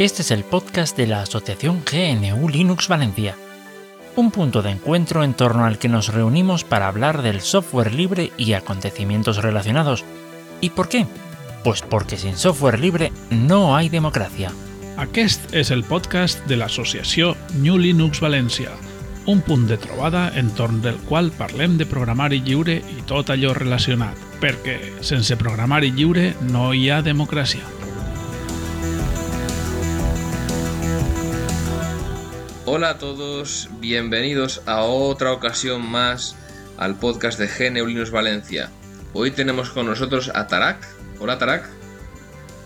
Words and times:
Este 0.00 0.22
es 0.22 0.30
el 0.30 0.44
podcast 0.44 0.96
de 0.96 1.06
la 1.06 1.20
Asociación 1.20 1.82
GNU 1.84 2.48
Linux 2.48 2.88
Valencia, 2.88 3.36
un 4.16 4.30
punto 4.30 4.62
de 4.62 4.70
encuentro 4.70 5.24
en 5.24 5.34
torno 5.34 5.66
al 5.66 5.78
que 5.78 5.90
nos 5.90 6.08
reunimos 6.08 6.64
para 6.64 6.88
hablar 6.88 7.20
del 7.20 7.42
software 7.42 7.92
libre 7.92 8.32
y 8.38 8.54
acontecimientos 8.54 9.42
relacionados. 9.42 10.06
¿Y 10.62 10.70
por 10.70 10.88
qué? 10.88 11.06
Pues 11.64 11.82
porque 11.82 12.16
sin 12.16 12.38
software 12.38 12.80
libre 12.80 13.12
no 13.28 13.76
hay 13.76 13.90
democracia. 13.90 14.50
Aquest 14.96 15.52
és 15.52 15.68
el 15.70 15.84
podcast 15.84 16.40
de 16.48 16.56
l'associació 16.56 17.34
New 17.60 17.76
Linux 17.76 18.22
València, 18.24 18.72
un 19.28 19.42
punt 19.44 19.66
de 19.68 19.76
trobada 19.76 20.30
entorn 20.32 20.80
del 20.80 20.96
qual 21.10 21.28
parlem 21.28 21.76
de 21.76 21.84
programari 21.84 22.40
lliure 22.40 22.78
i 22.80 23.04
tot 23.04 23.28
allò 23.28 23.52
relacionat, 23.52 24.16
perquè 24.40 24.78
sense 25.04 25.36
programari 25.36 25.92
lliure 25.92 26.30
no 26.48 26.70
hi 26.72 26.88
ha 26.88 27.02
democràcia. 27.04 27.79
Hola 32.72 32.90
a 32.90 32.98
todos, 32.98 33.68
bienvenidos 33.80 34.62
a 34.64 34.82
otra 34.82 35.32
ocasión 35.32 35.84
más 35.84 36.36
al 36.78 36.94
podcast 36.94 37.36
de 37.36 37.48
GNU 37.48 37.84
Linux 37.84 38.12
Valencia. 38.12 38.70
Hoy 39.12 39.32
tenemos 39.32 39.70
con 39.70 39.86
nosotros 39.86 40.30
a 40.32 40.46
Tarak. 40.46 40.78
Hola 41.18 41.36
Tarak. 41.36 41.68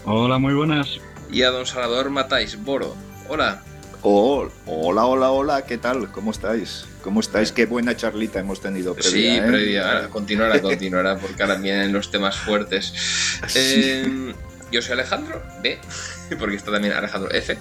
Hola, 0.05 0.37
muy 0.37 0.53
buenas. 0.53 1.01
Y 1.33 1.41
a 1.41 1.51
don 1.51 1.65
Salvador 1.65 2.11
Matáis 2.11 2.63
Boro. 2.63 2.95
Hola. 3.31 3.63
Oh, 4.03 4.47
hola, 4.67 5.07
hola, 5.07 5.31
hola, 5.31 5.65
¿qué 5.65 5.79
tal? 5.79 6.13
¿Cómo 6.13 6.33
estáis? 6.33 6.85
¿Cómo 7.03 7.21
estáis? 7.21 7.51
Qué 7.51 7.65
buena 7.65 7.97
charlita 7.97 8.41
hemos 8.41 8.61
tenido 8.61 8.95
previa, 8.95 9.11
sí, 9.11 9.27
¿eh? 9.27 9.43
previa. 9.43 9.91
Ahora 9.91 10.09
Continuará, 10.11 10.61
continuará, 10.61 11.17
porque 11.17 11.43
ahora 11.43 11.55
vienen 11.55 11.95
los 11.95 12.11
temas 12.11 12.37
fuertes. 12.37 12.93
Eh, 13.55 14.35
yo 14.71 14.83
soy 14.83 14.93
Alejandro 14.93 15.43
B, 15.63 15.79
porque 16.39 16.57
está 16.57 16.71
también 16.71 16.93
Alejandro 16.93 17.31
F. 17.33 17.57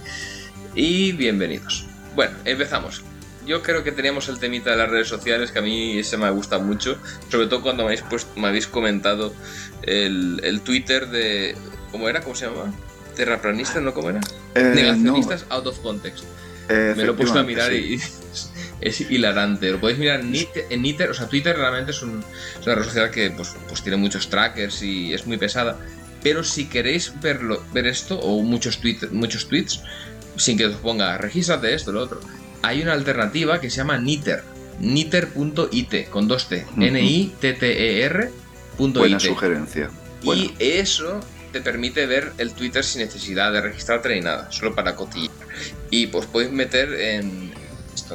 Y 0.75 1.13
bienvenidos. 1.13 1.92
Bueno, 2.15 2.35
empezamos. 2.45 3.03
Yo 3.45 3.61
creo 3.61 3.83
que 3.83 3.91
teníamos 3.91 4.29
el 4.29 4.39
temita 4.39 4.71
de 4.71 4.77
las 4.77 4.89
redes 4.89 5.07
sociales, 5.09 5.51
que 5.51 5.59
a 5.59 5.61
mí 5.61 5.99
ese 5.99 6.15
me 6.17 6.29
gusta 6.29 6.59
mucho, 6.59 6.97
sobre 7.29 7.47
todo 7.47 7.61
cuando 7.61 7.83
me 7.83 7.87
habéis, 7.89 8.01
puesto- 8.01 8.39
me 8.39 8.47
habéis 8.47 8.67
comentado 8.67 9.33
el, 9.81 10.39
el 10.43 10.61
Twitter 10.61 11.07
de... 11.09 11.55
¿Cómo 11.91 12.07
era? 12.07 12.21
¿Cómo 12.21 12.35
se 12.35 12.45
llamaba? 12.45 12.71
¿Terraplanistas? 13.15 13.81
¿No? 13.83 13.93
¿Cómo 13.93 14.09
era? 14.09 14.21
Eh, 14.55 14.71
Negacionistas 14.75 15.45
out 15.49 15.67
of 15.67 15.77
context. 15.79 16.23
eh, 16.69 16.93
Me 16.95 17.03
lo 17.03 17.11
he 17.11 17.15
puesto 17.15 17.39
a 17.39 17.43
mirar 17.43 17.73
y 17.73 17.95
es, 17.95 18.49
es 18.81 19.01
hilarante. 19.01 19.69
Lo 19.71 19.79
podéis 19.79 19.99
mirar 19.99 20.21
en 20.21 20.81
Niter, 20.81 21.09
o 21.09 21.13
sea, 21.13 21.27
Twitter 21.27 21.55
realmente 21.57 21.91
es, 21.91 22.01
un- 22.01 22.23
es 22.59 22.65
una 22.65 22.75
red 22.75 22.85
social 22.85 23.11
que 23.11 23.29
pues, 23.31 23.55
pues 23.67 23.81
tiene 23.81 23.97
muchos 23.97 24.29
trackers 24.29 24.81
y 24.83 25.13
es 25.13 25.27
muy 25.27 25.37
pesada. 25.37 25.77
Pero 26.23 26.45
si 26.45 26.67
queréis 26.69 27.11
verlo, 27.21 27.61
ver 27.73 27.85
esto, 27.87 28.17
o 28.17 28.41
muchos, 28.41 28.77
tweet, 28.79 28.99
muchos 29.11 29.49
tweets, 29.49 29.81
sin 30.35 30.57
que 30.57 30.65
os 30.65 30.75
ponga 30.75 31.17
regístrate 31.17 31.73
esto, 31.73 31.91
lo 31.91 32.01
otro, 32.01 32.19
hay 32.61 32.81
una 32.81 32.93
alternativa 32.93 33.59
que 33.59 33.69
se 33.69 33.77
llama 33.77 33.97
Niter. 33.97 34.43
Niter.it 34.79 36.09
con 36.09 36.27
dos 36.27 36.49
T. 36.49 36.65
N-I-T-T-E-R. 36.77 38.29
punto 38.77 38.99
Buena 39.01 39.19
sugerencia. 39.19 39.89
Bueno, 40.23 40.43
Y 40.43 40.53
eso 40.59 41.19
te 41.51 41.61
permite 41.61 42.05
ver 42.07 42.31
el 42.37 42.53
Twitter 42.53 42.83
sin 42.83 43.01
necesidad 43.01 43.51
de 43.53 43.61
registrarte 43.61 44.09
ni 44.15 44.21
nada, 44.21 44.51
solo 44.51 44.73
para 44.73 44.95
cotillar. 44.95 45.31
Y 45.89 46.07
pues 46.07 46.25
podéis 46.25 46.51
meter 46.51 46.93
en. 46.93 47.53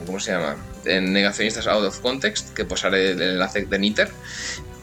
¿Cómo 0.06 0.20
se 0.20 0.32
llama? 0.32 0.56
En 0.84 1.12
negacionistas 1.12 1.66
out 1.66 1.84
of 1.84 2.00
context, 2.00 2.53
que 2.55 2.64
pues 2.64 2.84
haré 2.84 3.12
el 3.12 3.22
enlace 3.22 3.66
de 3.66 3.78
Niter. 3.78 4.10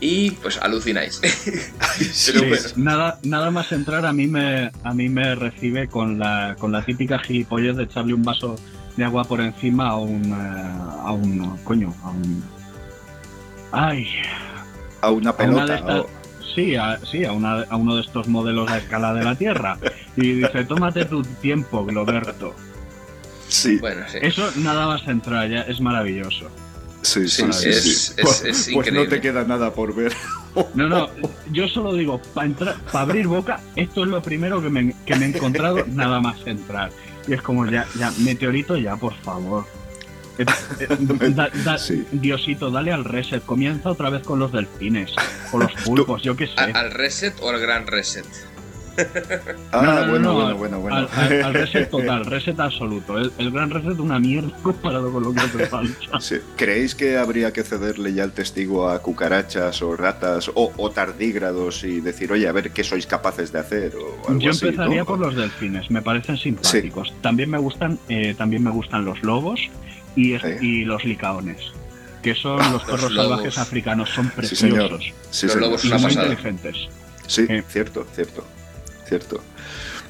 Y 0.02 0.32
pues 0.32 0.58
alucináis. 0.58 1.20
Pero 1.98 2.10
Sí, 2.14 2.34
bueno, 2.48 2.64
nada, 2.76 3.20
nada 3.24 3.50
más 3.52 3.72
entrar 3.72 4.06
a 4.06 4.12
mí 4.14 4.28
me 4.28 4.72
a 4.84 4.94
mí 4.94 5.08
me 5.10 5.36
recibe 5.36 5.88
con 5.88 6.20
la 6.20 6.56
con 6.60 6.72
la 6.72 6.84
típica 6.84 7.18
gilipollez 7.20 7.76
de 7.78 7.84
echarle 7.84 8.14
un 8.14 8.24
vaso 8.24 8.56
de 8.98 9.04
agua 9.06 9.24
por 9.24 9.40
encima 9.42 9.88
a 9.90 9.96
un 9.98 10.24
eh, 10.26 10.80
a 11.06 11.12
un 11.12 11.58
coño 11.64 11.94
a 12.04 12.10
un 12.10 12.44
ay 13.72 14.08
a 15.02 15.10
una 15.12 15.30
a 15.32 15.34
una 15.44 15.66
de 15.66 15.74
pelota. 15.74 15.76
estas 15.76 16.00
o- 16.02 16.10
sí 16.56 16.76
a, 16.76 17.00
sí 17.06 17.26
a, 17.26 17.32
una, 17.32 17.62
a 17.64 17.76
uno 17.76 17.96
de 17.96 18.02
estos 18.02 18.28
modelos 18.28 18.70
a 18.72 18.78
escala 18.78 19.14
de 19.14 19.24
la 19.24 19.36
Tierra 19.36 19.78
y 20.16 20.34
dice 20.34 20.64
tómate 20.66 21.06
tu 21.06 21.22
tiempo 21.24 21.86
Globerto 21.86 22.54
sí, 23.48 23.78
bueno, 23.78 24.04
sí. 24.08 24.20
eso 24.22 24.50
nada 24.58 24.88
más 24.88 25.08
entrar 25.08 25.50
ya 25.50 25.62
es 25.62 25.80
maravilloso 25.82 26.50
sí, 27.06 27.28
sí, 27.28 27.44
Sí, 27.44 27.54
sí, 27.54 27.70
es- 27.70 27.84
sí. 27.84 27.90
es- 27.90 28.16
Pues- 28.22 28.44
es 28.44 28.70
pues 28.74 28.92
no 28.92 29.08
te 29.08 29.22
queda 29.22 29.44
nada 29.46 29.74
por 29.74 29.96
ver. 29.96 30.14
No, 30.74 30.88
no, 30.88 31.10
yo 31.52 31.68
solo 31.68 31.94
digo, 31.94 32.22
para 32.34 32.48
entrar, 32.48 32.76
para 32.92 33.02
abrir 33.02 33.28
boca, 33.28 33.60
esto 33.76 34.04
es 34.04 34.10
lo 34.10 34.22
primero 34.22 34.62
que 34.62 34.70
me, 34.70 34.96
que 35.06 35.16
me 35.16 35.26
he 35.26 35.30
encontrado 35.30 35.84
nada 35.88 36.20
más 36.20 36.38
entrar. 36.46 36.92
Y 37.28 37.34
es 37.34 37.42
como 37.42 37.66
ya, 37.66 37.86
ya, 37.98 38.12
meteorito 38.20 38.78
ya, 38.78 38.96
por 38.96 39.14
favor. 39.16 39.66
Eh, 40.38 40.46
eh, 40.80 40.88
da- 41.36 41.50
da- 41.64 41.78
Sí. 41.78 42.06
Diosito, 42.12 42.70
dale 42.72 42.92
al 42.92 43.04
reset, 43.06 43.44
comienza 43.46 43.90
otra 43.90 44.10
vez 44.10 44.24
con 44.24 44.40
los 44.40 44.52
delfines, 44.52 45.12
con 45.52 45.62
los 45.62 45.72
pulpos, 45.84 46.22
yo 46.24 46.36
qué 46.36 46.48
sé. 46.48 46.54
¿A- 46.58 46.66
¿Al 46.80 46.92
reset 46.92 47.34
o 47.42 47.50
al 47.50 47.60
gran 47.60 47.88
reset? 47.88 48.26
Ah, 49.72 49.82
No, 49.82 49.94
no, 49.94 49.94
no, 50.06 50.10
bueno, 50.12 50.20
no, 50.20 50.34
bueno, 50.34 50.56
bueno, 50.58 50.80
bueno. 50.80 50.96
Al, 50.96 51.10
al- 51.14 51.44
al 51.44 51.54
reset 51.54 51.90
total, 51.92 52.26
reset 52.26 52.60
absoluto. 52.60 53.18
El, 53.18 53.32
el 53.38 53.52
gran 53.52 53.70
reset 53.70 54.00
una 54.00 54.20
mierda 54.20 54.56
comparado 54.64 55.12
con 55.12 55.24
lo 55.24 55.34
que 55.34 55.40
hace 55.42 55.66
falta. 55.68 56.20
Sí. 56.20 56.36
¿Creéis 56.56 56.96
que 56.96 57.18
habría 57.18 57.52
que 57.54 57.64
cederle 57.64 58.14
ya 58.14 58.24
el 58.24 58.32
testigo 58.32 58.88
a 58.90 59.02
cucarachas 59.02 59.82
o 59.82 59.96
ratas 59.96 60.50
o, 60.54 60.72
o 60.78 60.90
tardígrados 60.92 61.84
y 61.84 62.00
decir, 62.02 62.32
oye, 62.32 62.48
a 62.48 62.52
ver 62.52 62.72
qué 62.72 62.84
sois 62.84 63.06
capaces 63.08 63.52
de 63.52 63.60
hacer? 63.60 63.96
O 63.96 64.28
algo 64.30 64.40
Yo 64.40 64.52
así, 64.52 64.66
empezaría 64.66 65.00
¿no? 65.00 65.06
por 65.06 65.20
los 65.20 65.36
delfines, 65.36 65.90
me 65.92 66.02
parecen 66.02 66.38
simpáticos. 66.38 67.14
También 67.22 67.50
me 67.50 67.58
gustan, 67.58 68.00
eh, 68.10 68.34
también 68.38 68.64
me 68.64 68.72
gustan 68.72 69.06
los 69.06 69.22
lobos 69.24 69.60
y, 70.16 70.38
Sí. 70.40 70.48
y 70.62 70.86
los 70.86 71.04
licaones, 71.04 71.58
que 72.24 72.34
son 72.36 72.58
los 72.72 72.84
perros 72.84 73.04
Los 73.04 73.12
lobos. 73.14 73.30
salvajes 73.30 73.58
africanos, 73.58 74.10
son 74.10 74.32
Sí, 74.42 74.56
señor. 74.56 74.90
preciosos 74.90 75.14
Sí, 75.30 75.46
Los 75.48 75.54
señor. 75.54 75.68
lobos 75.68 75.84
una 75.86 75.96
muy 75.98 76.04
pasada. 76.06 76.28
inteligentes. 76.28 76.88
Sí, 77.28 77.46
Eh. 77.50 77.64
cierto, 77.68 78.06
cierto, 78.14 78.46
cierto. 79.08 79.42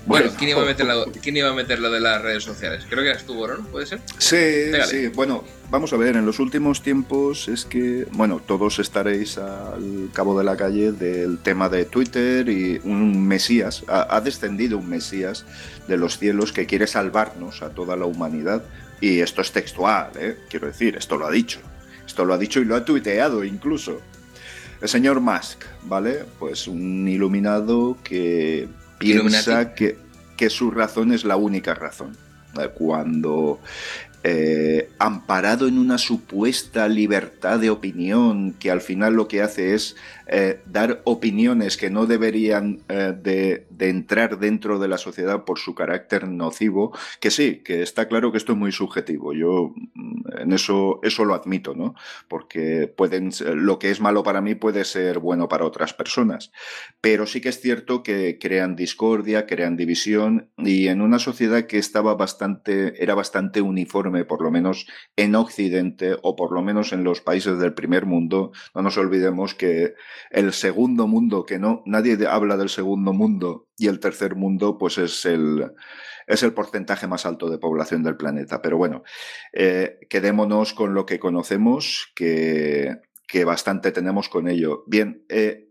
Bueno, 0.07 0.29
¿quién, 0.37 0.51
iba 0.51 0.61
a 0.61 0.65
meter 0.65 0.85
la- 0.85 1.05
¿quién 1.21 1.35
iba 1.37 1.49
a 1.49 1.53
meter 1.53 1.79
lo 1.79 1.89
de 1.89 1.99
las 1.99 2.21
redes 2.21 2.43
sociales? 2.43 2.85
Creo 2.87 3.03
que 3.03 3.09
eras 3.09 3.23
tú, 3.23 3.47
¿no? 3.47 3.65
¿Puede 3.71 3.87
ser? 3.87 3.99
Sí, 4.19 4.35
Pégale. 4.71 4.85
sí. 4.85 5.07
Bueno, 5.07 5.43
vamos 5.71 5.91
a 5.93 5.97
ver, 5.97 6.15
en 6.15 6.27
los 6.27 6.39
últimos 6.39 6.83
tiempos 6.83 7.47
es 7.47 7.65
que, 7.65 8.05
bueno, 8.11 8.39
todos 8.45 8.77
estaréis 8.77 9.39
al 9.39 10.09
cabo 10.13 10.37
de 10.37 10.43
la 10.45 10.55
calle 10.55 10.91
del 10.91 11.39
tema 11.39 11.69
de 11.69 11.85
Twitter 11.85 12.47
y 12.49 12.79
un 12.83 13.27
Mesías, 13.27 13.83
ha, 13.87 14.15
ha 14.15 14.21
descendido 14.21 14.77
un 14.77 14.87
Mesías 14.89 15.45
de 15.87 15.97
los 15.97 16.19
cielos 16.19 16.51
que 16.51 16.67
quiere 16.67 16.85
salvarnos 16.85 17.63
a 17.63 17.69
toda 17.71 17.95
la 17.95 18.05
humanidad. 18.05 18.63
Y 19.01 19.21
esto 19.21 19.41
es 19.41 19.51
textual, 19.51 20.11
¿eh? 20.19 20.37
quiero 20.49 20.67
decir, 20.67 20.95
esto 20.97 21.17
lo 21.17 21.25
ha 21.25 21.31
dicho. 21.31 21.59
Esto 22.05 22.25
lo 22.25 22.35
ha 22.35 22.37
dicho 22.37 22.59
y 22.59 22.65
lo 22.65 22.75
ha 22.75 22.85
tuiteado 22.85 23.43
incluso. 23.43 23.99
El 24.81 24.87
señor 24.87 25.19
Musk, 25.19 25.63
¿vale? 25.83 26.25
Pues 26.37 26.67
un 26.67 27.07
iluminado 27.07 27.97
que 28.03 28.67
piensa 28.97 29.73
que, 29.73 29.97
que 30.37 30.49
su 30.49 30.71
razón 30.71 31.11
es 31.11 31.23
la 31.23 31.35
única 31.35 31.73
razón. 31.73 32.15
Eh, 32.59 32.69
Cuando, 32.73 33.59
eh, 34.23 34.89
amparado 34.97 35.67
en 35.67 35.77
una 35.77 35.97
supuesta 35.97 36.87
libertad 36.87 37.59
de 37.59 37.69
opinión, 37.69 38.53
que 38.53 38.71
al 38.71 38.81
final 38.81 39.13
lo 39.13 39.27
que 39.27 39.41
hace 39.41 39.75
es 39.75 39.95
eh, 40.27 40.61
dar 40.65 41.01
opiniones 41.05 41.77
que 41.77 41.89
no 41.89 42.05
deberían 42.05 42.81
eh, 42.89 43.13
de, 43.15 43.67
entrar 43.79 44.39
dentro 44.39 44.79
de 44.79 44.87
la 44.87 44.97
sociedad 44.97 45.43
por 45.43 45.59
su 45.59 45.75
carácter 45.75 46.27
nocivo, 46.27 46.97
que 47.19 47.29
sí, 47.29 47.61
que 47.63 47.83
está 47.83 48.07
claro 48.07 48.31
que 48.31 48.37
esto 48.37 48.53
es 48.53 48.57
muy 48.57 48.71
subjetivo. 48.71 49.33
Yo 49.33 49.73
mm, 49.93 50.41
en 50.41 50.51
eso, 50.51 50.99
eso 51.03 51.25
lo 51.25 51.35
admito, 51.35 51.75
¿no? 51.75 51.95
Porque 52.27 52.87
pueden, 52.87 53.31
lo 53.55 53.77
que 53.79 53.91
es 53.91 54.01
malo 54.01 54.23
para 54.23 54.41
mí 54.41 54.55
puede 54.55 54.83
ser 54.85 55.19
bueno 55.19 55.47
para 55.47 55.65
otras 55.65 55.93
personas. 55.93 56.51
Pero 57.01 57.25
sí 57.27 57.41
que 57.41 57.49
es 57.49 57.61
cierto 57.61 58.03
que 58.03 58.39
crean 58.39 58.75
discordia, 58.75 59.45
crean 59.45 59.77
división 59.77 60.49
y 60.57 60.87
en 60.87 61.01
una 61.01 61.19
sociedad 61.19 61.65
que 61.65 61.77
estaba 61.77 62.15
bastante, 62.15 63.01
era 63.01 63.15
bastante 63.15 63.61
uniforme, 63.61 64.25
por 64.25 64.41
lo 64.41 64.51
menos 64.51 64.87
en 65.15 65.35
Occidente 65.35 66.15
o 66.21 66.35
por 66.35 66.51
lo 66.51 66.61
menos 66.61 66.93
en 66.93 67.03
los 67.03 67.21
países 67.21 67.59
del 67.59 67.73
primer 67.73 68.05
mundo, 68.05 68.51
no 68.73 68.81
nos 68.81 68.97
olvidemos 68.97 69.53
que 69.53 69.93
el 70.29 70.53
segundo 70.53 71.07
mundo, 71.07 71.45
que 71.45 71.59
no, 71.59 71.83
nadie 71.85 72.17
habla 72.27 72.57
del 72.57 72.69
segundo 72.69 73.13
mundo 73.13 73.67
y 73.77 73.87
el 73.87 73.99
tercer 73.99 74.35
mundo, 74.35 74.77
pues 74.77 74.97
es 74.97 75.25
el, 75.25 75.71
es 76.27 76.43
el 76.43 76.53
porcentaje 76.53 77.07
más 77.07 77.25
alto 77.25 77.49
de 77.49 77.57
población 77.57 78.03
del 78.03 78.17
planeta. 78.17 78.61
Pero 78.61 78.77
bueno, 78.77 79.03
eh, 79.53 79.99
quedémonos 80.09 80.73
con 80.73 80.93
lo 80.93 81.05
que 81.05 81.19
conocemos, 81.19 82.11
que, 82.15 82.97
que 83.27 83.45
bastante 83.45 83.91
tenemos 83.91 84.29
con 84.29 84.47
ello. 84.47 84.83
Bien, 84.87 85.25
eh, 85.29 85.69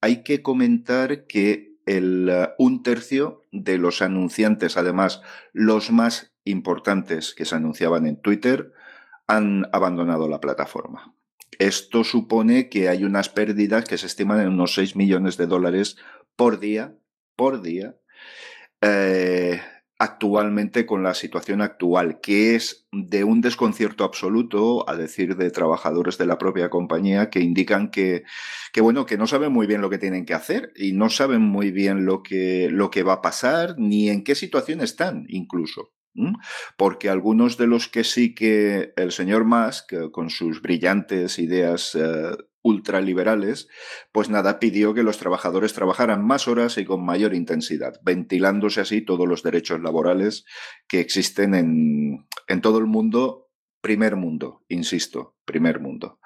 hay 0.00 0.22
que 0.22 0.42
comentar 0.42 1.26
que 1.26 1.76
el, 1.86 2.30
un 2.58 2.82
tercio 2.82 3.42
de 3.52 3.78
los 3.78 4.02
anunciantes, 4.02 4.76
además 4.76 5.22
los 5.52 5.90
más 5.90 6.34
importantes 6.44 7.34
que 7.34 7.44
se 7.44 7.56
anunciaban 7.56 8.06
en 8.06 8.20
Twitter, 8.20 8.72
han 9.26 9.66
abandonado 9.72 10.28
la 10.28 10.40
plataforma. 10.40 11.15
Esto 11.58 12.04
supone 12.04 12.68
que 12.68 12.88
hay 12.88 13.04
unas 13.04 13.28
pérdidas 13.28 13.84
que 13.84 13.98
se 13.98 14.06
estiman 14.06 14.40
en 14.40 14.48
unos 14.48 14.74
6 14.74 14.96
millones 14.96 15.36
de 15.36 15.46
dólares 15.46 15.96
por 16.36 16.60
día, 16.60 16.94
por 17.34 17.62
día, 17.62 17.96
eh, 18.80 19.60
actualmente 19.98 20.84
con 20.84 21.02
la 21.02 21.14
situación 21.14 21.62
actual, 21.62 22.20
que 22.20 22.54
es 22.54 22.86
de 22.92 23.24
un 23.24 23.40
desconcierto 23.40 24.04
absoluto, 24.04 24.88
a 24.88 24.96
decir 24.96 25.36
de 25.36 25.50
trabajadores 25.50 26.18
de 26.18 26.26
la 26.26 26.38
propia 26.38 26.68
compañía, 26.68 27.30
que 27.30 27.40
indican 27.40 27.90
que, 27.90 28.24
que, 28.72 28.80
bueno, 28.82 29.06
que 29.06 29.16
no 29.16 29.26
saben 29.26 29.52
muy 29.52 29.66
bien 29.66 29.80
lo 29.80 29.88
que 29.88 29.98
tienen 29.98 30.26
que 30.26 30.34
hacer 30.34 30.72
y 30.76 30.92
no 30.92 31.08
saben 31.08 31.40
muy 31.40 31.70
bien 31.70 32.04
lo 32.04 32.22
que, 32.22 32.68
lo 32.70 32.90
que 32.90 33.02
va 33.02 33.14
a 33.14 33.22
pasar, 33.22 33.76
ni 33.78 34.10
en 34.10 34.22
qué 34.22 34.34
situación 34.34 34.82
están, 34.82 35.24
incluso. 35.28 35.95
Porque 36.76 37.08
algunos 37.08 37.56
de 37.56 37.66
los 37.66 37.88
que 37.88 38.04
sí 38.04 38.34
que 38.34 38.92
el 38.96 39.12
señor 39.12 39.44
Musk, 39.44 40.10
con 40.12 40.30
sus 40.30 40.62
brillantes 40.62 41.38
ideas 41.38 41.94
eh, 41.94 42.36
ultraliberales, 42.62 43.68
pues 44.12 44.28
nada, 44.28 44.58
pidió 44.58 44.92
que 44.92 45.04
los 45.04 45.18
trabajadores 45.18 45.72
trabajaran 45.72 46.26
más 46.26 46.48
horas 46.48 46.78
y 46.78 46.84
con 46.84 47.04
mayor 47.04 47.34
intensidad, 47.34 48.00
ventilándose 48.02 48.80
así 48.80 49.02
todos 49.02 49.28
los 49.28 49.42
derechos 49.42 49.80
laborales 49.80 50.44
que 50.88 51.00
existen 51.00 51.54
en, 51.54 52.26
en 52.48 52.60
todo 52.60 52.78
el 52.78 52.86
mundo, 52.86 53.50
primer 53.80 54.16
mundo, 54.16 54.64
insisto, 54.68 55.36
primer 55.44 55.78
mundo. 55.78 56.18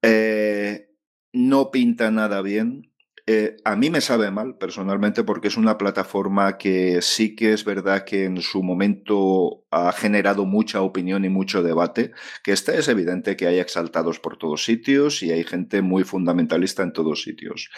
Eh, 0.00 0.88
no 1.32 1.70
pinta 1.70 2.10
nada 2.10 2.40
bien 2.40 2.92
eh, 3.30 3.58
a 3.62 3.76
mí 3.76 3.90
me 3.90 4.00
sabe 4.00 4.30
mal 4.30 4.56
personalmente 4.56 5.22
porque 5.22 5.48
es 5.48 5.58
una 5.58 5.76
plataforma 5.76 6.56
que 6.56 7.02
sí 7.02 7.36
que 7.36 7.52
es 7.52 7.62
verdad 7.62 8.06
que 8.06 8.24
en 8.24 8.40
su 8.40 8.62
momento 8.62 9.66
ha 9.70 9.92
generado 9.92 10.46
mucha 10.46 10.80
opinión 10.80 11.26
y 11.26 11.28
mucho 11.28 11.62
debate, 11.62 12.12
que 12.42 12.52
está 12.52 12.74
es 12.74 12.88
evidente 12.88 13.36
que 13.36 13.46
hay 13.46 13.58
exaltados 13.58 14.18
por 14.18 14.38
todos 14.38 14.64
sitios 14.64 15.22
y 15.22 15.30
hay 15.30 15.44
gente 15.44 15.82
muy 15.82 16.04
fundamentalista 16.04 16.82
en 16.82 16.94
todos 16.94 17.20
sitios. 17.20 17.68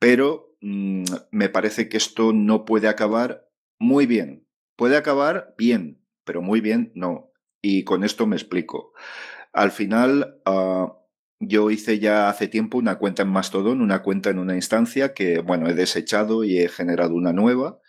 Pero 0.00 0.56
mm, 0.60 1.04
me 1.30 1.50
parece 1.50 1.88
que 1.88 1.98
esto 1.98 2.32
no 2.32 2.64
puede 2.64 2.88
acabar 2.88 3.48
muy 3.78 4.06
bien. 4.06 4.48
Puede 4.74 4.96
acabar 4.96 5.54
bien, 5.56 6.02
pero 6.24 6.42
muy 6.42 6.60
bien 6.60 6.90
no. 6.96 7.30
Y 7.62 7.84
con 7.84 8.02
esto 8.02 8.26
me 8.26 8.34
explico. 8.34 8.92
Al 9.52 9.70
final... 9.70 10.40
Ah, 10.44 10.96
yo 11.40 11.70
hice 11.70 11.98
ya 11.98 12.28
hace 12.28 12.48
tiempo 12.48 12.78
una 12.78 12.96
cuenta 12.98 13.22
en 13.22 13.28
Mastodon, 13.28 13.80
una 13.80 14.02
cuenta 14.02 14.30
en 14.30 14.38
una 14.38 14.54
instancia 14.54 15.14
que, 15.14 15.38
bueno, 15.40 15.68
he 15.68 15.74
desechado 15.74 16.44
y 16.44 16.58
he 16.58 16.68
generado 16.68 17.14
una 17.14 17.32
nueva 17.32 17.80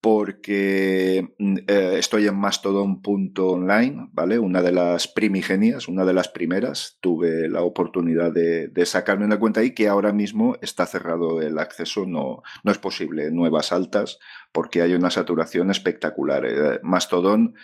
porque 0.00 1.34
mm, 1.38 1.56
eh, 1.66 1.96
estoy 1.98 2.26
en 2.26 2.36
mastodon.online, 2.36 4.08
¿vale? 4.12 4.38
Una 4.38 4.62
de 4.62 4.72
las 4.72 5.08
primigenias, 5.08 5.88
una 5.88 6.04
de 6.04 6.14
las 6.14 6.28
primeras. 6.28 6.96
Tuve 7.00 7.48
la 7.48 7.62
oportunidad 7.62 8.32
de, 8.32 8.70
sacarme 8.86 9.26
una 9.26 9.38
cuenta 9.38 9.60
ahí 9.60 9.74
que 9.74 9.88
ahora 9.88 10.12
mismo 10.12 10.56
está 10.62 10.86
cerrado 10.86 11.42
el 11.42 11.58
acceso, 11.58 12.06
no, 12.06 12.42
no 12.64 12.72
es 12.72 12.78
posible 12.78 13.30
nuevas 13.30 13.72
altas 13.72 14.18
porque 14.52 14.82
hay 14.82 14.94
una 14.94 15.10
saturación 15.10 15.70
espectacular. 15.70 16.46
Eh, 16.46 16.80
Mastodon, 16.82 17.54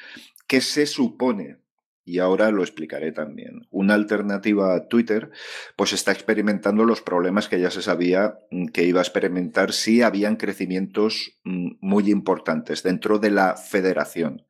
¿qué 0.47 0.61
se 0.61 0.87
supone? 0.87 1.59
Y 2.07 2.21
ahora 2.21 2.51
lo 2.53 2.63
explicaré 2.63 3.11
también. 3.11 3.67
Una 3.71 3.95
alternativa 3.95 4.75
a 4.75 4.87
Twitter, 4.87 5.31
pues 5.75 5.93
está 5.93 6.13
experimentando 6.13 6.85
los 6.85 7.03
problemas 7.03 7.49
que 7.49 7.61
ya 7.61 7.71
se 7.71 7.83
sabía 7.83 8.39
mm, 8.51 8.69
que 8.69 8.85
iba 8.85 9.01
a 9.01 9.03
experimentar 9.03 9.73
si 9.73 10.03
habían 10.03 10.37
crecimientos 10.37 11.37
mm, 11.45 11.73
muy 11.81 12.11
importantes 12.11 12.85
dentro 12.85 13.19
de 13.19 13.31
la 13.33 13.57
federación. 13.57 14.47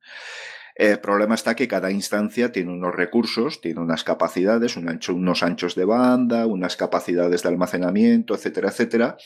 El 0.75 0.99
problema 0.99 1.33
está 1.33 1.55
que 1.55 1.67
cada 1.67 1.89
instancia 1.89 2.51
tiene 2.51 2.71
unos 2.71 2.93
recursos, 2.93 3.61
tiene 3.61 3.79
unas 3.79 4.03
capacidades, 4.03 4.77
unos 4.77 5.41
anchos 5.41 5.73
de 5.73 5.85
banda, 5.85 6.45
unas 6.45 6.77
capacidades 6.77 7.41
de 7.41 7.49
almacenamiento, 7.49 8.35
etcétera, 8.35 8.69
etcétera, 8.69 9.17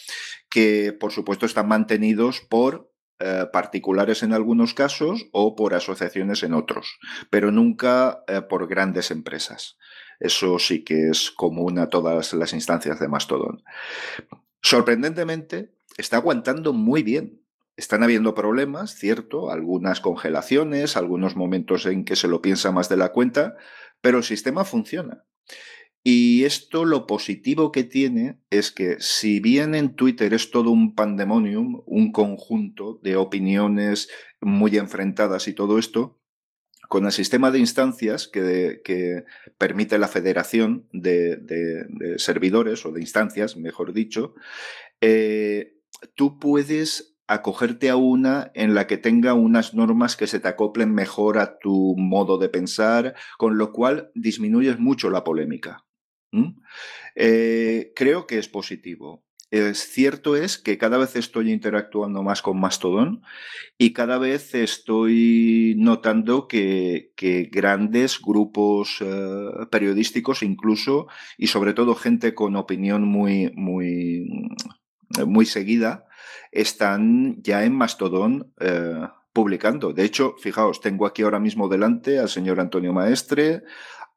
que 0.50 0.96
por 0.98 1.12
supuesto 1.12 1.46
están 1.46 1.68
mantenidos 1.68 2.40
por 2.40 2.91
eh, 3.24 3.46
particulares 3.54 4.24
en 4.24 4.34
algunos 4.34 4.74
casos 4.74 5.28
o 5.32 5.56
por 5.56 5.76
asociaciones 5.76 6.42
en 6.42 6.56
otros, 6.56 6.98
pero 7.30 7.52
nunca 7.52 8.24
eh, 8.28 8.42
por 8.42 8.68
grandes 8.68 9.12
empresas. 9.12 9.78
Eso 10.20 10.58
sí 10.58 10.84
que 10.84 11.10
es 11.10 11.30
común 11.30 11.78
a 11.78 11.90
todas 11.90 12.34
las 12.34 12.54
instancias 12.54 13.00
de 13.00 13.08
Mastodon. 13.08 13.64
Sorprendentemente, 14.62 15.72
está 15.98 16.18
aguantando 16.18 16.74
muy 16.74 17.04
bien. 17.04 17.44
Están 17.78 18.02
habiendo 18.02 18.34
problemas, 18.34 18.96
cierto, 18.96 19.52
algunas 19.52 20.02
congelaciones, 20.02 20.98
algunos 20.98 21.36
momentos 21.36 21.86
en 21.86 22.06
que 22.06 22.16
se 22.16 22.28
lo 22.28 22.42
piensa 22.42 22.72
más 22.72 22.90
de 22.90 22.98
la 22.98 23.12
cuenta, 23.12 23.56
pero 24.02 24.18
el 24.18 24.24
sistema 24.24 24.66
funciona. 24.66 25.26
Y 26.04 26.46
esto 26.46 26.84
lo 26.86 27.06
positivo 27.06 27.72
que 27.72 27.84
tiene 27.84 28.40
es 28.50 28.72
que 28.72 28.98
si 29.00 29.40
bien 29.40 29.76
en 29.76 29.96
Twitter 29.96 30.34
es 30.34 30.50
todo 30.50 30.72
un 30.72 30.96
pandemonium, 30.96 31.84
un 31.86 32.12
conjunto 32.12 33.00
de 33.04 33.16
opiniones 33.18 34.10
muy 34.40 34.78
enfrentadas 34.78 35.48
y 35.48 35.54
todo 35.54 35.78
esto, 35.78 36.20
con 36.90 37.06
el 37.06 37.12
sistema 37.12 37.52
de 37.52 37.60
instancias 37.60 38.28
que, 38.28 39.24
permite 39.60 40.00
la 40.00 40.08
federación 40.08 40.88
de, 40.92 42.18
servidores 42.18 42.86
o 42.86 42.92
de 42.92 43.02
instancias, 43.02 43.56
mejor 43.56 43.94
dicho, 43.94 44.34
eh, 45.02 45.78
tú 46.16 46.40
puedes 46.40 47.16
acogerte 47.28 47.90
a 47.90 47.96
una 47.96 48.52
en 48.56 48.74
la 48.74 48.88
que 48.88 48.98
tenga 48.98 49.36
unas 49.36 49.74
normas 49.74 50.18
que 50.18 50.28
se 50.28 50.40
te 50.40 50.48
acoplen 50.48 50.94
mejor 50.94 51.38
a 51.38 51.60
tu 51.60 51.96
modo 51.96 52.38
de 52.38 52.50
pensar, 52.50 53.16
con 53.38 53.58
lo 53.58 53.72
cual 53.72 54.12
disminuyes 54.16 54.80
mucho 54.80 55.10
la 55.10 55.24
polémica. 55.24 55.86
Eh, 57.16 57.92
creo 57.96 58.28
que 58.28 58.38
es 58.38 58.48
positivo. 58.48 59.24
Es 59.52 59.80
cierto 59.80 60.38
es 60.38 60.58
que 60.58 60.78
cada 60.78 60.98
vez 60.98 61.18
estoy 61.18 61.52
interactuando 61.52 62.24
más 62.24 62.42
con 62.42 62.58
Mastodon 62.58 63.22
y 63.78 63.92
cada 63.92 64.18
vez 64.18 64.56
estoy 64.56 65.76
notando 65.78 66.48
que, 66.48 67.12
grandes 67.52 68.22
grupos 68.22 69.00
eh, 69.02 69.50
periodísticos 69.70 70.42
incluso 70.42 71.08
y 71.38 71.48
sobre 71.48 71.74
todo 71.74 71.96
gente 71.96 72.34
con 72.34 72.56
opinión 72.56 73.04
muy, 73.04 73.52
muy, 73.54 74.26
muy 75.26 75.46
seguida 75.46 76.06
están 76.54 77.42
ya 77.44 77.66
en 77.66 77.76
Mastodon 77.76 78.54
eh, 78.60 79.08
publicando. 79.34 79.94
De 79.94 80.04
hecho, 80.04 80.36
fijaos, 80.38 80.82
tengo 80.82 81.06
aquí 81.06 81.24
ahora 81.24 81.40
mismo 81.40 81.68
delante 81.68 82.20
al 82.20 82.30
señor 82.30 82.60
Antonio 82.60 82.94
Maestre, 82.94 83.64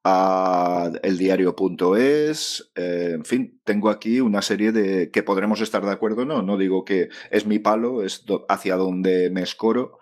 a 0.04 0.92
eldiario.es, 1.02 2.70
eh, 2.74 3.12
en 3.14 3.24
fin, 3.24 3.60
tengo 3.64 3.88
aquí 3.88 4.20
una 4.20 4.42
serie 4.42 4.70
de 4.70 5.10
que 5.10 5.22
podremos 5.22 5.62
estar 5.62 5.82
de 5.82 5.90
acuerdo, 5.90 6.26
no, 6.26 6.42
no 6.42 6.58
digo 6.58 6.84
que 6.84 7.08
es 7.30 7.46
mi 7.46 7.58
palo, 7.58 8.04
es 8.04 8.24
hacia 8.50 8.76
donde 8.76 9.30
me 9.30 9.42
escoro 9.42 9.98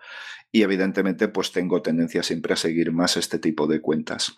y 0.51 0.61
evidentemente 0.61 1.29
pues 1.29 1.53
tengo 1.53 1.81
tendencia 1.81 2.21
siempre 2.21 2.53
a 2.53 2.57
seguir 2.57 2.91
más 2.91 3.15
este 3.15 3.39
tipo 3.39 3.65
de 3.65 3.79
cuentas. 3.79 4.33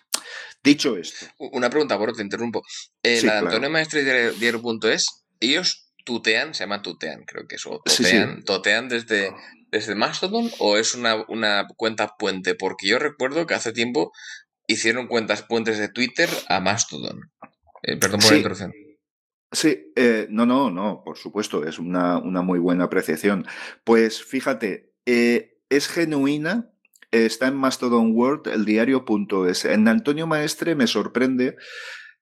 Dicho 0.62 0.96
esto. 0.96 1.26
Una 1.38 1.68
pregunta, 1.68 1.98
por 1.98 2.14
te 2.14 2.22
interrumpo. 2.22 2.62
El 3.02 3.28
Antonio 3.28 3.68
Maestre 3.68 4.32
Diario.es, 4.32 5.26
ellos 5.40 5.92
tutean, 6.04 6.54
se 6.54 6.62
llama 6.62 6.80
tutean, 6.80 7.24
creo 7.24 7.46
que 7.48 7.56
eso, 7.56 7.82
tutean, 7.84 8.44
totean 8.44 8.88
desde, 8.88 9.32
desde 9.72 9.96
Mastodon 9.96 10.48
o 10.60 10.76
es 10.76 10.94
una, 10.94 11.24
una 11.28 11.66
cuenta 11.76 12.14
puente, 12.16 12.54
porque 12.54 12.86
yo 12.86 13.00
recuerdo 13.00 13.46
que 13.46 13.54
hace 13.54 13.72
tiempo 13.72 14.12
hicieron 14.66 15.06
cuentas 15.06 15.42
puentes 15.42 15.78
de 15.78 15.88
Twitter 15.88 16.28
a 16.48 16.60
Mastodon. 16.60 17.30
Eh, 17.82 17.96
perdón 17.96 18.20
por 18.20 18.30
la 18.30 18.36
interrupción. 18.36 18.72
Sí, 19.52 19.92
eh, 19.94 20.26
no, 20.28 20.44
no, 20.44 20.70
no, 20.70 21.02
por 21.04 21.16
supuesto, 21.16 21.64
es 21.64 21.78
una, 21.78 22.18
una 22.18 22.42
muy 22.42 22.58
buena 22.58 22.84
apreciación. 22.84 23.46
Pues 23.84 24.22
fíjate, 24.24 24.92
eh, 25.06 25.60
es 25.70 25.88
genuina, 25.88 26.72
está 27.10 27.46
en 27.46 27.54
Mastodon 27.54 28.12
World, 28.12 28.48
el 28.48 28.64
diario.es. 28.64 29.64
En 29.64 29.86
Antonio 29.88 30.26
Maestre 30.26 30.74
me 30.74 30.88
sorprende 30.88 31.56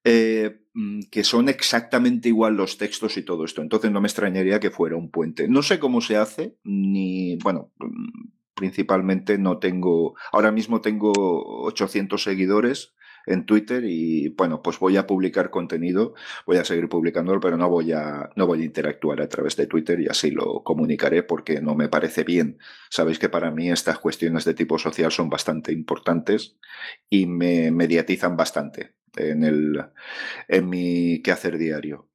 mm, 0.04 1.00
que 1.10 1.24
son 1.24 1.48
exactamente 1.48 2.28
igual 2.28 2.54
los 2.54 2.76
textos 2.76 3.16
y 3.16 3.22
todo 3.22 3.46
esto. 3.46 3.62
Entonces 3.62 3.90
no 3.90 4.02
me 4.02 4.08
extrañaría 4.08 4.60
que 4.60 4.70
fuera 4.70 4.96
un 4.96 5.10
puente. 5.10 5.48
No 5.48 5.62
sé 5.62 5.78
cómo 5.78 6.02
se 6.02 6.16
hace, 6.16 6.58
ni, 6.62 7.36
bueno, 7.36 7.72
principalmente 8.54 9.38
no 9.38 9.58
tengo, 9.58 10.14
ahora 10.32 10.52
mismo 10.52 10.80
tengo 10.80 11.12
800 11.64 12.22
seguidores 12.22 12.94
en 13.26 13.46
Twitter 13.46 13.84
y 13.86 14.28
bueno, 14.28 14.62
pues 14.62 14.78
voy 14.78 14.96
a 14.96 15.06
publicar 15.06 15.50
contenido, 15.50 16.14
voy 16.46 16.58
a 16.58 16.64
seguir 16.64 16.88
publicándolo, 16.88 17.40
pero 17.40 17.56
no 17.56 17.68
voy 17.68 17.92
a 17.92 18.30
no 18.36 18.46
voy 18.46 18.62
a 18.62 18.64
interactuar 18.64 19.20
a 19.20 19.28
través 19.28 19.56
de 19.56 19.66
Twitter 19.66 20.00
y 20.00 20.08
así 20.08 20.30
lo 20.30 20.62
comunicaré 20.62 21.22
porque 21.22 21.60
no 21.60 21.74
me 21.74 21.88
parece 21.88 22.24
bien. 22.24 22.58
Sabéis 22.90 23.18
que 23.18 23.28
para 23.28 23.50
mí 23.50 23.70
estas 23.70 23.98
cuestiones 23.98 24.44
de 24.44 24.54
tipo 24.54 24.78
social 24.78 25.10
son 25.10 25.30
bastante 25.30 25.72
importantes 25.72 26.56
y 27.08 27.26
me 27.26 27.70
mediatizan 27.70 28.36
bastante 28.36 28.94
en 29.16 29.44
el 29.44 29.84
en 30.48 30.68
mi 30.68 31.22
quehacer 31.22 31.58
diario. 31.58 32.08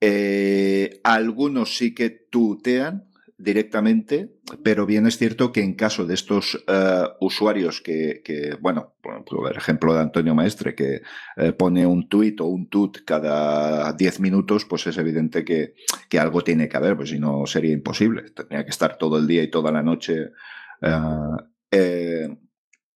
Eh, 0.00 1.00
algunos 1.04 1.76
sí 1.76 1.94
que 1.94 2.08
tutean, 2.08 3.10
directamente, 3.36 4.32
pero 4.62 4.86
bien 4.86 5.06
es 5.06 5.18
cierto 5.18 5.52
que 5.52 5.62
en 5.62 5.74
caso 5.74 6.06
de 6.06 6.14
estos 6.14 6.62
eh, 6.66 7.04
usuarios 7.20 7.80
que, 7.80 8.56
bueno, 8.60 8.94
por 9.00 9.56
ejemplo 9.56 9.94
de 9.94 10.00
Antonio 10.00 10.34
Maestre, 10.34 10.74
que 10.74 11.02
eh, 11.36 11.52
pone 11.52 11.86
un 11.86 12.08
tweet 12.08 12.36
o 12.40 12.46
un 12.46 12.68
tut 12.68 12.98
cada 13.04 13.92
10 13.92 14.20
minutos, 14.20 14.64
pues 14.64 14.86
es 14.86 14.98
evidente 14.98 15.44
que, 15.44 15.74
algo 16.18 16.42
tiene 16.42 16.68
que 16.68 16.76
haber, 16.76 16.96
pues 16.96 17.10
si 17.10 17.18
no 17.18 17.46
sería 17.46 17.72
imposible. 17.72 18.30
Tendría 18.30 18.64
que 18.64 18.70
estar 18.70 18.98
todo 18.98 19.18
el 19.18 19.26
día 19.26 19.42
y 19.42 19.50
toda 19.50 19.72
la 19.72 19.82
noche 19.82 20.30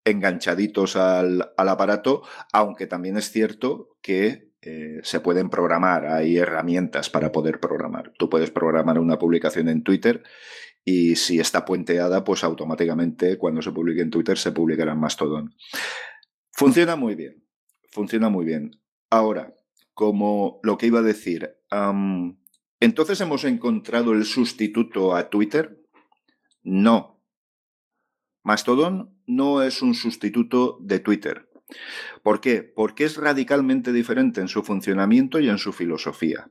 enganchaditos 0.05 0.97
al, 0.97 1.53
aparato, 1.57 2.23
aunque 2.53 2.87
también 2.87 3.17
es 3.17 3.31
cierto 3.31 3.97
que 4.03 4.53
se 5.03 5.21
pueden 5.21 5.51
programar, 5.51 6.07
hay 6.07 6.39
herramientas 6.39 7.11
para 7.11 7.33
poder 7.33 7.61
programar. 7.61 8.13
Tú 8.19 8.31
puedes 8.31 8.51
programar 8.51 8.99
una 8.99 9.19
publicación 9.19 9.69
en 9.69 9.83
Twitter 9.83 10.23
y 10.85 11.17
si 11.17 11.41
está 11.41 11.65
puenteada, 11.65 12.25
pues 12.25 12.45
automáticamente 12.45 13.39
cuando 13.39 13.63
se 13.63 13.73
publique 13.73 14.03
en 14.03 14.11
Twitter 14.11 14.37
se 14.37 14.53
publicará 14.53 14.93
en 14.93 15.01
Mastodon. 15.01 15.55
Funciona 16.53 16.97
muy 16.97 17.15
bien, 17.15 17.45
funciona 17.91 18.29
muy 18.29 18.45
bien. 18.45 18.71
Ahora, 19.11 19.55
como 19.95 20.61
lo 20.63 20.77
que 20.77 20.87
iba 20.87 20.99
a 20.99 21.03
decir, 21.03 21.57
entonces 22.81 23.21
hemos 23.21 23.45
encontrado 23.45 24.13
el 24.13 24.25
sustituto 24.25 25.15
a 25.15 25.31
Twitter. 25.31 25.81
No. 26.63 27.23
Mastodon 28.43 29.19
no 29.27 29.63
es 29.63 29.81
un 29.81 29.95
sustituto 29.95 30.79
de 30.83 30.99
Twitter. 30.99 31.49
¿Por 32.23 32.41
qué? 32.41 32.63
Porque 32.63 33.05
es 33.05 33.17
radicalmente 33.17 33.93
diferente 33.93 34.41
en 34.41 34.49
su 34.49 34.63
funcionamiento 34.63 35.41
y 35.41 35.49
en 35.49 35.59
su 35.59 35.73
filosofía. 35.73 36.49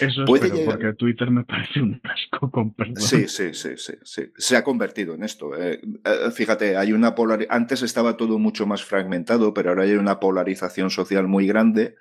Eso 0.00 0.24
es 0.24 0.64
porque 0.64 0.92
Twitter 0.94 1.30
me 1.30 1.44
parece 1.44 1.80
un 1.80 2.00
asco 2.02 2.50
con 2.50 2.74
perdón. 2.74 2.96
Sí, 2.96 3.28
sí, 3.28 3.54
sí, 3.54 3.70
sí, 3.76 3.94
sí. 4.02 4.22
Se 4.36 4.56
ha 4.56 4.64
convertido 4.64 5.14
en 5.14 5.22
esto. 5.22 5.56
Eh. 5.56 5.80
Eh, 6.04 6.30
fíjate, 6.32 6.76
hay 6.76 6.92
una 6.92 7.14
Antes 7.48 7.82
estaba 7.82 8.16
todo 8.16 8.38
mucho 8.38 8.66
más 8.66 8.82
fragmentado, 8.84 9.54
pero 9.54 9.70
ahora 9.70 9.84
hay 9.84 9.92
una 9.92 10.18
polarización 10.18 10.90
social 10.90 11.28
muy 11.28 11.46
grande 11.46 11.96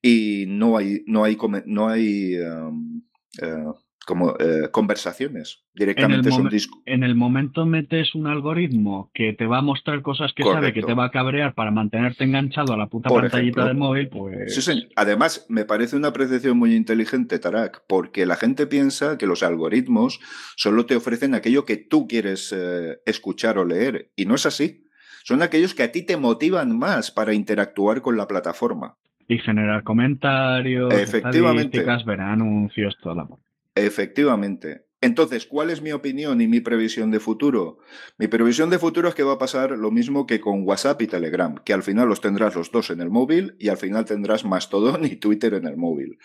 y 0.00 0.46
no 0.48 0.76
hay, 0.76 1.04
no 1.06 1.24
hay, 1.24 1.36
no 1.66 1.88
hay 1.88 2.34
em, 2.36 3.02
eh, 3.40 3.64
como 4.04 4.34
eh, 4.38 4.68
conversaciones. 4.70 5.64
Directamente 5.74 6.28
en 6.28 6.46
el, 6.46 6.60
son 6.60 6.80
en 6.86 7.02
el 7.02 7.14
momento 7.14 7.64
metes 7.66 8.14
un 8.14 8.26
algoritmo 8.26 9.10
que 9.14 9.32
te 9.32 9.46
va 9.46 9.58
a 9.58 9.62
mostrar 9.62 10.02
cosas 10.02 10.32
que 10.32 10.42
sabe 10.42 10.72
que 10.72 10.82
te 10.82 10.94
va 10.94 11.06
a 11.06 11.10
cabrear 11.10 11.54
para 11.54 11.70
mantenerte 11.70 12.24
enganchado 12.24 12.72
a 12.72 12.76
la 12.76 12.88
puta 12.88 13.08
pantallita 13.08 13.66
del 13.66 13.76
móvil, 13.76 14.08
pues. 14.08 14.54
Sí, 14.54 14.88
Además, 14.96 15.46
me 15.48 15.64
parece 15.64 15.96
una 15.96 16.08
apreciación 16.08 16.58
muy 16.58 16.74
inteligente, 16.74 17.38
Tarak, 17.38 17.84
porque 17.86 18.26
la 18.26 18.36
gente 18.36 18.66
piensa 18.66 19.18
que 19.18 19.26
los 19.26 19.42
algoritmos 19.42 20.20
solo 20.56 20.86
te 20.86 20.96
ofrecen 20.96 21.34
aquello 21.34 21.64
que 21.64 21.76
tú 21.76 22.06
quieres 22.06 22.52
eh, 22.52 22.98
escuchar 23.06 23.58
o 23.58 23.64
leer. 23.64 24.10
Y 24.16 24.26
no 24.26 24.34
es 24.34 24.46
así. 24.46 24.86
Son 25.24 25.42
aquellos 25.42 25.74
que 25.74 25.84
a 25.84 25.92
ti 25.92 26.04
te 26.04 26.16
motivan 26.16 26.76
más 26.76 27.10
para 27.10 27.34
interactuar 27.34 28.02
con 28.02 28.16
la 28.16 28.26
plataforma. 28.26 28.96
Y 29.28 29.38
generar 29.38 29.84
comentarios, 29.84 30.92
Efectivamente. 30.92 31.84
ver 32.04 32.20
anuncios, 32.20 32.96
toda 33.00 33.14
la 33.14 33.26
Efectivamente. 33.74 34.86
Entonces, 35.02 35.46
¿cuál 35.46 35.70
es 35.70 35.82
mi 35.82 35.90
opinión 35.90 36.40
y 36.40 36.46
mi 36.46 36.60
previsión 36.60 37.10
de 37.10 37.18
futuro? 37.18 37.78
Mi 38.18 38.28
previsión 38.28 38.70
de 38.70 38.78
futuro 38.78 39.08
es 39.08 39.16
que 39.16 39.24
va 39.24 39.32
a 39.32 39.38
pasar 39.38 39.72
lo 39.72 39.90
mismo 39.90 40.28
que 40.28 40.40
con 40.40 40.62
WhatsApp 40.64 41.02
y 41.02 41.08
Telegram, 41.08 41.56
que 41.64 41.72
al 41.72 41.82
final 41.82 42.08
los 42.08 42.20
tendrás 42.20 42.54
los 42.54 42.70
dos 42.70 42.90
en 42.90 43.00
el 43.00 43.10
móvil 43.10 43.56
y 43.58 43.68
al 43.68 43.78
final 43.78 44.04
tendrás 44.04 44.44
Mastodon 44.44 45.04
y 45.06 45.16
Twitter 45.16 45.54
en 45.54 45.66
el 45.66 45.76
móvil. 45.76 46.18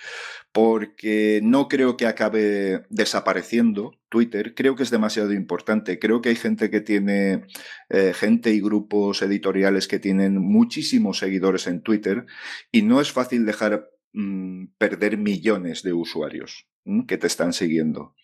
Porque 0.51 1.39
no 1.43 1.69
creo 1.69 1.97
que 1.97 2.05
acabe 2.05 2.85
desapareciendo 2.91 3.93
Twitter, 4.09 4.53
creo 4.53 4.75
que 4.75 4.83
es 4.83 4.91
demasiado 4.91 5.33
importante. 5.33 5.97
Creo 5.97 6.21
que 6.21 6.29
hay 6.29 6.35
gente 6.35 6.69
que 6.69 6.81
tiene, 6.81 7.47
eh, 7.89 8.13
gente 8.13 8.51
y 8.51 8.61
grupos 8.61 9.23
editoriales 9.23 9.87
que 9.87 9.97
tienen 9.97 10.37
muchísimos 10.37 11.17
seguidores 11.17 11.65
en 11.65 11.81
Twitter 11.81 12.27
y 12.71 12.83
no 12.83 13.01
es 13.01 13.11
fácil 13.11 13.47
dejar 13.47 13.89
mm, 14.17 14.65
perder 14.77 15.17
millones 15.17 15.83
de 15.83 15.93
usuarios 15.93 16.67
que 17.07 17.17
te 17.17 17.27
están 17.27 17.53
siguiendo. 17.53 18.15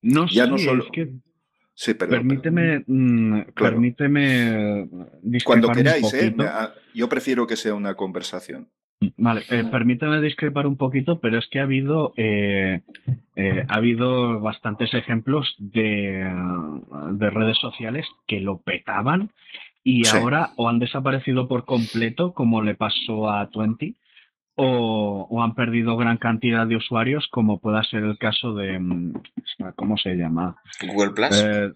No 0.00 0.26
ya 0.26 0.46
no 0.46 0.58
solo... 0.58 0.84
es 0.84 0.90
que... 0.90 1.12
Sí, 1.74 1.94
perdón, 1.94 2.28
permíteme, 2.28 2.84
mm, 2.86 3.52
permíteme 3.54 4.88
Cuando 5.44 5.68
queráis, 5.70 6.12
¿eh? 6.12 6.34
yo 6.94 7.08
prefiero 7.08 7.46
que 7.46 7.56
sea 7.56 7.74
una 7.74 7.94
conversación. 7.94 8.68
Vale, 9.16 9.42
eh, 9.50 9.64
permíteme 9.70 10.20
discrepar 10.20 10.66
un 10.66 10.76
poquito, 10.76 11.18
pero 11.18 11.38
es 11.38 11.48
que 11.48 11.60
ha 11.60 11.64
habido, 11.64 12.12
eh, 12.16 12.82
eh, 13.36 13.64
ha 13.68 13.74
habido 13.74 14.38
bastantes 14.40 14.92
ejemplos 14.94 15.56
de, 15.58 16.30
de, 17.12 17.30
redes 17.30 17.58
sociales 17.58 18.06
que 18.26 18.38
lo 18.40 18.58
petaban 18.58 19.30
y 19.82 20.06
ahora 20.06 20.50
o 20.56 20.68
han 20.68 20.78
desaparecido 20.78 21.48
por 21.48 21.64
completo, 21.64 22.32
como 22.32 22.62
le 22.62 22.74
pasó 22.74 23.30
a 23.30 23.48
Twenty, 23.50 23.96
o, 24.54 25.42
han 25.42 25.54
perdido 25.54 25.96
gran 25.96 26.18
cantidad 26.18 26.66
de 26.66 26.76
usuarios, 26.76 27.26
como 27.30 27.60
pueda 27.60 27.82
ser 27.84 28.04
el 28.04 28.18
caso 28.18 28.54
de. 28.54 28.78
Mm, 28.78 29.14
¿Cómo 29.76 29.96
se 29.96 30.14
llama? 30.14 30.56
Google 30.86 31.12
Plus. 31.12 31.42
Eh, 31.42 31.72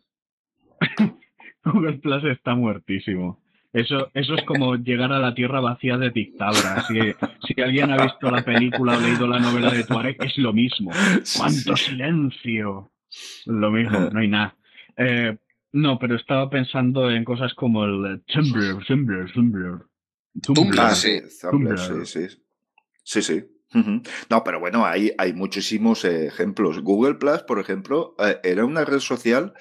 Google 1.65 1.99
Plus 1.99 2.25
está 2.25 2.55
muertísimo. 2.55 3.41
Eso, 3.73 4.11
eso 4.15 4.35
es 4.35 4.43
como 4.45 4.77
llegar 4.77 5.13
a 5.13 5.19
la 5.19 5.35
tierra 5.35 5.61
vacía 5.61 5.99
de 5.99 6.11
dictadura. 6.11 6.83
Si, 6.89 6.95
si 7.47 7.61
alguien 7.61 7.91
ha 7.91 8.03
visto 8.03 8.31
la 8.31 8.43
película 8.43 8.97
o 8.97 9.01
leído 9.01 9.27
la 9.27 9.39
novela 9.39 9.71
de 9.71 9.85
Tuareg, 9.85 10.17
es 10.25 10.39
lo 10.39 10.55
mismo. 10.55 10.93
¡Cuánto 11.37 11.77
silencio! 11.77 12.91
Lo 13.45 13.71
mismo, 13.71 13.99
no 14.11 14.21
hay 14.21 14.29
nada. 14.29 14.57
Eh, 14.97 15.37
no, 15.73 15.99
pero 15.99 16.17
estaba 16.17 16.49
pensando 16.49 17.11
en 17.11 17.25
cosas 17.25 17.53
como 17.53 17.85
el 17.85 18.23
Tumblr, 18.27 18.83
Tumblr, 18.87 19.33
Tumblr. 19.33 19.87
Tumblr, 20.43 20.91
sí. 20.95 21.21
Tumblr, 21.51 21.79
sí, 21.79 22.07
sí. 22.07 22.46
Sí, 23.07 23.23
sí. 23.23 23.45
No, 24.31 24.43
pero 24.43 24.59
bueno, 24.59 24.87
hay, 24.87 25.13
hay 25.19 25.33
muchísimos 25.33 26.05
ejemplos. 26.05 26.81
Google 26.81 27.17
Plus, 27.17 27.43
por 27.43 27.61
ejemplo, 27.61 28.15
eh, 28.19 28.39
era 28.43 28.65
una 28.65 28.85
red 28.85 29.01
social 29.01 29.53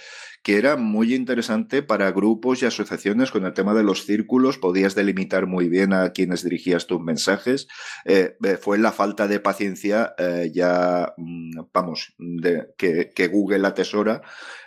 que 0.42 0.58
era 0.58 0.78
muy 0.78 1.16
interesante 1.16 1.82
para 1.82 2.12
grupos 2.12 2.62
y 2.62 2.66
asociaciones 2.66 3.32
con 3.32 3.46
el 3.46 3.54
tema 3.54 3.74
de 3.74 3.84
los 3.84 4.06
círculos. 4.06 4.58
Podías 4.58 4.96
delimitar 4.96 5.48
muy 5.48 5.68
bien 5.70 5.92
a 5.92 6.12
quienes 6.12 6.44
dirigías 6.44 6.88
tus 6.88 7.02
mensajes. 7.02 7.68
Eh, 8.06 8.38
eh, 8.44 8.58
fue 8.58 8.78
la 8.78 8.92
falta 8.92 9.28
de 9.28 9.40
paciencia 9.40 10.16
ya, 10.54 11.14
mm, 11.18 11.60
vamos, 11.74 12.14
de, 12.18 12.68
que, 12.78 13.10
que, 13.14 13.28
Google 13.28 13.68
atesora 13.68 14.22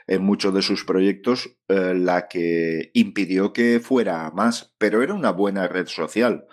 en 0.06 0.22
muchos 0.24 0.52
de 0.52 0.62
sus 0.62 0.84
proyectos 0.84 1.56
la 1.68 2.28
que 2.28 2.90
impidió 2.92 3.52
que 3.52 3.80
fuera 3.80 4.30
más. 4.32 4.74
Pero 4.78 5.02
era 5.02 5.14
una 5.14 5.30
buena 5.30 5.68
red 5.68 5.86
social. 5.86 6.44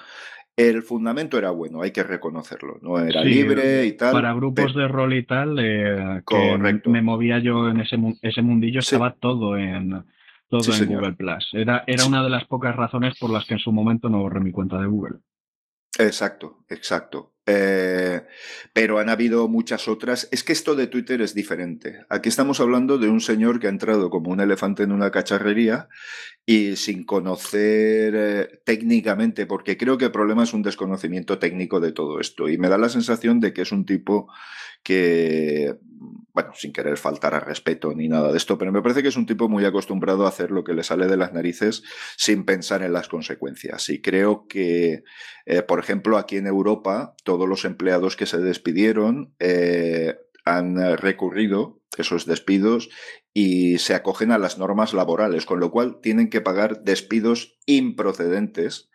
El 0.58 0.84
fundamento 0.84 1.38
era 1.38 1.52
bueno, 1.52 1.82
hay 1.82 1.92
que 1.92 2.04
reconocerlo, 2.04 2.80
no 2.82 2.98
era 2.98 3.22
libre 3.22 3.86
y 3.86 3.92
tal. 3.94 4.14
Para 4.14 4.34
grupos 4.34 4.74
de 4.74 4.88
rol 4.88 5.14
y 5.14 5.26
tal, 5.26 5.58
eh, 5.60 6.22
me 6.86 7.02
movía 7.02 7.40
yo 7.40 7.70
en 7.70 7.82
ese, 7.82 7.98
ese 8.22 8.42
mundillo, 8.42 8.80
estaba 8.80 9.14
todo 9.16 9.58
en 9.58 10.06
todo 10.48 10.74
en 10.74 10.88
Google 10.88 11.14
Plus. 11.14 11.50
Era, 11.54 11.84
era 11.88 12.06
una 12.06 12.24
de 12.24 12.30
las 12.30 12.46
pocas 12.46 12.76
razones 12.76 13.18
por 13.20 13.32
las 13.32 13.46
que 13.46 13.56
en 13.56 13.60
su 13.60 13.72
momento 13.72 14.10
no 14.10 14.20
borré 14.20 14.40
mi 14.40 14.52
cuenta 14.52 14.80
de 14.80 14.88
Google. 14.88 15.18
Exacto, 15.98 16.64
exacto. 16.70 17.35
Eh, 17.48 18.24
pero 18.74 18.98
han 18.98 19.10
habido 19.10 19.48
muchas 19.48 19.88
otras. 19.88 20.28
Es 20.32 20.44
que 20.44 20.54
esto 20.54 20.76
de 20.76 20.88
Twitter 20.88 21.22
es 21.22 21.34
diferente. 21.34 22.06
Aquí 22.10 22.30
estamos 22.30 22.60
hablando 22.60 22.98
de 22.98 23.08
un 23.08 23.22
señor 23.22 23.60
que 23.60 23.68
ha 23.68 23.70
entrado 23.70 24.10
como 24.10 24.32
un 24.32 24.42
elefante 24.42 24.84
en 24.84 24.92
una 24.92 25.12
cacharrería 25.12 25.88
y 26.46 26.76
sin 26.76 27.04
conocer 27.06 28.14
eh, 28.16 28.62
técnicamente, 28.66 29.46
porque 29.46 29.78
creo 29.78 29.98
que 29.98 30.06
el 30.06 30.12
problema 30.12 30.44
es 30.44 30.54
un 30.54 30.64
desconocimiento 30.64 31.40
técnico 31.40 31.80
de 31.80 31.92
todo 31.92 32.20
esto. 32.20 32.50
Y 32.50 32.58
me 32.58 32.70
da 32.70 32.78
la 32.78 32.90
sensación 32.90 33.40
de 33.40 33.54
que 33.54 33.62
es 33.62 33.72
un 33.72 33.86
tipo 33.86 34.28
que, 34.84 35.76
bueno, 36.34 36.52
sin 36.54 36.74
querer 36.74 36.98
faltar 36.98 37.34
al 37.34 37.42
respeto 37.42 37.94
ni 37.94 38.08
nada 38.08 38.32
de 38.32 38.38
esto, 38.38 38.58
pero 38.58 38.72
me 38.72 38.82
parece 38.82 39.02
que 39.02 39.10
es 39.10 39.18
un 39.18 39.26
tipo 39.26 39.48
muy 39.48 39.66
acostumbrado 39.66 40.26
a 40.26 40.30
hacer 40.30 40.52
lo 40.52 40.64
que 40.64 40.74
le 40.74 40.84
sale 40.84 41.08
de 41.08 41.18
las 41.18 41.34
narices 41.34 41.84
sin 42.18 42.46
pensar 42.46 42.84
en 42.84 42.94
las 42.94 43.08
consecuencias. 43.08 43.90
Y 43.90 44.02
creo 44.02 44.48
que, 44.48 45.04
eh, 45.46 45.62
por 45.62 45.80
ejemplo, 45.80 46.18
aquí 46.18 46.38
en 46.38 46.48
Europa, 46.48 47.16
todos 47.24 47.48
los 47.48 47.66
empleados 47.66 48.16
que 48.16 48.26
se 48.26 48.38
despidieron 48.38 49.34
eh, 49.40 50.16
han 50.44 50.98
recurrido 50.98 51.82
esos 51.98 52.26
despidos 52.26 52.90
y 53.34 53.80
se 53.80 53.96
acogen 53.96 54.32
a 54.32 54.38
las 54.38 54.58
normas 54.58 54.94
laborales, 54.94 55.46
con 55.46 55.60
lo 55.60 55.72
cual 55.72 56.00
tienen 56.02 56.30
que 56.30 56.42
pagar 56.42 56.84
despidos 56.84 57.58
improcedentes. 57.66 58.90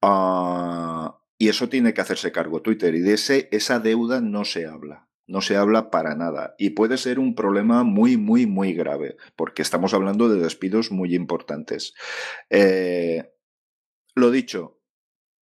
Ah, 0.00 1.18
y 1.38 1.48
eso 1.48 1.68
tiene 1.68 1.94
que 1.94 2.00
hacerse 2.00 2.32
cargo 2.32 2.62
Twitter 2.62 2.94
y 2.94 3.00
de 3.00 3.14
ese, 3.14 3.48
esa 3.52 3.78
deuda 3.78 4.20
no 4.20 4.44
se 4.44 4.66
habla 4.66 5.07
no 5.28 5.42
se 5.42 5.56
habla 5.56 5.90
para 5.90 6.16
nada 6.16 6.54
y 6.58 6.70
puede 6.70 6.96
ser 6.96 7.18
un 7.18 7.34
problema 7.34 7.84
muy, 7.84 8.16
muy, 8.16 8.46
muy 8.46 8.72
grave, 8.72 9.16
porque 9.36 9.62
estamos 9.62 9.94
hablando 9.94 10.28
de 10.28 10.40
despidos 10.40 10.90
muy 10.90 11.14
importantes. 11.14 11.94
Eh, 12.50 13.30
lo 14.14 14.30
dicho, 14.30 14.80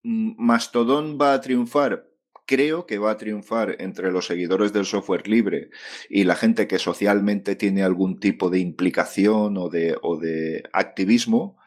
Mastodon 0.02 1.18
va 1.20 1.32
a 1.32 1.40
triunfar. 1.40 2.10
Creo 2.48 2.86
que 2.86 2.98
va 2.98 3.12
a 3.12 3.16
triunfar 3.16 3.76
entre 3.80 4.12
los 4.12 4.26
seguidores 4.26 4.72
del 4.72 4.84
software 4.84 5.26
libre 5.26 5.70
y 6.08 6.24
la 6.24 6.36
gente 6.36 6.68
que 6.68 6.78
socialmente 6.78 7.56
tiene 7.56 7.82
algún 7.82 8.20
tipo 8.20 8.50
de 8.50 8.60
implicación 8.60 9.56
o 9.56 9.68
de, 9.68 9.96
o 10.00 10.16
de 10.16 10.62
activismo, 10.72 11.58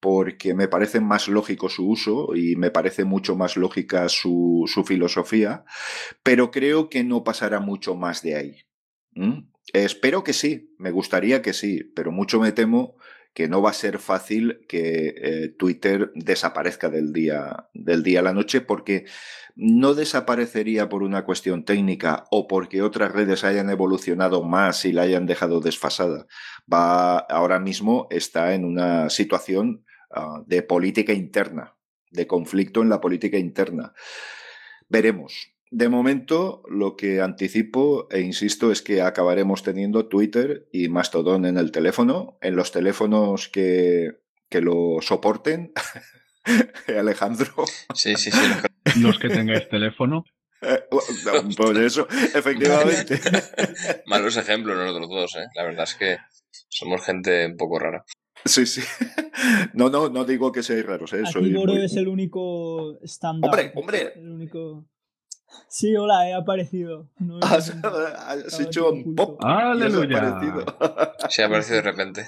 porque 0.00 0.54
me 0.54 0.68
parece 0.68 1.00
más 1.00 1.28
lógico 1.28 1.68
su 1.68 1.88
uso 1.88 2.34
y 2.34 2.56
me 2.56 2.70
parece 2.70 3.04
mucho 3.04 3.36
más 3.36 3.56
lógica 3.56 4.08
su, 4.08 4.64
filosofía, 4.86 5.64
pero 6.22 6.50
creo 6.50 6.88
que 6.88 7.04
no 7.04 7.24
pasará 7.24 7.60
mucho 7.60 7.94
más 7.94 8.22
de 8.22 8.36
ahí. 8.36 8.56
Espero 9.72 10.22
que 10.22 10.32
sí, 10.32 10.74
me 10.78 10.90
gustaría 10.90 11.42
que 11.42 11.52
sí, 11.52 11.82
pero 11.94 12.12
mucho 12.12 12.40
me 12.40 12.52
temo 12.52 12.96
que 13.36 13.48
no 13.48 13.60
va 13.60 13.70
a 13.70 13.74
ser 13.74 13.98
fácil 13.98 14.60
que 14.66 15.14
eh, 15.14 15.48
Twitter 15.58 16.10
desaparezca 16.14 16.88
del 16.88 17.12
día, 17.12 17.68
del 17.74 18.02
día 18.02 18.20
a 18.20 18.22
la 18.22 18.32
noche 18.32 18.62
porque 18.62 19.04
no 19.54 19.94
desaparecería 19.94 20.88
por 20.88 21.02
una 21.02 21.24
cuestión 21.24 21.64
técnica 21.64 22.24
o 22.30 22.46
porque 22.46 22.82
otras 22.82 23.12
redes 23.12 23.44
hayan 23.44 23.70
evolucionado 23.70 24.42
más 24.42 24.84
y 24.84 24.92
la 24.92 25.02
hayan 25.02 25.26
dejado 25.26 25.60
desfasada. 25.60 26.26
Va, 26.72 27.18
ahora 27.18 27.58
mismo 27.58 28.06
está 28.10 28.54
en 28.54 28.64
una 28.64 29.08
situación 29.08 29.85
ah, 30.10 30.42
de 30.46 30.62
política 30.62 31.12
interna, 31.12 31.76
de 32.10 32.26
conflicto 32.26 32.82
en 32.82 32.88
la 32.88 33.00
política 33.00 33.38
interna. 33.38 33.92
Veremos. 34.88 35.52
De 35.70 35.88
momento, 35.88 36.62
lo 36.68 36.96
que 36.96 37.20
anticipo 37.20 38.08
e 38.10 38.20
insisto 38.20 38.70
es 38.70 38.82
que 38.82 39.02
acabaremos 39.02 39.64
teniendo 39.64 40.06
Twitter 40.06 40.68
y 40.72 40.88
Mastodon 40.88 41.44
en 41.44 41.58
el 41.58 41.72
teléfono, 41.72 42.38
en 42.40 42.54
los 42.54 42.70
teléfonos 42.70 43.48
que, 43.48 44.20
que 44.48 44.60
lo 44.60 44.98
soporten. 45.00 45.72
Alejandro. 46.98 47.64
Sí, 47.94 48.14
sí, 48.16 48.30
sí. 48.30 49.00
Los 49.00 49.18
que 49.18 49.28
tengáis 49.28 49.68
teléfono. 49.68 50.24
Por 51.56 51.78
eso, 51.78 52.08
efectivamente. 52.34 53.20
Malos 54.06 54.36
ejemplos 54.36 54.76
nosotros 54.76 55.08
dos, 55.08 55.36
¿eh? 55.36 55.46
La 55.54 55.64
verdad 55.64 55.84
es 55.84 55.94
que 55.94 56.16
somos 56.68 57.04
gente 57.04 57.46
un 57.46 57.56
poco 57.56 57.78
rara. 57.78 58.04
Sí, 58.46 58.66
sí. 58.66 58.80
No, 59.74 59.90
no, 59.90 60.08
no 60.08 60.24
digo 60.24 60.50
que 60.50 60.62
seáis 60.62 60.86
raros, 60.86 61.12
¿eh? 61.12 61.20
Aquí 61.22 61.32
Soy 61.32 61.52
Boro 61.52 61.74
muy- 61.74 61.84
es 61.84 61.94
el 61.96 62.08
único 62.08 62.98
estándar. 63.02 63.50
Hombre, 63.50 63.72
hombre. 63.74 64.12
El 64.16 64.30
único... 64.32 64.86
Sí, 65.68 65.94
hola, 65.94 66.26
he 66.28 66.32
aparecido. 66.34 67.10
No 67.18 67.36
he- 67.38 67.40
Has, 67.44 67.70
has 67.84 68.60
hecho 68.60 68.90
un 68.90 69.00
oculto. 69.02 69.26
pop. 69.36 69.44
¡Aleluya! 69.44 70.16
aparecido. 70.18 70.64
Se 71.28 71.42
ha 71.42 71.46
aparecido 71.46 71.76
de 71.76 71.82
repente. 71.82 72.26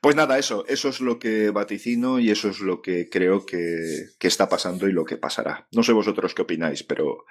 Pues 0.00 0.16
nada, 0.16 0.38
eso, 0.38 0.64
eso 0.66 0.88
es 0.88 1.00
lo 1.00 1.18
que 1.18 1.50
vaticino 1.50 2.18
y 2.18 2.30
eso 2.30 2.48
es 2.50 2.60
lo 2.60 2.82
que 2.82 3.08
creo 3.08 3.46
que, 3.46 4.08
que 4.18 4.26
está 4.28 4.48
pasando 4.48 4.88
y 4.88 4.92
lo 4.92 5.04
que 5.04 5.16
pasará. 5.16 5.66
No 5.72 5.82
sé 5.82 5.92
vosotros 5.92 6.34
qué 6.34 6.42
opináis, 6.42 6.82
pero, 6.82 7.24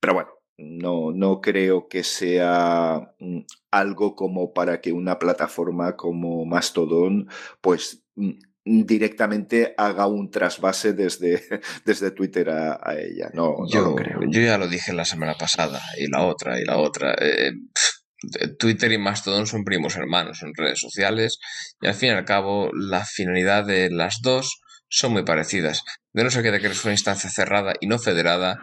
pero 0.00 0.14
bueno, 0.14 0.30
no, 0.60 1.12
no 1.12 1.40
creo 1.40 1.88
que 1.88 2.04
sea 2.04 3.14
mm, 3.18 3.40
algo 3.70 4.14
como 4.14 4.52
para 4.52 4.80
que 4.80 4.92
una 4.92 5.18
plataforma 5.18 5.96
como 5.96 6.44
Mastodon, 6.46 7.28
pues 7.60 8.04
mm, 8.16 8.30
directamente 8.64 9.74
haga 9.76 10.06
un 10.06 10.30
trasvase 10.30 10.92
desde, 10.92 11.42
desde 11.84 12.10
Twitter 12.12 12.50
a, 12.50 12.80
a 12.82 12.94
ella. 12.98 13.30
No, 13.32 13.56
no 13.66 13.66
Yo, 13.66 13.82
lo 13.82 13.94
creo. 13.94 14.20
yo 14.30 14.40
ya 14.42 14.58
lo 14.58 14.68
dije 14.68 14.92
la 14.92 15.04
semana 15.04 15.34
pasada, 15.34 15.80
y 15.98 16.08
la 16.08 16.24
otra, 16.24 16.60
y 16.60 16.64
la 16.64 16.78
otra. 16.78 17.14
Eh, 17.20 17.52
pff, 17.74 18.00
Twitter 18.58 18.92
y 18.92 18.98
Mastodon 18.98 19.46
son 19.46 19.64
primos 19.64 19.96
hermanos, 19.96 20.38
son 20.38 20.52
redes 20.54 20.78
sociales, 20.78 21.38
y 21.80 21.86
al 21.86 21.94
fin 21.94 22.10
y 22.10 22.12
al 22.12 22.24
cabo 22.26 22.70
la 22.74 23.04
finalidad 23.06 23.64
de 23.64 23.90
las 23.90 24.18
dos 24.22 24.60
son 24.88 25.12
muy 25.12 25.22
parecidas. 25.24 25.82
De 26.12 26.22
no 26.24 26.30
ser 26.30 26.42
que 26.42 26.50
te 26.50 26.60
crees 26.60 26.84
una 26.84 26.92
instancia 26.92 27.30
cerrada 27.30 27.72
y 27.80 27.86
no 27.86 27.98
federada, 27.98 28.58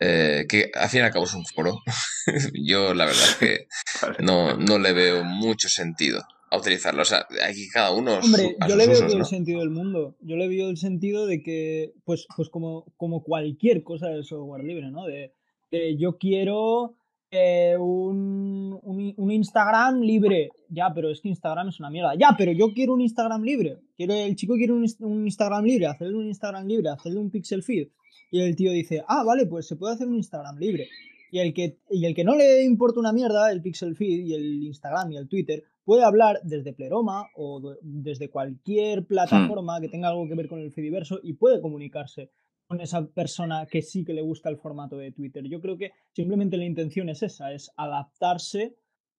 eh, 0.00 0.46
que 0.48 0.70
al 0.74 0.88
fin 0.88 1.00
y 1.00 1.02
al 1.04 1.12
cabo 1.12 1.26
es 1.26 1.34
un 1.34 1.44
foro. 1.44 1.80
yo 2.54 2.94
la 2.94 3.04
verdad 3.04 3.22
es 3.22 3.36
que 3.36 3.68
Vale. 4.02 4.16
no, 4.20 4.56
no 4.56 4.78
le 4.78 4.92
veo 4.92 5.24
mucho 5.24 5.68
sentido 5.68 6.22
a 6.50 6.58
utilizarlo. 6.58 7.02
O 7.02 7.04
sea, 7.04 7.26
aquí 7.46 7.68
cada 7.68 7.92
uno 7.92 8.18
Hombre, 8.18 8.56
yo 8.68 8.76
le 8.76 8.86
veo 8.86 8.96
usos, 8.96 9.06
todo 9.06 9.16
¿no? 9.18 9.24
el 9.24 9.28
sentido 9.28 9.60
del 9.60 9.70
mundo. 9.70 10.16
Yo 10.20 10.36
le 10.36 10.48
veo 10.48 10.68
el 10.68 10.76
sentido 10.76 11.26
de 11.26 11.42
que, 11.42 11.92
pues, 12.04 12.26
pues 12.34 12.48
como, 12.48 12.86
como 12.96 13.22
cualquier 13.22 13.82
cosa 13.82 14.08
del 14.08 14.24
software 14.24 14.64
libre, 14.64 14.90
¿no? 14.90 15.04
De, 15.04 15.32
de 15.70 15.96
yo 15.96 16.18
quiero 16.18 16.96
eh, 17.30 17.76
un, 17.78 18.78
un, 18.82 19.14
un 19.16 19.30
Instagram 19.30 20.00
libre. 20.00 20.48
Ya, 20.68 20.92
pero 20.94 21.10
es 21.10 21.20
que 21.20 21.28
Instagram 21.28 21.68
es 21.68 21.78
una 21.78 21.90
mierda. 21.90 22.14
Ya, 22.18 22.34
pero 22.36 22.52
yo 22.52 22.72
quiero 22.72 22.94
un 22.94 23.00
Instagram 23.02 23.42
libre. 23.42 23.78
Quiero, 23.96 24.14
el 24.14 24.34
chico 24.34 24.54
quiere 24.54 24.72
un, 24.72 24.86
un 25.00 25.26
Instagram 25.26 25.64
libre, 25.64 25.86
hacerle 25.86 26.16
un 26.16 26.26
Instagram 26.26 26.66
libre, 26.66 26.88
hacerle 26.88 27.20
un 27.20 27.30
pixel 27.30 27.62
feed. 27.62 27.88
Y 28.30 28.40
el 28.40 28.54
tío 28.56 28.72
dice, 28.72 29.02
ah, 29.08 29.24
vale, 29.24 29.46
pues 29.46 29.66
se 29.66 29.76
puede 29.76 29.94
hacer 29.94 30.06
un 30.08 30.16
Instagram 30.16 30.58
libre. 30.58 30.88
Y 31.32 31.38
el 31.38 31.54
que, 31.54 31.78
y 31.90 32.04
el 32.06 32.14
que 32.14 32.24
no 32.24 32.34
le 32.36 32.62
importa 32.64 32.98
una 33.00 33.12
mierda, 33.12 33.52
el 33.52 33.62
pixel 33.62 33.94
feed 33.96 34.26
y 34.26 34.34
el 34.34 34.62
Instagram 34.64 35.12
y 35.12 35.16
el 35.16 35.28
Twitter, 35.28 35.62
puede 35.84 36.02
hablar 36.04 36.40
desde 36.42 36.72
Pleroma 36.72 37.26
o 37.36 37.60
de- 37.60 37.76
desde 37.82 38.28
cualquier 38.30 39.04
plataforma 39.06 39.80
que 39.80 39.88
tenga 39.88 40.08
algo 40.08 40.26
que 40.28 40.34
ver 40.34 40.48
con 40.48 40.60
el 40.60 40.72
Fediverso 40.72 41.20
y 41.22 41.34
puede 41.34 41.60
comunicarse 41.60 42.30
con 42.66 42.80
esa 42.80 43.04
persona 43.06 43.66
que 43.66 43.82
sí 43.82 44.04
que 44.04 44.12
le 44.12 44.22
gusta 44.22 44.48
el 44.48 44.56
formato 44.56 44.96
de 44.96 45.10
Twitter. 45.12 45.44
Yo 45.48 45.60
creo 45.60 45.76
que 45.76 45.90
simplemente 46.12 46.56
la 46.56 46.64
intención 46.64 47.08
es 47.08 47.22
esa, 47.22 47.52
es 47.52 47.70
adaptarse 47.76 48.76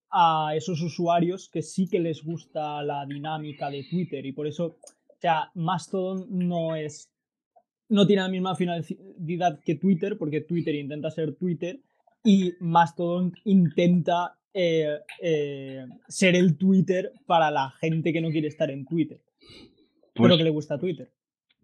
a 0.10 0.54
esos 0.56 0.82
usuarios 0.82 1.50
que 1.50 1.62
sí 1.62 1.88
que 1.88 2.00
les 2.00 2.24
gusta 2.24 2.82
la 2.84 3.06
dinámica 3.06 3.70
de 3.70 3.84
Twitter 3.90 4.26
y 4.26 4.32
por 4.34 4.48
eso, 4.48 4.66
o 4.68 5.16
sea, 5.20 5.52
Mastodon 5.56 6.28
no 6.30 6.76
es 6.76 7.11
no 7.92 8.08
tiene 8.08 8.22
la 8.24 8.30
misma 8.30 8.56
finalidad 8.56 9.60
que 9.64 9.76
Twitter, 9.76 10.18
porque 10.18 10.42
Twitter 10.42 10.74
intenta 10.76 11.12
ser 11.12 11.36
Twitter 11.36 11.80
y 12.24 12.54
Mastodon 12.60 13.34
intenta 13.46 14.36
eh, 14.54 14.98
eh, 15.22 15.86
ser 16.08 16.36
el 16.36 16.58
Twitter 16.58 17.12
para 17.26 17.52
la 17.52 17.70
gente 17.80 18.12
que 18.12 18.22
no 18.22 18.30
quiere 18.32 18.48
estar 18.48 18.70
en 18.72 18.86
Twitter, 18.86 19.20
Pues, 20.14 20.28
pero 20.28 20.38
que 20.38 20.44
le 20.44 20.50
gusta 20.50 20.78
Twitter. 20.80 21.10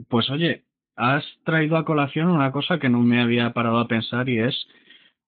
pues 0.08 0.30
oye, 0.30 0.64
has 0.96 1.24
traído 1.44 1.78
a 1.78 1.86
colación 1.86 2.28
una 2.30 2.52
cosa 2.52 2.80
que 2.80 2.90
no 2.90 3.00
me 3.02 3.22
había 3.22 3.52
parado 3.54 3.78
a 3.80 3.88
pensar 3.88 4.30
y 4.30 4.40
es 4.40 4.56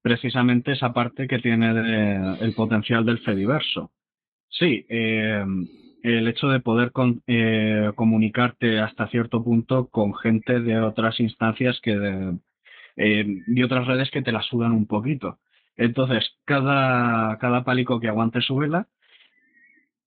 precisamente 0.01 0.71
esa 0.71 0.93
parte 0.93 1.27
que 1.27 1.39
tiene 1.39 1.73
de- 1.73 2.38
el 2.45 2.53
potencial 2.53 3.05
del 3.05 3.19
Fediverso. 3.19 3.91
Sí, 4.49 4.85
eh, 4.89 5.43
el 6.03 6.27
hecho 6.27 6.47
de 6.49 6.59
poder 6.62 6.91
con- 6.91 7.21
eh, 7.27 7.91
comunicarte 7.95 8.79
hasta 8.79 9.07
cierto 9.09 9.43
punto 9.43 9.88
con 9.89 10.13
gente 10.15 10.59
de 10.62 10.79
otras 10.81 11.19
instancias 11.19 11.79
que 11.81 11.97
de, 11.97 12.38
eh, 12.97 13.63
otras 13.65 13.88
redes 13.88 14.12
que 14.12 14.21
te 14.23 14.31
la 14.33 14.43
sudan 14.43 14.73
un 14.73 14.88
poquito. 14.88 15.39
Entonces, 15.77 16.38
cada, 16.45 17.38
cada 17.39 17.63
pálico 17.63 17.99
que 17.99 18.09
aguante 18.09 18.41
su 18.41 18.57
vela, 18.57 18.88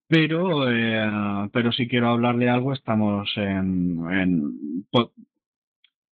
pero, 0.09 0.71
eh, 0.71 1.49
pero 1.53 1.73
si 1.73 1.89
quiero 1.89 2.09
hablar 2.11 2.37
de 2.37 2.51
algo, 2.51 2.73
estamos 2.73 3.31
en, 3.37 3.99
en- 4.11 4.85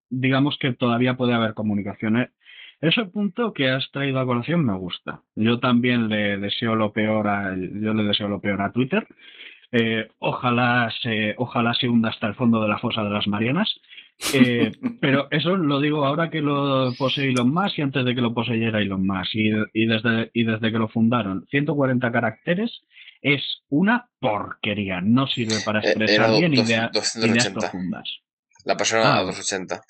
digamos 0.09 0.57
que 0.59 0.73
todavía 0.73 1.17
puede 1.17 1.35
haber 1.35 1.55
comunicaciones. 1.55 2.31
Ese 2.81 3.05
punto 3.05 3.53
que 3.53 3.69
has 3.71 3.91
traído 3.91 4.21
a 4.21 4.27
colación 4.27 4.65
me 4.65 4.75
gusta. 4.77 5.23
Yo 5.35 5.61
también 5.61 6.09
le 6.09 6.39
deseo 6.39 6.75
lo 6.77 6.93
peor 6.93 7.29
a, 7.29 7.55
yo 7.55 7.93
le 7.95 8.05
deseo 8.05 8.29
lo 8.29 8.41
peor 8.41 8.63
a 8.63 8.73
Twitter. 8.73 9.07
Eh, 9.73 10.09
ojalá 10.19 10.93
se, 11.03 11.35
ojalá 11.39 11.75
se 11.75 11.89
hunda 11.89 12.09
hasta 12.11 12.27
el 12.27 12.35
fondo 12.35 12.61
de 12.63 12.69
la 12.69 12.79
fosa 12.79 13.03
de 13.05 13.11
las 13.11 13.27
Marianas. 13.29 13.73
Eh, 14.35 14.73
pero 15.01 15.29
eso 15.31 15.57
lo 15.57 15.81
digo 15.81 16.05
ahora 16.05 16.29
que 16.31 16.41
lo 16.41 16.93
posee 16.99 17.31
Elon 17.31 17.53
Musk 17.55 17.79
y 17.79 17.83
antes 17.83 18.05
de 18.05 18.15
que 18.15 18.21
lo 18.21 18.35
poseyera 18.35 18.81
Elon 18.81 19.07
Musk. 19.07 19.35
Y, 19.35 19.51
y 19.73 19.87
desde, 19.87 20.31
y 20.35 20.45
desde 20.45 20.73
que 20.73 20.79
lo 20.79 20.89
fundaron. 20.89 21.47
140 21.51 22.11
caracteres 22.13 22.81
es 23.23 23.63
una 23.69 24.09
porquería. 24.19 25.01
No 25.01 25.27
sirve 25.27 25.57
para 25.65 25.81
Eh, 25.81 25.87
expresar 25.87 26.31
bien 26.39 26.55
do- 26.55 26.63
idea- 26.63 26.91
280. 26.93 27.27
ideas 27.29 27.49
profundas. 27.51 28.09
La 28.65 28.77
pasaron 28.77 29.07
Ah. 29.07 29.19
a 29.19 29.23
280. 29.23 29.81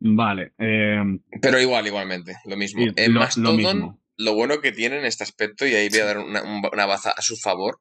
Vale. 0.00 0.52
eh, 0.58 1.02
Pero 1.42 1.60
igual, 1.60 1.86
igualmente, 1.86 2.34
lo 2.46 2.56
mismo. 2.56 2.82
En 2.96 3.14
lo- 3.14 3.52
mismo. 3.52 4.00
Lo 4.18 4.34
bueno 4.34 4.60
que 4.60 4.72
tiene 4.72 4.98
en 4.98 5.04
este 5.06 5.24
aspecto, 5.24 5.66
y 5.66 5.74
ahí 5.74 5.88
voy 5.88 6.00
a 6.00 6.04
dar 6.04 6.18
una, 6.18 6.42
un- 6.42 6.62
una 6.72 6.86
baza 6.86 7.10
a 7.12 7.22
su 7.22 7.36
favor, 7.36 7.78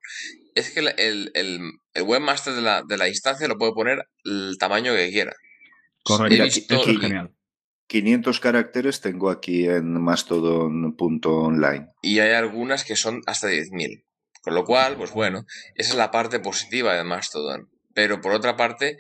es 0.56 0.70
que 0.72 0.80
el, 0.80 0.94
el, 0.98 1.32
el, 1.94 2.04
webmaster 2.04 2.54
de 2.54 2.62
la, 2.62 2.84
de 2.88 2.96
la 2.98 3.10
instancia 3.10 3.48
lo 3.48 3.58
puede 3.58 3.74
poner 3.74 4.08
el 4.24 4.56
tamaño 4.60 4.94
que 4.96 5.10
quiera. 5.10 5.34
correcto. 6.04 6.44
Visto- 6.44 6.84
genial. 6.84 7.34
500 7.90 8.40
caracteres 8.42 9.00
tengo 9.02 9.30
aquí 9.30 9.66
en 9.66 9.94
mastodon.online. 10.02 11.88
Y 12.02 12.20
hay 12.20 12.32
algunas 12.34 12.84
que 12.84 12.96
son 12.96 13.22
hasta 13.26 13.48
10.000. 13.48 14.04
Con 14.42 14.56
lo 14.56 14.64
cual, 14.66 14.96
pues 14.98 15.12
bueno, 15.12 15.46
esa 15.76 15.92
es 15.92 15.98
la 15.98 16.12
parte 16.12 16.40
positiva 16.40 16.94
de 16.96 17.04
Mastodon. 17.04 17.70
Pero 17.94 18.22
por 18.22 18.34
otra 18.34 18.56
parte, 18.56 18.98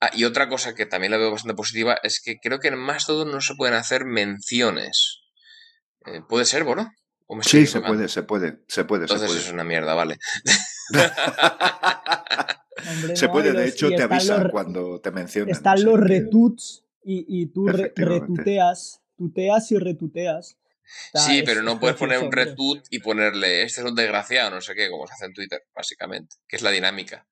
ah, 0.00 0.10
y 0.14 0.24
otra 0.24 0.48
cosa 0.48 0.74
que 0.74 0.86
también 0.86 1.10
la 1.12 1.18
veo 1.18 1.30
bastante 1.30 1.54
positiva 1.54 1.98
es 2.02 2.20
que 2.20 2.36
creo 2.42 2.58
que 2.58 2.68
en 2.68 2.78
Mastodon 2.78 3.30
no 3.30 3.40
se 3.40 3.54
pueden 3.54 3.74
hacer 3.74 4.04
menciones. 4.04 5.19
Eh, 6.12 6.22
¿Puede 6.28 6.44
ser, 6.44 6.64
Boro? 6.64 6.86
¿O 7.26 7.36
me 7.36 7.42
estoy 7.42 7.60
Sí, 7.60 7.66
se 7.72 7.80
puede, 7.80 8.08
se 8.08 8.22
puede, 8.24 8.58
se 8.66 8.84
puede, 8.84 9.06
se 9.06 9.14
Entonces 9.14 9.28
puede. 9.28 9.40
es 9.46 9.52
una 9.52 9.64
mierda, 9.64 9.94
vale. 9.94 10.18
Hombre, 12.90 13.16
Se 13.16 13.26
no, 13.26 13.32
puede, 13.32 13.52
de 13.52 13.68
hecho 13.68 13.88
te 13.88 13.94
están 13.94 14.12
avisa 14.12 14.38
los- 14.42 14.52
cuando 14.52 15.00
te 15.00 15.10
mencionan. 15.10 15.50
Están 15.50 15.84
los 15.84 16.00
retweets 16.00 16.84
y, 17.04 17.24
y 17.28 17.46
tú 17.46 17.66
re- 17.68 17.92
retuteas, 17.94 19.02
tuteas 19.16 19.70
y 19.72 19.78
retuteas. 19.78 20.56
O 21.14 21.18
sea, 21.18 21.20
Sí, 21.20 21.42
pero 21.44 21.62
no 21.62 21.72
es 21.72 21.78
puedes 21.78 21.96
poner 21.96 22.18
un 22.18 22.32
retweet 22.32 22.82
y 22.90 22.98
ponerle 23.00 23.62
este 23.62 23.80
es 23.82 23.86
un 23.86 23.94
desgraciado, 23.94 24.50
no 24.50 24.60
sé 24.60 24.74
qué, 24.74 24.90
como 24.90 25.06
se 25.06 25.12
hace 25.12 25.26
en 25.26 25.34
Twitter, 25.34 25.62
básicamente, 25.74 26.36
que 26.48 26.56
es 26.56 26.62
la 26.62 26.70
dinámica. 26.70 27.26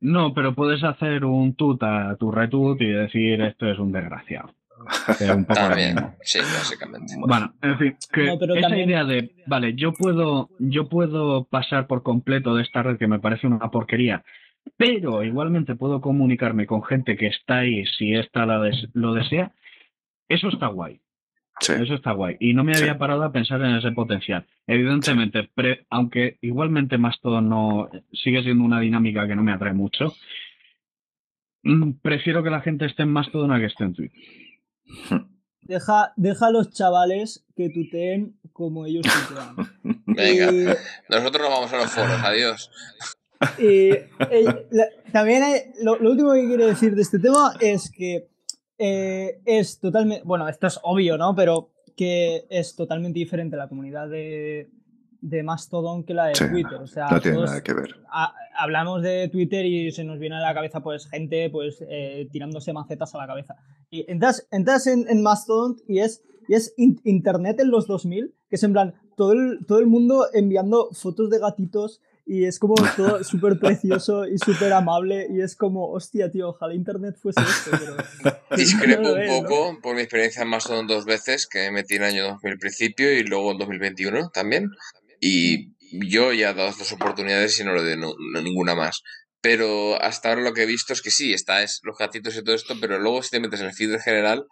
No, 0.00 0.32
pero 0.32 0.54
puedes 0.54 0.82
hacer 0.84 1.24
un 1.24 1.54
tut 1.56 1.82
a 1.82 2.16
tu 2.18 2.30
retweet 2.30 2.76
y 2.80 2.90
decir 2.92 3.42
esto 3.42 3.66
es 3.70 3.78
un 3.78 3.92
desgraciado. 3.92 4.54
Pero 5.18 5.34
un 5.36 5.44
poco 5.44 5.60
lo 5.60 5.68
También, 5.68 5.94
mismo. 5.94 6.14
sí, 6.22 6.38
básicamente. 6.40 7.14
Bueno, 7.18 7.54
en 7.62 7.78
fin, 7.78 7.96
que 8.12 8.24
No, 8.26 8.38
pero 8.38 8.54
esa 8.54 8.68
también- 8.68 8.88
idea 8.88 9.04
de, 9.04 9.30
vale, 9.46 9.74
yo 9.74 9.92
puedo, 9.92 10.50
yo 10.58 10.88
puedo 10.88 11.44
pasar 11.44 11.86
por 11.86 12.02
completo 12.02 12.54
de 12.54 12.62
esta 12.62 12.82
red 12.82 12.98
que 12.98 13.06
me 13.08 13.18
parece 13.18 13.46
una 13.46 13.70
porquería, 13.70 14.24
pero 14.76 15.22
igualmente 15.24 15.74
puedo 15.74 16.00
comunicarme 16.00 16.66
con 16.66 16.82
gente 16.82 17.16
que 17.16 17.26
está 17.28 17.58
ahí 17.58 17.84
si 17.86 18.14
esta 18.14 18.46
la 18.46 18.60
des- 18.60 18.88
lo 18.94 19.14
desea, 19.14 19.52
eso 20.28 20.48
está 20.48 20.66
guay. 20.68 21.00
Sí. 21.60 21.72
Eso 21.72 21.94
está 21.94 22.12
guay. 22.12 22.36
Y 22.38 22.54
no 22.54 22.62
me 22.62 22.72
Sí. 22.74 22.82
había 22.82 22.98
parado 22.98 23.24
a 23.24 23.32
pensar 23.32 23.60
en 23.62 23.74
ese 23.74 23.90
potencial. 23.90 24.46
Evidentemente, 24.68 25.50
pre- 25.54 25.86
aunque 25.90 26.38
igualmente 26.40 26.98
más 26.98 27.18
todo 27.20 27.40
no 27.40 27.88
sigue 28.12 28.44
siendo 28.44 28.62
una 28.62 28.78
dinámica 28.78 29.26
que 29.26 29.34
no 29.34 29.42
me 29.42 29.50
atrae 29.52 29.72
mucho, 29.72 30.12
mm, 31.64 31.92
prefiero 32.02 32.42
que 32.42 32.50
la 32.50 32.60
gente 32.60 32.84
esté 32.86 33.02
en 33.02 33.12
Mastodon 33.12 33.52
a 33.52 33.58
que 33.58 33.66
esté 33.66 33.84
en 33.84 33.94
Twitter. 33.94 34.20
Deja, 35.62 36.12
deja 36.16 36.46
a 36.46 36.50
los 36.50 36.70
chavales 36.70 37.44
que 37.54 37.68
tuteen 37.68 38.38
como 38.52 38.86
ellos 38.86 39.04
tutean. 39.28 39.54
Venga, 40.06 40.50
Y- 40.50 40.64
nosotros 41.10 41.42
nos 41.42 41.50
vamos 41.50 41.72
a 41.72 41.76
los 41.76 41.90
foros, 41.90 42.20
adiós. 42.24 42.70
Y 43.58 43.90
eh, 44.30 44.66
la- 44.70 44.88
también 45.12 45.42
hay- 45.42 45.60
lo, 45.82 45.96
lo 45.98 46.10
último 46.10 46.32
que 46.32 46.46
quiero 46.46 46.66
decir 46.66 46.94
de 46.94 47.02
este 47.02 47.18
tema 47.18 47.54
es 47.60 47.90
que 47.90 48.28
eh, 48.78 49.40
es 49.44 49.78
totalmente, 49.78 50.22
bueno, 50.24 50.48
esto 50.48 50.66
es 50.68 50.80
obvio, 50.82 51.18
¿no? 51.18 51.34
Pero 51.34 51.70
que 51.96 52.46
es 52.48 52.74
totalmente 52.74 53.18
diferente 53.18 53.56
la 53.56 53.68
comunidad 53.68 54.08
de, 54.08 54.70
de 55.20 55.42
Mastodon 55.42 56.04
que 56.04 56.14
la 56.14 56.26
de 56.26 56.34
Sí, 56.36 56.44
Twitter. 56.48 56.74
O 56.80 56.86
sea, 56.86 57.08
No 57.10 57.20
tiene 57.20 57.38
nada 57.38 57.62
que 57.62 57.74
ver. 57.74 57.96
ha- 58.10 58.34
hablamos 58.56 59.02
de 59.02 59.28
Twitter 59.28 59.64
y 59.66 59.90
se 59.92 60.04
nos 60.04 60.18
viene 60.18 60.36
a 60.36 60.40
la 60.40 60.54
cabeza 60.54 60.80
pues 60.80 61.08
gente 61.08 61.48
pues 61.50 61.84
eh, 61.88 62.28
tirándose 62.32 62.72
macetas 62.72 63.14
a 63.14 63.18
la 63.18 63.26
cabeza. 63.26 63.56
Y 63.90 64.10
entras, 64.10 64.46
entras 64.50 64.86
en, 64.86 65.06
en 65.08 65.22
Mastodon 65.22 65.76
y 65.88 66.00
es, 66.00 66.22
y 66.48 66.54
es 66.54 66.72
in- 66.76 67.00
internet 67.04 67.58
en 67.60 67.70
los 67.70 67.86
2000, 67.86 68.34
que 68.48 68.56
es 68.56 68.62
en 68.62 68.72
plan 68.72 68.94
todo 69.16 69.32
el, 69.32 69.58
todo 69.66 69.78
el 69.80 69.86
mundo 69.86 70.26
enviando 70.32 70.90
fotos 70.92 71.30
de 71.30 71.38
gatitos 71.40 72.00
y 72.30 72.44
es 72.44 72.58
como 72.58 72.74
todo 72.96 73.24
súper 73.24 73.58
precioso 73.58 74.26
y 74.26 74.36
súper 74.38 74.72
amable 74.74 75.26
y 75.30 75.40
es 75.40 75.56
como, 75.56 75.90
hostia, 75.90 76.30
tío, 76.30 76.50
ojalá 76.50 76.74
internet 76.74 77.16
fuese 77.20 77.40
esto, 77.40 77.70
pero... 78.20 78.36
Discrepo 78.56 79.02
no 79.02 79.12
un 79.14 79.20
es, 79.20 79.30
¿no? 79.42 79.48
poco 79.48 79.78
por 79.82 79.94
mi 79.94 80.02
experiencia 80.02 80.42
en 80.42 80.48
Mastodon 80.48 80.86
dos 80.86 81.04
veces, 81.06 81.46
que 81.46 81.58
me 81.60 81.70
metí 81.72 81.94
en 81.96 82.02
el 82.02 82.08
año 82.08 82.24
2000 82.28 82.58
principio 82.58 83.10
y 83.12 83.22
luego 83.24 83.52
en 83.52 83.58
2021 83.58 84.28
también. 84.30 84.70
Y 85.20 85.74
yo 86.10 86.32
ya 86.32 86.50
he 86.50 86.54
dado 86.54 86.72
dos 86.76 86.92
oportunidades 86.92 87.58
y 87.60 87.64
no 87.64 87.74
le 87.74 87.82
doy 87.82 87.96
no- 87.96 88.14
no 88.32 88.40
ninguna 88.42 88.74
más. 88.74 89.02
Pero 89.40 90.00
hasta 90.02 90.30
ahora 90.30 90.42
lo 90.42 90.52
que 90.52 90.62
he 90.64 90.66
visto 90.66 90.92
es 90.92 91.00
que 91.00 91.12
sí, 91.12 91.32
está 91.32 91.62
es 91.62 91.78
los 91.84 91.96
gatitos 91.96 92.36
y 92.36 92.42
todo 92.42 92.56
esto, 92.56 92.74
pero 92.80 92.98
luego 92.98 93.22
si 93.22 93.30
te 93.30 93.38
metes 93.40 93.60
en 93.60 93.66
el 93.66 93.72
feed 93.72 93.92
en 93.92 94.00
general, 94.00 94.44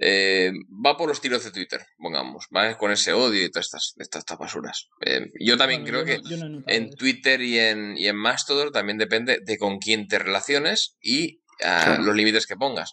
eh, 0.00 0.52
va 0.84 0.96
por 0.96 1.08
los 1.08 1.20
tiros 1.20 1.42
de 1.42 1.50
Twitter, 1.50 1.84
pongamos, 1.98 2.46
¿vale? 2.50 2.76
Con 2.76 2.92
ese 2.92 3.12
odio 3.12 3.44
y 3.44 3.50
todas 3.50 3.66
estas, 3.66 3.94
estas, 3.98 4.20
estas 4.20 4.38
basuras. 4.38 4.86
Eh, 5.04 5.26
yo 5.40 5.56
también 5.56 5.82
Bueno, 5.82 6.04
creo 6.04 6.16
yo 6.18 6.22
que 6.22 6.36
no- 6.36 6.62
en 6.68 6.84
eso. 6.84 6.94
Twitter 6.96 7.40
y 7.42 7.58
en, 7.58 7.98
y 7.98 8.06
en 8.06 8.16
Mastodon 8.16 8.70
también 8.70 8.96
depende 8.98 9.40
de 9.44 9.58
con 9.58 9.78
quién 9.78 10.06
te 10.06 10.20
relaciones 10.20 10.96
y 11.00 11.40
ah, 11.64 11.82
Claro. 11.86 12.04
los 12.04 12.14
límites 12.14 12.46
que 12.46 12.54
pongas. 12.56 12.92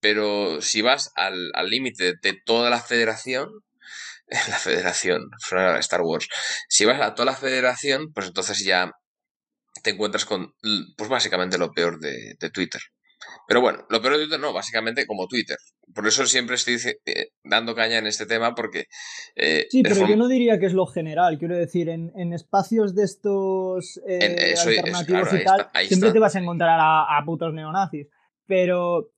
Pero 0.00 0.62
si 0.62 0.80
vas 0.80 1.12
al 1.14 1.50
al 1.54 1.68
límite 1.68 2.14
de 2.22 2.32
toda 2.44 2.70
la 2.70 2.80
federación, 2.80 3.50
la 4.48 4.58
federación, 4.58 5.22
Star 5.80 6.00
Wars, 6.02 6.28
si 6.68 6.84
vas 6.84 7.00
a 7.00 7.14
toda 7.14 7.26
la 7.26 7.36
federación, 7.36 8.12
pues 8.12 8.26
entonces 8.28 8.64
ya 8.64 8.90
te 9.82 9.90
encuentras 9.90 10.24
con, 10.24 10.52
pues 10.96 11.08
básicamente 11.10 11.58
lo 11.58 11.70
peor 11.70 11.98
de, 12.00 12.34
de 12.40 12.50
Twitter. 12.50 12.80
Pero 13.48 13.60
bueno, 13.60 13.84
lo 13.88 14.00
peor 14.00 14.14
de 14.14 14.22
Twitter 14.24 14.40
no, 14.40 14.52
básicamente 14.52 15.06
como 15.06 15.26
Twitter. 15.26 15.56
Por 15.94 16.06
eso 16.06 16.26
siempre 16.26 16.56
estoy 16.56 16.76
eh, 17.06 17.28
dando 17.44 17.74
caña 17.74 17.98
en 17.98 18.06
este 18.06 18.26
tema 18.26 18.54
porque... 18.54 18.84
eh, 19.36 19.66
Sí, 19.70 19.82
pero 19.82 20.06
yo 20.06 20.16
no 20.16 20.28
diría 20.28 20.58
que 20.58 20.66
es 20.66 20.72
lo 20.74 20.86
general. 20.86 21.38
Quiero 21.38 21.56
decir, 21.56 21.88
en, 21.88 22.12
en 22.16 22.32
espacios 22.32 22.94
de 22.94 23.04
estos 23.04 24.00
eh, 24.06 24.18
En- 24.20 24.38
eso 24.52 24.70
es- 24.70 24.78
alternativos 24.78 25.28
claro, 25.28 25.36
ahí 25.36 25.40
y 25.40 25.44
tal, 25.44 25.60
está, 25.60 25.80
siempre 25.88 26.08
está. 26.08 26.12
te 26.12 26.18
vas 26.20 26.36
a 26.36 26.40
encontrar 26.40 26.78
a, 26.80 27.18
a 27.18 27.24
putos 27.24 27.52
neonazis. 27.54 28.06
Pero 28.46 29.12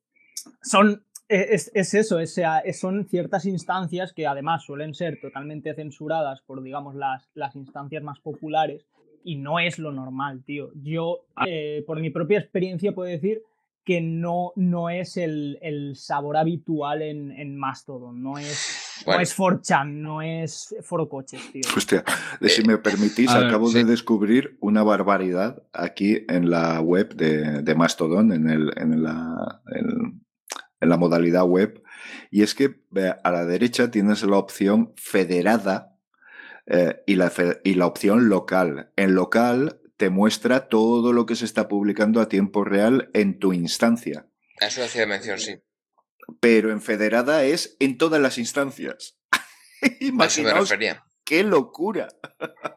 son. 0.62 1.04
Eh, 1.28 1.46
Es, 1.50 1.70
es 1.74 1.94
eso, 1.94 2.18
es, 2.20 2.38
son 2.78 3.06
ciertas 3.06 3.44
instancias 3.46 4.12
que 4.12 4.26
además 4.26 4.64
suelen 4.64 4.94
ser 4.94 5.20
totalmente 5.20 5.74
censuradas 5.74 6.42
por, 6.42 6.62
digamos, 6.62 6.94
las, 6.94 7.28
las 7.34 7.54
instancias 7.56 8.02
más 8.02 8.20
populares 8.20 8.86
y 9.24 9.36
no 9.36 9.58
es 9.58 9.78
lo 9.78 9.92
normal, 9.92 10.42
tío. 10.44 10.70
Yo, 10.82 11.24
eh, 11.46 11.82
por 11.86 12.00
mi 12.00 12.10
propia 12.10 12.38
experiencia, 12.38 12.92
puedo 12.92 13.10
decir 13.10 13.42
que 13.84 14.00
no, 14.02 14.52
no 14.54 14.90
es 14.90 15.16
el, 15.16 15.58
el 15.62 15.96
sabor 15.96 16.36
habitual 16.36 17.00
en, 17.00 17.30
en 17.32 17.56
Mastodon, 17.56 18.22
no 18.22 18.36
es, 18.36 19.02
Bueno. 19.06 19.18
no 19.18 19.22
es 19.22 19.38
4chan, 19.38 19.86
no 19.94 20.20
es 20.20 20.76
foro 20.82 21.08
coches, 21.08 21.40
tío. 21.52 21.62
Hostia, 21.74 22.04
de- 22.38 22.48
si 22.50 22.62
me 22.64 22.76
permitís, 22.76 23.30
a 23.30 23.38
ver, 23.38 23.46
acabo 23.48 23.68
sí. 23.68 23.78
de 23.78 23.84
descubrir 23.84 24.58
una 24.60 24.82
barbaridad 24.82 25.62
aquí 25.72 26.18
en 26.28 26.50
la 26.50 26.82
web 26.82 27.14
de, 27.14 27.62
de 27.62 27.74
Mastodon, 27.74 28.30
en, 28.32 28.50
el, 28.50 28.72
en, 28.76 29.02
la, 29.02 29.62
en, 29.74 30.07
en 30.80 30.88
la 30.88 30.96
modalidad 30.96 31.44
web, 31.44 31.82
y 32.30 32.42
es 32.42 32.54
que 32.54 32.80
a 33.24 33.30
la 33.30 33.44
derecha 33.44 33.90
tienes 33.90 34.22
la 34.22 34.36
opción 34.36 34.92
federada 34.96 35.96
eh, 36.66 37.02
y, 37.06 37.16
la, 37.16 37.30
fe- 37.30 37.60
y 37.64 37.74
la 37.74 37.86
opción 37.86 38.28
local. 38.28 38.92
En 38.96 39.14
local 39.14 39.80
te 39.96 40.10
muestra 40.10 40.68
todo 40.68 41.12
lo 41.12 41.26
que 41.26 41.34
se 41.36 41.44
está 41.44 41.66
publicando 41.68 42.20
a 42.20 42.28
tiempo 42.28 42.64
real 42.64 43.10
en 43.14 43.38
tu 43.38 43.52
instancia, 43.52 44.26
Eso 44.60 44.84
hacía 44.84 45.06
mención, 45.06 45.38
sí. 45.40 45.56
pero 46.40 46.70
en 46.70 46.80
federada 46.80 47.44
es 47.44 47.76
en 47.80 47.98
todas 47.98 48.20
las 48.20 48.38
instancias. 48.38 49.18
Imaginaos 50.00 50.72
qué 51.24 51.42
locura. 51.42 52.08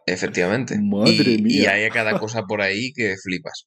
Efectivamente. 0.05 0.77
Madre 0.81 1.31
y, 1.31 1.41
mía. 1.41 1.61
Y 1.61 1.65
hay 1.83 1.89
cada 1.89 2.17
cosa 2.19 2.43
por 2.43 2.61
ahí 2.61 2.91
que 2.93 3.15
flipas. 3.21 3.65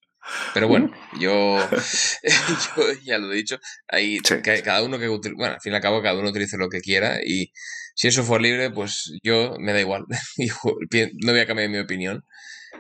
Pero 0.55 0.69
bueno, 0.69 0.91
yo, 1.21 1.59
yo 2.77 2.93
ya 3.05 3.19
lo 3.19 3.33
he 3.33 3.37
dicho, 3.37 3.59
ahí 3.89 4.19
Sí. 4.25 4.37
cada 4.65 4.83
uno 4.83 4.99
que 4.99 5.09
utilice, 5.09 5.37
bueno, 5.37 5.55
al 5.55 5.61
fin 5.61 5.73
y 5.73 5.77
al 5.77 5.83
cabo 5.83 6.03
cada 6.03 6.19
uno 6.19 6.31
utilice 6.31 6.57
lo 6.57 6.69
que 6.69 6.81
quiera 6.81 7.19
y 7.25 7.53
si 7.95 8.09
eso 8.09 8.25
fue 8.25 8.41
libre, 8.41 8.71
pues 8.71 9.13
yo 9.23 9.55
me 9.59 9.73
da 9.73 9.81
igual. 9.81 10.05
No 11.23 11.33
voy 11.33 11.41
a 11.41 11.47
cambiar 11.47 11.69
mi 11.69 11.79
opinión. 11.79 12.25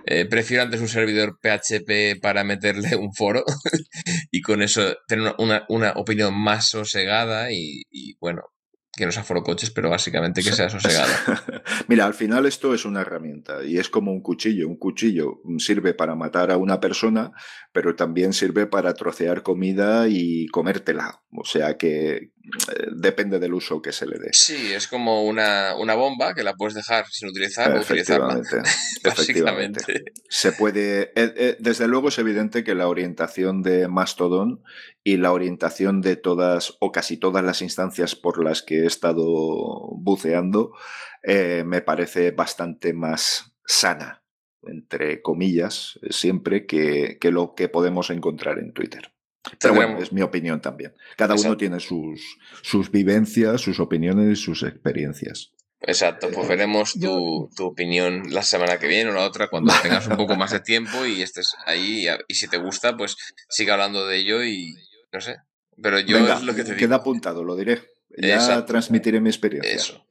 Eh, 0.06 0.26
prefiero 0.26 0.62
antes 0.64 0.80
un 0.80 0.88
servidor 0.88 1.38
PHP 1.40 2.20
para 2.20 2.44
meterle 2.44 2.96
un 2.96 3.14
foro 3.14 3.44
y 4.30 4.42
con 4.42 4.60
eso 4.62 4.96
tener 5.06 5.22
una, 5.24 5.34
una, 5.38 5.64
una 5.68 5.92
opinión 5.92 6.34
más 6.34 6.68
sosegada 6.68 7.52
y, 7.52 7.82
y, 7.90 8.16
bueno, 8.20 8.42
que 8.96 9.06
no 9.06 9.12
sea 9.12 9.24
foro 9.24 9.42
coches, 9.42 9.70
pero 9.70 9.90
básicamente 9.90 10.42
que 10.42 10.52
sea 10.52 10.68
sosegada. 10.68 11.62
Mira, 11.88 12.06
al 12.06 12.14
final 12.14 12.46
esto 12.46 12.74
es 12.74 12.84
una 12.84 13.00
herramienta 13.00 13.64
y 13.64 13.78
es 13.78 13.88
como 13.88 14.12
un 14.12 14.20
cuchillo. 14.20 14.68
Un 14.68 14.76
cuchillo 14.76 15.40
sirve 15.58 15.94
para 15.94 16.14
matar 16.14 16.50
a 16.50 16.56
una 16.56 16.80
persona, 16.80 17.32
pero 17.72 17.96
también 17.96 18.32
sirve 18.32 18.66
para 18.66 18.94
trocear 18.94 19.42
comida 19.42 20.08
y 20.08 20.46
comértela. 20.46 21.22
O 21.32 21.44
sea 21.44 21.76
que 21.76 22.33
depende 22.92 23.38
del 23.38 23.54
uso 23.54 23.80
que 23.80 23.92
se 23.92 24.06
le 24.06 24.18
dé. 24.18 24.28
Sí, 24.32 24.72
es 24.72 24.86
como 24.86 25.24
una, 25.24 25.74
una 25.76 25.94
bomba 25.94 26.34
que 26.34 26.42
la 26.42 26.54
puedes 26.54 26.74
dejar 26.74 27.06
sin 27.10 27.28
utilizar 27.28 27.76
o 27.76 27.80
utilizarla. 27.80 28.40
Efectivamente. 29.04 30.04
Se 30.28 30.52
puede. 30.52 31.02
eh, 31.02 31.34
eh, 31.36 31.56
desde 31.58 31.88
luego 31.88 32.08
es 32.08 32.18
evidente 32.18 32.62
que 32.62 32.74
la 32.74 32.88
orientación 32.88 33.62
de 33.62 33.88
Mastodon 33.88 34.62
y 35.02 35.16
la 35.16 35.32
orientación 35.32 36.00
de 36.00 36.16
todas 36.16 36.76
o 36.80 36.92
casi 36.92 37.16
todas 37.16 37.44
las 37.44 37.62
instancias 37.62 38.14
por 38.14 38.42
las 38.44 38.62
que 38.62 38.82
he 38.82 38.86
estado 38.86 39.24
buceando 39.96 40.72
eh, 41.22 41.64
me 41.66 41.80
parece 41.80 42.30
bastante 42.30 42.92
más 42.92 43.54
sana, 43.66 44.22
entre 44.62 45.22
comillas, 45.22 45.98
siempre 46.10 46.66
que, 46.66 47.18
que 47.18 47.30
lo 47.30 47.54
que 47.54 47.70
podemos 47.70 48.10
encontrar 48.10 48.58
en 48.58 48.74
Twitter. 48.74 49.13
Pero 49.60 49.74
bueno, 49.74 49.98
es 49.98 50.12
mi 50.12 50.22
opinión 50.22 50.60
también. 50.60 50.94
Cada 51.16 51.34
uno 51.34 51.56
tiene 51.56 51.80
sus, 51.80 52.38
sus 52.62 52.90
vivencias, 52.90 53.60
sus 53.60 53.78
opiniones 53.80 54.38
y 54.38 54.42
sus 54.42 54.62
experiencias. 54.62 55.52
Exacto, 55.86 56.28
pues 56.32 56.48
veremos 56.48 56.94
tu, 56.98 57.50
tu 57.54 57.66
opinión 57.66 58.32
la 58.32 58.42
semana 58.42 58.78
que 58.78 58.86
viene 58.86 59.10
o 59.10 59.14
la 59.14 59.26
otra 59.26 59.48
cuando 59.48 59.72
tengas 59.82 60.06
un 60.08 60.16
poco 60.16 60.34
más 60.34 60.50
de 60.52 60.60
tiempo 60.60 61.04
y 61.04 61.20
estés 61.20 61.54
ahí. 61.66 62.06
Y, 62.26 62.34
si 62.34 62.48
te 62.48 62.56
gusta, 62.56 62.96
pues 62.96 63.16
sigue 63.50 63.70
hablando 63.70 64.06
de 64.06 64.16
ello 64.16 64.42
y 64.42 64.74
no 65.12 65.20
sé. 65.20 65.36
Pero 65.82 66.00
yo 66.00 66.16
Venga, 66.16 66.34
es 66.34 66.42
lo 66.44 66.54
que 66.54 66.64
te 66.64 66.76
queda 66.76 66.96
apuntado, 66.96 67.44
lo 67.44 67.54
diré. 67.56 67.82
Ya 68.16 68.36
Exacto. 68.36 68.66
transmitiré 68.66 69.20
mi 69.20 69.28
experiencia. 69.28 69.72
Eso. 69.74 70.06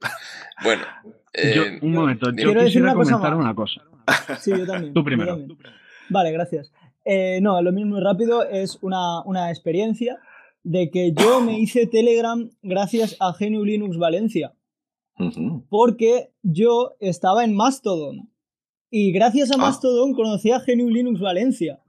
Bueno, 0.62 0.84
Yo- 1.34 1.64
eh, 1.64 1.78
un 1.82 1.92
momento, 1.92 2.30
yo 2.30 2.36
quiero 2.36 2.52
decir 2.52 2.66
quisiera 2.66 2.86
una 2.92 2.94
cosa 2.94 3.12
comentar 3.12 3.34
más. 3.34 3.44
una 3.44 3.54
cosa. 3.56 3.80
Sí, 4.40 4.50
yo 4.50 4.66
también. 4.66 4.92
Tú 4.94 5.00
yo 5.00 5.04
primero. 5.04 5.36
también. 5.36 5.58
Vale, 6.10 6.30
gracias. 6.30 6.70
Eh, 7.04 7.40
no, 7.42 7.60
lo 7.60 7.72
mismo 7.72 7.98
y 7.98 8.00
rápido 8.00 8.44
es 8.44 8.78
una, 8.82 9.22
una 9.24 9.50
experiencia 9.50 10.18
de 10.62 10.90
que 10.90 11.12
yo 11.12 11.40
me 11.40 11.58
hice 11.58 11.86
Telegram 11.86 12.50
gracias 12.62 13.16
a 13.20 13.34
GNU 13.38 13.64
Linux 13.64 13.98
Valencia, 13.98 14.54
porque 15.68 16.32
yo 16.42 16.96
estaba 17.00 17.44
en 17.44 17.54
Mastodon 17.54 18.30
y 18.90 19.12
gracias 19.12 19.50
a 19.50 19.54
Ah. 19.54 19.58
Mastodon 19.58 20.14
conocí 20.14 20.50
a 20.50 20.60
GNU 20.60 20.88
Linux 20.88 21.20
Valencia. 21.20 21.80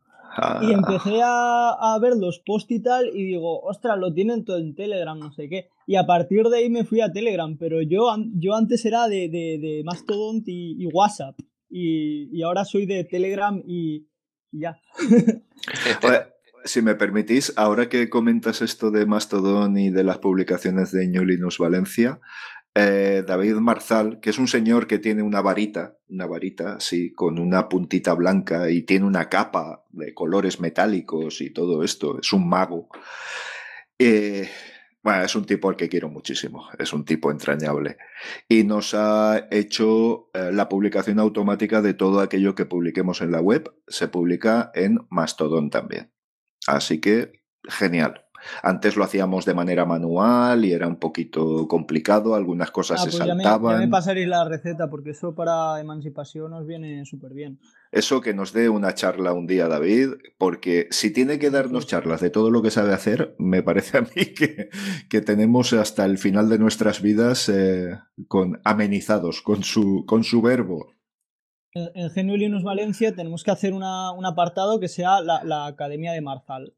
Y 0.62 0.74
empecé 0.74 1.22
a, 1.24 1.70
a, 1.70 1.98
ver 2.00 2.18
los 2.18 2.40
posts 2.40 2.70
y 2.72 2.82
tal 2.82 3.08
y 3.16 3.24
digo, 3.24 3.62
ostras, 3.62 3.98
lo 3.98 4.14
tienen 4.14 4.44
todo 4.44 4.58
en 4.58 4.76
Telegram, 4.76 5.18
no 5.18 5.32
sé 5.32 5.48
qué. 5.48 5.70
Y 5.88 5.96
a 5.96 6.06
partir 6.06 6.44
de 6.50 6.58
ahí 6.58 6.70
me 6.70 6.84
fui 6.84 7.00
a 7.00 7.14
Telegram, 7.14 7.56
pero 7.58 7.82
yo, 7.82 8.14
yo 8.34 8.54
antes 8.54 8.84
era 8.86 9.08
de, 9.08 9.30
de, 9.30 9.60
de 9.60 9.82
Mastodon 9.86 10.44
y, 10.46 10.84
y 10.84 10.88
WhatsApp. 10.88 11.40
Y, 11.70 12.38
y, 12.38 12.42
ahora 12.44 12.66
soy 12.66 12.86
de 12.86 13.06
Telegram 13.06 13.64
y, 13.66 14.08
ya. 14.52 14.80
si 16.66 16.82
me 16.82 16.96
permitís, 16.96 17.54
ahora 17.56 17.90
que 17.90 18.10
comentas 18.10 18.62
esto 18.62 18.92
de 18.92 19.06
Mastodon 19.06 19.78
y 19.78 19.90
de 19.92 20.04
las 20.04 20.18
publicaciones 20.18 20.92
de 20.92 21.08
New 21.08 21.24
Linux 21.24 21.58
Valencia, 21.58 22.20
eh, 22.78 23.24
David 23.26 23.56
Marzal, 23.56 24.20
que 24.20 24.32
es 24.32 24.38
un 24.38 24.50
señor 24.50 24.86
que 24.86 25.00
tiene 25.00 25.24
una 25.24 25.42
varita, 25.42 25.96
una 26.10 26.26
varita 26.26 26.76
así, 26.76 27.14
con 27.14 27.40
una 27.40 27.70
puntita 27.70 28.14
blanca 28.14 28.70
y 28.70 28.82
tiene 28.82 29.06
una 29.06 29.30
capa 29.30 29.86
de 29.92 30.14
colores 30.14 30.60
metálicos 30.60 31.40
y 31.40 31.52
todo 31.52 31.84
esto, 31.84 32.20
es 32.20 32.34
un 32.34 32.50
mago. 32.50 32.90
Eh, 33.98 34.50
bueno, 35.06 35.24
es 35.24 35.36
un 35.36 35.46
tipo 35.46 35.70
al 35.70 35.76
que 35.76 35.88
quiero 35.88 36.10
muchísimo, 36.10 36.68
es 36.80 36.92
un 36.92 37.06
tipo 37.06 37.30
entrañable. 37.30 37.98
Y 38.50 38.64
nos 38.64 38.96
ha 38.96 39.48
hecho 39.52 40.32
eh, 40.34 40.50
la 40.52 40.68
publicación 40.68 41.20
automática 41.20 41.84
de 41.84 41.94
todo 41.94 42.22
aquello 42.22 42.56
que 42.56 42.66
publiquemos 42.66 43.22
en 43.22 43.32
la 43.32 43.40
web, 43.40 43.72
se 43.88 44.08
publica 44.08 44.72
en 44.74 44.98
Mastodon 45.12 45.70
también. 45.70 46.12
Así 46.66 47.00
que, 47.02 47.44
genial. 47.70 48.25
Antes 48.64 48.96
lo 48.96 49.04
hacíamos 49.04 49.46
de 49.46 49.54
manera 49.54 49.86
manual 49.86 50.66
y 50.66 50.74
era 50.74 50.88
un 50.88 50.98
poquito 50.98 51.68
complicado, 51.68 52.36
algunas 52.36 52.72
cosas 52.72 53.02
ah, 53.02 53.04
se 53.04 53.18
pues 53.18 53.18
saltaban. 53.18 53.74
Ya 53.74 53.78
me, 53.78 53.84
ya 53.84 53.86
me, 53.88 53.92
pasaréis 53.92 54.28
la 54.28 54.48
receta 54.48 54.90
porque 54.90 55.12
eso 55.12 55.36
para 55.36 55.80
emancipación 55.80 56.52
nos 56.52 56.66
viene 56.66 57.06
súper 57.06 57.34
bien. 57.34 57.60
Eso 57.92 58.22
que 58.22 58.34
nos 58.34 58.52
dé 58.52 58.70
una 58.70 58.94
charla 58.94 59.34
un 59.34 59.48
día, 59.48 59.68
David, 59.68 60.10
porque 60.38 60.88
si 60.92 61.12
tiene 61.12 61.40
que 61.40 61.50
darnos 61.50 61.88
charlas 61.88 62.22
de 62.22 62.30
todo 62.30 62.52
lo 62.52 62.62
que 62.62 62.72
sabe 62.72 62.94
hacer, 62.94 63.36
me 63.40 63.64
parece 63.64 63.98
a 63.98 64.02
mí 64.02 64.34
que, 64.38 64.70
que 65.10 65.22
tenemos 65.22 65.74
hasta 65.74 66.06
el 66.06 66.18
final 66.18 66.50
de 66.50 66.60
nuestras 66.60 67.02
vidas 67.02 67.50
eh, 67.50 67.98
con 68.28 68.60
amenizados 68.64 69.42
con 69.42 69.64
su, 69.64 70.06
con 70.06 70.24
su 70.24 70.42
verbo. 70.42 70.94
En, 71.74 71.90
en 71.94 72.10
GNU 72.10 72.38
Linux 72.38 72.64
Valencia 72.64 73.16
tenemos 73.16 73.44
que 73.44 73.52
hacer 73.52 73.74
una, 73.74 74.12
un 74.12 74.26
apartado 74.26 74.80
que 74.80 74.88
sea 74.88 75.22
la, 75.22 75.44
la 75.44 75.66
Academia 75.66 76.12
de 76.12 76.22
Marzal. 76.22 76.74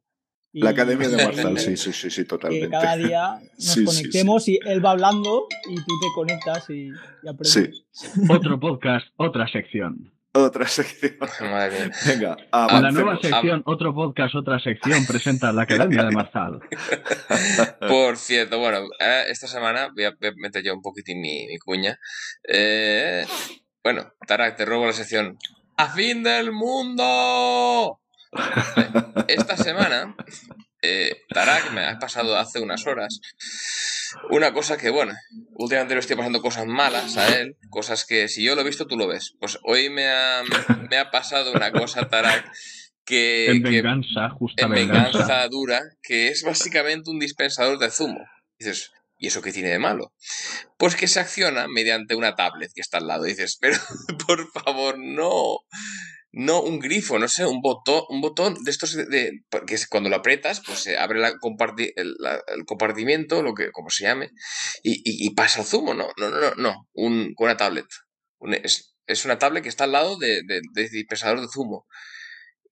Y, 0.57 0.61
la 0.61 0.71
Academia 0.71 1.07
de 1.07 1.17
Marzal, 1.23 1.59
sí, 1.59 1.77
sí, 1.77 1.93
sí, 1.93 2.09
sí, 2.09 2.25
totalmente. 2.25 2.65
Que 2.65 2.71
cada 2.71 2.97
día 2.97 3.39
nos 3.57 3.63
sí, 3.63 3.85
conectemos 3.85 4.43
sí, 4.43 4.53
sí. 4.53 4.59
y 4.65 4.69
él 4.71 4.83
va 4.83 4.91
hablando 4.91 5.47
y 5.69 5.75
tú 5.75 5.99
te 5.99 6.07
conectas 6.15 6.67
y, 6.71 6.89
y 7.21 7.27
aprendes. 7.27 7.85
Otro 8.29 8.59
podcast, 8.59 9.05
otra 9.17 9.47
sección. 9.47 10.11
Otra 10.33 10.67
sección. 10.67 11.15
Madre 11.41 11.91
Venga, 12.07 12.37
avancemos. 12.51 12.81
la 12.81 12.91
nueva 12.91 13.19
sección, 13.21 13.61
otro 13.65 13.93
podcast, 13.93 14.35
otra 14.35 14.59
sección, 14.59 15.05
presenta 15.05 15.51
la 15.51 15.63
Academia 15.63 16.03
de 16.03 16.11
Marzal. 16.11 16.59
Por 17.87 18.17
cierto, 18.17 18.59
bueno, 18.59 18.79
esta 19.29 19.47
semana 19.47 19.89
voy 19.95 20.05
a 20.05 20.15
meter 20.37 20.63
yo 20.63 20.73
un 20.73 20.81
poquitín 20.81 21.21
mi, 21.21 21.47
mi 21.47 21.57
cuña. 21.57 21.99
Eh, 22.47 23.25
bueno, 23.83 24.11
Tarak, 24.27 24.57
te 24.57 24.65
robo 24.65 24.85
la 24.85 24.93
sección. 24.93 25.37
¡A 25.77 25.89
fin 25.89 26.23
del 26.23 26.51
mundo! 26.51 27.99
Esta 29.27 29.57
semana, 29.57 30.15
eh, 30.81 31.23
Tarak 31.29 31.71
me 31.71 31.85
ha 31.85 31.99
pasado 31.99 32.37
hace 32.37 32.59
unas 32.59 32.85
horas 32.87 33.19
una 34.29 34.53
cosa 34.53 34.77
que, 34.77 34.89
bueno, 34.89 35.13
últimamente 35.53 35.93
le 35.93 35.99
estoy 35.99 36.15
pasando 36.15 36.41
cosas 36.41 36.65
malas 36.65 37.17
a 37.17 37.39
él, 37.39 37.57
cosas 37.69 38.05
que 38.05 38.27
si 38.27 38.43
yo 38.43 38.55
lo 38.55 38.61
he 38.61 38.65
visto, 38.65 38.87
tú 38.87 38.97
lo 38.97 39.07
ves. 39.07 39.35
Pues 39.39 39.59
hoy 39.63 39.89
me 39.89 40.07
ha, 40.07 40.43
me 40.89 40.97
ha 40.97 41.11
pasado 41.11 41.51
una 41.51 41.71
cosa, 41.71 42.07
Tarak, 42.09 42.45
que... 43.05 43.47
En 43.51 43.63
venganza, 43.63 44.29
justa 44.29 44.65
en 44.65 44.71
venganza. 44.71 45.19
venganza 45.19 45.47
dura, 45.49 45.81
que 46.01 46.29
es 46.29 46.43
básicamente 46.43 47.09
un 47.09 47.19
dispensador 47.19 47.77
de 47.79 47.89
zumo. 47.89 48.19
dices, 48.59 48.91
¿y 49.17 49.27
eso 49.27 49.41
qué 49.41 49.51
tiene 49.51 49.69
de 49.69 49.79
malo? 49.79 50.13
Pues 50.77 50.95
que 50.95 51.07
se 51.07 51.19
acciona 51.19 51.67
mediante 51.67 52.15
una 52.15 52.35
tablet 52.35 52.71
que 52.73 52.81
está 52.81 52.97
al 52.97 53.07
lado. 53.07 53.25
Y 53.25 53.29
dices, 53.29 53.57
pero 53.61 53.77
por 54.25 54.51
favor, 54.51 54.97
no 54.99 55.59
no 56.31 56.61
un 56.61 56.79
grifo, 56.79 57.17
no 57.19 57.27
sé, 57.27 57.45
un 57.45 57.61
botón, 57.61 58.03
un 58.09 58.21
botón 58.21 58.55
de 58.63 58.71
estos 58.71 58.95
de, 58.95 59.31
que 59.65 59.77
cuando 59.89 60.09
lo 60.09 60.17
aprietas, 60.17 60.61
pues 60.65 60.79
se 60.79 60.97
abre 60.97 61.19
la 61.19 61.29
el, 61.29 62.65
compartimiento, 62.65 63.41
lo 63.41 63.53
que 63.53 63.71
como 63.71 63.89
se 63.89 64.03
llame, 64.03 64.31
y, 64.83 65.01
y, 65.03 65.29
pasa 65.33 65.61
el 65.61 65.65
zumo, 65.65 65.93
no, 65.93 66.09
no, 66.17 66.29
no, 66.29 66.55
no, 66.55 66.87
un, 66.93 67.33
una 67.37 67.57
tablet. 67.57 67.87
Es, 68.63 68.95
es, 69.07 69.25
una 69.25 69.39
tablet 69.39 69.63
que 69.63 69.69
está 69.69 69.85
al 69.85 69.93
lado 69.93 70.17
de, 70.17 70.41
de, 70.45 70.61
de 70.73 70.89
dispensador 70.89 71.41
de 71.41 71.47
zumo. 71.47 71.85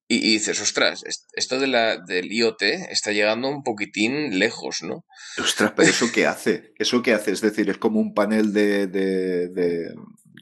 Y, 0.08 0.20
dices, 0.20 0.62
ostras, 0.62 1.04
esto 1.34 1.60
de 1.60 1.66
la, 1.66 1.98
del 1.98 2.32
IoT 2.32 2.62
está 2.62 3.12
llegando 3.12 3.50
un 3.50 3.64
poquitín 3.64 4.38
lejos, 4.38 4.84
¿no? 4.84 5.04
Ostras, 5.40 5.74
pero 5.76 5.90
¿eso 5.90 6.12
qué 6.14 6.28
hace? 6.28 6.74
¿Eso 6.78 7.02
qué 7.02 7.14
hace? 7.14 7.32
Es 7.32 7.42
decir, 7.42 7.72
es 7.72 7.80
como 7.80 8.00
un 8.00 8.14
panel 8.14 8.54
de, 8.54 8.86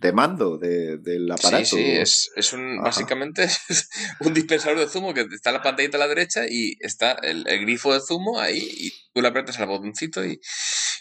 de 0.03 0.11
mando 0.11 0.57
de, 0.57 0.97
del 0.97 1.31
aparato. 1.31 1.63
Sí, 1.63 1.77
sí, 1.77 1.91
es, 1.91 2.31
es 2.35 2.51
un, 2.51 2.81
básicamente 2.83 3.43
es 3.69 3.89
un 4.19 4.33
dispensador 4.33 4.77
de 4.77 4.89
zumo 4.89 5.13
que 5.13 5.21
está 5.31 5.51
en 5.51 5.55
la 5.55 5.63
pantallita 5.63 5.95
a 5.95 6.01
la 6.01 6.07
derecha 6.09 6.41
y 6.47 6.75
está 6.81 7.13
el, 7.13 7.47
el 7.47 7.61
grifo 7.61 7.93
de 7.93 8.01
zumo 8.01 8.39
ahí 8.39 8.59
y 8.59 8.91
tú 9.13 9.21
le 9.21 9.29
aprietas 9.29 9.59
al 9.59 9.67
botoncito 9.67 10.25
y, 10.25 10.41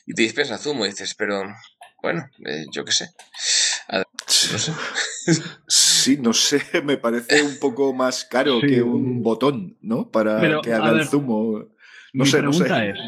y 0.07 0.15
te 0.15 0.23
dispensa 0.23 0.57
zumo 0.57 0.87
y 0.87 0.91
dices, 0.91 1.17
pero 1.17 1.43
bueno, 2.01 2.29
eh, 2.47 2.65
yo 2.73 2.85
qué 2.85 2.93
sé. 2.93 3.11
Ver, 3.89 4.07
no 4.53 4.59
sé. 4.59 4.73
Sí, 5.67 6.17
no 6.21 6.33
sé, 6.33 6.63
me 6.85 6.97
parece 6.97 7.43
un 7.43 7.59
poco 7.59 7.93
más 7.93 8.25
caro 8.25 8.61
sí. 8.61 8.69
que 8.69 8.83
un 8.83 9.23
botón, 9.23 9.79
¿no? 9.81 10.11
Para 10.11 10.41
Pero, 10.41 10.63
que 10.63 10.73
haga 10.73 10.93
ver, 10.93 11.03
el 11.03 11.09
zumo. 11.09 11.65
No 12.15 12.25
mi 12.25 12.31
sé, 12.31 12.39
pregunta 12.39 12.69
no 12.69 12.77
sé. 12.77 12.91
es, 12.91 12.99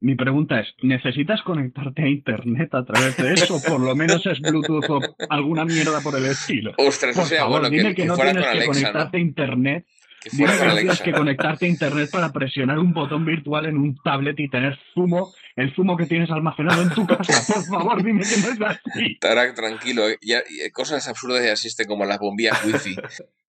mi 0.00 0.16
pregunta 0.16 0.58
es, 0.58 0.74
¿necesitas 0.82 1.42
conectarte 1.42 2.02
a 2.02 2.08
internet 2.08 2.74
a 2.74 2.84
través 2.84 3.16
de 3.16 3.34
eso? 3.34 3.62
Por 3.62 3.80
lo 3.80 3.94
menos 3.94 4.26
es 4.26 4.40
Bluetooth 4.40 4.90
o 4.90 5.00
alguna 5.30 5.64
mierda 5.64 6.00
por 6.00 6.16
el 6.16 6.24
estilo. 6.26 6.74
Ostras, 6.76 7.14
por 7.14 7.24
o 7.24 7.26
sea, 7.28 7.42
favor, 7.42 7.60
bueno, 7.60 7.70
dime 7.70 7.94
que, 7.94 8.04
no 8.04 8.16
fuera 8.16 8.32
tienes 8.32 8.44
con 8.44 8.52
que 8.52 8.64
Alexa, 8.64 8.80
conectarte 8.80 9.18
¿no? 9.18 9.22
a 9.22 9.26
internet. 9.26 9.86
Que 10.22 10.30
Dime 10.36 10.52
que 10.52 10.76
tienes 10.80 11.00
que 11.02 11.12
conectarte 11.12 11.66
a 11.66 11.68
internet 11.68 12.10
para 12.10 12.32
presionar 12.32 12.78
un 12.78 12.92
botón 12.92 13.24
virtual 13.24 13.66
en 13.66 13.76
un 13.76 13.96
tablet 14.04 14.38
y 14.38 14.48
tener 14.48 14.78
zumo, 14.94 15.32
el 15.56 15.74
zumo 15.74 15.96
que 15.96 16.06
tienes 16.06 16.30
almacenado 16.30 16.82
en 16.82 16.90
tu 16.90 17.06
casa. 17.06 17.52
Por 17.52 17.64
favor, 17.64 18.04
dime 18.04 18.22
que 18.22 18.36
no 18.40 18.52
es 18.52 18.60
así. 18.60 19.18
Tarak, 19.20 19.54
tranquilo, 19.54 20.08
eh, 20.08 20.18
ya, 20.22 20.38
ya, 20.38 20.70
cosas 20.72 21.08
absurdas 21.08 21.44
ya 21.44 21.52
existen 21.52 21.86
como 21.88 22.04
las 22.04 22.18
bombillas 22.18 22.64
wifi. 22.64 22.96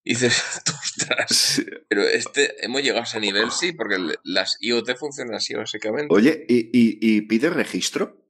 Y 0.05 0.11
dices, 0.11 0.61
ostras, 0.67 1.63
pero 1.89 2.01
este, 2.03 2.65
hemos 2.65 2.81
llegado 2.81 3.01
a 3.01 3.03
ese 3.03 3.19
nivel, 3.19 3.51
sí, 3.51 3.71
porque 3.71 3.97
las 4.23 4.57
IoT 4.59 4.97
funcionan 4.97 5.35
así, 5.35 5.53
básicamente. 5.53 6.13
Oye, 6.13 6.45
¿y, 6.47 6.69
y, 6.73 6.97
y 7.01 7.21
pide 7.21 7.49
registro? 7.49 8.23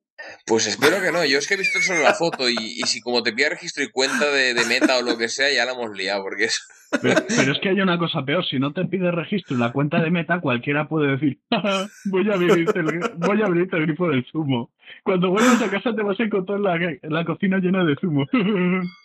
Pues 0.46 0.68
espero 0.68 1.02
que 1.02 1.12
no. 1.12 1.26
Yo 1.26 1.40
es 1.40 1.48
que 1.48 1.56
he 1.56 1.58
visto 1.58 1.80
solo 1.80 2.02
la 2.02 2.14
foto 2.14 2.50
y, 2.50 2.56
y 2.56 2.84
si 2.84 3.02
como 3.02 3.24
te 3.24 3.34
pide 3.34 3.50
registro 3.50 3.84
y 3.84 3.90
cuenta 3.92 4.30
de, 4.30 4.54
de, 4.54 4.66
meta 4.66 4.98
o 4.98 5.02
lo 5.02 5.18
que 5.18 5.28
sea, 5.28 5.52
ya 5.52 5.66
la 5.66 5.74
hemos 5.74 5.96
liado, 5.98 6.24
porque 6.24 6.46
es... 6.46 6.66
Pero, 7.02 7.16
pero, 7.28 7.54
es 7.54 7.60
que 7.60 7.70
hay 7.70 7.82
una 7.82 7.98
cosa 7.98 8.24
peor. 8.24 8.46
Si 8.46 8.60
no 8.60 8.72
te 8.72 8.86
pide 8.86 9.12
registro 9.12 9.56
en 9.56 9.62
la 9.62 9.72
cuenta 9.72 10.00
de 10.00 10.12
meta, 10.12 10.40
cualquiera 10.40 10.88
puede 10.88 11.14
decir, 11.14 11.40
voy 12.06 12.30
a 12.30 12.36
abrirte 12.36 12.80
el, 12.80 13.00
voy 13.18 13.42
a 13.42 13.46
abrirte 13.46 13.78
el 13.78 13.88
grifo 13.88 14.10
del 14.10 14.26
zumo. 14.32 14.72
Cuando 15.04 15.32
vuelvas 15.32 15.62
a 15.62 15.72
casa 15.72 15.94
te 15.96 16.04
vas 16.04 16.20
a 16.20 16.24
encontrar 16.24 16.60
la, 16.60 16.78
la 17.02 17.26
cocina 17.26 17.58
llena 17.58 17.84
de 17.84 17.96
zumo. 18.00 18.28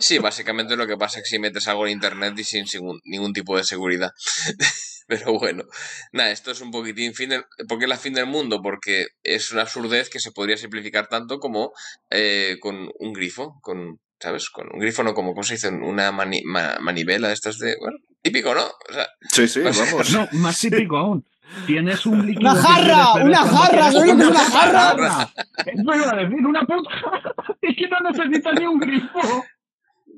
Sí, 0.00 0.18
básicamente 0.18 0.76
lo 0.76 0.86
que 0.86 0.96
pasa 0.96 1.18
es 1.18 1.24
que 1.24 1.30
si 1.30 1.38
metes 1.38 1.68
algo 1.68 1.86
en 1.86 1.92
internet 1.92 2.38
y 2.38 2.44
sin, 2.44 2.66
sin 2.66 2.82
ningún 3.04 3.32
tipo 3.32 3.56
de 3.56 3.64
seguridad. 3.64 4.12
Pero 5.08 5.38
bueno, 5.38 5.64
nada, 6.12 6.30
esto 6.30 6.50
es 6.50 6.60
un 6.60 6.70
poquitín 6.70 7.14
fin 7.14 7.30
del... 7.30 7.44
¿Por 7.66 7.78
qué 7.78 7.86
la 7.86 7.96
fin 7.96 8.12
del 8.12 8.26
mundo? 8.26 8.60
Porque 8.60 9.06
es 9.22 9.50
una 9.52 9.62
absurdez 9.62 10.10
que 10.10 10.20
se 10.20 10.32
podría 10.32 10.58
simplificar 10.58 11.08
tanto 11.08 11.38
como 11.38 11.72
eh, 12.10 12.58
con 12.60 12.90
un 12.98 13.12
grifo, 13.14 13.58
con, 13.62 14.00
¿sabes? 14.20 14.50
Con 14.50 14.68
un 14.70 14.80
grifo, 14.80 15.02
no 15.02 15.14
como, 15.14 15.32
¿cómo 15.32 15.44
se 15.44 15.54
dice? 15.54 15.68
Una 15.68 16.12
mani 16.12 16.42
ma 16.44 16.76
manivela 16.80 17.28
de 17.28 17.34
estas 17.34 17.58
de... 17.58 17.76
Bueno, 17.80 17.96
típico, 18.20 18.54
¿no? 18.54 18.66
O 18.66 18.92
sea, 18.92 19.08
sí, 19.32 19.48
sí, 19.48 19.60
vamos. 19.64 20.10
No, 20.10 20.28
más 20.32 20.60
típico 20.60 20.98
aún. 20.98 21.24
Tienes 21.66 22.06
un 22.06 22.26
líquido. 22.26 22.50
¡Una 22.50 22.62
jarra! 22.62 23.24
¡Una 23.24 23.38
jarra! 23.38 23.92
¡Soy 23.92 24.10
una 24.10 24.34
jarra! 24.34 25.30
Eso 25.66 25.94
iba 25.94 26.10
a 26.10 26.16
decir, 26.16 26.46
una 26.46 26.60
puta 26.62 26.90
jarra. 26.90 27.34
Es 27.62 27.76
que 27.76 27.88
no 27.88 28.10
necesitas 28.10 28.54
ni 28.58 28.66
un 28.66 28.78
grifo. 28.78 29.44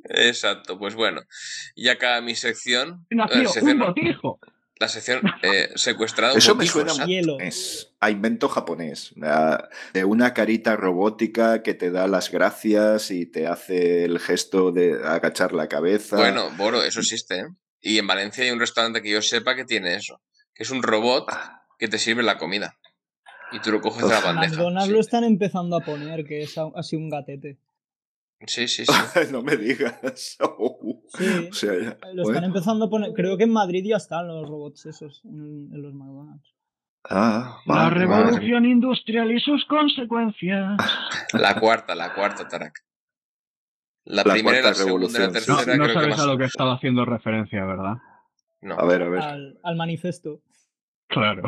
Exacto, 0.05 0.79
pues 0.79 0.95
bueno. 0.95 1.23
Y 1.75 1.89
acá 1.89 2.21
mi 2.21 2.35
sección. 2.35 3.07
Nació, 3.11 3.43
eh, 3.43 3.47
sección 3.49 3.81
un 3.81 3.87
botijo. 3.87 4.39
La 4.79 4.89
sección 4.89 5.21
eh, 5.43 5.71
secuestrado. 5.75 6.37
Eso 6.37 6.55
botijo, 6.55 6.79
me 6.85 6.91
suena 6.91 7.07
hielo. 7.07 7.35
japonés, 7.35 7.93
a 8.01 8.11
invento 8.11 8.49
japonés. 8.49 9.15
De 9.93 10.05
una 10.05 10.33
carita 10.33 10.77
robótica 10.77 11.63
que 11.63 11.75
te 11.75 11.91
da 11.91 12.07
las 12.07 12.31
gracias 12.31 13.11
y 13.11 13.27
te 13.27 13.47
hace 13.47 14.05
el 14.05 14.19
gesto 14.19 14.73
de 14.73 15.01
agachar 15.05 15.53
la 15.53 15.69
cabeza. 15.69 16.17
Bueno, 16.17 16.51
Boro, 16.57 16.83
eso 16.83 17.01
existe, 17.01 17.41
¿eh? 17.41 17.47
Y 17.83 17.99
en 17.99 18.07
Valencia 18.07 18.45
hay 18.45 18.51
un 18.51 18.61
restaurante 18.61 19.03
que 19.03 19.11
yo 19.11 19.23
sepa 19.23 19.55
que 19.55 19.65
tiene 19.65 19.95
eso. 19.95 20.21
Que 20.55 20.63
es 20.65 20.71
un 20.71 20.83
robot 20.83 21.27
que 21.79 21.89
te 21.89 21.99
sirve 21.99 22.23
la 22.23 22.39
comida. 22.39 22.77
Y 23.53 23.59
tú 23.61 23.73
lo 23.73 23.81
coges 23.81 24.03
de 24.07 24.11
la 24.15 24.21
bandeja. 24.21 24.53
McDonald's 24.55 24.87
sí. 24.87 24.93
lo 24.93 25.01
están 25.01 25.25
empezando 25.25 25.77
a 25.77 25.81
poner, 25.81 26.25
que 26.25 26.43
es 26.43 26.57
así 26.77 26.97
un 26.97 27.09
gatete. 27.11 27.59
Sí, 28.47 28.69
sí, 28.69 28.85
sí. 28.87 28.93
no 29.33 29.43
me 29.43 29.57
digas. 29.57 30.37
Oh. 30.41 31.03
Sí. 31.19 31.49
O 31.51 31.53
sea, 31.53 31.73
ya- 31.73 31.99
Lo 32.13 32.23
están 32.23 32.25
bueno. 32.25 32.47
empezando 32.47 32.85
a 32.85 32.91
poner. 32.91 33.13
Creo 33.13 33.37
que 33.37 33.45
en 33.45 33.53
Madrid 33.53 33.85
ya 33.85 33.97
están 33.97 34.29
los 34.29 34.49
robots 34.49 34.87
esos 34.87 35.21
en, 35.25 35.69
en 35.73 35.83
los 35.83 35.93
McDonald's. 35.93 36.55
Ah, 37.09 37.59
La 37.67 37.91
revolución 37.91 38.65
industrial 38.67 39.33
y 39.33 39.41
sus 39.41 39.65
consecuencias. 39.65 40.77
La 41.33 41.59
cuarta, 41.59 41.95
la 41.95 42.15
cuarta, 42.15 42.47
Tarak. 42.47 42.85
La, 44.05 44.23
La 44.25 44.33
primera, 44.35 44.61
la 44.63 44.75
segunda 44.75 45.07
y 45.07 45.13
la 45.13 45.19
revolución, 45.19 45.35
sí. 45.43 45.51
No, 45.51 45.57
tercera 45.57 45.77
no 45.77 45.85
creo 45.85 45.87
que 45.89 45.93
sabes 45.95 46.09
más. 46.17 46.21
a 46.21 46.27
lo 46.27 46.39
que 46.39 46.45
estaba 46.45 46.75
haciendo 46.75 47.05
referencia, 47.05 47.65
¿verdad? 47.65 47.95
No. 48.63 48.79
A 48.79 48.85
ver, 48.85 49.03
a 49.03 49.09
ver. 49.09 49.21
Al, 49.23 49.59
al 49.63 49.77
manifiesto. 49.77 50.41
Claro. 51.09 51.43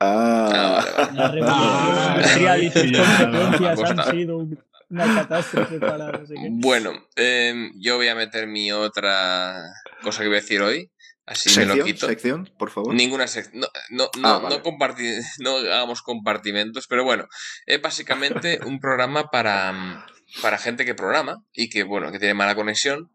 Ah. 0.00 1.10
La 1.14 1.28
revolución 1.32 2.48
Ah, 2.48 2.58
y 2.58 2.70
sus 2.70 2.82
consecuencias 2.98 3.80
han 3.90 4.10
sido 4.10 4.38
un- 4.38 4.58
una 4.90 5.14
catástrofe 5.14 5.78
para 5.80 6.12
no 6.12 6.26
sé 6.26 6.34
qué. 6.34 6.48
Bueno, 6.50 6.92
em, 7.16 7.72
yo 7.80 7.96
voy 7.96 8.08
a 8.08 8.14
meter 8.14 8.46
mi 8.46 8.70
otra 8.72 9.62
cosa 10.02 10.22
que 10.22 10.28
voy 10.28 10.36
a 10.38 10.40
decir 10.40 10.62
hoy. 10.62 10.90
Así 11.26 11.48
me 11.58 11.64
lo 11.64 11.72
sección, 11.74 11.86
quito. 11.86 12.06
sección, 12.06 12.50
por 12.58 12.70
favor. 12.70 12.94
Ninguna 12.94 13.26
sección. 13.26 13.60
No, 13.62 13.66
no, 13.90 14.10
no, 14.20 14.28
Ah, 14.28 14.38
vale. 14.40 14.56
no, 14.56 14.62
comparti- 14.62 15.22
no 15.38 15.56
hagamos 15.56 16.02
compartimentos, 16.02 16.86
pero 16.86 17.02
bueno, 17.02 17.26
es 17.64 17.80
básicamente 17.80 18.60
un 18.66 18.78
programa 18.78 19.30
para, 19.30 20.04
para 20.42 20.58
gente 20.58 20.84
que 20.84 20.94
programa 20.94 21.42
y 21.54 21.70
que, 21.70 21.82
bueno, 21.82 22.12
que 22.12 22.18
tiene 22.18 22.34
mala 22.34 22.54
conexión. 22.54 23.10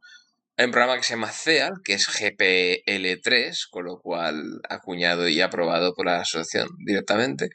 Hay 0.60 0.66
un 0.66 0.72
programa 0.72 0.98
que 0.98 1.04
se 1.04 1.14
llama 1.14 1.32
CEAL, 1.32 1.76
que 1.86 1.94
es 1.94 2.06
GPL3, 2.10 3.70
con 3.72 3.86
lo 3.86 4.02
cual 4.02 4.60
acuñado 4.68 5.30
y 5.30 5.40
aprobado 5.40 5.94
por 5.94 6.06
la 6.06 6.20
asociación 6.20 6.68
directamente, 6.86 7.48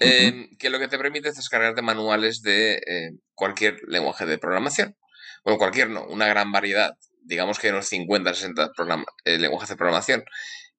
eh, 0.00 0.48
que 0.58 0.68
lo 0.68 0.80
que 0.80 0.88
te 0.88 0.98
permite 0.98 1.28
es 1.28 1.36
descargarte 1.36 1.80
manuales 1.80 2.42
de 2.42 2.72
eh, 2.84 3.10
cualquier 3.36 3.76
lenguaje 3.86 4.26
de 4.26 4.36
programación. 4.36 4.96
Bueno, 5.44 5.58
cualquier 5.58 5.90
no, 5.90 6.04
una 6.08 6.26
gran 6.26 6.50
variedad. 6.50 6.94
Digamos 7.22 7.60
que 7.60 7.70
unos 7.70 7.86
50, 7.86 8.34
60 8.34 8.72
programa- 8.76 9.04
eh, 9.24 9.38
lenguajes 9.38 9.68
de 9.68 9.76
programación. 9.76 10.24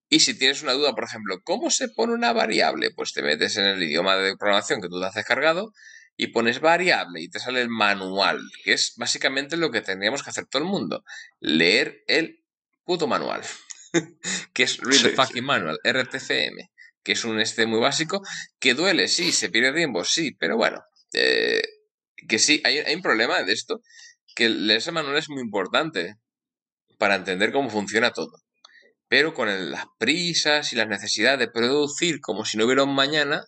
Y 0.09 0.19
si 0.19 0.37
tienes 0.37 0.61
una 0.63 0.73
duda, 0.73 0.93
por 0.93 1.05
ejemplo, 1.05 1.37
¿cómo 1.41 1.69
se 1.69 1.87
pone 1.87 2.11
una 2.11 2.33
variable? 2.33 2.91
Pues 2.93 3.13
te 3.13 3.21
metes 3.21 3.55
en 3.55 3.63
el 3.63 3.81
idioma 3.81 4.17
de 4.17 4.35
programación 4.35 4.81
que 4.81 4.89
tú 4.89 4.99
te 4.99 5.07
has 5.07 5.13
descargado 5.13 5.71
y 6.21 6.27
pones 6.27 6.59
variable 6.59 7.21
y 7.21 7.29
te 7.29 7.39
sale 7.39 7.61
el 7.61 7.69
manual, 7.69 8.39
que 8.63 8.73
es 8.73 8.93
básicamente 8.97 9.57
lo 9.57 9.71
que 9.71 9.81
tendríamos 9.81 10.21
que 10.23 10.29
hacer 10.29 10.45
todo 10.45 10.61
el 10.61 10.67
mundo, 10.69 11.03
leer 11.39 12.03
el 12.07 12.43
puto 12.85 13.07
manual, 13.07 13.41
que 14.53 14.63
es 14.63 14.77
Read 14.77 15.01
the 15.01 15.09
Sí, 15.09 15.15
Fucking 15.15 15.43
Manual, 15.45 15.79
RTFM, 15.83 16.69
que 17.03 17.13
es 17.13 17.25
un 17.25 17.39
este 17.41 17.65
muy 17.65 17.79
básico, 17.79 18.21
que 18.59 18.75
duele, 18.75 19.07
sí, 19.07 19.31
se 19.31 19.49
pierde 19.49 19.73
tiempo, 19.73 20.03
sí, 20.05 20.31
pero 20.39 20.57
bueno, 20.57 20.79
eh, 21.13 21.61
que 22.27 22.37
sí, 22.37 22.61
hay, 22.65 22.77
hay 22.79 22.95
un 22.95 23.01
problema 23.01 23.41
de 23.41 23.53
esto, 23.53 23.81
que 24.35 24.47
leer 24.49 24.77
ese 24.79 24.91
manual 24.91 25.17
es 25.17 25.29
muy 25.29 25.41
importante 25.41 26.15
para 26.99 27.15
entender 27.15 27.51
cómo 27.51 27.69
funciona 27.69 28.11
todo. 28.11 28.33
Pero 29.07 29.33
con 29.33 29.49
el- 29.49 29.71
las 29.71 29.85
prisas 29.99 30.73
y 30.73 30.75
la 30.77 30.85
necesidad 30.85 31.37
de 31.37 31.49
producir 31.49 32.19
como 32.21 32.45
si 32.45 32.57
no 32.57 32.65
hubiera 32.65 32.83
un 32.83 32.95
mañana, 32.95 33.43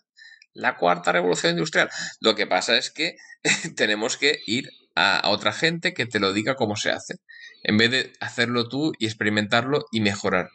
la 0.54 0.76
cuarta 0.76 1.12
revolución 1.12 1.52
industrial. 1.52 1.90
Lo 2.20 2.34
que 2.34 2.46
pasa 2.46 2.76
es 2.78 2.90
que 2.90 3.16
tenemos 3.76 4.16
que 4.16 4.38
ir 4.46 4.70
a, 4.94 5.18
a 5.18 5.28
otra 5.30 5.52
gente 5.52 5.92
que 5.92 6.06
te 6.06 6.20
lo 6.20 6.32
diga 6.32 6.54
cómo 6.54 6.76
se 6.76 6.90
hace, 6.90 7.16
en 7.62 7.76
vez 7.76 7.90
de 7.90 8.12
hacerlo 8.20 8.68
tú 8.68 8.92
y 8.98 9.06
experimentarlo 9.06 9.84
y 9.92 10.00
mejorar. 10.00 10.48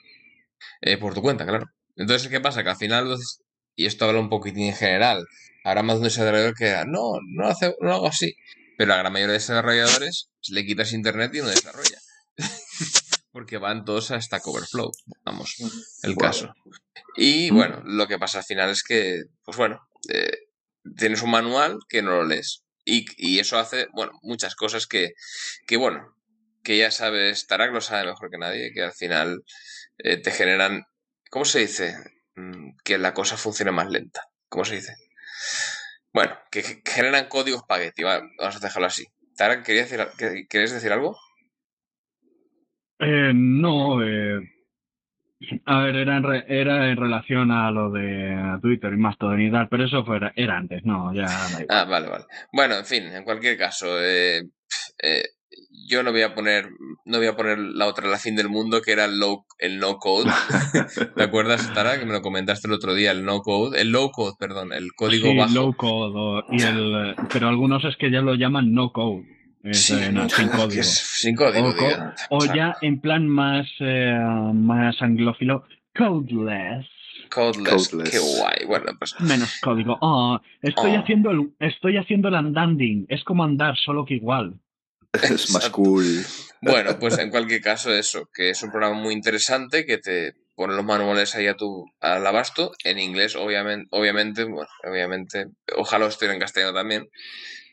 Eh, 0.81 0.97
por 0.97 1.13
tu 1.13 1.21
cuenta, 1.21 1.45
claro. 1.45 1.67
Entonces, 1.95 2.29
¿qué 2.29 2.39
pasa? 2.39 2.63
Que 2.63 2.69
al 2.69 2.77
final, 2.77 3.15
y 3.75 3.85
esto 3.85 4.05
habla 4.05 4.19
un 4.19 4.29
poquitín 4.29 4.67
en 4.67 4.75
general, 4.75 5.25
habrá 5.63 5.83
más 5.83 5.95
de 5.95 5.99
un 5.99 6.03
desarrollador 6.05 6.55
que 6.55 6.65
diga, 6.65 6.85
no, 6.85 7.13
no, 7.27 7.47
hace, 7.47 7.75
no 7.81 7.87
lo 7.87 7.93
hago 7.95 8.07
así. 8.07 8.35
Pero 8.77 8.89
la 8.89 8.97
gran 8.97 9.11
mayoría 9.11 9.33
de 9.33 9.39
desarrolladores 9.39 10.29
le 10.49 10.65
quitas 10.65 10.93
internet 10.93 11.35
y 11.35 11.39
no 11.39 11.47
desarrolla. 11.47 11.99
Porque 13.31 13.57
van 13.57 13.85
todos 13.85 14.11
a 14.11 14.21
Stack 14.21 14.47
Overflow, 14.47 14.91
vamos, 15.23 15.55
el 16.03 16.15
caso. 16.15 16.53
Y 17.15 17.51
bueno, 17.51 17.81
lo 17.85 18.07
que 18.07 18.17
pasa 18.17 18.39
al 18.39 18.45
final 18.45 18.69
es 18.69 18.83
que, 18.83 19.23
pues 19.43 19.57
bueno, 19.57 19.79
eh, 20.09 20.37
tienes 20.97 21.21
un 21.21 21.31
manual 21.31 21.79
que 21.87 22.01
no 22.01 22.11
lo 22.11 22.25
lees. 22.25 22.63
Y, 22.85 23.05
y 23.17 23.39
eso 23.39 23.57
hace, 23.59 23.87
bueno, 23.93 24.13
muchas 24.21 24.55
cosas 24.55 24.87
que, 24.87 25.13
que, 25.67 25.77
bueno, 25.77 26.15
que 26.63 26.77
ya 26.77 26.91
sabes, 26.91 27.47
Tarak 27.47 27.71
lo 27.71 27.81
sabe 27.81 28.07
mejor 28.07 28.29
que 28.29 28.37
nadie, 28.37 28.71
que 28.73 28.83
al 28.83 28.93
final 28.93 29.43
eh, 29.97 30.17
te 30.17 30.31
generan, 30.31 30.83
¿cómo 31.29 31.45
se 31.45 31.59
dice? 31.59 31.95
Mm, 32.35 32.71
Que 32.83 32.97
la 32.97 33.13
cosa 33.13 33.37
funcione 33.37 33.71
más 33.71 33.89
lenta. 33.89 34.23
¿Cómo 34.49 34.65
se 34.65 34.75
dice? 34.75 34.93
Bueno, 36.13 36.37
que, 36.51 36.81
generan 36.85 37.27
código 37.27 37.57
espagueti, 37.57 38.03
va, 38.03 38.21
vamos 38.37 38.55
a 38.55 38.59
dejarlo 38.59 38.87
así. 38.87 39.05
Tarak, 39.37 39.63
¿querías 39.65 39.89
decir, 39.89 40.47
¿querías 40.49 40.71
decir 40.71 40.91
algo? 40.91 41.15
Eh, 42.99 43.31
no, 43.33 44.03
eh, 44.03 44.41
a 45.65 45.79
ver, 45.83 45.95
era 45.95 46.17
en, 46.17 46.23
re- 46.23 46.45
era 46.47 46.89
en 46.89 46.97
relación 46.97 47.51
a 47.51 47.71
lo 47.71 47.91
de 47.91 48.57
Twitter 48.61 48.93
y 48.93 48.97
Mastodon 48.97 49.41
y 49.41 49.51
tal, 49.51 49.67
pero 49.69 49.85
eso 49.85 50.03
fuera, 50.05 50.33
era 50.35 50.57
antes, 50.57 50.83
no, 50.83 51.13
ya. 51.13 51.27
Ah, 51.69 51.85
vale, 51.85 52.07
vale. 52.09 52.25
Bueno, 52.51 52.75
en 52.75 52.85
fin, 52.85 53.03
en 53.05 53.23
cualquier 53.23 53.57
caso, 53.57 53.87
eh, 54.01 54.41
eh, 55.01 55.23
yo 55.87 56.03
no 56.03 56.11
voy 56.11 56.21
a 56.23 56.35
poner, 56.35 56.69
no 57.05 57.17
voy 57.17 57.27
a 57.27 57.35
poner 57.35 57.57
la 57.57 57.87
otra, 57.87 58.07
la 58.07 58.17
fin 58.17 58.35
del 58.35 58.49
mundo, 58.49 58.81
que 58.81 58.91
era 58.91 59.05
el, 59.05 59.19
low, 59.19 59.45
el 59.59 59.79
no 59.79 59.97
code. 59.97 60.29
¿Te 61.15 61.23
acuerdas, 61.23 61.71
Tara, 61.73 61.97
que 61.99 62.05
me 62.05 62.13
lo 62.13 62.21
comentaste 62.21 62.67
el 62.67 62.73
otro 62.73 62.93
día, 62.93 63.11
el 63.11 63.23
no 63.25 63.39
code, 63.41 63.81
el 63.81 63.91
low 63.91 64.11
code, 64.11 64.33
perdón, 64.39 64.73
el 64.73 64.91
código 64.93 65.29
Sí, 65.31 65.37
bajo. 65.37 65.53
low 65.53 65.75
code, 65.75 66.13
o- 66.15 66.43
y 66.51 66.61
el, 66.61 67.15
pero 67.31 67.47
algunos 67.47 67.83
es 67.85 67.95
que 67.97 68.11
ya 68.11 68.21
lo 68.21 68.35
llaman 68.35 68.73
no 68.73 68.91
code, 68.91 69.23
Sí, 69.71 69.93
no, 70.11 70.23
no, 70.23 70.29
sin 70.29 70.47
código. 70.47 70.83
sin 70.83 71.35
código, 71.35 71.73
O, 72.29 72.45
ya 72.45 72.75
en 72.81 73.01
plan 73.01 73.27
más, 73.27 73.67
eh, 73.79 74.17
más 74.53 75.01
anglófilo, 75.01 75.65
codeless, 75.97 76.87
Codeless, 77.29 77.89
Codeless. 77.89 78.09
qué 78.11 78.19
guay. 78.19 78.65
Bueno, 78.65 78.91
pues 78.97 79.19
menos 79.19 79.59
código. 79.61 79.97
Oh, 80.01 80.39
estoy 80.61 80.95
Oh. 80.95 80.99
haciendo 80.99 81.31
el, 81.31 81.53
estoy 81.59 81.97
haciendo 81.97 82.29
el 82.29 82.35
andanding, 82.35 83.05
es 83.09 83.23
como 83.23 83.43
andar, 83.43 83.75
solo 83.77 84.05
que 84.05 84.15
igual. 84.15 84.59
es 85.13 85.51
más 85.51 85.69
cool. 85.69 86.05
Bueno, 86.61 86.97
pues 86.99 87.17
en 87.19 87.29
cualquier 87.29 87.61
caso 87.61 87.93
eso, 87.93 88.29
que 88.33 88.49
es 88.51 88.63
un 88.63 88.71
programa 88.71 88.95
muy 88.99 89.13
interesante 89.13 89.85
que 89.85 89.97
te 89.97 90.33
pone 90.55 90.73
los 90.75 90.85
manuales 90.85 91.35
ahí 91.35 91.47
a 91.47 91.55
tu 91.55 91.85
al 92.01 92.25
abasto, 92.25 92.71
en 92.83 92.97
inglés 92.99 93.35
obviamente, 93.35 93.87
obviamente, 93.91 94.43
bueno, 94.45 94.69
obviamente, 94.89 95.47
ojalá 95.77 96.07
estuviera 96.07 96.33
en 96.33 96.39
castellano 96.41 96.73
también, 96.73 97.07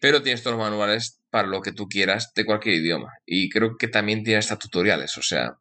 pero 0.01 0.22
tienes 0.22 0.42
todos 0.42 0.57
los 0.57 0.64
manuales 0.68 1.20
para 1.37 1.49
lo 1.49 1.61
que 1.61 1.72
tú 1.72 1.87
quieras 1.87 2.33
de 2.35 2.46
cualquier 2.46 2.77
idioma. 2.77 3.12
Y 3.27 3.51
creo 3.51 3.77
que 3.77 3.88
también 3.88 4.25
tiene 4.25 4.38
hasta 4.38 4.57
tutoriales, 4.57 5.18
o 5.18 5.22
sea, 5.22 5.59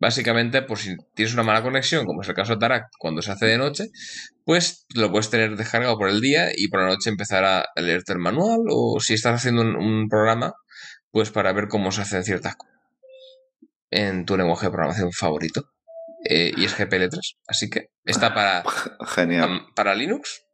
básicamente 0.00 0.62
por 0.62 0.78
si 0.78 0.96
tienes 1.14 1.32
una 1.32 1.44
mala 1.44 1.62
conexión, 1.62 2.06
como 2.06 2.22
es 2.22 2.28
el 2.28 2.34
caso 2.34 2.54
de 2.54 2.58
Tarak, 2.58 2.88
cuando 2.98 3.22
se 3.22 3.30
hace 3.30 3.46
de 3.46 3.56
noche, 3.56 3.84
pues 4.44 4.84
lo 4.96 5.12
puedes 5.12 5.30
tener 5.30 5.54
descargado 5.56 5.96
por 5.96 6.08
el 6.08 6.20
día 6.20 6.48
y 6.52 6.66
por 6.66 6.80
la 6.80 6.88
noche 6.88 7.08
empezar 7.08 7.44
a 7.44 7.66
leerte 7.76 8.12
el 8.12 8.18
manual 8.18 8.62
o 8.68 8.98
si 8.98 9.14
estás 9.14 9.36
haciendo 9.36 9.62
un, 9.62 9.76
un 9.76 10.08
programa, 10.08 10.54
pues 11.12 11.30
para 11.30 11.52
ver 11.52 11.68
cómo 11.68 11.92
se 11.92 12.02
hacen 12.02 12.24
ciertas 12.24 12.56
cosas 12.56 12.72
en 13.92 14.24
tu 14.24 14.36
lenguaje 14.36 14.66
de 14.66 14.72
programación 14.72 15.12
favorito. 15.12 15.68
Eh, 16.24 16.52
y 16.56 16.64
es 16.64 16.76
GPL3. 16.76 17.36
Así 17.46 17.70
que 17.70 17.90
está 18.04 18.34
para, 18.34 18.64
Genial. 19.14 19.66
para 19.76 19.94
Linux, 19.94 20.44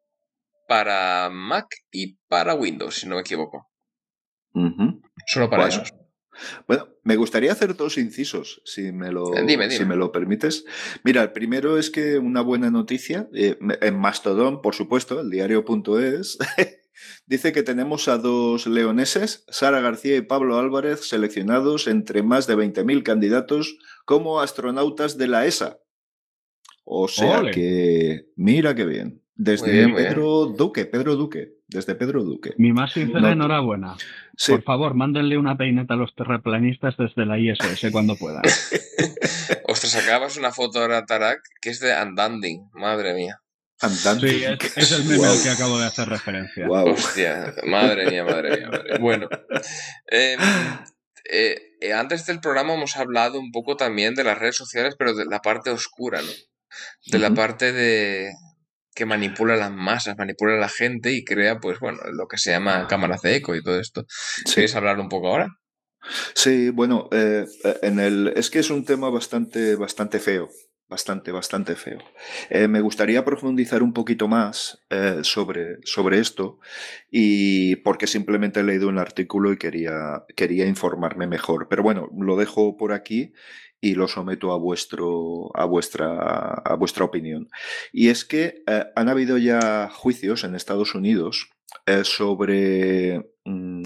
para 0.67 1.31
Mac 1.31 1.69
y 1.91 2.19
para 2.29 2.55
Windows, 2.55 2.97
si 2.97 3.09
no 3.09 3.15
me 3.15 3.23
equivoco. 3.23 3.68
Solo 5.27 5.51
para 5.51 5.65
Bueno. 5.67 5.83
esos. 5.83 5.95
Bueno, 6.69 6.89
me 7.03 7.17
gustaría 7.17 7.51
hacer 7.51 7.77
dos 7.77 7.99
incisos, 7.99 8.63
si 8.65 8.93
me 8.93 9.11
lo, 9.11 9.37
Eh, 9.37 9.45
dime, 9.45 9.71
si 9.71 9.85
me 9.85 9.97
lo 9.97 10.13
permites. 10.13 10.65
Mira, 11.03 11.23
el 11.23 11.33
primero 11.33 11.79
es 11.79 11.91
que 11.91 12.19
una 12.19 12.43
buena 12.43 12.71
noticia, 12.71 13.29
eh, 13.35 13.59
en 13.81 13.99
Mastodon, 13.99 14.63
por 14.63 14.77
supuesto, 14.77 15.21
el 15.21 15.31
diario.es, 15.31 16.39
dice 17.27 17.51
que 17.53 17.65
tenemos 17.65 18.07
a 18.07 18.19
dos 18.19 18.69
leoneses, 18.69 19.45
Sara 19.49 19.81
García 19.81 20.17
y 20.17 20.21
Pablo 20.23 20.59
Álvarez, 20.59 21.09
seleccionados 21.09 21.89
entre 21.89 22.23
más 22.23 22.47
de 22.47 22.57
20.000 22.57 23.03
candidatos 23.03 23.77
como 24.05 24.41
astronautas 24.41 25.19
de 25.19 25.27
la 25.27 25.45
ESA. 25.45 25.81
O 26.85 27.09
sea 27.09 27.41
Ole. 27.41 27.51
que, 27.51 28.27
mira 28.37 28.77
qué 28.77 28.87
bien. 28.87 29.23
Desde 29.35 29.71
bien, 29.73 29.91
muy 29.91 30.03
bien. 30.03 30.15
Pedro 30.15 30.47
Duque, 30.47 30.87
Pedro 30.87 31.17
Duque, 31.17 31.58
desde 31.69 31.95
Pedro 31.95 32.25
Duque. 32.25 32.55
Mi 32.59 32.73
más 32.73 32.93
sincera 32.93 33.21
No- 33.21 33.29
enhorabuena. 33.31 33.95
Sí, 34.37 34.53
Por 34.53 34.63
favor, 34.63 34.95
mándenle 34.95 35.37
una 35.37 35.57
peineta 35.57 35.95
a 35.95 35.97
los 35.97 36.15
terraplanistas 36.15 36.97
desde 36.97 37.27
la 37.27 37.39
ISS 37.39 37.91
cuando 37.93 38.17
puedan. 38.17 38.43
Ostras, 39.67 39.97
acabas 39.97 40.37
una 40.37 40.53
foto 40.53 40.81
ahora, 40.81 41.05
Tarak, 41.05 41.41
que 41.61 41.71
es 41.71 41.81
de 41.81 41.93
Andanding. 41.93 42.69
Madre 42.73 43.15
mía. 43.15 43.41
andante. 43.81 44.29
Sí, 44.31 44.45
es, 44.45 44.77
es 44.77 44.93
el 44.93 45.05
meme 45.05 45.27
al 45.27 45.43
que 45.43 45.51
acabo 45.51 45.79
de 45.79 45.87
hacer 45.87 46.09
referencia. 46.09 46.67
guau. 46.67 46.91
Hostia, 46.91 47.55
madre 47.67 48.11
mía, 48.11 48.25
madre 48.25 48.57
mía, 48.59 48.69
madre 48.71 48.85
mía. 48.91 48.99
Bueno, 49.01 49.29
eh, 50.11 50.37
eh, 51.31 51.61
eh, 51.81 51.93
antes 51.93 52.25
del 52.27 52.41
programa 52.41 52.75
hemos 52.75 52.97
hablado 52.97 53.39
un 53.39 53.51
poco 53.53 53.77
también 53.77 54.15
de 54.15 54.25
las 54.25 54.39
redes 54.39 54.57
sociales, 54.57 54.95
pero 54.99 55.15
de 55.15 55.27
la 55.27 55.41
parte 55.41 55.71
oscura, 55.71 56.23
¿no? 56.23 56.29
De 57.07 57.19
la 57.19 57.31
parte 57.35 57.73
de 57.73 58.31
que 58.95 59.07
manipula 59.07 59.57
las 59.57 59.73
masas, 59.73 60.17
manipula 60.19 60.55
a 60.55 60.59
la 60.59 60.69
gente 60.69 61.13
y 61.13 61.25
crea, 61.25 61.59
pues 61.59 61.79
bueno, 61.81 61.99
lo 62.13 62.27
que 62.27 62.39
se 62.39 62.51
llama 62.51 62.87
cámaras 62.89 63.23
de 63.23 63.37
eco 63.37 63.55
y 63.55 63.63
todo 63.63 63.79
esto. 63.79 64.05
Sí. 64.09 64.55
¿Quieres 64.55 64.75
hablar 64.75 64.99
un 64.99 65.09
poco 65.09 65.29
ahora? 65.29 65.49
Sí, 66.35 66.71
bueno, 66.71 67.09
eh, 67.13 67.47
en 67.83 67.99
el, 68.01 68.33
es 68.37 68.51
que 68.51 68.61
es 68.61 68.71
un 68.71 68.85
tema 68.85 69.11
bastante, 69.11 69.77
bastante 69.77 70.19
feo, 70.19 70.49
bastante, 70.89 71.33
bastante 71.33 71.75
feo. 71.75 71.99
Eh, 72.51 72.69
me 72.69 72.81
gustaría 72.81 73.25
profundizar 73.25 73.83
un 73.83 73.93
poquito 73.93 74.29
más 74.29 74.81
eh, 74.91 75.21
sobre, 75.23 75.79
sobre 75.85 76.19
esto 76.21 76.61
y 77.11 77.77
porque 77.77 78.07
simplemente 78.07 78.61
he 78.61 78.65
leído 78.65 78.89
un 78.89 78.99
artículo 78.99 79.53
y 79.53 79.59
quería, 79.59 80.25
quería 80.37 80.67
informarme 80.67 81.27
mejor. 81.27 81.69
Pero 81.69 81.83
bueno, 81.83 82.09
lo 82.17 82.37
dejo 82.37 82.77
por 82.77 82.93
aquí 82.93 83.33
y 83.81 83.95
lo 83.95 84.09
someto 84.09 84.53
a, 84.53 84.59
vuestro, 84.59 85.51
a, 85.55 85.65
vuestra, 85.65 86.55
a 86.55 86.75
vuestra 86.75 87.05
opinión. 87.05 87.49
Y 87.93 88.09
es 88.09 88.25
que 88.25 88.63
han 88.97 89.09
habido 89.09 89.39
ya 89.39 89.89
juicios 89.91 90.45
en 90.45 90.55
Estados 90.55 90.95
Unidos 90.95 91.51
sobre 92.03 93.31
mm, 93.45 93.83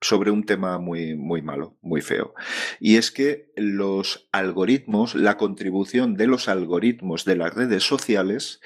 sobre 0.00 0.30
un 0.30 0.44
tema 0.44 0.78
muy, 0.78 1.16
muy 1.16 1.42
malo, 1.42 1.76
muy 1.80 2.00
feo. 2.00 2.34
Y 2.80 2.96
es 2.96 3.10
que 3.10 3.50
los 3.56 4.28
algoritmos, 4.32 5.14
la 5.14 5.36
contribución 5.36 6.14
de 6.14 6.26
los 6.26 6.48
algoritmos 6.48 7.24
de 7.24 7.36
las 7.36 7.54
redes 7.54 7.84
sociales 7.84 8.60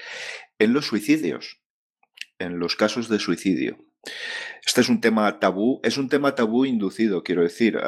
en 0.59 0.73
los 0.73 0.85
suicidios, 0.85 1.61
en 2.39 2.59
los 2.59 2.75
casos 2.75 3.09
de 3.09 3.19
suicidio. 3.19 3.77
Este 4.65 4.81
es 4.81 4.89
un 4.89 5.01
tema 5.01 5.39
tabú, 5.39 5.79
es 5.83 5.97
un 5.97 6.07
tema 6.07 6.35
tabú 6.35 6.65
inducido, 6.65 7.23
quiero 7.23 7.43
decir. 7.43 7.79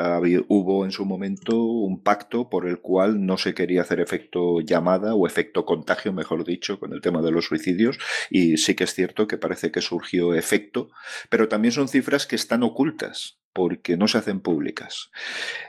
hubo 0.47 0.85
en 0.85 0.91
su 0.91 1.05
momento 1.05 1.61
un 1.63 2.01
pacto 2.01 2.49
por 2.49 2.67
el 2.67 2.79
cual 2.79 3.25
no 3.25 3.37
se 3.37 3.53
quería 3.53 3.81
hacer 3.81 3.99
efecto 3.99 4.59
llamada 4.61 5.15
o 5.15 5.27
efecto 5.27 5.65
contagio, 5.65 6.13
mejor 6.13 6.43
dicho, 6.45 6.79
con 6.79 6.93
el 6.93 7.01
tema 7.01 7.21
de 7.21 7.31
los 7.31 7.45
suicidios. 7.45 7.99
Y 8.29 8.57
sí 8.57 8.75
que 8.75 8.85
es 8.85 8.93
cierto 8.93 9.27
que 9.27 9.37
parece 9.37 9.71
que 9.71 9.81
surgió 9.81 10.33
efecto, 10.33 10.89
pero 11.29 11.47
también 11.47 11.71
son 11.71 11.87
cifras 11.87 12.25
que 12.25 12.35
están 12.35 12.63
ocultas 12.63 13.39
porque 13.53 13.97
no 13.97 14.07
se 14.07 14.17
hacen 14.17 14.41
públicas. 14.41 15.11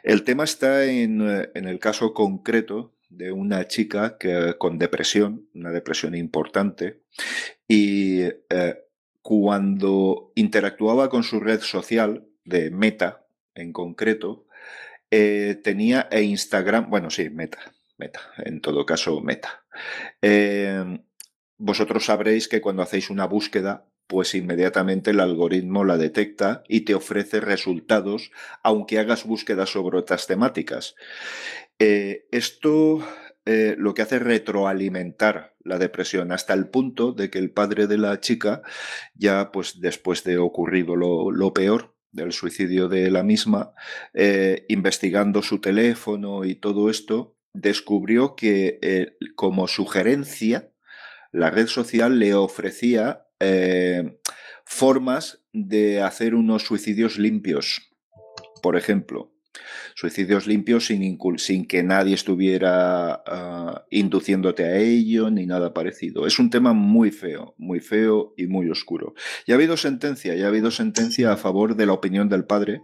El 0.03 0.24
tema 0.24 0.45
está 0.45 0.86
en, 0.86 1.20
eh, 1.20 1.51
el 1.55 1.78
caso 1.78 2.14
concreto 2.14 2.95
de 3.11 3.30
una 3.30 3.68
chica 3.68 4.16
que, 4.18 4.55
con 4.59 4.78
depresión, 4.78 5.49
una 5.55 5.70
depresión 5.70 6.14
importante, 6.14 7.03
y 7.68 8.22
eh, 8.22 8.84
cuando 9.25 10.33
interactuaba 10.35 11.09
con 11.09 11.22
su 11.22 11.41
red 11.41 11.61
social 11.61 12.29
de 12.45 12.70
Meta 12.70 13.25
en 13.55 13.72
concreto, 13.72 14.47
eh, 15.11 15.59
tenía 15.64 16.09
e 16.11 16.25
Instagram, 16.25 16.91
bueno, 16.91 17.09
sí, 17.09 17.31
Meta, 17.31 17.72
Meta, 17.97 18.20
en 18.45 18.61
todo 18.61 18.85
caso 18.85 19.22
Meta. 19.22 19.64
Eh, 20.20 21.01
vosotros 21.57 22.05
sabréis 22.05 22.49
que 22.49 22.61
cuando 22.61 22.83
hacéis 22.83 23.09
una 23.09 23.25
búsqueda, 23.25 23.89
pues 24.07 24.35
inmediatamente 24.35 25.12
el 25.12 25.20
algoritmo 25.20 25.85
la 25.85 25.97
detecta 25.97 26.62
y 26.68 26.83
te 26.83 26.95
ofrece 26.95 27.41
resultados, 27.41 28.31
aunque 28.62 28.99
hagas 28.99 29.25
búsquedas 29.25 29.70
sobre 29.70 29.97
otras 29.97 30.27
temáticas. 30.27 30.97
Eh, 31.79 32.27
esto 32.31 32.99
eh, 33.47 33.75
lo 33.79 33.95
que 33.95 34.03
hace 34.03 34.16
es 34.16 34.22
retroalimentar 34.22 35.54
la 35.65 35.79
depresión 35.79 36.33
hasta 36.33 36.55
el 36.55 36.69
punto 36.69 37.12
de 37.12 37.31
que 37.31 37.39
el 37.39 37.51
padre 37.51 37.87
de 37.87 37.99
la 37.99 38.21
chica, 38.21 38.62
ya 39.15 39.51
pues 39.51 39.81
después 39.81 40.25
de 40.25 40.39
ocurrido 40.39 40.97
lo, 40.97 41.53
peor, 41.55 41.95
del 42.12 42.33
suicidio 42.33 42.89
de 42.89 43.11
la 43.11 43.23
misma, 43.23 43.73
eh, 44.12 44.65
investigando 44.69 45.43
su 45.43 45.61
teléfono 45.61 46.45
y 46.45 46.55
todo 46.55 46.91
esto, 46.91 47.37
descubrió 47.53 48.37
que 48.37 48.79
eh, 48.83 49.17
como 49.35 49.67
sugerencia, 49.67 50.71
la 51.33 51.51
red 51.51 51.67
social 51.67 52.19
le 52.19 52.35
ofrecía 52.35 53.27
formas 54.65 55.45
de 55.53 56.01
hacer 56.01 56.35
unos 56.35 56.62
suicidios 56.62 57.19
limpios. 57.19 57.93
Por 58.62 58.77
ejemplo, 58.77 59.34
Suicidios 59.95 60.47
limpios 60.47 60.87
sin, 60.87 61.67
que 61.67 61.83
nadie 61.83 62.15
estuviera 62.15 63.23
ah, 63.27 63.85
induciéndote 63.91 64.65
a 64.65 64.77
ello 64.77 65.31
ni 65.31 65.47
nada 65.47 65.73
parecido. 65.73 66.27
Es 66.27 66.39
un 66.39 66.51
tema 66.51 66.73
muy 66.73 67.11
feo, 67.11 67.55
muy 67.59 67.81
feo 67.81 68.35
y 68.37 68.47
muy 68.47 68.69
oscuro. 68.71 69.15
Ya 69.47 69.55
ha 69.55 69.57
habido 69.57 69.77
sentencia, 69.77 70.35
ya 70.35 70.47
ha 70.47 70.49
habido 70.49 70.71
sentencia 70.71 71.33
a 71.33 71.37
favor 71.37 71.77
de 71.77 71.87
la 71.87 71.93
opinión 71.93 72.29
del 72.29 72.45
padre. 72.45 72.81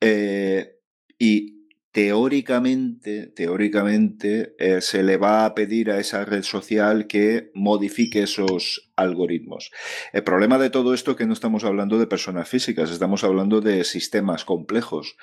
Eh, 0.00 0.76
y 1.18 1.59
teóricamente, 1.92 3.26
teóricamente 3.34 4.54
eh, 4.58 4.80
se 4.80 5.02
le 5.02 5.16
va 5.16 5.44
a 5.44 5.54
pedir 5.54 5.90
a 5.90 5.98
esa 5.98 6.24
red 6.24 6.42
social 6.42 7.08
que 7.08 7.50
modifique 7.52 8.22
esos 8.22 8.92
algoritmos. 8.94 9.72
El 10.12 10.22
problema 10.22 10.58
de 10.58 10.70
todo 10.70 10.94
esto 10.94 11.12
es 11.12 11.16
que 11.16 11.26
no 11.26 11.32
estamos 11.32 11.64
hablando 11.64 11.98
de 11.98 12.06
personas 12.06 12.48
físicas, 12.48 12.90
estamos 12.90 13.24
hablando 13.24 13.60
de 13.60 13.82
sistemas 13.82 14.44
complejos. 14.44 15.16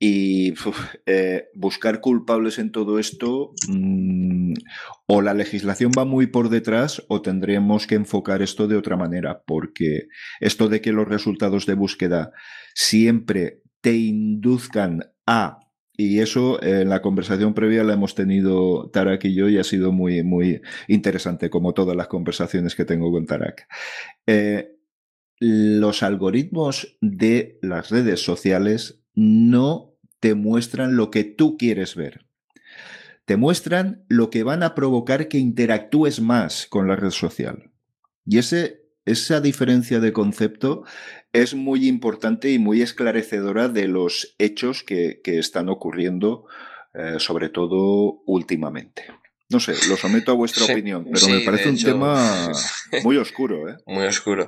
Y 0.00 0.54
eh, 1.06 1.48
buscar 1.54 2.00
culpables 2.00 2.58
en 2.58 2.72
todo 2.72 2.98
esto, 2.98 3.52
mm, 3.68 4.54
o 5.06 5.22
la 5.22 5.34
legislación 5.34 5.92
va 5.96 6.04
muy 6.04 6.26
por 6.26 6.48
detrás 6.48 7.04
o 7.08 7.22
tendremos 7.22 7.86
que 7.86 7.94
enfocar 7.94 8.42
esto 8.42 8.66
de 8.66 8.76
otra 8.76 8.96
manera, 8.96 9.42
porque 9.46 10.08
esto 10.40 10.68
de 10.68 10.80
que 10.80 10.92
los 10.92 11.06
resultados 11.06 11.64
de 11.66 11.74
búsqueda 11.74 12.32
siempre 12.74 13.62
te 13.80 13.96
induzcan 13.96 15.04
a 15.26 15.67
y 16.00 16.20
eso 16.20 16.62
en 16.62 16.88
la 16.88 17.02
conversación 17.02 17.54
previa 17.54 17.82
la 17.82 17.94
hemos 17.94 18.14
tenido 18.14 18.88
Tarak 18.90 19.24
y 19.24 19.34
yo 19.34 19.48
y 19.48 19.58
ha 19.58 19.64
sido 19.64 19.90
muy, 19.90 20.22
muy 20.22 20.62
interesante, 20.86 21.50
como 21.50 21.74
todas 21.74 21.96
las 21.96 22.06
conversaciones 22.06 22.76
que 22.76 22.84
tengo 22.84 23.10
con 23.10 23.26
Tarak. 23.26 23.66
Eh, 24.24 24.76
los 25.40 26.04
algoritmos 26.04 26.96
de 27.00 27.58
las 27.62 27.90
redes 27.90 28.22
sociales 28.22 29.02
no 29.14 29.96
te 30.20 30.36
muestran 30.36 30.96
lo 30.96 31.10
que 31.10 31.24
tú 31.24 31.56
quieres 31.58 31.96
ver. 31.96 32.26
Te 33.24 33.36
muestran 33.36 34.04
lo 34.08 34.30
que 34.30 34.44
van 34.44 34.62
a 34.62 34.76
provocar 34.76 35.26
que 35.26 35.38
interactúes 35.38 36.20
más 36.20 36.68
con 36.68 36.86
la 36.86 36.94
red 36.94 37.10
social. 37.10 37.72
Y 38.24 38.38
ese 38.38 38.87
esa 39.10 39.40
diferencia 39.40 40.00
de 40.00 40.12
concepto 40.12 40.84
es 41.32 41.54
muy 41.54 41.86
importante 41.88 42.50
y 42.50 42.58
muy 42.58 42.82
esclarecedora 42.82 43.68
de 43.68 43.88
los 43.88 44.34
hechos 44.38 44.82
que, 44.82 45.20
están 45.24 45.68
ocurriendo, 45.68 46.46
eh, 46.94 47.16
sobre 47.18 47.48
todo 47.48 48.22
últimamente. 48.26 49.04
No 49.50 49.60
sé, 49.60 49.72
lo 49.88 49.96
someto 49.96 50.32
a 50.32 50.34
vuestra 50.34 50.64
opinión, 50.64 51.06
pero 51.10 51.26
me 51.28 51.40
parece 51.40 51.70
un 51.70 51.82
tema 51.82 52.52
muy 53.02 53.16
oscuro. 53.16 53.68
¿eh? 53.70 53.76
Muy 53.86 54.04
oscuro. 54.04 54.46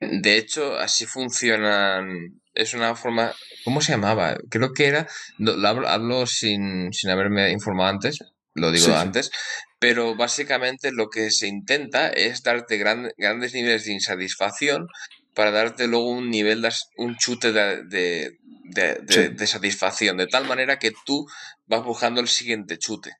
De 0.00 0.38
hecho, 0.38 0.78
así 0.78 1.04
funcionan. 1.04 2.40
Es 2.54 2.72
una 2.72 2.94
forma. 2.96 3.32
¿Cómo 3.64 3.82
se 3.82 3.92
llamaba? 3.92 4.38
Creo 4.48 4.72
que 4.72 4.86
era. 4.86 5.06
Lo 5.36 5.52
hablo, 5.68 6.26
sin, 6.26 6.90
sin 6.92 7.10
haberme 7.10 7.52
informado 7.52 7.90
antes, 7.90 8.18
lo 8.54 8.72
digo 8.72 8.94
antes, 8.94 9.30
pero 9.78 10.16
básicamente 10.16 10.92
lo 10.92 11.08
que 11.08 11.30
se 11.30 11.46
intenta 11.46 12.08
es 12.08 12.42
darte 12.42 12.78
grandes 12.78 13.54
niveles 13.54 13.84
de 13.84 13.92
insatisfacción 13.92 14.86
para 15.34 15.50
darte 15.50 15.86
luego 15.86 16.10
un 16.10 16.30
nivel, 16.30 16.62
de, 16.62 16.72
un 16.96 17.16
chute 17.16 17.52
de, 17.52 18.36
de, 18.64 19.46
satisfacción, 19.46 20.16
de 20.16 20.26
tal 20.26 20.46
manera 20.46 20.78
que 20.78 20.92
tú 21.06 21.26
vas 21.66 21.84
buscando 21.84 22.20
el 22.20 22.28
siguiente 22.28 22.78
chute. 22.78 23.12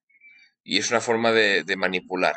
Y 0.62 0.78
es 0.78 0.90
una 0.90 1.00
forma 1.00 1.32
de, 1.32 1.64
manipular. 1.76 2.36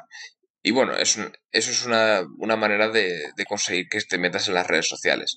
Y 0.62 0.72
bueno, 0.72 0.96
es 0.96 1.18
eso 1.52 1.72
es 1.72 1.86
una, 1.86 2.22
una 2.38 2.56
manera 2.56 2.89
de, 2.89 3.32
conseguir 3.48 3.89
que 3.89 4.00
te 4.02 4.18
metas 4.18 4.48
en 4.48 4.54
las 4.54 4.68
redes 4.68 4.88
sociales. 4.88 5.36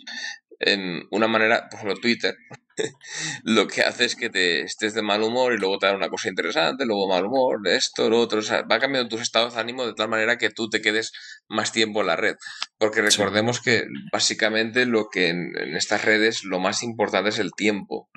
En 0.58 1.02
una 1.10 1.28
manera, 1.28 1.68
por 1.68 1.78
ejemplo, 1.78 2.00
Twitter, 2.00 2.34
lo 3.44 3.66
que 3.66 3.82
hace 3.82 4.04
es 4.04 4.16
que 4.16 4.30
te 4.30 4.62
estés 4.62 4.94
de 4.94 5.02
mal 5.02 5.22
humor 5.22 5.52
y 5.52 5.58
luego 5.58 5.78
te 5.78 5.86
da 5.86 5.94
una 5.94 6.08
cosa 6.08 6.28
interesante, 6.28 6.86
luego 6.86 7.08
mal 7.08 7.24
humor, 7.24 7.60
esto, 7.66 8.08
lo 8.08 8.20
otro. 8.20 8.38
O 8.38 8.42
sea, 8.42 8.62
va 8.62 8.78
cambiando 8.78 9.08
tus 9.08 9.20
estados 9.20 9.54
de 9.54 9.60
ánimo 9.60 9.86
de 9.86 9.94
tal 9.94 10.08
manera 10.08 10.38
que 10.38 10.50
tú 10.50 10.68
te 10.68 10.80
quedes 10.80 11.12
más 11.48 11.72
tiempo 11.72 12.00
en 12.00 12.06
la 12.08 12.16
red. 12.16 12.36
Porque 12.78 13.02
recordemos 13.02 13.60
que 13.60 13.84
básicamente 14.12 14.86
lo 14.86 15.08
que 15.10 15.28
en, 15.28 15.52
estas 15.76 16.04
redes 16.04 16.44
lo 16.44 16.58
más 16.58 16.82
importante 16.82 17.30
es 17.30 17.38
el 17.38 17.52
tiempo. 17.52 18.08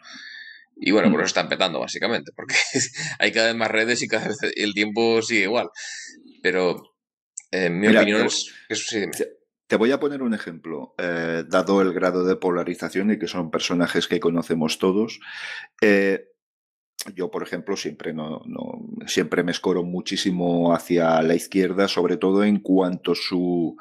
Y 0.82 0.92
bueno, 0.92 1.12
por 1.12 1.20
eso 1.20 1.28
están 1.28 1.50
petando, 1.50 1.80
básicamente, 1.80 2.32
porque 2.34 2.56
hay 3.20 3.32
cada 3.32 3.48
vez 3.48 3.56
más 3.56 3.72
redes 3.72 4.02
y 4.02 4.08
cada 4.08 4.28
vez 4.28 4.38
el 4.56 4.74
tiempo 4.74 5.22
sigue 5.22 5.44
igual. 5.44 5.70
Pero 6.42 6.82
en 7.52 7.80
mi 7.80 7.88
opinión 7.88 8.26
es 8.26 8.54
que 8.68 8.74
eso 8.74 8.86
sí. 8.88 9.06
Te 9.70 9.76
voy 9.76 9.92
a 9.92 10.00
poner 10.00 10.24
un 10.24 10.34
ejemplo, 10.34 10.96
eh, 10.98 11.44
dado 11.48 11.84
el 11.84 11.94
grado 11.94 12.24
de 12.24 12.36
polarización 12.36 13.12
y 13.12 13.20
que 13.20 13.28
son 13.28 13.52
personajes 13.52 14.08
que 14.08 14.20
conocemos 14.20 14.80
todos. 14.80 15.20
Eh, 15.80 16.26
yo, 17.14 17.30
por 17.30 17.44
ejemplo, 17.44 17.78
siempre, 17.78 18.12
no, 18.12 18.42
siempre 19.06 19.44
me 19.44 19.52
escoro 19.52 19.84
muchísimo 19.84 20.74
hacia 20.74 21.22
la 21.22 21.36
izquierda, 21.36 21.88
sobre 21.88 22.18
todo 22.18 22.44
en 22.44 22.62
cuanto 22.62 23.14
su, 23.14 23.78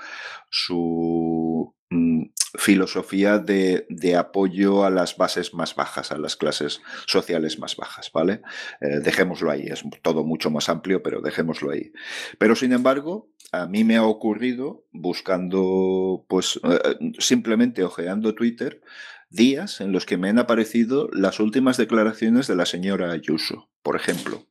su 0.50 1.74
mm, 1.88 2.24
filosofía 2.56 3.38
de, 3.38 3.86
apoyo 4.16 4.84
a 4.84 4.90
las 4.90 5.16
bases 5.16 5.52
más 5.52 5.74
bajas, 5.74 6.12
a 6.12 6.18
las 6.18 6.36
clases 6.36 6.80
sociales 7.06 7.58
más 7.58 7.76
bajas, 7.76 8.10
¿vale? 8.12 8.42
Eh, 8.80 9.00
dejémoslo 9.02 9.50
ahí, 9.50 9.66
es 9.66 9.84
todo 10.02 10.24
mucho 10.24 10.50
más 10.50 10.68
amplio, 10.68 11.02
pero 11.02 11.20
dejémoslo 11.20 11.70
ahí. 11.70 11.92
Pero 12.38 12.56
sin 12.56 12.72
embargo, 12.72 13.30
a 13.52 13.66
mí 13.66 13.84
me 13.84 13.96
ha 13.96 14.04
ocurrido 14.04 14.86
buscando, 14.92 16.24
pues 16.28 16.58
eh, 16.62 17.12
simplemente 17.18 17.84
ojeando 17.84 18.34
Twitter, 18.34 18.80
días 19.28 19.80
en 19.82 19.92
los 19.92 20.06
que 20.06 20.16
me 20.16 20.30
han 20.30 20.38
aparecido 20.38 21.10
las 21.12 21.40
últimas 21.40 21.76
declaraciones 21.76 22.46
de 22.46 22.56
la 22.56 22.64
señora 22.64 23.12
Ayuso, 23.12 23.70
por 23.82 23.96
ejemplo. 23.96 24.46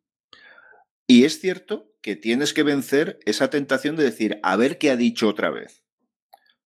Y 1.07 1.23
es 1.23 1.39
cierto 1.39 1.93
que 2.01 2.15
tienes 2.15 2.53
que 2.53 2.63
vencer 2.63 3.19
esa 3.25 3.49
tentación 3.49 3.95
de 3.95 4.03
decir, 4.03 4.39
a 4.43 4.55
ver 4.55 4.77
qué 4.77 4.91
ha 4.91 4.97
dicho 4.97 5.27
otra 5.27 5.49
vez 5.49 5.86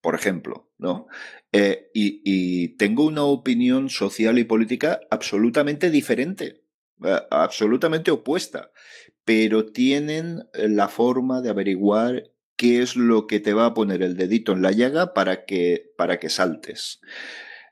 por 0.02 0.16
ejemplo, 0.16 0.68
¿no? 0.78 1.06
Eh, 1.52 1.90
y, 1.94 2.76
tengo 2.76 3.06
una 3.06 3.22
opinión 3.22 3.88
social 3.88 4.38
y 4.38 4.44
política 4.44 5.00
absolutamente 5.10 5.90
diferente, 5.90 6.64
eh, 7.04 7.20
absolutamente 7.30 8.10
opuesta, 8.10 8.72
pero 9.24 9.66
tienen 9.66 10.48
eh, 10.52 10.68
la 10.68 10.88
forma 10.88 11.40
de 11.40 11.50
averiguar 11.50 12.30
qué 12.56 12.82
es 12.82 12.96
lo 12.96 13.26
que 13.26 13.38
te 13.40 13.54
va 13.54 13.66
a 13.66 13.74
poner 13.74 14.02
el 14.02 14.16
dedito 14.16 14.52
en 14.52 14.62
la 14.62 14.72
llaga 14.72 15.14
para 15.14 15.44
que, 15.44 15.92
para 15.96 16.18
que 16.18 16.28
saltes. 16.28 17.00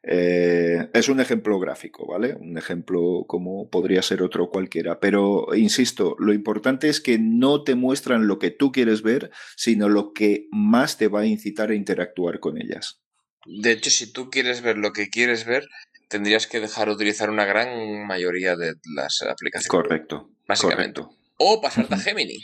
Eh, 0.02 0.88
es 0.94 1.08
un 1.08 1.20
ejemplo 1.20 1.58
gráfico, 1.58 2.06
¿vale? 2.06 2.34
Un 2.34 2.56
ejemplo 2.56 3.24
como 3.26 3.68
podría 3.68 4.02
ser 4.02 4.22
otro 4.22 4.50
cualquiera. 4.50 4.98
Pero, 4.98 5.54
insisto, 5.54 6.16
lo 6.18 6.32
importante 6.32 6.88
es 6.88 7.00
que 7.00 7.18
no 7.18 7.64
te 7.64 7.74
muestran 7.74 8.26
lo 8.26 8.38
que 8.38 8.50
tú 8.50 8.72
quieres 8.72 9.02
ver, 9.02 9.30
sino 9.56 9.88
lo 9.88 10.12
que 10.12 10.46
más 10.50 10.96
te 10.96 11.08
va 11.08 11.20
a 11.20 11.26
incitar 11.26 11.70
a 11.70 11.74
interactuar 11.74 12.40
con 12.40 12.56
ellas. 12.58 13.00
De 13.46 13.72
hecho, 13.72 13.90
si 13.90 14.12
tú 14.12 14.30
quieres 14.30 14.62
ver 14.62 14.78
lo 14.78 14.92
que 14.92 15.08
quieres 15.08 15.44
ver, 15.44 15.68
tendrías 16.08 16.46
que 16.46 16.60
dejar 16.60 16.88
de 16.88 16.94
utilizar 16.94 17.30
una 17.30 17.44
gran 17.44 18.06
mayoría 18.06 18.56
de 18.56 18.74
las 18.94 19.22
aplicaciones. 19.22 19.68
Correcto. 19.68 20.30
Básicamente. 20.46 21.02
O 21.36 21.60
pasarte 21.60 21.94
a 21.94 21.98
Gemini, 21.98 22.38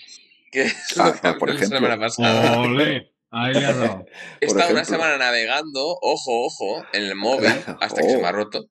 que 0.51 0.63
es 0.63 0.99
ah, 0.99 1.15
lo 1.23 1.39
por 1.39 1.51
ejemplo. 1.51 1.81
la 1.81 1.97
semana 1.97 1.99
pasada. 1.99 3.07
Ahí 3.31 3.53
He 4.41 4.47
estado 4.47 4.73
una 4.73 4.85
semana 4.85 5.19
navegando, 5.19 5.97
ojo, 6.01 6.47
ojo, 6.47 6.85
en 6.93 7.05
el 7.05 7.15
móvil, 7.15 7.53
hasta 7.81 8.03
que 8.03 8.11
se 8.11 8.19
me 8.19 8.27
ha 8.27 8.31
oh. 8.31 8.33
roto. 8.33 8.67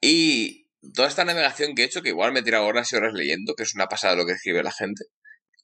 Y 0.00 0.68
toda 0.94 1.08
esta 1.08 1.24
navegación 1.24 1.74
que 1.74 1.82
he 1.82 1.86
hecho, 1.86 2.02
que 2.02 2.10
igual 2.10 2.32
me 2.32 2.40
he 2.40 2.42
tirado 2.42 2.66
horas 2.66 2.92
y 2.92 2.96
horas 2.96 3.12
leyendo, 3.12 3.54
que 3.54 3.64
es 3.64 3.74
una 3.74 3.86
pasada 3.86 4.16
lo 4.16 4.26
que 4.26 4.32
escribe 4.32 4.62
la 4.62 4.72
gente. 4.72 5.04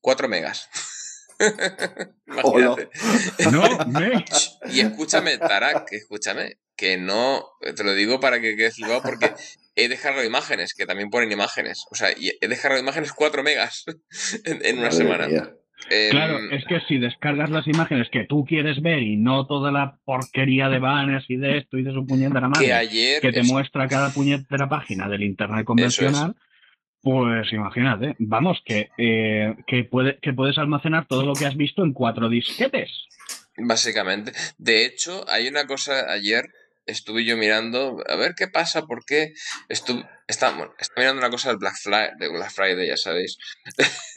4 0.00 0.28
megas. 0.28 0.68
Imagínate. 2.26 2.88
No, 3.50 3.62
y 4.70 4.80
escúchame, 4.80 5.38
Tarak, 5.38 5.92
escúchame, 5.92 6.58
que 6.76 6.96
no, 6.96 7.46
te 7.60 7.84
lo 7.84 7.94
digo 7.94 8.20
para 8.20 8.40
que 8.40 8.56
quedes 8.56 8.76
flipado 8.76 9.02
porque 9.02 9.32
he 9.74 9.88
dejado 9.88 10.24
imágenes, 10.24 10.74
que 10.74 10.86
también 10.86 11.10
ponen 11.10 11.32
imágenes. 11.32 11.84
O 11.90 11.94
sea, 11.94 12.10
he 12.10 12.48
dejado 12.48 12.78
imágenes 12.78 13.12
4 13.12 13.42
megas 13.42 13.84
en, 14.44 14.78
una 14.78 14.90
semana. 14.90 15.28
Claro, 16.10 16.38
es 16.50 16.64
que 16.64 16.80
si 16.88 16.98
descargas 16.98 17.50
las 17.50 17.66
imágenes 17.68 18.08
que 18.10 18.24
tú 18.24 18.44
quieres 18.44 18.82
ver 18.82 19.02
y 19.02 19.16
no 19.16 19.46
toda 19.46 19.70
la 19.70 19.98
porquería 20.04 20.68
de 20.68 20.78
banners 20.78 21.24
y 21.28 21.36
de 21.36 21.58
esto 21.58 21.78
y 21.78 21.82
de 21.82 21.92
su 21.92 22.06
puñetera 22.06 22.48
madre 22.48 22.66
que, 22.66 22.72
ayer 22.72 23.20
que 23.20 23.32
te 23.32 23.42
muestra 23.44 23.86
cada 23.86 24.10
puñetera 24.10 24.68
página 24.68 25.08
del 25.08 25.22
internet 25.22 25.64
convencional, 25.64 26.34
pues 27.02 27.52
imagínate, 27.52 28.16
vamos, 28.18 28.60
que, 28.64 28.88
eh, 28.98 29.54
que, 29.66 29.84
puede, 29.84 30.18
que 30.20 30.32
puedes 30.32 30.58
almacenar 30.58 31.06
todo 31.06 31.24
lo 31.24 31.34
que 31.34 31.46
has 31.46 31.56
visto 31.56 31.84
en 31.84 31.92
cuatro 31.92 32.28
disquetes. 32.28 32.90
Básicamente. 33.56 34.32
De 34.58 34.84
hecho, 34.84 35.24
hay 35.28 35.46
una 35.46 35.66
cosa 35.66 36.12
ayer 36.12 36.50
estuve 36.86 37.24
yo 37.24 37.36
mirando 37.36 38.02
a 38.08 38.16
ver 38.16 38.34
qué 38.36 38.48
pasa, 38.48 38.86
por 38.86 39.04
qué 39.04 39.32
estuve, 39.68 40.04
está, 40.26 40.52
mirando 40.96 41.20
una 41.20 41.30
cosa 41.30 41.50
del 41.50 41.58
Black, 41.58 41.74
Friday, 41.82 42.10
de 42.18 42.28
Black 42.28 42.50
Friday, 42.50 42.86
ya 42.88 42.96
sabéis. 42.96 43.38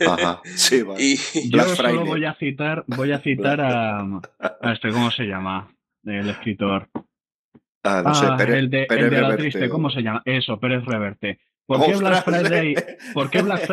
Ajá, 0.07 0.41
sí, 0.45 0.81
vale. 0.83 1.03
Y 1.03 1.17
yo 1.49 1.63
solo 1.75 2.05
voy 2.05 2.25
a 2.25 2.35
citar, 2.35 2.83
voy 2.87 3.11
a 3.11 3.19
citar 3.19 3.59
a, 3.61 3.99
a 3.99 4.73
este, 4.73 4.91
¿cómo 4.91 5.11
se 5.11 5.23
llama? 5.23 5.73
El 6.03 6.29
escritor. 6.29 6.89
Ah, 7.83 8.01
no 8.05 8.13
sé, 8.13 8.25
ah, 8.25 8.37
el 8.39 8.69
de, 8.69 8.87
el 8.89 9.09
de 9.09 9.21
la 9.21 9.37
triste, 9.37 9.69
¿cómo 9.69 9.89
se 9.89 10.01
llama? 10.01 10.21
Eso, 10.25 10.59
Pérez 10.59 10.83
Reverte. 10.85 11.39
¿Por 11.69 11.85
qué, 11.85 11.95
Black 11.97 12.25
Friday, 12.25 12.75
¿Por 13.13 13.29
qué 13.29 13.41
Black 13.43 13.67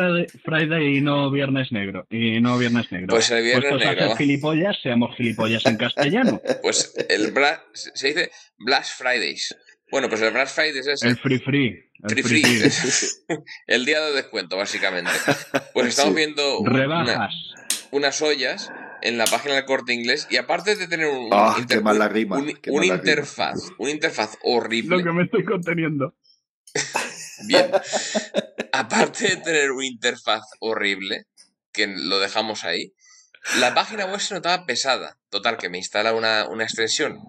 Friday, 0.45 0.97
y 0.97 1.01
no 1.01 1.31
Viernes 1.31 1.71
Negro? 1.71 2.05
Y 2.11 2.39
no 2.39 2.55
Viernes 2.59 2.91
Negro. 2.91 3.07
Pues 3.07 3.31
el 3.31 3.41
Viernes 3.41 3.71
pues 3.71 3.85
Negro. 3.85 4.15
gilipollas, 4.15 4.77
seamos 4.83 5.15
gilipollas 5.15 5.65
en 5.65 5.77
castellano. 5.77 6.39
Pues 6.61 6.93
el 7.09 7.31
Black, 7.31 7.63
se 7.73 8.09
dice 8.09 8.31
Black 8.59 8.85
Fridays. 8.85 9.57
Bueno, 9.89 10.09
pues 10.09 10.21
el 10.21 10.31
Black 10.31 10.47
Fridays 10.47 10.85
es 10.85 11.01
el 11.01 11.17
free 11.17 11.39
free. 11.39 11.89
El 12.07 12.23
free, 12.23 12.43
free. 12.43 12.71
el 13.67 13.85
día 13.85 13.99
de 14.01 14.13
descuento, 14.13 14.57
básicamente. 14.57 15.09
Pues 15.73 15.87
estamos 15.87 16.13
viendo 16.13 16.63
rebajas. 16.65 17.33
unas 17.89 18.21
ollas 18.21 18.71
en 19.01 19.17
la 19.17 19.25
página 19.25 19.55
del 19.55 19.65
corte 19.65 19.95
inglés 19.95 20.27
y 20.29 20.37
aparte 20.37 20.75
de 20.75 20.87
tener 20.87 21.07
un, 21.07 21.29
oh, 21.31 21.55
qué 21.67 21.81
mala 21.81 22.07
rima, 22.09 22.37
un, 22.37 22.83
interfaz, 22.83 23.71
un 23.79 23.89
interfaz 23.89 24.37
horrible. 24.43 24.97
Lo 24.97 25.03
que 25.03 25.11
me 25.11 25.23
estoy 25.23 25.43
conteniendo. 25.43 26.13
Bien. 27.45 27.71
Aparte 28.73 29.27
de 29.27 29.37
tener 29.37 29.71
una 29.71 29.85
interfaz 29.85 30.43
horrible, 30.59 31.25
que 31.71 31.87
lo 31.87 32.19
dejamos 32.19 32.63
ahí, 32.63 32.93
la 33.59 33.73
página 33.73 34.05
web 34.05 34.19
se 34.19 34.33
notaba 34.33 34.65
pesada. 34.65 35.17
Total, 35.29 35.57
que 35.57 35.69
me 35.69 35.77
instala 35.77 36.13
una, 36.13 36.63
extensión 36.63 37.19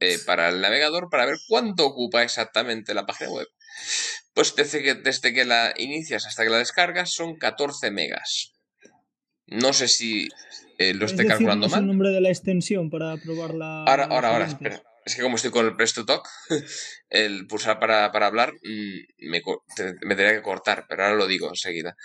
eh, 0.00 0.18
para 0.26 0.48
el 0.48 0.60
navegador 0.60 1.08
para 1.10 1.26
ver 1.26 1.38
cuánto 1.48 1.86
ocupa 1.86 2.22
exactamente 2.22 2.94
la 2.94 3.06
página 3.06 3.30
web. 3.30 3.48
Pues 4.34 4.54
desde 4.54 4.82
que, 4.82 4.94
desde 4.94 5.32
que 5.32 5.44
la 5.44 5.72
inicias 5.76 6.26
hasta 6.26 6.44
que 6.44 6.50
la 6.50 6.58
descargas 6.58 7.12
son 7.12 7.36
14 7.36 7.90
megas. 7.90 8.54
No 9.46 9.72
sé 9.72 9.88
si 9.88 10.28
eh, 10.78 10.94
lo 10.94 11.06
esté 11.06 11.26
calculando 11.26 11.68
mal. 11.68 11.80
el 11.80 11.86
nombre 11.86 12.10
de 12.10 12.20
la 12.20 12.28
extensión 12.28 12.90
para 12.90 13.16
probarla? 13.16 13.84
Ahora, 13.84 14.04
ahora, 14.04 14.28
ahora, 14.28 14.46
espera 14.46 14.82
es 15.08 15.16
que 15.16 15.22
como 15.22 15.36
estoy 15.36 15.50
con 15.50 15.66
el 15.66 15.76
Presto 15.76 16.04
Talk, 16.04 16.28
el 17.10 17.46
pulsar 17.46 17.80
para, 17.80 18.06
hablar 18.06 18.52
mm, 18.52 19.30
me, 19.30 19.42
tendría 19.74 20.34
que 20.34 20.42
cortar, 20.42 20.86
pero 20.88 21.04
ahora 21.04 21.16
lo 21.16 21.26
digo 21.26 21.48
enseguida. 21.48 21.96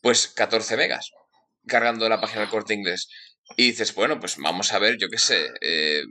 Pues 0.00 0.28
14 0.28 0.76
megas 0.76 1.12
cargando 1.66 2.08
la 2.08 2.20
página 2.20 2.40
del 2.40 2.50
corte 2.50 2.74
inglés. 2.74 3.08
Y 3.56 3.68
dices, 3.68 3.94
bueno, 3.94 4.18
pues 4.20 4.36
vamos 4.38 4.72
a 4.72 4.78
ver, 4.78 4.96
yo 4.98 5.08
qué 5.08 5.18
sé, 5.18 5.50
eh, 5.60 6.02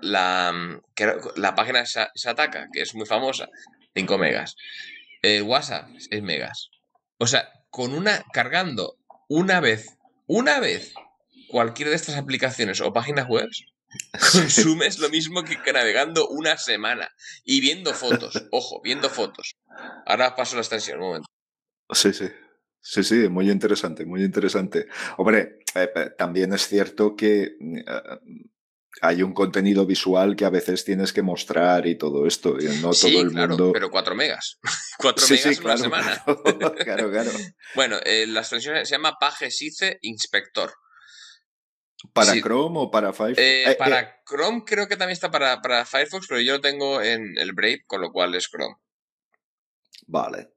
la, 0.00 0.80
la 1.36 1.54
página 1.54 1.84
se, 1.86 2.00
ataca, 2.28 2.68
que 2.72 2.82
es 2.82 2.94
muy 2.94 3.06
famosa, 3.06 3.48
5 3.94 4.18
megas. 4.18 4.56
El 5.22 5.42
WhatsApp, 5.42 5.88
6 6.10 6.22
megas. 6.22 6.70
O 7.18 7.26
sea, 7.26 7.50
con 7.70 7.92
una, 7.92 8.24
cargando 8.32 8.96
una 9.28 9.60
vez, 9.60 9.96
una 10.26 10.60
vez, 10.60 10.94
cualquiera 11.48 11.90
de 11.90 11.96
estas 11.96 12.16
aplicaciones 12.16 12.80
o 12.80 12.92
páginas 12.92 13.26
web, 13.28 13.48
consumes 14.32 14.98
lo 14.98 15.08
mismo 15.08 15.42
que 15.42 15.72
navegando 15.72 16.28
una 16.28 16.56
semana 16.56 17.10
y 17.44 17.60
viendo 17.60 17.92
fotos. 17.92 18.34
Ojo, 18.50 18.80
viendo 18.82 19.10
fotos. 19.10 19.56
Ahora 20.06 20.34
paso 20.36 20.56
la 20.56 20.62
extensión, 20.62 21.00
un 21.00 21.06
momento. 21.06 21.28
Sí, 21.92 22.12
sí. 22.12 22.28
Sí, 22.82 23.04
sí, 23.04 23.28
muy 23.28 23.50
interesante, 23.50 24.06
muy 24.06 24.24
interesante. 24.24 24.86
Hombre, 25.18 25.58
eh, 25.74 25.90
eh, 25.94 26.10
también 26.16 26.52
es 26.54 26.66
cierto 26.66 27.14
que 27.14 27.42
eh, 27.42 27.84
hay 29.02 29.22
un 29.22 29.34
contenido 29.34 29.84
visual 29.84 30.34
que 30.34 30.46
a 30.46 30.50
veces 30.50 30.84
tienes 30.84 31.12
que 31.12 31.20
mostrar 31.22 31.86
y 31.86 31.96
todo 31.96 32.26
esto. 32.26 32.56
Y 32.58 32.64
no 32.80 32.92
todo 32.92 33.20
el 33.20 33.32
mundo. 33.32 33.72
Pero 33.72 33.90
4 33.90 34.14
megas. 34.14 34.58
4 34.98 35.26
megas 35.28 35.58
en 35.58 35.64
una 35.64 35.76
semana. 35.76 36.24
Claro, 36.82 37.10
claro. 37.10 37.30
bueno, 37.74 37.98
la 38.04 38.40
extensión 38.40 38.84
se 38.86 38.92
llama 38.92 39.16
Pagesice 39.20 39.98
Inspector. 40.00 40.72
¿Para 42.12 42.32
Chrome 42.40 42.78
o 42.78 42.90
para 42.90 43.12
Firefox? 43.12 43.38
Eh, 43.38 43.70
eh, 43.70 43.74
para 43.76 44.00
eh. 44.00 44.14
Chrome 44.26 44.62
creo 44.64 44.88
que 44.88 44.96
también 44.96 45.12
está 45.12 45.30
para, 45.30 45.60
para, 45.60 45.84
Firefox, 45.84 46.26
pero 46.28 46.40
yo 46.40 46.54
lo 46.54 46.60
tengo 46.60 47.02
en 47.02 47.36
el 47.36 47.52
Brave, 47.52 47.84
con 47.86 48.00
lo 48.00 48.10
cual 48.10 48.34
es 48.34 48.48
Chrome. 48.48 48.76
Vale. 50.06 50.50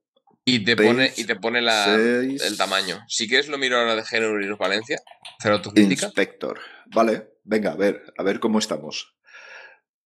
Y 0.46 0.64
te 0.64 0.76
pone, 0.76 1.12
y 1.16 1.24
te 1.24 1.36
pone 1.36 1.62
la, 1.62 1.94
el 1.94 2.56
tamaño. 2.58 3.02
Si 3.08 3.26
quieres 3.26 3.48
lo 3.48 3.56
miro 3.56 3.78
ahora 3.78 3.96
de 3.96 4.04
Género 4.04 4.42
y 4.42 4.48
Valencia. 4.56 5.00
Autocrítica. 5.42 6.06
Inspector. 6.06 6.60
Vale, 6.86 7.38
venga, 7.44 7.72
a 7.72 7.76
ver, 7.76 8.12
a 8.18 8.22
ver 8.22 8.40
cómo 8.40 8.58
estamos. 8.58 9.14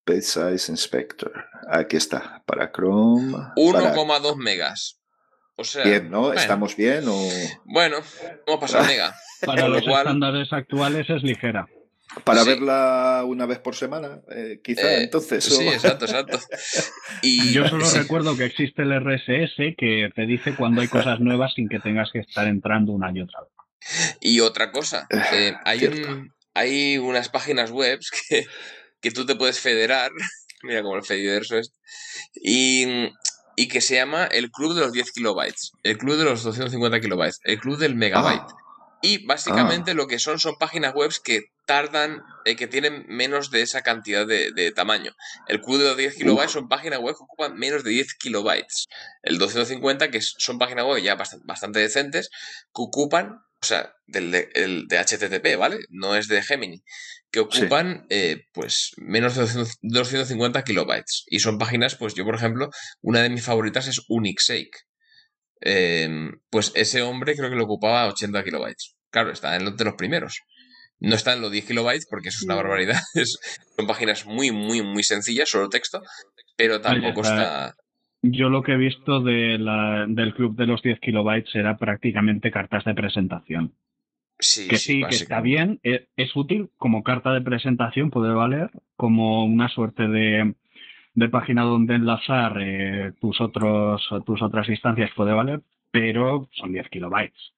Page 0.05 0.23
Size 0.23 0.71
Inspector. 0.71 1.45
Aquí 1.71 1.97
está. 1.97 2.43
Para 2.47 2.71
Chrome. 2.71 3.33
1,2 3.57 4.37
megas. 4.37 5.01
O 5.57 5.65
sea. 5.65 5.83
Bien, 5.83 6.09
¿no? 6.09 6.33
¿Estamos 6.33 6.77
bien 6.77 7.05
o.? 7.09 7.29
Bueno, 7.65 7.99
vamos 8.47 8.59
a 8.59 8.61
pasar 8.61 8.87
mega. 8.87 9.15
Para 9.45 9.69
los 9.69 9.87
estándares 9.87 10.53
actuales 10.53 11.09
es 11.11 11.23
ligera. 11.23 11.69
Para 12.25 12.43
verla 12.43 13.23
una 13.27 13.45
vez 13.45 13.59
por 13.59 13.77
semana, 13.77 14.21
eh, 14.35 14.61
quizá 14.65 14.95
eh, 14.95 15.05
entonces. 15.05 15.45
Sí, 15.45 15.69
exacto, 15.69 16.07
exacto. 16.07 16.39
Y... 17.23 17.53
Yo 17.53 17.69
solo 17.69 17.85
recuerdo 17.91 18.37
que 18.37 18.45
existe 18.45 18.83
el 18.83 18.99
RSS 18.99 19.77
que 19.77 20.11
te 20.15 20.27
dice 20.27 20.55
cuando 20.55 20.81
hay 20.81 20.89
cosas 20.89 21.21
nuevas 21.21 21.53
sin 21.55 21.69
que 21.69 21.81
tengas 21.81 22.11
que 22.11 22.21
estar 22.21 22.49
entrando 22.49 22.93
una 22.93 23.13
y 23.15 23.21
otra 23.21 23.41
vez. 23.43 23.51
Y 24.21 24.41
otra 24.41 24.73
cosa, 24.73 25.07
eh, 25.11 25.55
hay, 25.65 25.89
hay 26.55 26.99
unas 26.99 27.29
páginas 27.29 27.71
web 27.71 28.01
que, 28.29 28.47
que 29.01 29.11
tú 29.11 29.27
te 29.27 29.37
puedes 29.37 29.61
federar 29.61 30.11
Mira 30.63 30.83
como 30.83 30.97
el 30.97 31.05
Fediverso 31.05 31.59
es. 31.59 31.73
Y, 32.35 33.11
y 33.57 33.69
que 33.69 33.81
se 33.81 33.97
llama 33.97 34.25
el 34.27 34.51
Club 34.51 34.75
de 34.75 34.81
los 34.81 34.93
10 34.93 35.13
kilobytes, 35.13 35.73
el 35.83 35.99
Club 35.99 36.17
de 36.17 36.25
los 36.25 36.43
250 36.43 37.01
kilobytes, 37.01 37.41
el 37.45 37.59
Club 37.59 37.79
del 37.79 37.95
Megabyte. 37.95 38.41
Ah. 38.41 38.68
Y 39.01 39.25
básicamente 39.27 39.93
Ah. 39.93 39.95
lo 39.95 40.07
que 40.07 40.19
son 40.19 40.39
son 40.39 40.57
páginas 40.57 40.95
web 40.95 41.13
que 41.23 41.43
tardan, 41.67 42.23
eh, 42.45 42.57
que 42.57 42.67
tienen 42.67 43.05
menos 43.09 43.51
de 43.51 43.63
esa 43.63 43.83
cantidad 43.83 44.27
de, 44.27 44.53
de 44.53 44.73
tamaño. 44.73 45.13
El 45.49 45.61
club 45.61 45.79
de 45.79 45.85
los 45.85 45.97
10 45.97 46.17
kilobytes 46.17 46.53
son 46.53 46.69
páginas 46.69 46.99
web 46.99 47.15
que 47.15 47.23
ocupan 47.23 47.57
menos 47.59 47.85
de 47.85 47.91
10 47.91 48.15
kilobytes. 48.15 48.87
El 49.23 49.39
250, 49.39 50.11
que 50.11 50.21
son 50.23 50.59
páginas 50.59 50.87
web 50.87 51.03
ya 51.03 51.15
bastante, 51.15 51.45
bastante 51.47 51.79
decentes, 51.81 52.31
que 52.75 52.83
ocupan, 52.83 53.41
o 53.61 53.67
sea, 53.67 53.93
del, 54.07 54.31
de, 54.31 54.49
el 54.55 54.87
de 54.89 54.99
HTTP, 54.99 55.57
¿vale? 55.59 55.81
No 55.91 56.17
es 56.17 56.27
de 56.29 56.43
Gemini, 56.43 56.83
que 57.31 57.41
ocupan 57.41 58.07
eh, 58.09 58.47
pues 58.55 58.93
menos 58.97 59.35
de 59.35 59.43
200 59.43 59.77
250 59.83 60.65
kilobytes. 60.65 61.25
Y 61.27 61.41
son 61.41 61.59
páginas, 61.59 61.97
pues 61.97 62.15
yo 62.15 62.25
por 62.25 62.35
ejemplo, 62.35 62.71
una 63.03 63.23
de 63.23 63.29
mis 63.29 63.45
favoritas 63.45 63.87
es 63.89 64.01
Unixake. 64.09 64.71
Eh, 65.61 66.09
pues 66.51 66.73
ese 66.75 67.03
hombre 67.03 67.35
creo 67.37 67.51
que 67.51 67.57
le 67.57 67.63
ocupaba 67.63 68.07
80 68.07 68.45
kilobytes. 68.45 68.97
Claro, 69.11 69.31
está 69.31 69.57
en 69.57 69.65
los 69.65 69.77
de 69.77 69.85
los 69.85 69.95
primeros. 69.95 70.43
No 71.01 71.15
está 71.15 71.33
en 71.35 71.41
los 71.41 71.51
10 71.53 71.67
kilobytes 71.67 72.07
porque 72.11 72.29
eso 72.29 72.39
es 72.39 72.45
una 72.45 72.55
Sí. 72.55 72.63
barbaridad. 72.63 72.97
Es- 73.15 73.39
son 73.77 73.87
páginas 73.87 74.27
muy, 74.27 74.51
muy, 74.51 74.83
muy 74.83 75.03
sencillas, 75.03 75.49
solo 75.49 75.69
texto, 75.69 76.03
pero 76.57 76.81
tampoco 76.81 77.21
está- 77.23 77.69
está... 77.69 77.75
Yo 78.23 78.49
lo 78.49 78.65
que 78.65 78.73
he 78.73 78.77
visto 78.77 79.21
de 79.21 79.59
la- 79.59 80.05
del 80.09 80.35
club 80.35 80.57
de 80.57 80.67
los 80.67 80.83
10 80.83 80.99
kilobytes 81.01 81.55
era 81.55 81.77
prácticamente 81.77 82.51
cartas 82.51 82.85
de 82.85 82.95
presentación. 82.95 83.75
Sí, 84.41 84.69
que 84.69 84.77
sí, 84.77 85.03
que 85.09 85.15
está 85.17 85.41
bien, 85.41 85.81
e- 85.85 86.09
es, 86.17 86.35
útil 86.37 86.71
como 86.77 87.03
carta 87.03 87.33
de 87.33 87.41
presentación, 87.43 88.11
puede 88.11 88.33
valer 88.35 88.71
como 88.97 89.45
una 89.45 89.69
suerte 89.69 90.07
de, 90.09 90.55
de 91.19 91.29
página 91.29 91.63
donde 91.65 91.95
enlazar 91.95 92.57
eh, 92.61 93.13
tus, 93.21 93.41
otros, 93.41 94.09
tus 94.25 94.43
otras 94.43 94.69
instancias, 94.69 95.11
puede 95.17 95.33
valer, 95.33 95.61
pero 95.91 96.49
son 96.53 96.73
10 96.73 96.89
kilobytes. 96.89 97.53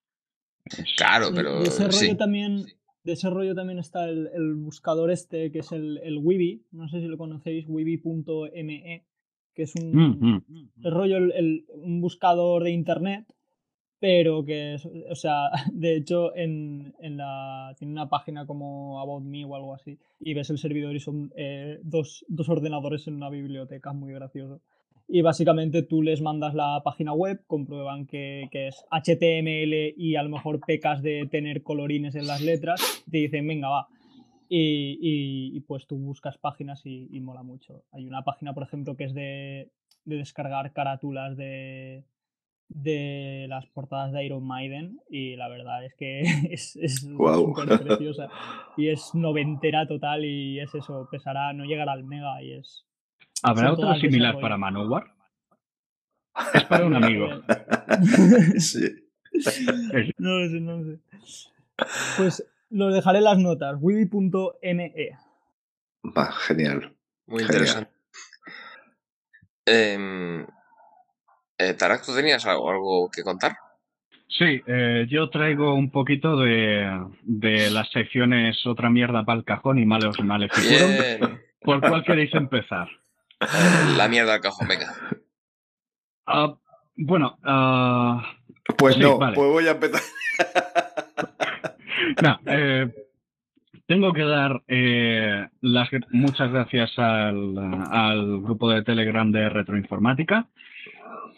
Es- 0.64 0.94
Claro, 0.96 1.26
pero 1.34 1.60
de 1.60 1.68
ese 1.68 1.84
rollo 1.84 1.92
sí. 2.12 2.16
también 2.16 2.64
de 3.02 3.12
ese 3.12 3.30
rollo 3.30 3.54
también 3.54 3.78
está 3.78 4.04
el, 4.04 4.28
el 4.34 4.54
buscador 4.56 5.10
este 5.10 5.50
que 5.50 5.60
es 5.60 5.72
el, 5.72 5.98
el 6.04 6.18
Wibi 6.18 6.62
no 6.72 6.86
sé 6.90 7.00
si 7.00 7.06
lo 7.06 7.16
conocéis 7.16 7.64
wibi.me 7.66 9.04
que 9.54 9.62
es 9.62 9.74
un 9.74 9.90
Mm, 9.92 10.18
mm. 10.20 10.42
el 10.84 10.92
rollo 10.92 11.16
el- 11.16 11.32
el- 11.32 11.64
un 11.76 12.00
buscador 12.02 12.62
de 12.62 12.70
internet 12.72 13.24
pero 14.00 14.44
que 14.44 14.76
o 15.10 15.14
sea 15.14 15.50
de 15.72 15.96
hecho 15.96 16.34
en, 16.36 16.94
en 17.00 17.16
la 17.18 17.74
tiene 17.78 17.92
una 17.92 18.08
página 18.08 18.46
como 18.46 19.00
About 19.00 19.22
Me 19.24 19.44
o 19.44 19.54
algo 19.54 19.74
así 19.74 19.98
y 20.20 20.34
ves 20.34 20.50
el 20.50 20.58
servidor 20.58 20.96
y 20.96 21.00
son 21.00 21.32
eh, 21.36 21.78
dos, 21.82 22.24
dos 22.28 22.48
ordenadores 22.48 23.06
en 23.06 23.14
una 23.14 23.30
biblioteca 23.30 23.92
muy 23.92 24.12
gracioso 24.12 24.60
y 25.12 25.22
básicamente 25.22 25.82
tú 25.82 26.02
les 26.02 26.22
mandas 26.22 26.54
la 26.54 26.82
página 26.84 27.12
web, 27.12 27.42
comprueban 27.48 28.06
que, 28.06 28.48
que 28.52 28.68
es 28.68 28.84
HTML 28.90 29.94
y 29.96 30.14
a 30.14 30.22
lo 30.22 30.28
mejor 30.28 30.60
pecas 30.64 31.02
de 31.02 31.26
tener 31.28 31.64
colorines 31.64 32.14
en 32.14 32.28
las 32.28 32.40
letras, 32.40 33.02
te 33.10 33.18
dicen, 33.18 33.44
venga, 33.48 33.68
va. 33.68 33.88
Y, 34.48 34.98
y- 35.00 35.56
y, 35.56 35.60
pues 35.60 35.86
tú 35.88 35.96
buscas 35.98 36.38
páginas 36.38 36.86
y, 36.86 37.08
y 37.10 37.20
mola 37.20 37.42
mucho. 37.42 37.82
Hay 37.92 38.06
una 38.06 38.22
página, 38.22 38.54
por 38.54 38.62
ejemplo, 38.62 38.96
que 38.96 39.04
es 39.04 39.14
de, 39.14 39.70
de 40.04 40.16
descargar 40.16 40.72
carátulas 40.72 41.36
de, 41.36 42.04
de 42.70 43.46
las 43.48 43.66
portadas 43.66 44.12
de 44.12 44.24
Iron 44.24 44.46
Maiden 44.46 45.00
y 45.10 45.36
la 45.36 45.48
verdad 45.48 45.84
es 45.84 45.94
que 45.94 46.20
es, 46.50 46.76
es 46.76 47.00
súper 47.00 47.80
preciosa. 47.80 48.28
Y 48.76 48.88
es 48.88 49.14
noventera 49.14 49.86
total 49.86 50.24
y 50.24 50.60
es 50.60 50.74
eso, 50.74 51.08
pesará, 51.10 51.52
no 51.52 51.64
llegará 51.64 51.92
al 51.92 52.04
mega 52.04 52.42
y 52.42 52.52
es... 52.54 52.86
¿Habrá 53.42 53.72
otro 53.72 53.94
similar 53.94 54.38
para 54.40 54.56
Manowar? 54.56 55.14
Es 56.54 56.64
para 56.64 56.86
un 56.86 56.94
amigo. 56.94 57.26
Sí. 58.58 60.12
No 60.18 60.40
lo 60.40 60.48
sé, 60.48 60.60
no 60.60 60.76
lo 60.78 60.84
sé. 60.84 61.00
Pues 62.16 62.44
lo 62.70 62.88
dejaré 62.88 63.18
en 63.18 63.24
las 63.24 63.38
notas, 63.38 63.76
wibi.me. 63.80 64.92
Va, 66.04 66.32
genial. 66.32 66.96
Muy 67.26 67.44
Genial. 67.44 67.54
interesante. 67.54 67.90
Em, 69.66 70.46
eh, 71.60 71.74
Tarak, 71.74 72.04
¿tú 72.04 72.14
tenías 72.14 72.46
algo, 72.46 72.70
algo 72.70 73.10
que 73.10 73.22
contar? 73.22 73.52
Sí, 74.28 74.62
eh, 74.66 75.06
yo 75.10 75.28
traigo 75.28 75.74
un 75.74 75.90
poquito 75.90 76.36
de, 76.36 76.88
de 77.22 77.68
las 77.70 77.90
secciones 77.90 78.64
Otra 78.64 78.88
mierda 78.88 79.24
para 79.24 79.38
el 79.38 79.44
cajón 79.44 79.78
y 79.78 79.84
Malos 79.86 80.18
Maleficurum. 80.22 80.90
Bien. 80.90 81.40
¿Por 81.60 81.80
cuál 81.80 82.04
queréis 82.04 82.32
empezar? 82.34 82.88
Eh, 83.40 83.46
La 83.96 84.08
mierda 84.08 84.34
al 84.34 84.40
cajón, 84.40 84.68
venga. 84.68 84.86
Ah, 86.26 86.54
bueno, 86.96 87.38
ah, 87.44 88.22
Pues 88.78 88.94
Sí, 88.94 89.00
no, 89.00 89.18
vale. 89.18 89.34
pues 89.34 89.50
voy 89.50 89.66
a 89.66 89.72
empezar. 89.72 90.00
no, 92.22 92.40
eh, 92.46 92.88
tengo 93.86 94.12
que 94.12 94.22
dar 94.22 94.62
eh, 94.68 95.48
las 95.60 95.88
muchas 96.12 96.52
gracias 96.52 96.96
al, 96.98 97.58
al 97.90 98.40
grupo 98.42 98.70
de 98.70 98.82
Telegram 98.82 99.30
de 99.32 99.48
Retroinformática, 99.48 100.46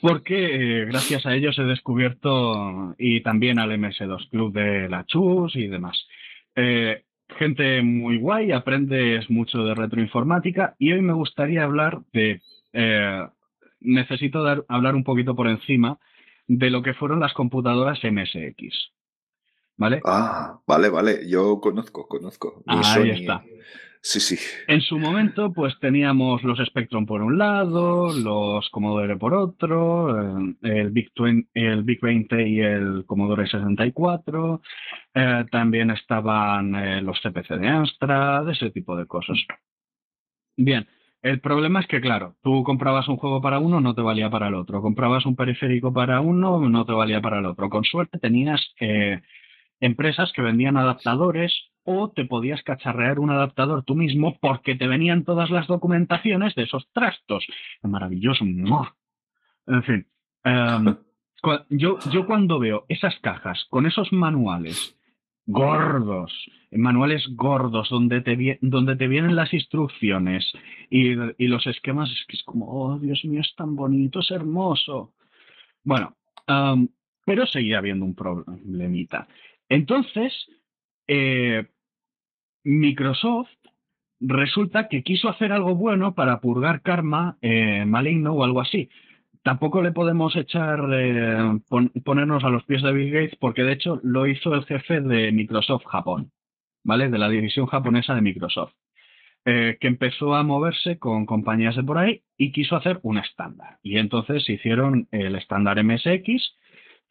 porque 0.03 0.83
eh, 0.83 0.85
gracias 0.85 1.25
a 1.25 1.35
ellos 1.35 1.59
he 1.59 1.63
descubierto, 1.63 2.95
y 2.99 3.23
también 3.23 3.59
al 3.59 3.71
MS2 3.71 4.29
Club 4.31 4.53
de 4.53 4.89
la 4.89 5.07
Chus 5.07 5.57
y 5.57 5.69
demás. 5.69 6.07
Eh, 6.57 7.05
gente 7.39 7.81
muy 7.83 8.19
guay, 8.19 8.53
aprendes 8.53 9.31
mucho 9.31 9.65
de 9.65 9.75
retroinformática 9.75 10.75
y 10.79 10.93
hoy 10.93 11.01
me 11.01 11.15
gustaría 11.15 11.63
hablar 11.63 12.01
de... 12.13 12.43
eh, 12.73 13.27
necesito 13.81 14.43
dar, 14.43 14.65
hablar 14.69 14.95
un 14.95 15.05
poquito 15.05 15.35
por 15.35 15.49
encima 15.49 15.99
de 16.47 16.71
lo 16.71 16.83
que 16.83 16.95
fueron 16.95 17.21
las 17.21 17.33
computadoras 17.33 18.01
MSX. 18.03 18.93
¿Vale? 19.77 20.01
Ah, 20.05 20.59
vale, 20.67 20.89
vale. 20.91 21.29
Yo 21.29 21.61
conozco, 21.61 22.07
conozco. 22.07 22.63
Y 22.67 22.73
Ahí 22.85 23.11
está. 23.11 23.43
Sí, 24.05 24.19
sí. 24.19 24.37
En 24.67 24.81
su 24.81 24.99
momento, 24.99 25.53
pues 25.53 25.79
teníamos 25.79 26.43
los 26.43 26.59
Spectrum 26.59 27.07
por 27.07 27.23
un 27.23 27.39
lado, 27.39 28.13
los 28.13 28.69
Commodore 28.71 29.17
por 29.17 29.33
otro, 29.33 30.51
eh, 30.51 30.57
el 30.63 30.91
Big, 30.91 31.13
20 31.17 31.49
el 31.55 31.85
Big 31.85 32.01
20 32.01 32.49
y 32.49 32.61
el 32.61 33.05
Commodore 33.07 33.47
64. 33.47 34.61
eh, 35.15 35.45
también 35.53 35.93
estaban 35.93 36.75
eh, 36.75 37.01
los 37.01 37.21
CPC 37.21 37.57
de 37.61 37.69
Amstrad, 37.69 38.51
ese 38.51 38.73
tipo 38.73 38.97
de 38.97 39.07
cosas. 39.07 39.39
Bien, 40.57 40.89
el 41.23 41.41
problema 41.41 41.79
es 41.79 41.87
que, 41.87 42.01
claro, 42.01 42.35
tú 42.43 42.65
comprabas 42.65 43.07
un 43.07 43.19
juego 43.19 43.41
para 43.41 43.61
uno, 43.61 43.81
no 43.81 43.95
te 43.95 44.03
valía 44.03 44.29
para 44.31 44.49
el 44.49 44.55
otro. 44.55 44.83
Comprabas 44.83 45.27
un 45.27 45.37
periférico 45.37 45.93
para 45.93 46.21
uno, 46.21 46.69
no 46.69 46.85
te 46.85 46.93
valía 46.93 47.21
para 47.21 47.39
el 47.39 47.47
otro. 47.47 47.71
Con 47.71 47.85
suerte 47.85 48.19
tenías 48.19 48.61
empresas 49.81 50.33
que 50.33 50.43
vendían 50.43 50.77
adaptadores 50.77 51.72
o 51.85 52.11
te 52.11 52.25
podías 52.25 52.63
cacharrear 52.63 53.19
un 53.19 53.31
adaptador 53.31 53.85
tú 53.85 53.95
mismo 53.95 54.39
porque 54.41 54.75
te 54.75 54.87
venían 54.87 55.25
todas 55.25 55.51
las 55.51 55.67
documentaciones 55.67 56.55
de 56.55 56.65
esos 56.65 56.89
trastos. 56.93 57.45
Maravilloso. 57.83 58.45
En 58.45 59.83
fin. 59.83 60.07
em, 60.45 60.97
yo, 61.71 61.99
yo 62.11 62.27
cuando 62.27 62.59
veo 62.59 62.85
esas 62.89 63.19
cajas 63.21 63.67
con 63.71 63.87
esos 63.87 64.13
manuales 64.13 64.97
gordos, 65.47 66.33
manuales 66.71 67.27
gordos 67.35 67.89
donde 67.91 68.21
te, 68.21 68.59
donde 68.61 68.97
te 68.97 69.09
vienen 69.09 69.37
las 69.37 69.53
instrucciones 69.53 70.53
y, 70.89 71.13
y 71.13 71.49
los 71.49 71.67
esquemas, 71.67 72.11
es 72.11 72.25
que 72.27 72.37
es 72.37 72.43
como, 72.45 72.67
oh, 72.71 72.99
Dios 72.99 73.25
mío, 73.25 73.41
es 73.41 73.55
tan 73.57 73.75
bonito, 73.75 74.21
es 74.21 74.31
hermoso. 74.31 75.15
Bueno, 75.83 76.17
am, 76.47 76.89
pero 77.25 77.47
seguía 77.47 77.79
habiendo 77.79 78.05
un 78.05 78.15
problemita. 78.15 79.29
Entonces, 79.69 80.33
eh, 81.07 81.67
Microsoft 82.65 83.49
resulta 84.21 84.89
que 84.89 85.03
quiso 85.03 85.29
hacer 85.29 85.53
algo 85.53 85.75
bueno 85.75 86.15
para 86.15 86.41
purgar 86.41 86.83
karma 86.83 87.39
eh, 87.43 87.85
maligno 87.87 88.33
o 88.35 88.45
algo 88.45 88.61
así. 88.61 88.89
Tampoco 89.43 89.83
le 89.83 89.91
podemos 89.91 90.37
echar, 90.37 90.79
eh, 90.93 91.59
pon- 91.69 91.91
ponernos 92.05 92.45
a 92.45 92.49
los 92.49 92.65
pies 92.65 92.83
de 92.83 92.93
Bill 92.93 93.11
Gates, 93.13 93.37
porque 93.41 93.65
de 93.65 93.73
hecho 93.73 94.01
lo 94.05 94.27
hizo 94.29 94.55
el 94.55 94.65
jefe 94.65 95.01
de 95.01 95.33
Microsoft 95.33 95.85
Japón, 95.87 96.31
¿vale? 96.85 97.09
De 97.11 97.19
la 97.19 97.29
división 97.29 97.67
japonesa 97.67 98.15
de 98.15 98.21
Microsoft, 98.23 98.73
que 99.45 99.77
empezó 99.81 100.37
a 100.37 100.45
moverse 100.45 101.01
con 101.01 101.27
compañías 101.27 101.75
de 101.75 101.83
por 101.83 101.99
ahí 101.99 102.23
y 102.37 102.53
quiso 102.53 102.77
hacer 102.77 103.01
un 103.03 103.19
estándar. 103.19 103.79
Y 103.83 103.99
entonces 103.99 104.49
hicieron 104.49 105.09
el 105.11 105.35
estándar 105.35 105.83
MSX, 105.83 106.55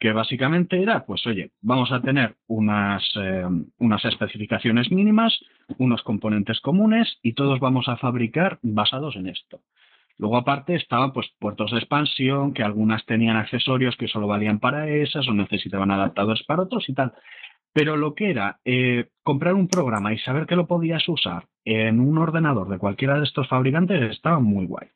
que 0.02 0.12
básicamente 0.12 0.82
era, 0.82 1.06
pues 1.06 1.24
oye, 1.28 1.52
vamos 1.60 1.92
a 1.92 2.02
tener 2.02 2.34
unas, 2.48 3.08
eh, 3.14 3.46
unas 3.78 4.04
especificaciones 4.04 4.90
mínimas, 4.90 5.32
unos 5.78 6.02
componentes 6.02 6.58
comunes 6.60 7.20
y 7.22 7.34
todos 7.34 7.60
vamos 7.60 7.86
a 7.86 7.96
fabricar 7.96 8.58
basados 8.62 9.14
en 9.14 9.28
esto. 9.28 9.60
Luego 10.18 10.38
aparte 10.38 10.74
estaban 10.74 11.12
pues 11.12 11.28
puertos 11.38 11.70
de 11.70 11.78
expansión, 11.78 12.52
que 12.52 12.64
algunas 12.64 13.06
tenían 13.06 13.36
accesorios 13.36 13.96
que 13.96 14.08
solo 14.08 14.26
valían 14.26 14.58
para 14.58 14.88
esas 14.88 15.28
o 15.28 15.34
necesitaban 15.34 15.92
adaptadores 15.92 16.42
para 16.48 16.62
otros 16.62 16.88
y 16.88 16.94
tal. 16.94 17.12
Pero 17.72 17.96
lo 17.96 18.16
que 18.16 18.30
era 18.30 18.58
eh, 18.64 19.06
comprar 19.22 19.54
un 19.54 19.68
programa 19.68 20.12
y 20.12 20.18
saber 20.18 20.46
que 20.46 20.56
lo 20.56 20.66
podías 20.66 21.08
usar 21.08 21.44
en 21.64 22.00
un 22.00 22.18
ordenador 22.18 22.68
de 22.68 22.78
cualquiera 22.78 23.18
de 23.18 23.24
estos 23.24 23.46
fabricantes 23.46 24.02
estaba 24.10 24.40
muy 24.40 24.66
guay. 24.66 24.88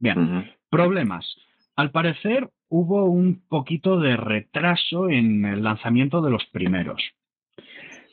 Bien, 0.00 0.50
problemas. 0.68 1.36
Al 1.76 1.92
parecer 1.92 2.50
hubo 2.68 3.04
un 3.04 3.42
poquito 3.48 3.98
de 3.98 4.16
retraso 4.16 5.08
en 5.08 5.44
el 5.44 5.62
lanzamiento 5.62 6.20
de 6.20 6.30
los 6.30 6.44
primeros. 6.46 7.02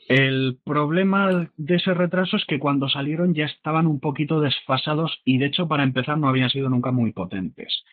El 0.08 0.58
problema 0.64 1.50
de 1.56 1.74
ese 1.74 1.92
retraso 1.92 2.36
es 2.36 2.44
que 2.44 2.60
cuando 2.60 2.88
salieron 2.88 3.34
ya 3.34 3.46
estaban 3.46 3.86
un 3.86 3.98
poquito 3.98 4.40
desfasados 4.40 5.20
y 5.24 5.38
de 5.38 5.46
hecho 5.46 5.66
para 5.66 5.82
empezar 5.82 6.16
no 6.16 6.28
habían 6.28 6.50
sido 6.50 6.68
nunca 6.68 6.92
muy 6.92 7.12
potentes. 7.12 7.84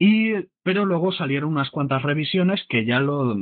Y, 0.00 0.32
pero 0.62 0.84
luego 0.84 1.12
salieron 1.12 1.50
unas 1.50 1.70
cuantas 1.70 2.02
revisiones 2.02 2.64
que 2.68 2.84
ya 2.84 3.00
lo, 3.00 3.36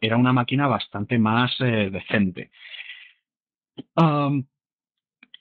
era 0.00 0.16
una 0.16 0.32
máquina 0.32 0.66
bastante 0.66 1.18
más 1.18 1.54
eh, 1.60 1.90
decente. 1.90 2.50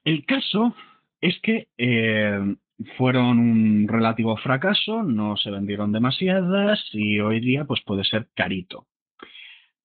El 0.04 0.26
caso 0.26 0.76
es 1.22 1.40
que 1.42 1.68
eh, 1.78 2.56
fueron 2.98 3.40
un 3.40 3.88
relativo 3.88 4.36
fracaso, 4.38 5.04
no 5.04 5.38
se 5.38 5.52
vendieron 5.52 5.92
demasiadas 5.92 6.84
y 6.94 7.20
hoy 7.20 7.40
día 7.40 7.66
pues 7.66 7.82
puede 7.86 8.04
ser 8.04 8.28
carito. 8.36 8.88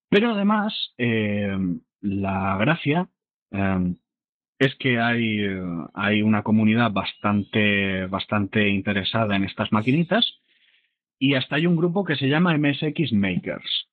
Pero 0.08 0.32
además, 0.32 0.74
eh, 0.98 1.56
la 2.00 2.56
gracia 2.58 3.08
eh, 3.52 3.94
es 4.58 4.74
que 4.76 4.98
hay, 4.98 5.38
hay 5.94 6.22
una 6.22 6.42
comunidad 6.42 6.90
bastante, 6.90 8.06
bastante 8.06 8.68
interesada 8.68 9.36
en 9.36 9.44
estas 9.44 9.72
maquinitas 9.72 10.40
y 11.18 11.34
hasta 11.34 11.56
hay 11.56 11.66
un 11.66 11.76
grupo 11.76 12.04
que 12.04 12.16
se 12.16 12.28
llama 12.28 12.56
MSX 12.56 13.12
Makers. 13.12 13.89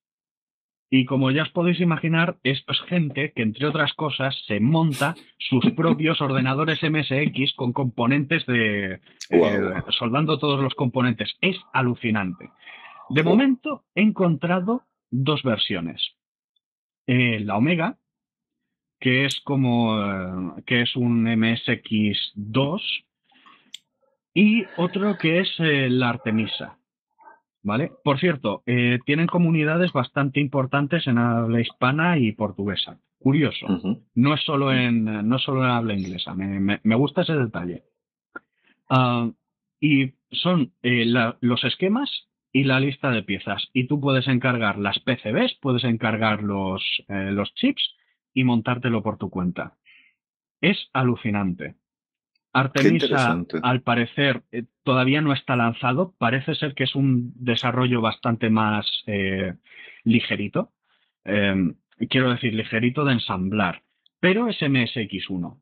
Y 0.90 1.06
como 1.06 1.32
ya 1.32 1.44
os 1.44 1.50
podéis 1.50 1.82
imaginar, 1.82 2.38
esto 2.44 2.72
es 2.72 2.80
gente 2.82 3.34
que, 3.34 3.42
entre 3.42 3.68
otras 3.68 3.94
cosas, 3.94 4.36
se 4.48 4.60
monta 4.60 5.16
sus 5.38 5.72
propios 5.76 6.22
ordenadores 6.22 6.82
MSX 6.82 7.54
con 7.56 7.74
componentes 7.74 8.46
de... 8.46 9.02
Eh, 9.30 9.60
soldando 9.90 10.40
todos 10.40 10.62
los 10.62 10.74
componentes. 10.76 11.36
Es 11.42 11.58
alucinante. 11.74 12.50
De 13.10 13.24
momento 13.24 13.84
he 13.96 14.02
encontrado 14.02 14.84
dos 15.12 15.44
versiones. 15.44 16.16
Eh, 17.06 17.40
la 17.42 17.58
Omega, 17.58 17.98
que 19.00 19.26
es 19.26 19.42
como 19.42 19.98
eh, 20.02 20.64
que 20.66 20.82
es 20.82 20.96
un 20.96 21.26
MSX2, 21.26 22.82
y 24.34 24.66
otro 24.78 25.18
que 25.18 25.40
es 25.40 25.50
la 25.58 26.10
Artemisa. 26.10 26.78
¿Vale? 27.68 27.92
Por 28.02 28.18
cierto, 28.18 28.64
eh, 28.66 28.98
tienen 29.06 29.28
comunidades 29.28 29.92
bastante 29.92 30.40
importantes 30.40 31.06
en 31.06 31.18
habla 31.18 31.60
hispana 31.60 32.18
y 32.18 32.32
portuguesa. 32.32 32.98
Curioso. 33.20 33.68
No 34.16 34.34
es 34.34 34.42
solo 34.46 34.72
en, 34.72 35.04
no 35.28 35.38
solo 35.38 35.66
en 35.66 35.72
habla 35.72 35.94
inglesa. 35.94 36.34
Me, 36.34 36.62
me- 36.62 36.80
me 36.84 36.96
gusta 36.96 37.24
ese 37.24 37.34
detalle. 37.36 37.84
Ah, 38.90 39.30
y 39.82 40.14
son 40.32 40.72
eh, 40.82 41.06
la- 41.06 41.38
los 41.42 41.62
esquemas 41.66 42.10
y 42.54 42.64
la 42.64 42.80
lista 42.80 43.12
de 43.12 43.24
piezas. 43.24 43.68
Y 43.74 43.88
tú 43.88 44.00
puedes 44.00 44.28
encargar 44.30 44.78
las 44.78 45.00
PCBs, 45.00 45.56
puedes 45.62 45.84
encargar 45.84 46.44
los, 46.44 46.82
eh, 47.10 47.32
los 47.34 47.54
chips 47.56 47.84
y 48.34 48.46
montártelo 48.46 49.04
por 49.04 49.18
tu 49.18 49.30
cuenta. 49.30 49.76
Es 50.62 50.90
alucinante. 50.94 51.76
Artemisa, 52.60 53.44
al 53.62 53.82
parecer, 53.82 54.44
eh, 54.52 54.64
todavía 54.84 55.22
no 55.22 55.34
está 55.34 55.56
lanzado. 55.56 56.14
Parece 56.18 56.56
ser 56.56 56.74
que 56.74 56.86
es 56.86 56.96
un 56.96 57.34
desarrollo 57.36 58.02
bastante 58.02 58.50
más 58.50 58.86
eh, 59.06 59.54
ligerito. 60.04 60.72
Eh, 61.26 61.74
quiero 62.10 62.32
decir, 62.32 62.54
ligerito 62.54 63.06
de 63.06 63.14
ensamblar. 63.14 63.84
Pero 64.20 64.48
es 64.48 64.60
MSX1. 64.62 65.60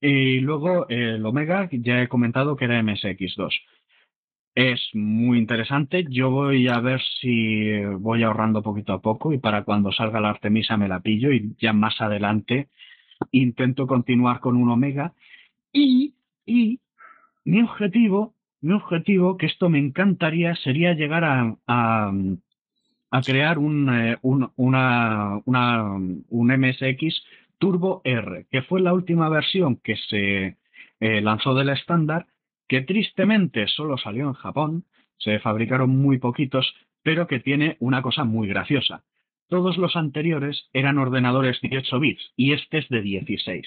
Y 0.00 0.40
luego 0.40 0.88
el 0.88 1.24
Omega, 1.26 1.68
ya 1.70 2.02
he 2.02 2.08
comentado 2.08 2.56
que 2.56 2.64
era 2.64 2.82
MSX2. 2.82 3.52
Es 4.54 4.80
muy 4.94 5.38
interesante. 5.38 6.06
Yo 6.08 6.30
voy 6.30 6.68
a 6.68 6.80
ver 6.80 7.00
si 7.20 7.84
voy 7.98 8.22
ahorrando 8.22 8.62
poquito 8.62 8.94
a 8.94 9.02
poco 9.02 9.32
y 9.32 9.38
para 9.38 9.64
cuando 9.64 9.92
salga 9.92 10.20
la 10.20 10.30
Artemisa 10.30 10.76
me 10.76 10.88
la 10.88 11.00
pillo 11.00 11.32
y 11.32 11.54
ya 11.58 11.72
más 11.72 12.00
adelante 12.00 12.68
intento 13.30 13.86
continuar 13.86 14.40
con 14.40 14.56
un 14.56 14.70
Omega. 14.70 15.12
Y, 15.72 16.14
y 16.50 16.80
mi 17.44 17.62
objetivo, 17.62 18.34
mi 18.60 18.72
objetivo, 18.72 19.36
que 19.36 19.46
esto 19.46 19.68
me 19.68 19.78
encantaría, 19.78 20.56
sería 20.56 20.94
llegar 20.94 21.24
a, 21.24 21.56
a, 21.68 23.22
crear 23.24 23.58
un, 23.58 23.88
eh, 23.88 24.18
un, 24.22 24.50
una, 24.56 25.40
un 25.46 26.46
MSX 26.48 27.24
Turbo 27.58 28.00
R, 28.04 28.46
que 28.50 28.62
fue 28.62 28.80
la 28.80 28.92
última 28.92 29.28
versión 29.28 29.76
que 29.76 29.96
se 30.08 30.56
eh, 30.98 31.20
lanzó 31.20 31.54
del 31.54 31.68
estándar, 31.68 32.26
que 32.66 32.82
tristemente 32.82 33.68
solo 33.68 33.96
salió 33.96 34.26
en 34.26 34.34
Japón, 34.34 34.84
se 35.18 35.38
fabricaron 35.38 35.90
muy 35.90 36.18
poquitos, 36.18 36.74
pero 37.02 37.26
que 37.28 37.38
tiene 37.40 37.76
una 37.78 38.02
cosa 38.02 38.24
muy 38.24 38.48
graciosa. 38.48 39.04
Todos 39.48 39.76
los 39.78 39.96
anteriores 39.96 40.68
eran 40.72 40.98
ordenadores 40.98 41.60
18 41.60 42.00
bits 42.00 42.32
y 42.36 42.52
este 42.52 42.78
es 42.78 42.88
de 42.88 43.02
16. 43.02 43.66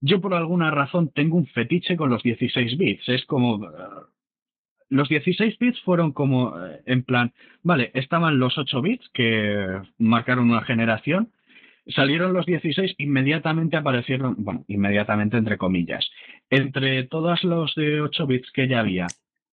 Yo 0.00 0.20
por 0.20 0.34
alguna 0.34 0.70
razón 0.70 1.10
tengo 1.14 1.36
un 1.36 1.46
fetiche 1.46 1.96
con 1.96 2.10
los 2.10 2.22
16 2.22 2.76
bits. 2.78 3.08
Es 3.08 3.24
como... 3.26 3.64
eh, 3.64 3.68
los 4.88 5.08
16 5.08 5.58
bits 5.58 5.80
fueron 5.82 6.12
como 6.12 6.54
eh, 6.64 6.80
en 6.86 7.02
plan, 7.02 7.32
vale, 7.62 7.90
estaban 7.94 8.38
los 8.38 8.56
8 8.56 8.82
bits 8.82 9.08
que 9.12 9.80
marcaron 9.98 10.50
una 10.50 10.62
generación, 10.62 11.32
salieron 11.88 12.32
los 12.32 12.46
16, 12.46 12.94
inmediatamente 12.98 13.76
aparecieron, 13.76 14.36
bueno, 14.38 14.64
inmediatamente 14.68 15.36
entre 15.36 15.58
comillas, 15.58 16.08
entre 16.50 17.04
todos 17.04 17.42
los 17.44 17.74
de 17.74 18.00
8 18.00 18.26
bits 18.26 18.50
que 18.52 18.68
ya 18.68 18.80
había 18.80 19.06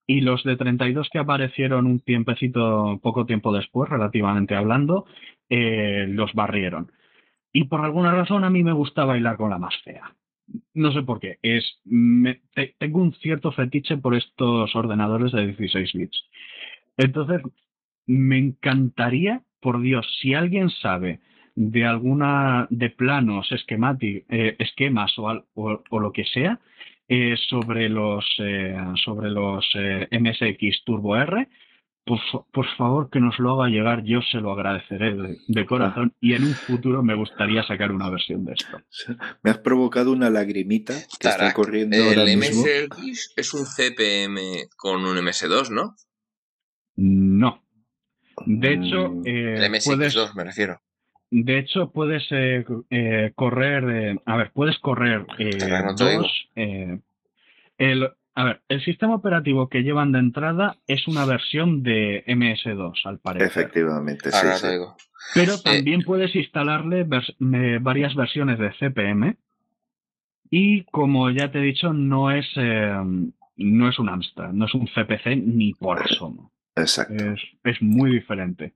y 0.06 0.22
los 0.22 0.44
de 0.44 0.58
32 0.58 1.10
que 1.12 1.20
aparecieron 1.20 1.88
un 1.88 2.00
tiempecito, 2.00 3.00
poco 3.02 3.26
tiempo 3.26 3.54
después, 3.54 3.89
relativamente 3.89 4.56
hablando, 4.56 5.06
eh, 5.50 6.06
los 6.10 6.34
barrieron. 6.34 6.91
Y 7.54 7.66
por 7.66 7.82
alguna 7.82 8.12
razón 8.12 8.44
a 8.44 8.50
mí 8.50 8.64
me 8.64 8.74
gusta 8.74 9.06
bailar 9.06 9.38
con 9.38 9.50
la 9.50 9.60
más 9.60 9.76
fea. 9.84 10.14
No 10.74 10.91
sé 10.93 11.01
por 11.04 11.20
qué. 11.20 11.38
Es, 11.41 11.80
me- 11.86 12.41
te- 12.54 12.76
tengo 12.78 13.01
un 13.01 13.14
cierto 13.16 13.51
fetiche 13.51 13.97
por 13.97 14.16
estos 14.16 14.76
ordenadores 14.76 15.32
de 15.32 15.47
16 15.47 15.93
bits. 15.93 16.24
Entonces, 16.97 17.41
me 18.06 18.38
encantaría, 18.38 19.41
por 19.62 19.82
Dios, 19.82 20.06
si 20.22 20.34
alguien 20.34 20.70
sabe 20.70 21.20
de 21.56 21.86
alguna 21.86 22.68
de 22.70 22.89
planos, 22.89 23.47
eh, 23.51 24.56
esquemas 24.60 25.14
o 25.18 25.99
lo 25.99 26.12
que 26.12 26.26
sea 26.26 26.60
eh, 27.08 27.36
sobre 27.49 27.89
los 27.89 28.26
eh, 28.39 28.76
sobre 29.04 29.30
los 29.30 29.70
eh, 29.76 30.08
MSX 30.12 30.84
Turbo 30.86 31.16
R, 31.18 31.47
por, 32.06 32.20
fa- 32.32 32.43
por 32.51 32.66
favor 32.78 33.10
que 33.10 33.20
nos 33.20 33.38
lo 33.39 33.54
haga 33.62 33.70
llegar, 33.70 34.04
yo 34.04 34.22
se 34.22 34.39
lo 34.39 34.51
agradeceré 34.51 35.16
de, 35.16 35.38
de 35.47 35.66
corazón 35.66 36.14
y 36.20 36.34
en 36.34 36.43
un 36.43 36.56
futuro 36.56 37.01
me 37.04 37.16
gustaría 37.16 37.64
sacar 37.64 37.91
una 37.91 38.10
versión 38.10 38.43
de 38.45 38.54
esto. 38.54 38.82
Me 39.43 39.51
has 39.51 39.60
provocado 39.60 40.12
una 40.12 40.30
lagrimita 40.30 40.93
que 41.20 41.28
está 41.30 41.54
corriendo 41.54 41.95
el 41.95 42.04
ahora 42.20 42.24
mismo. 42.26 42.64
MSX 42.64 43.34
es 43.38 43.54
un 43.54 43.66
CPM 43.66 44.39
con 44.76 45.06
un 45.06 45.18
MS2, 45.18 45.70
¿no? 45.70 45.95
No. 46.95 47.64
De 48.45 48.74
hecho, 48.74 49.10
Mm, 49.10 49.24
eh, 49.28 49.66
El 49.66 49.72
puedes, 49.86 50.16
MSX2 50.16 50.36
me 50.36 50.43
refiero. 50.43 50.82
de 51.32 51.60
hecho, 51.60 51.91
puedes 51.91 52.24
eh, 52.32 52.66
eh, 52.89 53.32
correr, 53.36 53.84
eh, 53.89 54.20
a 54.26 54.38
ver, 54.38 54.51
puedes 54.54 54.78
correr 54.80 55.26
eh, 55.38 55.58
dos. 55.97 56.49
eh, 56.56 56.99
el, 57.78 58.10
a 58.36 58.44
ver, 58.44 58.62
el 58.68 58.84
sistema 58.84 59.16
operativo 59.16 59.70
que 59.70 59.84
llevan 59.84 60.12
de 60.12 60.20
entrada 60.20 60.78
es 60.88 61.08
una 61.08 61.26
versión 61.26 61.84
de 61.84 62.24
MS2, 62.28 63.06
al 63.06 63.20
parecer. 63.20 63.48
Efectivamente, 63.48 64.32
sí, 64.32 64.38
Ahora 64.38 64.58
sí. 64.58 64.68
digo. 64.70 64.96
Pero 65.36 65.60
también 65.62 66.02
puedes 66.02 66.36
instalarle 66.36 67.06
vers- 67.08 67.36
varias 67.82 68.16
versiones 68.16 68.60
de 68.60 68.72
CPM. 68.80 69.38
Y 70.50 70.84
como 70.86 71.30
ya 71.32 71.52
te 71.52 71.60
he 71.60 71.64
dicho, 71.64 71.94
no 71.94 72.30
es, 72.32 72.46
eh, 72.58 72.94
no 73.58 73.90
es 73.90 74.00
un 74.00 74.10
Amstrad, 74.10 74.52
no 74.54 74.66
es 74.66 74.74
un 74.74 74.88
CPC 74.88 75.36
ni 75.38 75.74
por 75.74 76.02
asomo. 76.02 76.52
Exacto. 76.76 77.14
Es, 77.34 77.40
es 77.64 77.82
muy 77.82 78.12
diferente. 78.12 78.74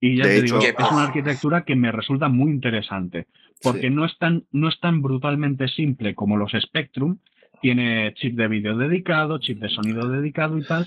Y 0.00 0.16
ya 0.16 0.24
De 0.26 0.30
te 0.30 0.36
hecho- 0.46 0.58
digo, 0.58 0.76
Que- 0.76 0.82
es 0.82 0.90
una 0.92 1.04
arquitectura 1.04 1.64
que 1.64 1.76
me 1.76 1.92
resulta 1.92 2.28
muy 2.28 2.50
interesante. 2.50 3.26
Porque 3.62 3.82
Sí. 3.88 3.90
no, 3.90 4.04
es 4.04 4.16
tan, 4.18 4.44
no 4.52 4.68
es 4.68 4.78
tan 4.80 5.00
brutalmente 5.02 5.68
simple 5.68 6.14
como 6.14 6.36
los 6.36 6.52
Spectrum. 6.52 7.18
Tiene 7.60 8.12
chip 8.14 8.36
de 8.36 8.48
vídeo 8.48 8.76
dedicado, 8.76 9.38
chip 9.38 9.58
de 9.60 9.68
sonido 9.70 10.08
dedicado 10.08 10.58
y 10.58 10.64
tal. 10.64 10.86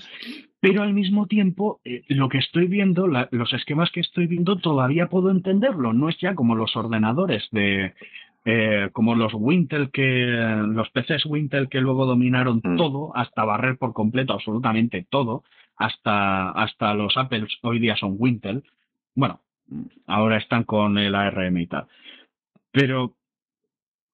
Pero 0.60 0.82
al 0.82 0.92
mismo 0.92 1.26
tiempo, 1.26 1.80
eh, 1.84 2.02
lo 2.08 2.28
que 2.28 2.38
estoy 2.38 2.66
viendo, 2.66 3.06
la- 3.06 3.28
los 3.30 3.52
esquemas 3.52 3.90
que 3.92 4.00
estoy 4.00 4.26
viendo, 4.26 4.56
todavía 4.56 5.08
puedo 5.08 5.30
entenderlo. 5.30 5.92
No 5.92 6.08
es 6.08 6.18
ya 6.18 6.34
como 6.34 6.54
los 6.54 6.76
ordenadores 6.76 7.46
de. 7.52 7.94
eh, 8.44 8.88
como 8.92 9.14
los 9.14 9.34
Wintel 9.34 9.90
que. 9.90 10.26
los 10.68 10.88
PCs 10.90 11.26
Wintel 11.26 11.68
que 11.68 11.80
luego 11.80 12.06
dominaron 12.06 12.60
Mm. 12.64 12.76
todo, 12.76 13.14
hasta 13.16 13.44
barrer 13.44 13.76
por 13.76 13.92
completo 13.92 14.32
absolutamente 14.32 15.06
todo. 15.10 15.42
Hasta, 15.76 16.50
hasta 16.50 16.94
los 16.94 17.16
Apples 17.16 17.58
hoy 17.62 17.78
día 17.78 17.94
son 17.96 18.14
Wintel. 18.18 18.62
Bueno, 19.14 19.40
ahora 20.06 20.38
están 20.38 20.64
con 20.64 20.96
el 20.98 21.14
ARM 21.14 21.56
y 21.60 21.66
tal. 21.66 21.86
Pero 22.72 23.14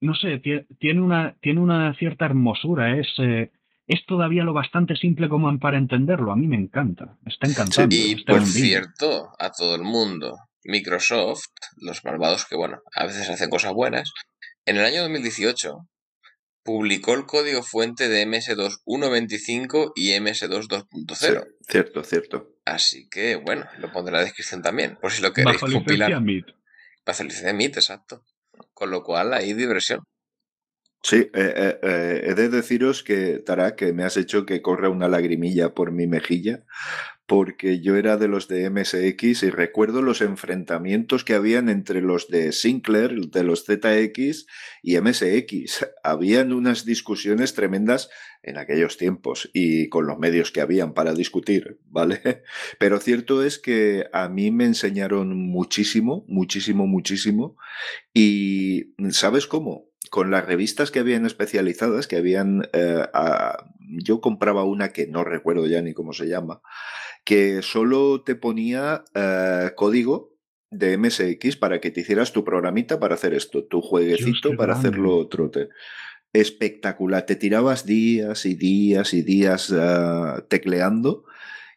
no 0.05 0.15
sé, 0.15 0.41
tiene 0.79 1.01
una, 1.01 1.37
tiene 1.41 1.61
una 1.61 1.95
cierta 1.95 2.27
hermosura, 2.27 2.99
es, 2.99 3.09
eh, 3.19 3.51
es 3.87 4.05
todavía 4.07 4.45
lo 4.45 4.53
bastante 4.53 4.97
simple 4.97 5.29
como 5.29 5.59
para 5.59 5.79
entenderlo. 5.79 6.31
A 6.31 6.37
mí 6.37 6.47
me 6.47 6.57
encanta, 6.57 7.17
está 7.25 7.47
encantando. 7.47 7.95
y 7.95 8.23
por 8.25 8.45
cierto, 8.45 9.31
a 9.39 9.51
todo 9.51 9.75
el 9.75 9.83
mundo, 9.83 10.37
Microsoft, 10.65 11.47
los 11.79 12.05
malvados 12.05 12.45
que, 12.47 12.55
bueno, 12.55 12.83
a 12.95 13.07
veces 13.07 13.31
hacen 13.31 13.49
cosas 13.49 13.73
buenas, 13.73 14.13
en 14.67 14.77
el 14.77 14.85
año 14.85 15.03
2018 15.03 15.89
publicó 16.63 17.15
el 17.15 17.27
código 17.27 17.63
fuente 17.63 18.09
de 18.09 18.27
MS2 18.27 18.83
1.25 18.87 19.93
y 19.95 20.11
MS2 20.13 20.67
2.0. 20.69 21.47
cierto, 21.67 22.05
cierto. 22.05 22.51
Así 22.65 23.09
que, 23.09 23.37
bueno, 23.37 23.67
lo 23.79 23.91
pondré 23.93 24.13
en 24.13 24.21
la 24.21 24.25
descripción 24.25 24.63
también, 24.63 24.97
por 25.01 25.13
si 25.13 25.23
lo 25.23 25.33
queréis 25.33 25.61
Bajo 25.61 25.73
compilar. 25.73 26.21
MIT. 26.21 26.47
Bajo 27.05 27.25
licencia 27.25 27.53
MIT, 27.53 27.77
exacto. 27.77 28.23
Con 28.75 28.91
lo 28.91 29.03
cual, 29.03 29.33
hay 29.33 29.55
diversión. 29.55 30.01
Sí, 31.03 31.17
eh, 31.17 31.31
eh, 31.35 31.79
eh, 31.83 32.23
he 32.29 32.35
de 32.35 32.49
deciros 32.49 33.03
que, 33.03 33.39
Tara, 33.39 33.77
que 33.77 33.93
me 33.93 34.05
has 34.05 34.17
hecho 34.17 34.47
que 34.47 34.63
corra 34.63 34.89
una 34.89 35.07
lagrimilla 35.07 35.75
por 35.75 35.93
mi 35.93 36.07
mejilla, 36.07 36.65
porque 37.27 37.81
yo 37.81 37.97
era 37.97 38.17
de 38.17 38.29
los 38.29 38.49
de 38.49 38.69
MSX 38.69 39.45
y 39.45 39.51
recuerdo 39.51 40.03
los 40.03 40.21
enfrentamientos 40.21 41.25
que 41.25 41.35
habían 41.35 41.69
entre 41.69 42.03
los 42.03 42.29
de 42.29 42.53
Sinclair, 42.53 43.31
de 43.31 43.45
los 43.45 43.65
ZX 43.65 44.47
y 44.83 45.01
MSX. 45.01 45.87
Habían 46.03 46.53
unas 46.53 46.85
discusiones 46.85 47.55
tremendas 47.55 48.11
en 48.43 48.59
aquellos 48.59 48.99
tiempos 48.99 49.51
y 49.55 49.89
con 49.89 50.07
los 50.07 50.19
medios 50.19 50.53
que 50.53 50.61
habían 50.61 50.93
para 50.93 51.15
discutir, 51.15 51.81
¿vale? 51.87 52.43
Pero 52.79 53.01
cierto 53.01 53.43
es 53.43 53.59
que 53.59 54.07
a 54.13 54.29
mí 54.29 54.51
me 54.51 54.67
enseñaron 54.67 55.35
muchísimo, 55.35 56.27
muchísimo, 56.29 56.87
muchísimo 56.87 57.57
y 58.13 58.95
¿sabes 59.11 59.47
cómo? 59.47 59.95
con 60.11 60.31
las 60.31 60.47
revistas 60.47 60.93
que 60.93 61.01
habían 61.01 61.27
especializadas, 61.27 62.07
que 62.07 62.17
habían, 62.17 62.69
eh, 62.73 63.05
yo 63.89 64.21
compraba 64.21 64.65
una 64.65 64.91
que 64.91 65.07
no 65.07 65.25
recuerdo 65.25 65.67
ya 65.67 65.83
ni 65.83 65.93
cómo 65.93 66.13
se 66.13 66.27
llama, 66.27 66.61
que 67.25 67.63
solo 67.63 68.23
te 68.23 68.35
ponía 68.35 69.05
eh, 69.15 69.71
código 69.77 70.35
de 70.71 70.99
MSX 70.99 71.57
para 71.57 71.81
que 71.81 71.91
te 71.91 72.01
hicieras 72.01 72.33
tu 72.33 72.45
programita 72.45 72.99
para 72.99 73.15
hacer 73.15 73.35
esto, 73.35 73.65
tu 73.65 73.81
jueguecito 73.81 74.57
para 74.57 74.75
hacerlo 74.75 75.17
otro. 75.17 75.51
espectacular, 76.33 77.25
te 77.27 77.37
tirabas 77.37 77.87
días 77.87 78.45
y 78.45 78.55
días 78.55 79.15
y 79.15 79.23
días 79.23 79.73
ah, 79.73 80.45
tecleando 80.49 81.25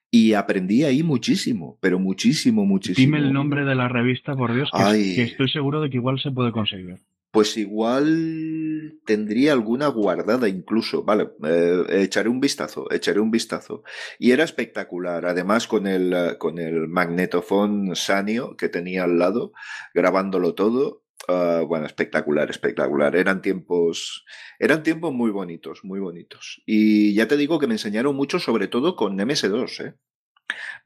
y 0.10 0.34
aprendí 0.34 0.84
ahí 0.84 1.04
muchísimo, 1.04 1.78
pero 1.82 2.00
muchísimo, 2.00 2.66
muchísimo. 2.66 3.06
Dime 3.06 3.20
el 3.20 3.34
nombre 3.34 3.66
de 3.66 3.76
la 3.76 3.88
revista, 3.88 4.36
por 4.36 4.54
Dios, 4.54 4.70
que 4.72 5.24
estoy 5.24 5.50
seguro 5.50 5.82
de 5.82 5.90
que 5.90 5.98
igual 5.98 6.20
se 6.20 6.32
puede 6.32 6.52
conseguir. 6.52 6.96
Pues 7.38 7.56
igual 7.56 9.00
tendría 9.06 9.54
alguna 9.54 9.90
guardada 9.90 10.50
incluso. 10.50 11.04
Vale, 11.04 11.30
eh, 11.44 11.84
echaré 12.02 12.30
un 12.30 12.40
vistazo, 12.40 12.92
echaré 12.92 13.20
un 13.20 13.30
vistazo. 13.30 13.84
Y 14.18 14.32
era 14.32 14.44
espectacular. 14.44 15.24
Además, 15.28 15.68
con 15.68 15.86
el, 15.86 16.40
con 16.40 16.58
el 16.58 16.88
magnetofón 16.88 17.96
Sanio 17.96 18.58
que 18.58 18.70
tenía 18.70 19.04
al 19.04 19.20
lado, 19.20 19.52
grabándolo 19.94 20.56
todo. 20.56 21.04
Ah, 21.28 21.62
bueno, 21.64 21.86
espectacular, 21.86 22.50
espectacular. 22.50 23.16
Eran 23.16 23.44
tiempos, 23.44 24.26
eran 24.58 24.82
tiempos 24.82 25.14
muy 25.14 25.30
bonitos, 25.30 25.82
muy 25.84 26.00
bonitos. 26.00 26.64
Y 26.66 27.14
ya 27.14 27.28
te 27.28 27.38
digo 27.38 27.60
que 27.60 27.68
me 27.68 27.76
enseñaron 27.76 28.16
mucho, 28.16 28.40
sobre 28.40 28.68
todo 28.68 28.96
con 28.96 29.16
MS2, 29.16 29.86
¿eh? 29.86 29.94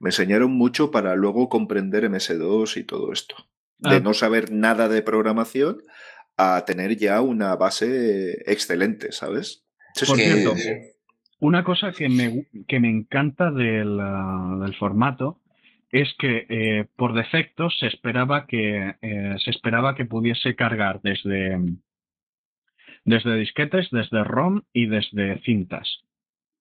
Me 0.01 0.09
enseñaron 0.09 0.51
mucho 0.51 0.91
para 0.91 1.15
luego 1.15 1.47
comprender 1.47 2.11
MS2 2.11 2.75
y 2.75 2.83
todo 2.83 3.13
esto. 3.13 3.35
De 3.77 3.95
ah. 3.95 3.99
no 4.01 4.13
saber 4.13 4.51
nada 4.51 4.89
de 4.89 5.01
programación 5.01 5.81
a 6.37 6.63
tener 6.65 6.97
ya 6.97 7.21
una 7.21 7.55
base 7.55 8.43
excelente, 8.51 9.11
¿sabes? 9.11 9.65
Por 10.07 10.17
cierto, 10.17 10.53
una 11.39 11.63
cosa 11.63 11.91
que 11.91 12.07
me, 12.07 12.47
que 12.67 12.79
me 12.79 12.89
encanta 12.89 13.51
del, 13.51 14.75
formato 14.77 15.41
es 15.91 16.13
que 16.17 16.45
eh, 16.49 16.85
por 16.95 17.13
defecto 17.13 17.69
se 17.69 17.87
esperaba 17.87 18.45
que 18.45 18.95
eh, 19.01 19.35
se 19.43 19.49
esperaba 19.49 19.95
que 19.95 20.05
pudiese 20.05 20.55
cargar 20.55 21.01
desde 21.01 21.59
desde 23.03 23.35
disquetes, 23.35 23.89
desde 23.91 24.23
ROM 24.23 24.61
y 24.71 24.85
desde 24.85 25.41
cintas. 25.41 26.03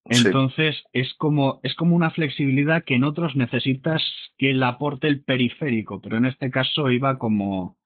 Entonces 0.07 0.83
es 0.93 1.13
como 1.15 1.61
es 1.63 1.75
como 1.75 1.95
una 1.95 2.11
flexibilidad 2.11 2.83
que 2.85 2.95
en 2.95 3.05
otros 3.05 3.37
necesitas 3.37 4.03
que 4.39 4.55
la 4.55 4.69
aporte 4.69 5.07
el 5.07 5.23
periférico, 5.23 6.01
pero 6.01 6.17
en 6.17 6.25
este 6.25 6.51
caso 6.51 6.91
iba 6.91 7.19
como 7.19 7.77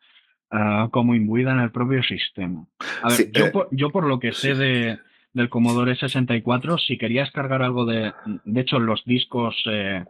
Ah, 0.57 0.89
como 0.93 1.17
imbuida 1.17 1.51
en 1.51 1.59
el 1.59 1.73
propio 1.73 2.01
sistema. 2.05 2.65
A 3.03 3.09
ver, 3.09 3.33
yo, 3.33 3.47
eh, 3.47 3.51
por, 3.51 3.69
yo, 3.73 3.91
por, 3.91 4.07
lo 4.07 4.21
que 4.21 4.31
sé 4.31 4.55
de, 4.55 5.01
del 5.33 5.49
Commodore 5.49 5.97
64, 5.97 6.79
si 6.79 6.97
querías 6.97 7.33
cargar 7.33 7.61
algo 7.63 7.85
de... 7.85 8.13
De 8.45 8.61
hecho, 8.61 8.79
los 8.79 9.05
discos 9.05 9.57
eh, 9.67 10.05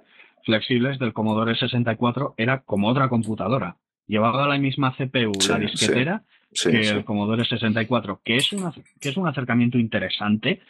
flexibles 0.45 0.99
del 0.99 1.14
Commodore 1.14 1.57
64 1.57 2.34
era 2.36 2.61
como 2.61 2.88
otra 2.88 3.09
computadora. 3.09 3.78
Llevaba 4.07 4.47
la 4.47 4.59
misma 4.59 4.95
CPU, 4.95 5.32
la 5.49 5.59
disquetera, 5.59 6.24
que 6.62 6.90
el 6.90 7.07
Commodore 7.07 7.47
64, 7.47 8.20
que 8.22 8.36
es, 8.36 8.53
una, 8.53 8.74
que 9.01 9.09
es 9.09 9.16
un 9.16 9.26
acercamiento 9.26 9.78
interesante, 9.78 10.61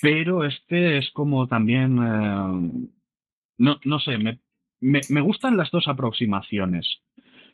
pero 0.00 0.44
este 0.44 0.98
es 0.98 1.10
como 1.10 1.48
también... 1.48 1.98
Eh, 1.98 2.88
no, 3.58 3.80
no 3.84 3.98
sé, 3.98 4.16
me, 4.18 4.38
me, 4.78 5.00
me 5.08 5.20
gustan 5.22 5.56
las 5.56 5.72
dos 5.72 5.88
aproximaciones. 5.88 7.02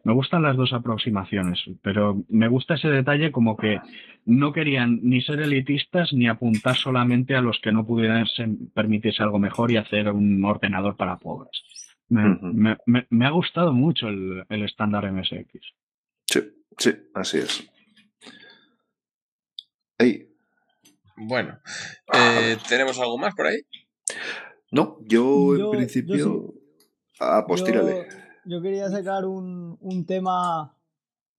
Me 0.05 0.13
gustan 0.13 0.43
las 0.43 0.57
dos 0.57 0.73
aproximaciones, 0.73 1.59
pero 1.83 2.23
me 2.29 2.49
gusta 2.49 2.75
ese 2.75 2.89
detalle 2.89 3.33
como 3.33 3.57
que 3.57 3.81
no 4.25 4.53
querían 4.53 5.01
ni 5.03 5.21
ser 5.21 5.41
elitistas 5.41 6.13
ni 6.13 6.29
apuntar 6.29 6.77
solamente 6.77 7.35
a 7.35 7.41
los 7.41 7.59
que 7.61 7.73
no 7.73 7.87
pudieran 7.87 8.27
permitirse 8.75 9.23
algo 9.23 9.39
mejor 9.39 9.71
y 9.71 9.77
hacer 9.77 10.09
un 10.11 10.45
ordenador 10.45 10.97
para 10.97 11.19
pobres. 11.19 11.63
Me, 12.09 13.27
ha 13.27 13.31
gustado 13.31 13.73
mucho 13.73 14.09
el, 14.09 14.45
estándar 14.49 15.11
MSX. 15.13 15.75
Sí, 16.27 16.41
sí, 16.79 16.91
así 17.15 17.39
es. 17.39 17.71
Bueno, 21.17 21.59
eh, 22.15 22.57
¿tenemos 22.69 22.99
algo 23.01 23.19
más 23.19 23.35
por 23.35 23.49
ahí? 23.49 23.61
No, 24.71 24.99
yo, 25.03 25.57
en 25.57 25.71
principio. 25.71 26.55
Ah, 27.21 27.45
pues 27.47 27.65
tírale 27.65 28.28
yo 28.45 28.63
quería 28.63 28.91
sacar 28.91 29.25
un, 29.25 29.79
un 29.81 30.07
tema 30.07 30.75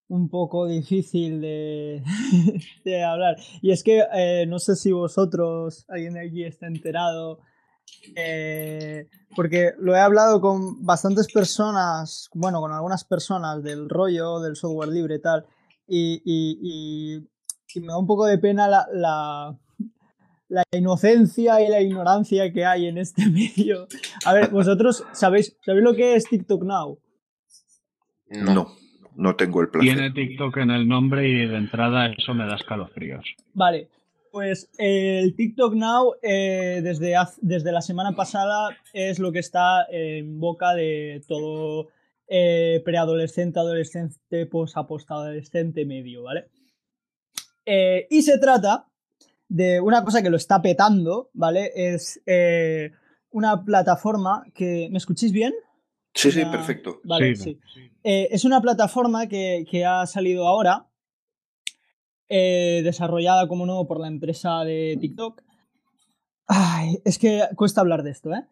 un 0.10 0.28
poco 0.28 0.66
difícil 0.68 1.40
de, 1.40 2.04
de 2.84 3.04
hablar. 3.04 3.38
Y 3.62 3.72
es 3.72 3.84
que 3.84 4.04
eh, 4.14 4.46
no 4.48 4.60
sé 4.60 4.76
si 4.76 4.92
vosotros, 4.92 5.86
alguien 5.88 6.14
de 6.14 6.28
aquí 6.28 6.44
está 6.44 6.68
enterado, 6.68 7.40
eh, 8.16 9.08
porque 9.36 9.74
lo 9.78 9.96
he 9.96 10.00
hablado 10.00 10.42
con 10.42 10.84
bastantes 10.86 11.32
personas, 11.32 12.30
bueno, 12.34 12.60
con 12.60 12.74
algunas 12.74 13.04
personas 13.04 13.64
del 13.64 13.88
rollo 13.88 14.40
del 14.40 14.56
software 14.56 14.90
libre 14.90 15.16
y 15.16 15.22
tal, 15.22 15.46
y, 15.88 16.22
y, 16.26 17.18
y, 17.76 17.80
me 17.80 17.88
da 17.88 17.98
un 17.98 18.08
poco 18.08 18.26
de 18.26 18.38
pena 18.40 18.68
la, 18.68 18.88
la, 18.92 19.60
la 20.50 20.64
inocencia 20.72 21.62
y 21.62 21.70
la 21.70 21.80
ignorancia 21.80 22.52
que 22.52 22.66
hay 22.66 22.88
en 22.88 22.98
este 22.98 23.26
medio. 23.30 23.88
A 24.26 24.34
ver, 24.34 24.50
vosotros 24.50 25.06
sabéis, 25.14 25.56
¿sabéis 25.64 25.84
lo 25.84 25.96
que 25.96 26.16
es 26.16 26.26
TikTok 26.26 26.64
Now? 26.64 27.00
No. 28.32 28.68
no, 29.16 29.36
tengo 29.36 29.62
el 29.62 29.70
placer. 29.70 29.94
Tiene 29.94 30.12
TikTok 30.12 30.58
en 30.58 30.72
el 30.72 30.88
nombre 30.88 31.28
y 31.28 31.48
de 31.48 31.58
entrada 31.58 32.08
eso 32.08 32.34
me 32.34 32.46
da 32.46 32.56
escalofríos. 32.56 33.26
Vale, 33.54 33.90
pues 34.32 34.70
el 34.78 35.36
TikTok 35.36 35.74
Now 35.74 36.16
eh, 36.22 36.82
desde, 36.84 37.16
desde 37.42 37.72
la 37.72 37.82
semana 37.82 38.16
pasada 38.16 38.70
es 38.94 39.20
lo 39.20 39.32
que 39.32 39.40
está 39.40 39.86
en 39.90 40.40
boca 40.40 40.74
de 40.74 41.22
todo 41.28 41.90
eh, 42.28 42.82
preadolescente, 42.86 43.60
adolescente, 43.60 44.46
post-apostadolescente 44.46 45.86
medio, 45.86 46.24
¿vale? 46.24 46.46
Eh, 47.66 48.08
y 48.12 48.22
se 48.22 48.38
trata 48.38 48.88
de 49.50 49.82
una 49.82 50.04
cosa 50.06 50.22
que 50.22 50.30
lo 50.30 50.38
está 50.38 50.62
petando, 50.62 51.32
¿vale? 51.34 51.72
Es 51.76 52.22
eh, 52.26 52.92
una 53.32 53.66
plataforma 53.66 54.44
que... 54.54 54.88
¿Me 54.92 55.00
escuchéis 55.00 55.32
bien? 55.34 55.54
Sí, 56.14 56.32
sí, 56.32 56.46
perfecto. 56.46 57.02
Vale, 57.04 57.36
sí. 57.36 57.60
Eh, 58.04 58.30
es 58.32 58.46
una 58.46 58.62
plataforma 58.62 59.28
que, 59.28 59.86
ha 59.86 60.06
salido 60.06 60.48
ahora, 60.48 60.88
eh, 62.30 62.82
desarrollada, 62.84 63.48
como 63.48 63.66
no, 63.66 63.86
por 63.88 64.00
la 64.00 64.08
empresa 64.08 64.64
de 64.64 64.98
TikTok. 65.02 65.42
Ay, 66.48 67.00
es 67.04 67.18
que 67.18 67.44
cuesta 67.56 67.82
hablar 67.82 68.04
de 68.04 68.12
esto, 68.12 68.34
¿eh? 68.34 68.46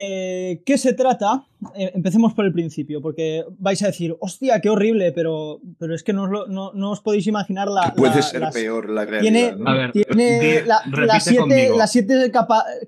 Eh, 0.00 0.62
¿Qué 0.64 0.78
se 0.78 0.94
trata? 0.94 1.44
Eh, 1.74 1.90
empecemos 1.94 2.32
por 2.32 2.44
el 2.44 2.52
principio, 2.52 3.02
porque 3.02 3.44
vais 3.58 3.82
a 3.82 3.86
decir, 3.86 4.16
hostia, 4.20 4.60
qué 4.60 4.70
horrible, 4.70 5.10
pero, 5.12 5.60
pero 5.78 5.94
es 5.94 6.04
que 6.04 6.12
no, 6.12 6.28
os 6.28 7.00
podéis 7.00 7.26
imaginar 7.26 7.68
la. 7.68 7.92
Puede 7.94 8.22
ser 8.22 8.42
peor 8.52 8.90
la 8.90 9.04
realidad. 9.04 9.54
Tiene, 9.92 10.62
las 10.64 11.92
siete, 11.92 12.30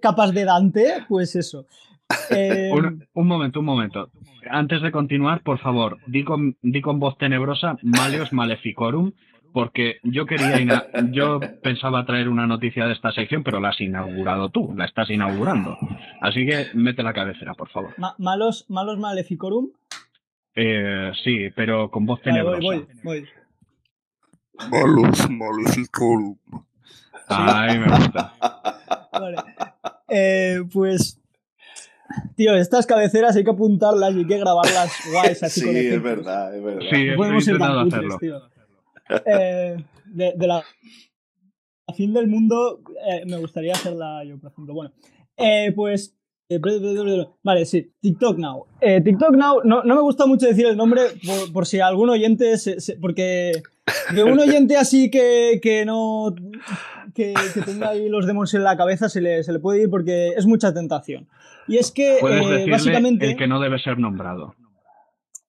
capas 0.01 0.35
de 0.35 0.45
Dante, 0.45 1.05
pues 1.09 1.35
eso. 1.37 1.67
Eh, 2.31 2.73
un, 3.15 3.27
momento, 3.29 3.61
un 3.61 3.67
momento. 3.67 4.11
Antes 4.51 4.83
de 4.83 4.91
continuar, 4.91 5.43
por 5.45 5.61
favor, 5.61 5.99
di 6.09 6.25
con, 6.25 6.57
voz 6.99 7.17
tenebrosa, 7.19 7.77
Maleos 7.83 8.33
Maleficorum, 8.33 9.13
porque 9.53 9.97
yo 10.03 10.27
quería 10.27 10.61
ina- 10.61 10.85
yo 11.11 11.41
pensaba 11.63 12.05
traer 12.07 12.29
una 12.29 12.47
noticia 12.47 12.87
de 12.87 12.93
esta 12.93 13.11
sección, 13.13 13.43
pero 13.43 13.61
la 13.61 13.71
has 13.71 13.81
inaugurado 13.81 14.49
tú, 14.51 14.73
la 14.77 14.85
estás 14.85 15.11
inaugurando. 15.11 15.77
Así 16.21 16.47
que 16.47 16.67
mete 16.75 17.03
la 17.03 17.13
cabecera, 17.13 17.55
por 17.55 17.69
favor. 17.71 17.95
Ma- 17.99 18.15
malos, 18.19 18.67
malos 18.69 18.99
Maleficorum. 18.99 19.71
Eh, 20.55 21.13
sí, 21.25 21.49
pero 21.55 21.91
con 21.91 22.07
voz 22.07 22.21
Vale, 22.25 22.33
tenebrosa. 22.33 22.61
voy, 22.61 22.87
voy, 23.05 23.21
voy. 23.21 23.29
Malus 24.71 25.31
Maleficorum. 25.31 26.37
Ay, 27.29 27.79
me 27.79 27.87
gusta. 27.87 28.33
Vale. 29.13 29.37
Eh, 30.09 30.59
pues. 30.73 31.17
Tío, 32.37 32.57
estas 32.57 32.87
cabeceras 32.87 33.37
hay 33.37 33.45
que 33.45 33.51
apuntarlas 33.53 34.13
y 34.15 34.19
hay 34.19 34.27
que 34.27 34.39
grabarlas 34.39 34.93
guays 35.13 35.43
así 35.45 35.61
Sí, 35.61 35.67
con 35.67 35.77
es 35.77 36.03
verdad, 36.03 36.57
es 36.57 36.63
verdad. 36.65 36.81
Sí, 36.91 37.07
podemos 37.17 37.45
ser 37.45 37.59
tan 37.59 37.79
hacerlo. 37.87 38.19
tío. 38.19 38.41
Eh, 39.27 39.77
de, 40.07 40.33
de 40.37 40.47
la 40.47 40.63
fin 41.97 42.13
del 42.13 42.29
mundo 42.29 42.81
eh, 43.09 43.25
me 43.27 43.37
gustaría 43.39 43.73
hacerla 43.73 44.23
yo, 44.25 44.39
por 44.39 44.53
ejemplo. 44.53 44.75
Bueno, 44.75 44.93
eh, 45.37 45.73
pues. 45.75 46.17
eh, 46.49 46.61
Vale, 47.43 47.65
sí, 47.65 47.93
TikTok 48.01 48.39
Now. 48.39 48.67
TikTok 48.81 49.37
Now, 49.37 49.61
no, 49.65 49.83
no 49.83 49.95
me 49.95 50.01
gusta 50.01 50.27
mucho 50.27 50.47
decir 50.47 50.67
el 50.67 50.77
nombre 50.77 51.03
por, 51.27 51.53
por 51.53 51.67
si 51.67 51.81
algún 51.81 52.11
oyente. 52.11 52.57
se- 52.59 52.81
se- 52.81 52.97
porque 52.97 53.53
de 54.15 54.25
un 54.25 54.39
oyente 54.39 54.77
así 54.77 55.11
que, 55.11 55.59
que 55.63 55.85
no. 55.85 56.35
Que, 57.15 57.35
que 57.55 57.63
tenga 57.63 57.89
ahí 57.91 58.09
los 58.09 58.25
demonios 58.27 58.55
en 58.55 58.63
la 58.63 58.77
cabeza 58.77 59.09
se 59.09 59.21
le, 59.21 59.43
se 59.43 59.53
le 59.53 59.59
puede 59.59 59.83
ir 59.83 59.91
porque 59.91 60.29
es 60.37 60.47
mucha 60.47 60.73
tentación. 60.73 61.27
Y 61.67 61.77
es 61.79 61.91
que, 61.91 62.19
Puedes 62.21 62.45
eh, 62.45 62.49
decirle 62.49 62.73
básicamente 62.73 63.27
el 63.31 63.37
que 63.37 63.47
no 63.49 63.61
debe 63.61 63.79
ser 63.81 63.99
nombrado. 63.99 64.55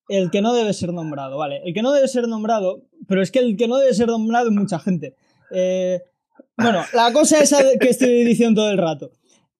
El 0.09 0.29
que 0.31 0.41
no 0.41 0.53
debe 0.53 0.73
ser 0.73 0.93
nombrado, 0.93 1.37
vale. 1.37 1.61
El 1.63 1.73
que 1.73 1.81
no 1.81 1.91
debe 1.91 2.07
ser 2.07 2.27
nombrado, 2.27 2.83
pero 3.07 3.21
es 3.21 3.31
que 3.31 3.39
el 3.39 3.55
que 3.57 3.67
no 3.67 3.77
debe 3.77 3.93
ser 3.93 4.07
nombrado 4.07 4.47
es 4.49 4.53
mucha 4.55 4.79
gente. 4.79 5.15
Eh, 5.51 6.01
bueno, 6.57 6.83
la 6.93 7.11
cosa 7.13 7.39
esa 7.39 7.57
que 7.79 7.89
estoy 7.89 8.23
diciendo 8.25 8.61
todo 8.61 8.71
el 8.71 8.77
rato. 8.77 9.11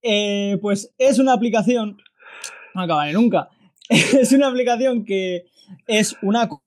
Eh, 0.02 0.58
pues 0.62 0.94
es 0.98 1.20
una 1.20 1.34
aplicación. 1.34 1.98
No 2.76 2.82
acabaré 2.82 3.14
nunca. 3.14 3.50
Es 3.90 4.32
una 4.32 4.48
aplicación 4.48 5.04
que 5.04 5.46
es 5.88 6.16
una 6.22 6.48
co- 6.48 6.64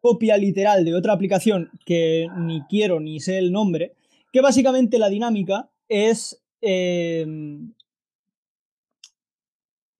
copia 0.00 0.36
literal 0.36 0.84
de 0.84 0.94
otra 0.94 1.12
aplicación 1.12 1.70
que 1.84 2.28
ni 2.36 2.62
quiero 2.68 3.00
ni 3.00 3.18
sé 3.20 3.38
el 3.38 3.50
nombre. 3.52 3.94
Que 4.32 4.40
básicamente 4.40 4.98
la 4.98 5.08
dinámica 5.08 5.68
es. 5.88 6.42
eh, 6.60 7.26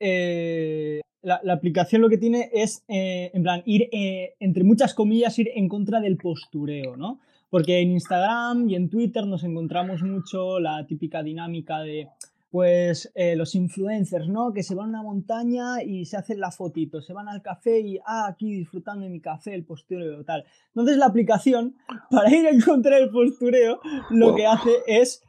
eh, 0.00 1.00
la, 1.22 1.40
la 1.44 1.52
aplicación 1.54 2.02
lo 2.02 2.08
que 2.08 2.18
tiene 2.18 2.50
es, 2.52 2.84
eh, 2.88 3.30
en 3.32 3.42
plan, 3.42 3.62
ir, 3.64 3.88
eh, 3.92 4.34
entre 4.40 4.64
muchas 4.64 4.92
comillas, 4.92 5.38
ir 5.38 5.50
en 5.54 5.68
contra 5.68 6.00
del 6.00 6.16
postureo, 6.16 6.96
¿no? 6.96 7.20
Porque 7.48 7.80
en 7.80 7.92
Instagram 7.92 8.68
y 8.68 8.74
en 8.74 8.88
Twitter 8.88 9.26
nos 9.26 9.44
encontramos 9.44 10.02
mucho 10.02 10.58
la 10.58 10.84
típica 10.86 11.22
dinámica 11.22 11.80
de, 11.80 12.08
pues, 12.50 13.12
eh, 13.14 13.36
los 13.36 13.54
influencers, 13.54 14.28
¿no? 14.28 14.52
Que 14.52 14.62
se 14.62 14.74
van 14.74 14.86
a 14.86 15.00
una 15.00 15.02
montaña 15.02 15.82
y 15.82 16.06
se 16.06 16.16
hacen 16.16 16.40
la 16.40 16.50
fotito, 16.50 17.00
se 17.00 17.12
van 17.12 17.28
al 17.28 17.40
café 17.40 17.80
y, 17.80 17.98
ah, 18.04 18.26
aquí 18.28 18.52
disfrutando 18.52 19.04
de 19.04 19.10
mi 19.10 19.20
café, 19.20 19.54
el 19.54 19.64
postureo, 19.64 20.24
tal. 20.24 20.44
Entonces 20.68 20.96
la 20.96 21.06
aplicación, 21.06 21.76
para 22.10 22.34
ir 22.34 22.46
en 22.46 22.60
contra 22.60 22.96
del 22.96 23.10
postureo, 23.10 23.80
lo 24.10 24.34
que 24.34 24.46
hace 24.46 24.70
es, 24.86 25.22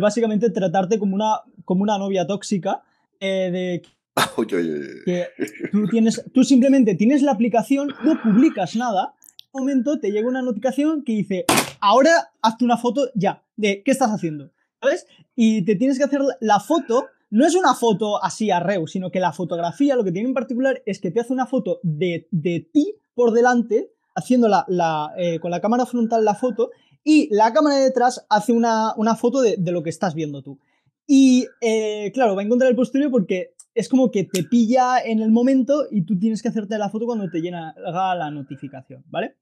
básicamente, 0.00 0.50
tratarte 0.50 0.98
como 0.98 1.14
una, 1.14 1.42
como 1.64 1.82
una 1.82 1.98
novia 1.98 2.26
tóxica, 2.26 2.82
de 3.18 3.82
Que 5.04 5.26
tú, 5.70 5.86
tienes, 5.88 6.24
tú 6.32 6.42
simplemente 6.44 6.94
tienes 6.94 7.22
la 7.22 7.32
aplicación, 7.32 7.88
no 8.04 8.20
publicas 8.22 8.74
nada, 8.76 9.14
en 9.40 9.48
un 9.52 9.60
momento 9.60 9.98
te 10.00 10.10
llega 10.10 10.28
una 10.28 10.42
notificación 10.42 11.04
que 11.04 11.12
dice, 11.12 11.44
ahora 11.80 12.30
hazte 12.42 12.64
una 12.64 12.76
foto 12.78 13.08
ya, 13.14 13.42
de 13.56 13.82
qué 13.82 13.90
estás 13.90 14.10
haciendo, 14.10 14.50
¿sabes? 14.80 15.06
Y 15.34 15.62
te 15.64 15.76
tienes 15.76 15.98
que 15.98 16.04
hacer 16.04 16.20
la- 16.40 16.60
foto, 16.60 17.06
no 17.30 17.46
es 17.46 17.54
una 17.54 17.74
foto 17.74 18.22
así 18.22 18.50
a 18.50 18.60
reu, 18.60 18.86
sino 18.86 19.10
que 19.10 19.20
la 19.20 19.32
fotografía 19.32 19.96
lo 19.96 20.04
que 20.04 20.12
tiene 20.12 20.28
en 20.28 20.34
particular 20.34 20.82
es 20.86 21.00
que 21.00 21.10
te 21.10 21.20
hace 21.20 21.32
una 21.32 21.46
foto 21.46 21.80
de, 21.82 22.28
de 22.30 22.60
ti 22.72 22.94
por 23.14 23.32
delante, 23.32 23.90
haciendo 24.14 24.48
la, 24.48 25.12
eh, 25.18 25.40
con 25.40 25.50
la 25.50 25.60
cámara 25.60 25.84
frontal 25.86 26.24
la 26.24 26.34
foto, 26.34 26.70
y 27.04 27.28
la 27.34 27.52
cámara 27.52 27.76
de 27.76 27.84
detrás 27.84 28.26
hace 28.28 28.52
una, 28.52 28.94
una 28.96 29.14
foto 29.16 29.40
de, 29.40 29.56
de 29.58 29.72
lo 29.72 29.82
que 29.82 29.90
estás 29.90 30.14
viendo 30.14 30.42
tú. 30.42 30.58
Y 31.06 31.46
eh, 31.60 32.10
claro, 32.12 32.34
va 32.34 32.42
a 32.42 32.44
encontrar 32.44 32.68
el 32.70 32.76
posterior 32.76 33.10
porque 33.10 33.54
es 33.76 33.88
como 33.88 34.10
que 34.10 34.24
te 34.24 34.42
pilla 34.42 34.98
en 35.04 35.20
el 35.20 35.30
momento 35.30 35.84
y 35.90 36.02
tú 36.02 36.18
tienes 36.18 36.42
que 36.42 36.48
hacerte 36.48 36.78
la 36.78 36.88
foto 36.90 37.06
cuando 37.06 37.28
te 37.30 37.40
llega 37.40 37.74
la 37.76 38.30
notificación, 38.30 39.04
¿vale? 39.08 39.36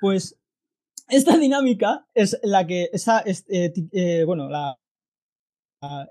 Pues 0.00 0.38
esta 1.08 1.36
dinámica 1.36 2.06
es 2.14 2.38
la 2.44 2.66
que 2.66 2.88
esa, 2.92 3.18
es, 3.20 3.44
eh, 3.48 3.72
eh, 3.92 4.22
bueno, 4.24 4.48
la, 4.48 4.78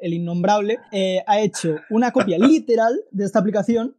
el 0.02 0.14
innombrable 0.14 0.78
eh, 0.92 1.24
ha 1.26 1.40
hecho 1.40 1.78
una 1.90 2.12
copia 2.12 2.38
literal 2.38 2.94
de 3.12 3.26
esta 3.26 3.40
aplicación 3.40 3.96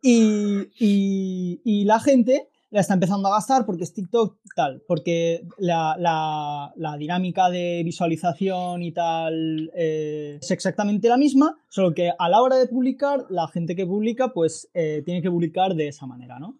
y- 0.00 1.60
y 1.64 1.84
la 1.84 1.98
gente 2.00 2.48
la 2.72 2.80
está 2.80 2.94
empezando 2.94 3.28
a 3.28 3.32
gastar 3.32 3.66
porque 3.66 3.84
es 3.84 3.92
TikTok 3.92 4.38
tal, 4.56 4.82
porque 4.88 5.46
la, 5.58 5.94
la- 5.98 6.96
dinámica 6.96 7.50
de 7.50 7.82
visualización 7.84 8.82
y 8.82 8.92
tal 8.92 9.70
eh, 9.74 10.38
es 10.40 10.50
exactamente 10.50 11.08
la 11.08 11.18
misma, 11.18 11.58
solo 11.68 11.92
que 11.92 12.10
a 12.18 12.28
la 12.30 12.40
hora 12.40 12.56
de 12.56 12.66
publicar, 12.66 13.26
la 13.28 13.46
gente 13.48 13.76
que 13.76 13.86
publica 13.86 14.32
pues 14.32 14.70
eh, 14.72 15.02
tiene 15.04 15.20
que 15.20 15.30
publicar 15.30 15.74
de 15.74 15.88
esa 15.88 16.06
manera, 16.06 16.38
¿no? 16.38 16.58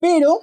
Pero, 0.00 0.40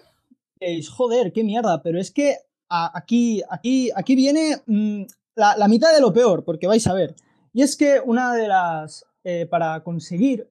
diréis, 0.60 0.90
joder, 0.90 1.34
qué 1.34 1.44
mierda, 1.44 1.84
pero 1.84 2.00
es 2.00 2.10
que 2.10 2.38
aquí, 2.70 3.42
aquí, 3.50 3.92
aquí 3.94 4.16
viene 4.16 4.56
mm, 4.66 5.04
la, 5.36 5.58
la 5.58 5.68
mitad 5.68 5.94
de 5.94 6.00
lo 6.00 6.14
peor, 6.14 6.46
porque 6.46 6.68
vais 6.68 6.88
a 6.88 6.94
ver. 6.94 7.14
Y 7.54 7.62
es 7.62 7.76
que 7.76 8.00
una 8.00 8.34
de 8.34 8.48
las, 8.48 9.06
eh, 9.26 9.46
para 9.48 9.84
conseguir 9.84 10.50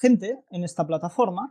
gente 0.00 0.40
en 0.50 0.64
esta 0.64 0.86
plataforma, 0.86 1.50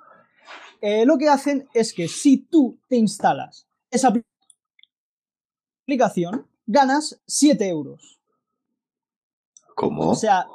eh, 0.82 1.06
lo 1.06 1.18
que 1.18 1.30
hacen 1.30 1.68
es 1.74 1.94
que 1.94 2.08
si 2.08 2.38
tú 2.38 2.80
te 2.88 2.96
instalas 2.98 3.68
esa 3.92 4.12
apli- 4.12 4.24
aplicación, 5.84 6.48
ganas 6.66 7.22
7 7.28 7.68
euros. 7.70 8.20
¿Cómo? 9.76 10.10
O 10.12 10.16
sea, 10.16 10.48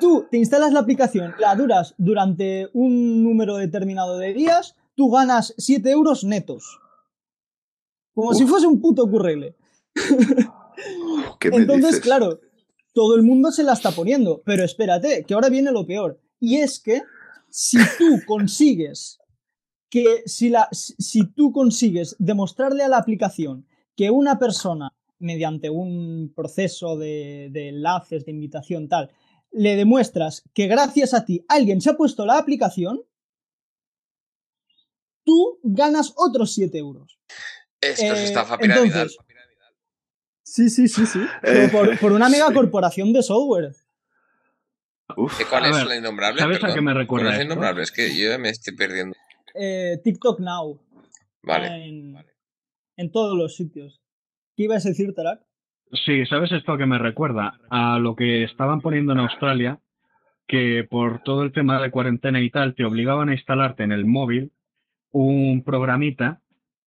tú 0.00 0.26
te 0.30 0.38
instalas 0.38 0.72
la 0.72 0.80
aplicación, 0.80 1.34
la 1.38 1.54
duras 1.56 1.94
durante 1.98 2.68
un 2.72 3.22
número 3.22 3.56
determinado 3.56 4.18
de 4.18 4.32
días, 4.32 4.76
tú 4.94 5.10
ganas 5.10 5.54
7 5.58 5.90
euros 5.90 6.24
netos. 6.24 6.78
Como 8.14 8.34
si 8.34 8.46
fuese 8.46 8.66
un 8.66 8.80
puto 8.80 9.08
currele. 9.10 9.56
¿Qué 11.38 11.50
me 11.50 11.56
Entonces, 11.56 11.86
dices? 11.86 12.00
claro, 12.00 12.40
todo 12.92 13.14
el 13.16 13.22
mundo 13.22 13.50
se 13.52 13.62
la 13.62 13.72
está 13.72 13.90
poniendo. 13.92 14.42
Pero 14.44 14.64
espérate, 14.64 15.24
que 15.24 15.34
ahora 15.34 15.48
viene 15.48 15.70
lo 15.72 15.86
peor. 15.86 16.20
Y 16.38 16.56
es 16.56 16.80
que 16.80 17.02
si 17.50 17.78
tú 17.98 18.20
consigues 18.26 19.18
que 19.88 20.22
si, 20.26 20.48
la, 20.50 20.68
si 20.72 21.26
tú 21.32 21.52
consigues 21.52 22.14
demostrarle 22.18 22.84
a 22.84 22.88
la 22.88 22.98
aplicación 22.98 23.66
que 23.96 24.10
una 24.10 24.38
persona, 24.38 24.94
mediante 25.18 25.68
un 25.68 26.32
proceso 26.34 26.96
de, 26.96 27.48
de 27.50 27.68
enlaces, 27.70 28.24
de 28.24 28.30
invitación, 28.30 28.88
tal, 28.88 29.10
le 29.50 29.74
demuestras 29.76 30.44
que 30.54 30.68
gracias 30.68 31.12
a 31.12 31.24
ti 31.24 31.44
alguien 31.48 31.80
se 31.80 31.90
ha 31.90 31.96
puesto 31.96 32.24
la 32.24 32.38
aplicación, 32.38 33.02
tú 35.24 35.58
ganas 35.62 36.12
otros 36.16 36.52
7 36.54 36.78
euros. 36.78 37.18
Esto 37.80 38.04
es 38.04 38.18
Eh, 38.20 38.24
estafa 38.24 38.58
piramidal. 38.58 39.08
entonces- 39.08 39.16
Sí, 40.42 40.68
sí, 40.68 40.88
sí, 40.88 41.06
sí. 41.06 41.20
Eh. 41.20 41.28
Pero 41.42 41.70
por, 41.72 41.98
por 42.00 42.12
una 42.12 42.28
mega 42.28 42.52
corporación 42.52 43.12
de 43.12 43.22
software. 43.22 43.72
Uf, 45.16 45.40
¿Eh, 45.40 45.44
¿Cuál 45.48 45.64
A 45.64 45.68
es 45.68 45.76
ver, 45.76 45.86
la 45.86 45.96
innombrable? 45.96 46.40
¿sabes 46.40 46.62
a 46.64 46.74
qué 46.74 46.80
me 46.80 46.94
recuerda 46.94 47.26
¿Cuál 47.26 47.32
es 47.32 47.38
la 47.38 47.42
esto? 47.42 47.52
innombrable? 47.52 47.82
Es 47.82 47.92
que 47.92 48.16
yo 48.16 48.30
ya 48.30 48.38
me 48.38 48.48
estoy 48.50 48.74
perdiendo. 48.76 49.16
Eh, 49.54 49.98
TikTok 50.04 50.40
Now. 50.40 50.80
Vale. 51.42 51.66
En, 51.86 52.16
en 52.96 53.12
todos 53.12 53.36
los 53.36 53.56
sitios. 53.56 54.00
¿Qué 54.56 54.64
ibas 54.64 54.84
a 54.86 54.90
decir, 54.90 55.14
Tarak? 55.14 55.40
Sí, 56.04 56.24
¿sabes 56.26 56.52
esto 56.52 56.76
que 56.76 56.86
me 56.86 56.98
recuerda? 56.98 57.58
A 57.70 57.98
lo 57.98 58.14
que 58.14 58.44
estaban 58.44 58.80
poniendo 58.80 59.12
en 59.12 59.18
Australia, 59.20 59.80
que 60.46 60.86
por 60.88 61.22
todo 61.22 61.42
el 61.42 61.52
tema 61.52 61.80
de 61.82 61.90
cuarentena 61.90 62.40
y 62.40 62.50
tal, 62.50 62.74
te 62.74 62.84
obligaban 62.84 63.28
a 63.28 63.34
instalarte 63.34 63.82
en 63.82 63.92
el 63.92 64.04
móvil 64.04 64.52
un 65.10 65.64
programita 65.64 66.40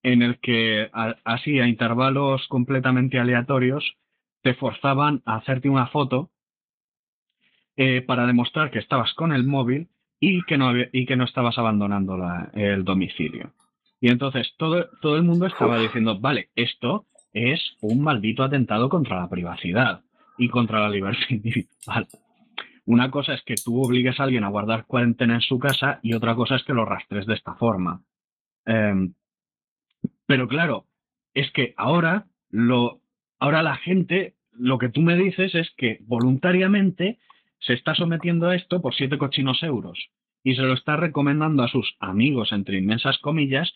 en 0.03 0.21
el 0.21 0.39
que 0.39 0.89
a- 0.93 1.15
así 1.25 1.59
a 1.59 1.67
intervalos 1.67 2.47
completamente 2.47 3.19
aleatorios 3.19 3.95
te 4.41 4.53
forzaban 4.53 5.21
a 5.25 5.37
hacerte 5.37 5.69
una 5.69 5.87
foto 5.87 6.29
eh, 7.77 8.01
para 8.01 8.25
demostrar 8.27 8.71
que 8.71 8.79
estabas 8.79 9.13
con 9.13 9.33
el 9.33 9.43
móvil 9.45 9.87
y 10.19 10.43
que 10.43 10.57
no, 10.57 10.67
había- 10.69 10.89
y 10.91 11.05
que 11.05 11.15
no 11.15 11.23
estabas 11.25 11.57
abandonando 11.57 12.17
la- 12.17 12.49
el 12.53 12.83
domicilio. 12.83 13.51
Y 13.99 14.09
entonces 14.09 14.53
todo, 14.57 14.87
todo 15.01 15.15
el 15.17 15.23
mundo 15.23 15.45
estaba 15.47 15.79
diciendo, 15.79 16.19
vale, 16.19 16.49
esto 16.55 17.05
es 17.33 17.61
un 17.81 18.01
maldito 18.01 18.43
atentado 18.43 18.89
contra 18.89 19.19
la 19.21 19.29
privacidad 19.29 20.01
y 20.37 20.49
contra 20.49 20.79
la 20.81 20.89
libertad 20.89 21.23
individual. 21.29 22.07
Una 22.85 23.09
cosa 23.09 23.33
es 23.33 23.41
que 23.43 23.55
tú 23.55 23.81
obligues 23.81 24.19
a 24.19 24.23
alguien 24.23 24.43
a 24.43 24.49
guardar 24.49 24.85
cuarentena 24.85 25.35
en 25.35 25.41
su 25.41 25.57
casa 25.57 25.99
y 26.03 26.13
otra 26.13 26.35
cosa 26.35 26.55
es 26.57 26.63
que 26.63 26.73
lo 26.73 26.83
rastres 26.85 27.25
de 27.25 27.33
esta 27.33 27.55
forma. 27.55 28.01
Em, 28.65 29.13
Pero 30.25 30.47
claro, 30.47 30.85
es 31.33 31.49
que 31.51 31.73
ahora 31.77 32.25
lo, 32.49 33.01
ahora 33.39 33.63
la 33.63 33.75
gente, 33.77 34.35
lo 34.51 34.77
que 34.77 34.89
tú 34.89 35.01
me 35.01 35.15
dices 35.15 35.53
es 35.55 35.69
que 35.77 35.99
voluntariamente 36.01 37.19
se 37.65 37.73
está 37.73 37.95
sometiendo 37.95 38.47
a 38.49 38.55
esto 38.55 38.81
por 38.81 38.93
siete 38.95 39.17
cochinos 39.17 39.61
euros 39.63 39.97
y 40.43 40.55
se 40.55 40.61
lo 40.61 40.73
está 40.73 40.97
recomendando 40.97 41.63
a 41.63 41.67
sus 41.69 41.95
amigos, 41.99 42.51
entre 42.51 42.77
inmensas 42.77 43.17
comillas, 43.19 43.71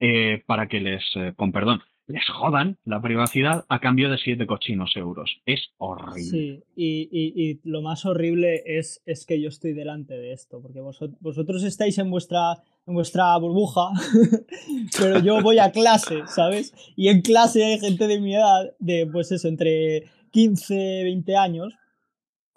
eh, 0.00 0.42
para 0.46 0.66
que 0.68 0.80
les, 0.80 1.02
eh, 1.16 1.32
con 1.36 1.52
perdón, 1.52 1.80
les 2.08 2.24
jodan 2.28 2.78
la 2.84 3.02
privacidad 3.02 3.64
a 3.68 3.80
cambio 3.80 4.08
de 4.10 4.16
siete 4.18 4.46
cochinos 4.46 4.96
euros. 4.96 5.40
Es 5.44 5.70
horrible. 5.78 6.22
Sí, 6.22 6.62
y, 6.76 7.08
y- 7.12 7.60
lo 7.64 7.82
más 7.82 8.06
horrible 8.06 8.62
es, 8.64 9.02
es 9.06 9.26
que 9.26 9.40
yo 9.40 9.48
estoy 9.48 9.72
delante 9.72 10.14
de 10.16 10.32
esto, 10.32 10.62
porque 10.62 10.80
vosot- 10.80 11.16
vosotros 11.20 11.64
estáis 11.64 11.98
en 11.98 12.10
vuestra, 12.10 12.54
en 12.86 12.94
vuestra 12.94 13.36
burbuja, 13.38 13.90
pero 14.98 15.18
yo 15.20 15.42
voy 15.42 15.58
a 15.58 15.72
clase, 15.72 16.22
¿sabes? 16.26 16.72
Y 16.96 17.08
en 17.08 17.22
clase 17.22 17.64
hay 17.64 17.78
gente 17.80 18.06
de 18.06 18.20
mi 18.20 18.34
edad, 18.34 18.72
de 18.78 19.06
pues 19.10 19.32
eso, 19.32 19.48
entre 19.48 20.04
15, 20.30 21.02
20 21.04 21.36
años, 21.36 21.74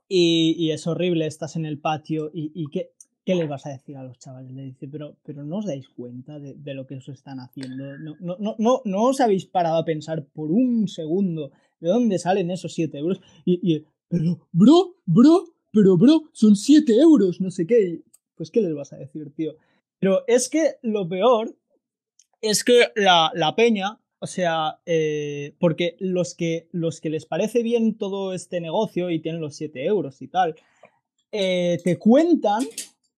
y, 0.10 0.72
es 0.72 0.88
horrible, 0.88 1.28
estás 1.28 1.56
en 1.56 1.66
el 1.66 1.80
patio 1.80 2.32
y, 2.34 2.68
¿qué, 2.72 2.92
qué 3.24 3.36
les 3.36 3.48
vas 3.48 3.66
a 3.68 3.70
decir 3.70 3.96
a 3.96 4.04
los 4.04 4.18
chavales? 4.18 4.52
Le 4.52 4.64
dice, 4.64 4.88
pero, 4.88 5.18
pero 5.24 5.44
no 5.46 5.58
os 5.58 5.66
dais 5.66 5.88
cuenta 5.90 6.40
de, 6.40 6.74
lo 6.74 6.88
que 6.88 6.96
os 6.96 7.08
están 7.10 7.40
haciendo, 7.40 7.98
no, 8.00 8.16
no, 8.20 8.38
no, 8.40 8.56
no, 8.58 8.82
no 8.84 9.04
os 9.04 9.22
habéis 9.22 9.46
parado 9.46 9.78
a 9.78 9.86
pensar 9.86 10.26
por 10.26 10.52
un 10.52 10.88
segundo 10.88 11.52
de 11.80 11.90
dónde 11.90 12.18
salen 12.18 12.50
esos 12.50 12.74
7 12.74 12.98
euros. 12.98 13.22
Y, 13.46 13.60
y, 13.62 13.86
pero, 14.08 14.48
bro, 14.52 14.96
bro, 15.06 15.46
pero, 15.72 15.96
bro, 15.96 16.24
son 16.34 16.56
7 16.56 16.92
euros, 17.00 17.40
no 17.40 17.52
sé 17.52 17.68
qué. 17.68 18.02
Pues, 18.36 18.50
¿qué 18.50 18.62
les 18.62 18.74
vas 18.74 18.92
a 18.94 18.98
decir, 18.98 19.32
tío? 19.36 19.56
Pero 20.00 20.24
es 20.28 20.50
que 20.50 20.78
lo 20.82 21.08
peor 21.08 21.56
es 22.42 22.64
que 22.64 22.88
la, 22.96 23.32
la 23.36 23.56
peña, 23.56 24.00
o 24.20 24.28
sea, 24.28 24.80
eh, 24.86 25.56
porque 25.60 25.96
los 26.00 26.36
que, 26.36 26.68
los 26.72 27.00
que 27.00 27.10
les 27.10 27.26
parece 27.26 27.64
bien 27.64 27.98
todo 27.98 28.34
este 28.34 28.60
negocio 28.60 29.10
y 29.10 29.20
tienen 29.20 29.42
los 29.42 29.56
7 29.56 29.86
euros 29.86 30.22
y 30.22 30.28
tal, 30.28 30.56
eh, 31.32 31.80
te 31.84 31.98
cuentan 31.98 32.66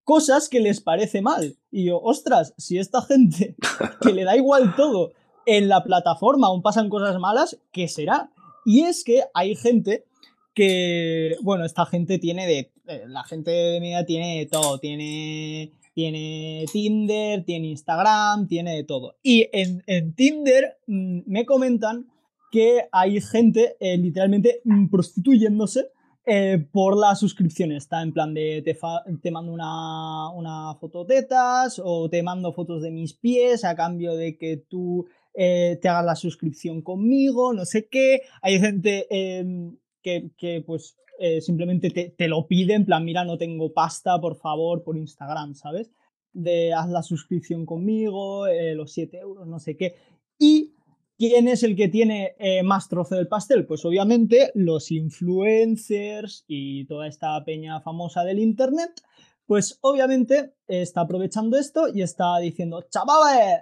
cosas 0.04 0.49
que 0.49 0.60
les 0.60 0.82
parece 0.82 1.22
mal. 1.22 1.58
Y 1.72 1.86
yo, 1.86 1.99
ostras, 1.99 2.54
si 2.58 2.78
esta 2.78 3.02
gente 3.02 3.56
que 4.02 4.14
le 4.14 4.24
da 4.24 4.36
igual 4.36 4.76
todo 4.76 5.14
en 5.45 5.70
la 5.70 5.84
plataforma 5.84 6.47
aún 6.47 6.62
pasan 6.62 6.89
cosas 6.89 7.18
malas, 7.20 7.58
¿qué 7.72 7.88
será? 7.88 8.32
Y 8.66 8.84
es 8.84 9.04
que 9.04 9.24
hay 9.34 9.56
gente 9.56 10.06
que, 10.54 11.36
bueno, 11.41 11.66
esta 11.66 11.86
gente 11.86 12.20
tiene 12.20 12.45
de, 12.45 12.72
eh, 12.88 13.06
la 13.08 13.24
gente 13.24 13.52
de 13.52 13.80
mi 13.80 13.93
edad 13.93 14.06
tiene 14.06 14.47
todo, 14.52 14.80
tiene, 14.80 15.72
tiene 15.93 16.65
Tinder, 16.71 17.43
tiene 17.43 17.67
Instagram, 17.67 18.47
tiene 18.47 18.75
de 18.75 18.83
todo. 18.83 19.15
Y 19.21 19.47
en, 19.51 19.83
en 19.87 20.13
Tinder 20.13 20.77
mm, 20.87 21.21
me 21.25 21.45
comentan 21.45 22.07
que 22.51 22.87
hay 22.91 23.21
gente 23.21 23.75
eh, 23.79 23.97
literalmente 23.97 24.61
mm, 24.65 24.87
prostituyéndose 24.89 25.87
eh, 26.25 26.63
por 26.71 26.97
la 26.97 27.15
suscripción. 27.15 27.71
Está 27.71 28.03
en 28.03 28.13
plan 28.13 28.33
de 28.33 28.61
te, 28.63 28.77
te 29.21 29.31
mando 29.31 29.51
una, 29.51 30.29
una 30.29 30.75
foto 30.75 31.05
tetas 31.05 31.81
o 31.83 32.09
te 32.09 32.21
mando 32.21 32.53
fotos 32.53 32.81
de 32.83 32.91
mis 32.91 33.13
pies 33.13 33.63
a 33.63 33.75
cambio 33.75 34.15
de 34.15 34.37
que 34.37 34.57
tú 34.57 35.07
eh, 35.33 35.79
te 35.81 35.87
hagas 35.87 36.05
la 36.05 36.15
suscripción 36.15 36.81
conmigo, 36.81 37.53
no 37.53 37.65
sé 37.65 37.87
qué. 37.87 38.21
Hay 38.41 38.59
gente 38.59 39.07
em, 39.09 39.77
que, 40.02 40.64
pues 40.66 40.97
eh, 41.20 41.39
simplemente 41.39 41.91
te, 41.91 42.10
te 42.10 42.28
lo 42.28 42.47
pide 42.47 42.74
en 42.74 42.84
plan, 42.84 43.06
mira, 43.06 43.24
no 43.24 43.38
tengo 43.38 43.74
pasta, 43.74 44.20
por 44.20 44.38
favor, 44.38 44.84
por 44.84 44.97
Instagram, 44.97 45.54
¿sabes? 45.54 45.91
De 46.34 46.74
haz 46.74 46.89
la 46.89 47.04
suscripción 47.04 47.66
conmigo, 47.66 48.47
eh, 48.47 48.74
los 48.74 48.91
7 48.93 49.20
euros, 49.20 49.47
no 49.47 49.60
sé 49.60 49.78
qué. 49.78 49.95
Y 50.39 50.74
¿Quién 51.18 51.47
es 51.47 51.62
el 51.62 51.76
que 51.76 51.88
tiene 51.88 52.34
eh, 52.39 52.64
más 52.64 52.89
trozo 52.89 53.14
del 53.14 53.28
pastel? 53.28 53.68
Pues 53.68 53.86
obviamente 53.86 54.52
los 54.56 54.89
influencers 54.89 56.45
y 56.47 56.86
toda 56.86 57.06
esta 57.06 57.45
peña 57.45 57.80
famosa 57.82 58.24
del 58.24 58.39
internet, 58.39 59.04
pues 59.45 59.78
obviamente 59.82 60.56
está 60.68 61.02
aprovechando 61.02 61.60
esto 61.60 61.89
y 61.93 62.02
está 62.02 62.39
diciendo, 62.39 62.84
chavales, 62.89 63.62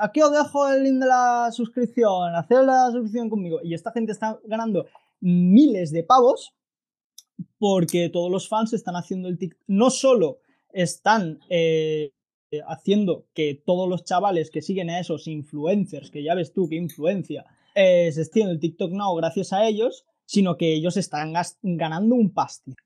aquí 0.00 0.22
os 0.22 0.32
dejo 0.32 0.66
el 0.66 0.82
link 0.82 1.02
de 1.02 1.06
la 1.06 1.50
suscripción, 1.52 2.34
haced 2.34 2.64
la 2.64 2.90
suscripción 2.90 3.28
conmigo. 3.28 3.58
Y 3.62 3.74
esta 3.74 3.92
gente 3.92 4.12
está 4.12 4.40
ganando 4.46 4.86
miles 5.20 5.90
de 5.90 6.02
pavos 6.02 6.54
porque 7.58 8.08
todos 8.08 8.30
los 8.30 8.48
fans 8.48 8.72
están 8.72 8.96
haciendo 8.96 9.28
el 9.28 9.38
TikTok. 9.38 9.62
No 9.66 9.90
solo 9.90 10.40
están 10.72 11.40
eh, 11.48 12.12
haciendo 12.66 13.26
que 13.34 13.60
todos 13.64 13.88
los 13.88 14.04
chavales 14.04 14.50
que 14.50 14.62
siguen 14.62 14.90
a 14.90 15.00
esos 15.00 15.26
influencers, 15.26 16.10
que 16.10 16.22
ya 16.22 16.34
ves 16.34 16.52
tú 16.52 16.68
qué 16.68 16.76
influencia, 16.76 17.44
eh, 17.74 18.10
se 18.12 18.22
estén 18.22 18.48
el 18.48 18.60
TikTok 18.60 18.92
Now 18.92 19.14
gracias 19.16 19.52
a 19.52 19.66
ellos, 19.66 20.06
sino 20.26 20.56
que 20.56 20.74
ellos 20.74 20.96
están 20.96 21.32
ganando 21.62 22.14
un 22.14 22.32
pastizal. 22.32 22.78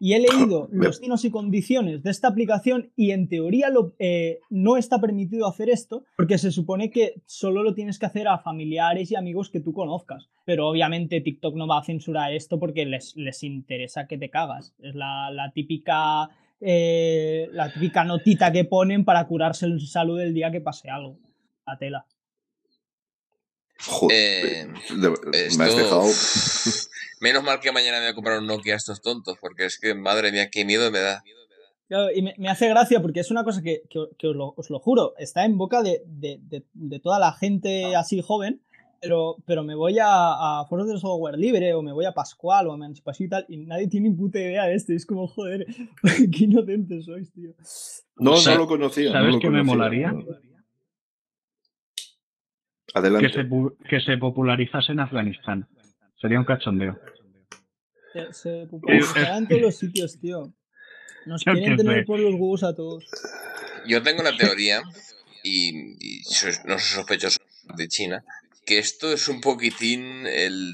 Y 0.00 0.14
he 0.14 0.18
leído 0.18 0.68
los 0.72 0.98
términos 1.00 1.24
y 1.24 1.30
condiciones 1.30 2.02
de 2.02 2.10
esta 2.10 2.28
aplicación 2.28 2.92
y 2.96 3.12
en 3.12 3.28
teoría 3.28 3.70
lo- 3.70 3.94
eh, 3.98 4.40
no 4.50 4.76
está 4.76 5.00
permitido 5.00 5.46
hacer 5.46 5.70
esto 5.70 6.04
porque 6.16 6.36
se 6.38 6.50
supone 6.50 6.90
que 6.90 7.22
solo 7.26 7.62
lo 7.62 7.74
tienes 7.74 7.98
que 7.98 8.06
hacer 8.06 8.28
a 8.28 8.38
familiares 8.38 9.10
y 9.10 9.16
amigos 9.16 9.50
que 9.50 9.60
tú 9.60 9.72
conozcas. 9.72 10.28
Pero 10.44 10.68
obviamente 10.68 11.20
TikTok 11.20 11.54
no 11.56 11.66
va 11.66 11.78
a 11.78 11.84
censurar 11.84 12.32
esto 12.34 12.58
porque 12.58 12.84
les, 12.84 13.14
les 13.16 13.42
interesa 13.44 14.06
que 14.06 14.18
te 14.18 14.30
cagas. 14.30 14.74
Es 14.82 14.94
la, 14.94 15.30
la 15.30 15.52
típica 15.52 16.28
eh, 16.60 17.48
la 17.52 17.72
típica 17.72 18.04
notita 18.04 18.50
que 18.52 18.64
ponen 18.64 19.04
para 19.04 19.26
curarse 19.26 19.66
el 19.66 19.80
salud 19.86 20.18
el 20.20 20.32
día 20.34 20.50
que 20.50 20.60
pase 20.60 20.88
algo. 20.90 21.18
La 21.66 21.76
tela. 21.78 22.06
Joder, 23.86 24.68
Eh, 25.32 25.48
me 25.58 25.64
has 25.64 25.76
dejado. 25.76 26.04
Menos 27.20 27.42
mal 27.44 27.60
que 27.60 27.72
mañana 27.72 27.98
me 27.98 28.04
voy 28.04 28.12
a 28.12 28.14
comprar 28.14 28.38
un 28.38 28.46
Nokia 28.46 28.74
a 28.74 28.76
estos 28.76 29.00
tontos, 29.02 29.36
porque 29.40 29.64
es 29.66 29.78
que, 29.78 29.94
madre 29.94 30.30
mía, 30.32 30.50
qué 30.50 30.64
miedo 30.64 30.90
me 30.90 31.00
da. 31.00 31.22
Claro, 31.88 32.10
y 32.14 32.22
me, 32.22 32.34
me 32.38 32.48
hace 32.48 32.68
gracia 32.68 33.00
porque 33.02 33.20
es 33.20 33.30
una 33.30 33.44
cosa 33.44 33.62
que, 33.62 33.82
que- 33.90 34.08
que 34.18 34.28
os, 34.28 34.36
lo, 34.36 34.54
os 34.56 34.70
lo 34.70 34.78
juro, 34.78 35.14
está 35.18 35.44
en 35.44 35.56
boca 35.58 35.82
de, 35.82 36.02
de- 36.06 36.38
de- 36.42 36.64
de 36.72 37.00
toda 37.00 37.18
la 37.18 37.32
gente 37.34 37.94
así 37.94 38.22
joven, 38.22 38.62
pero, 39.00 39.36
pero 39.46 39.62
me 39.64 39.74
voy 39.74 39.98
a, 39.98 40.06
a 40.60 40.66
foros 40.66 40.88
de 40.88 40.98
software 40.98 41.36
libre 41.38 41.74
o 41.74 41.82
me 41.82 41.92
voy 41.92 42.06
a 42.06 42.12
Pascual 42.12 42.66
o 42.68 42.72
a 42.72 42.76
Emancipación 42.76 43.26
y 43.26 43.30
tal, 43.30 43.44
y 43.50 43.56
nadie 43.58 43.86
tiene 43.88 44.08
ni 44.08 44.16
puta 44.16 44.38
idea 44.38 44.64
de 44.64 44.74
esto. 44.74 44.92
y 44.92 44.96
Es 44.96 45.04
como, 45.04 45.26
joder, 45.28 45.66
qué 46.32 46.44
inocentes 46.44 47.04
sois, 47.04 47.30
tío. 47.32 47.52
No, 48.16 48.30
no 48.42 48.54
lo 48.56 48.66
conocía. 48.66 49.12
¿sabes 49.12 49.26
no 49.28 49.32
lo 49.34 49.40
qué 49.40 49.50
me 49.50 49.62
molaría? 49.62 50.12
Adelante. 52.94 53.26
Que 53.28 53.32
se, 53.34 53.48
que 53.88 54.00
se 54.00 54.16
popularizase 54.18 54.92
en 54.92 55.00
Afganistán. 55.00 55.66
Sería 56.24 56.38
un 56.38 56.46
cachondeo. 56.46 56.98
Se, 58.14 58.32
se 58.32 58.60
en 59.36 59.46
todos 59.46 59.60
los 59.60 59.76
sitios, 59.76 60.18
tío. 60.18 60.54
Nos 61.26 61.44
Yo 61.44 61.52
quieren 61.52 61.76
tener 61.76 61.98
sé. 61.98 62.04
por 62.06 62.18
los 62.18 62.32
huevos 62.32 62.62
a 62.62 62.74
todos. 62.74 63.04
Yo 63.86 64.02
tengo 64.02 64.22
la 64.22 64.34
teoría, 64.34 64.80
y, 65.42 65.92
no 66.64 66.78
soy 66.78 66.96
sospechoso 66.96 67.36
de 67.76 67.88
China, 67.88 68.24
que 68.64 68.78
esto 68.78 69.12
es 69.12 69.28
un 69.28 69.42
poquitín 69.42 70.26
el... 70.26 70.72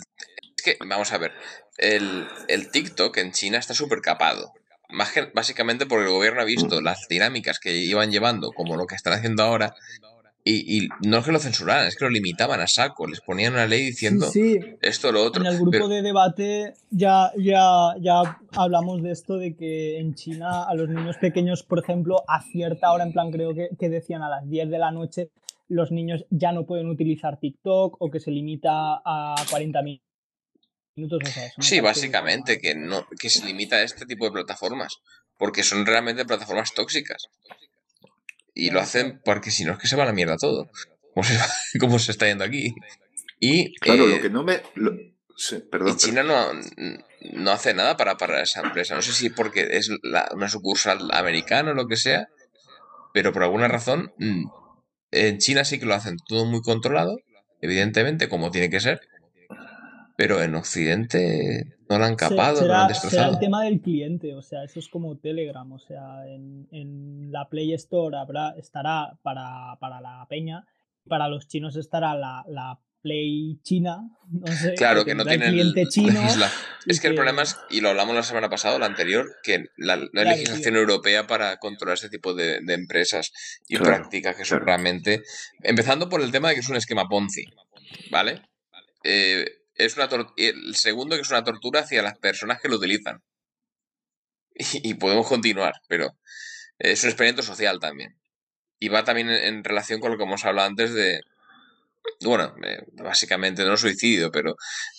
Es 0.57 0.63
que, 0.63 0.77
vamos 0.89 1.13
a 1.13 1.19
ver, 1.19 1.33
el, 1.79 2.29
el 2.47 2.71
TikTok 2.71 3.17
en 3.17 3.33
China 3.33 3.59
está 3.59 3.75
súper 3.75 4.03
capado. 4.03 4.53
Más 4.89 5.11
que- 5.11 5.33
básicamente 5.35 5.85
porque 5.87 6.05
el 6.05 6.13
gobierno 6.13 6.43
ha 6.43 6.45
visto 6.45 6.81
las 6.81 7.09
dinámicas 7.09 7.59
que 7.59 7.77
iban 7.77 8.13
llevando, 8.13 8.53
como 8.53 8.77
lo 8.77 8.87
que 8.87 8.95
están 8.95 9.15
haciendo 9.15 9.43
ahora, 9.43 9.75
y, 10.45 10.85
y 10.85 10.89
no 11.07 11.19
es 11.19 11.25
que 11.25 11.33
lo 11.33 11.39
censuraran, 11.39 11.87
es 11.87 11.97
que 11.97 12.05
lo 12.05 12.11
limitaban 12.11 12.61
a 12.61 12.67
saco, 12.67 13.07
les 13.07 13.21
ponían 13.21 13.53
una 13.53 13.67
ley 13.67 13.83
diciendo 13.85 14.27
Sí, 14.31 14.55
sí, 14.61 14.77
esto 14.81 15.09
o 15.09 15.13
lo 15.13 15.23
otro. 15.25 15.43
En 15.43 15.49
el 15.49 15.57
grupo 15.57 15.71
pero- 15.73 15.89
de 15.89 16.03
debate 16.03 16.75
ya, 16.91 17.31
ya, 17.37 17.95
ya 18.01 18.39
hablamos 18.53 19.03
de 19.03 19.11
esto, 19.13 19.37
de 19.37 19.55
que 19.55 19.99
en 19.99 20.15
China 20.15 20.65
a 20.65 20.75
los 20.75 20.89
niños 20.89 21.17
pequeños, 21.19 21.63
por 21.63 21.79
ejemplo, 21.79 22.23
a 22.27 22.43
cierta 22.43 22.91
hora, 22.93 23.05
en 23.05 23.13
plan 23.13 23.31
creo 23.31 23.55
que, 23.55 23.69
que 23.79 23.89
decían 23.89 24.23
a 24.23 24.29
las 24.31 24.49
10 24.49 24.71
de 24.71 24.79
la 24.79 24.91
noche, 24.91 25.29
los 25.69 25.91
niños 25.93 26.25
ya 26.31 26.53
no 26.53 26.65
pueden 26.67 26.89
utilizar 26.89 27.39
TikTok 27.39 27.97
o 28.01 28.11
que 28.11 28.19
se 28.21 28.31
limita 28.31 29.01
a 29.05 29.35
40 29.51 29.83
mi- 29.83 30.03
minutos. 30.97 31.21
O 31.23 31.31
sea, 31.33 31.47
eso 31.47 31.63
Sí, 31.63 31.81
básicamente, 31.81 32.59
que 32.59 32.75
no, 32.75 33.07
que 33.21 33.31
se 33.31 33.45
limita 33.45 33.77
a 33.77 33.83
este 33.83 34.05
tipo 34.07 34.25
de 34.25 34.33
plataformas, 34.33 34.97
porque 35.39 35.63
son 35.63 35.87
realmente 35.87 36.25
plataformas 36.25 36.73
tóxicas. 36.75 37.29
Y 38.67 38.71
lo 38.71 38.81
hacen 38.81 39.21
porque 39.25 39.51
si 39.51 39.65
no 39.65 39.73
es 39.73 39.79
que 39.79 39.87
se 39.89 39.97
va 39.97 40.03
a 40.03 40.07
la 40.07 40.13
mierda 40.13 40.37
todo, 40.37 40.71
como 41.79 41.99
se, 41.99 42.11
está 42.13 42.27
yendo 42.27 42.45
aquí. 42.45 42.75
Y 43.41 43.75
Claro, 43.77 44.05
eh, 44.09 44.17
lo 44.17 44.23
que 44.23 44.31
no 44.31 44.43
me. 44.43 44.63
lo- 44.75 44.97
sí, 45.37 45.59
perdón. 45.71 45.89
y 45.93 45.97
China 45.97 46.23
no, 46.23 46.53
no 47.33 47.51
hace 47.51 47.73
nada 47.75 47.97
para 47.97 48.17
parar 48.17 48.43
esa 48.43 48.61
empresa. 48.61 48.95
No 48.95 49.03
sé 49.03 49.13
si 49.13 49.31
porque 49.31 49.69
es 49.73 49.91
la- 50.03 50.29
una 50.35 50.49
sucursal 50.49 51.11
americana 51.13 51.71
o 51.71 51.75
lo 51.75 51.87
que 51.87 51.97
sea, 51.97 52.29
pero 53.15 53.33
por 53.33 53.43
alguna 53.43 53.67
razón 53.69 54.13
mm, 54.19 54.45
en 55.13 55.39
China 55.39 55.65
sí 55.65 55.79
que 55.79 55.87
lo 55.87 55.95
hacen 55.95 56.17
todo 56.29 56.45
muy 56.45 56.61
controlado, 56.61 57.17
evidentemente, 57.61 58.29
como 58.29 58.51
tiene 58.51 58.71
que 58.71 58.81
ser. 58.81 59.01
Pero 60.21 60.43
en 60.43 60.55
Occidente 60.55 61.79
no 61.89 61.99
lo 61.99 62.05
han 62.05 62.15
capado, 62.15 62.61
no 62.61 62.67
lo 62.67 62.67
será, 62.67 62.83
han 62.83 62.89
será 62.89 62.89
destrozado. 62.89 63.33
el 63.33 63.39
tema 63.39 63.65
del 63.65 63.81
cliente, 63.81 64.35
o 64.35 64.43
sea, 64.43 64.65
eso 64.65 64.79
es 64.79 64.87
como 64.91 65.17
Telegram, 65.17 65.73
o 65.73 65.79
sea, 65.79 66.27
en, 66.29 66.69
en 66.73 67.33
la 67.33 67.49
Play 67.49 67.73
Store 67.73 68.15
habrá, 68.19 68.51
estará 68.59 69.19
para, 69.23 69.79
para 69.81 70.03
la 70.03 70.27
peña, 70.29 70.67
para 71.09 71.27
los 71.29 71.49
chinos 71.49 71.75
estará 71.77 72.15
la, 72.17 72.45
la 72.49 72.79
Play 73.01 73.61
china, 73.63 74.11
no 74.31 74.47
sé, 74.49 74.75
Claro, 74.77 75.07
que 75.07 75.15
no 75.15 75.25
tienen 75.25 75.53
cliente 75.53 75.87
chino. 75.87 76.21
Es 76.87 77.01
que 77.01 77.09
el 77.09 77.15
problema 77.15 77.41
es, 77.41 77.57
y 77.71 77.81
lo 77.81 77.89
hablamos 77.89 78.15
la 78.15 78.23
semana 78.23 78.51
pasada 78.51 78.79
la 78.79 78.85
anterior, 78.85 79.27
que 79.43 79.69
la, 79.79 79.97
la 79.97 80.07
Claro, 80.13 80.31
legislación 80.33 80.77
europea 80.77 81.27
para 81.27 81.57
controlar 81.57 81.95
este 81.95 82.11
tipo 82.11 82.35
de, 82.35 82.61
de 82.61 82.75
empresas 82.75 83.33
y 83.69 83.77
Claro, 83.77 83.97
prácticas 83.97 84.37
que 84.37 84.45
son 84.45 84.59
claro. 84.59 84.67
realmente. 84.67 85.23
Empezando 85.63 86.11
por 86.11 86.21
el 86.21 86.31
tema 86.31 86.51
de 86.51 86.57
que 86.57 86.61
es 86.61 86.69
un 86.69 86.77
esquema 86.77 87.09
Ponzi, 87.09 87.45
¿vale? 88.11 88.43
Eh, 89.03 89.47
es 89.85 89.97
una 89.97 90.09
el 90.37 90.75
segundo, 90.77 91.17
que 91.17 91.23
es 91.23 91.31
una 91.31 91.45
tortura 91.45 91.81
hacia 91.81 92.03
las 92.03 92.19
personas 92.19 92.61
que 92.61 92.69
lo 92.69 92.77
utilizan. 92.77 93.23
Y, 94.83 94.95
podemos 94.95 95.27
continuar, 95.27 95.75
pero 95.89 96.19
es 96.79 97.03
un 97.03 97.11
experimento 97.11 97.43
social 97.43 97.79
también. 97.81 98.19
Y 98.79 98.89
va 98.89 99.05
también 99.05 99.31
en, 99.31 99.65
relación 99.65 100.01
con 100.01 100.11
lo 100.11 100.19
que 100.19 100.25
hemos 100.25 100.45
hablado 100.45 100.69
antes 100.69 100.93
de. 100.93 101.21
Bueno, 102.23 102.55
eh, 102.65 102.83
básicamente 102.93 103.65
no 103.65 103.77
suicidio, 103.77 104.31
pero 104.31 104.57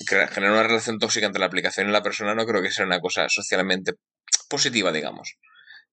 generar 0.07 0.53
una 0.53 0.63
relación 0.63 0.99
tóxica 0.99 1.25
entre 1.25 1.39
la 1.39 1.47
aplicación 1.47 1.89
y 1.89 1.91
la 1.91 2.03
persona 2.03 2.35
no 2.35 2.45
creo 2.45 2.61
que 2.61 2.71
sea 2.71 2.85
una 2.85 2.99
cosa 2.99 3.27
socialmente 3.27 3.93
positiva, 4.49 4.91
digamos. 4.91 5.37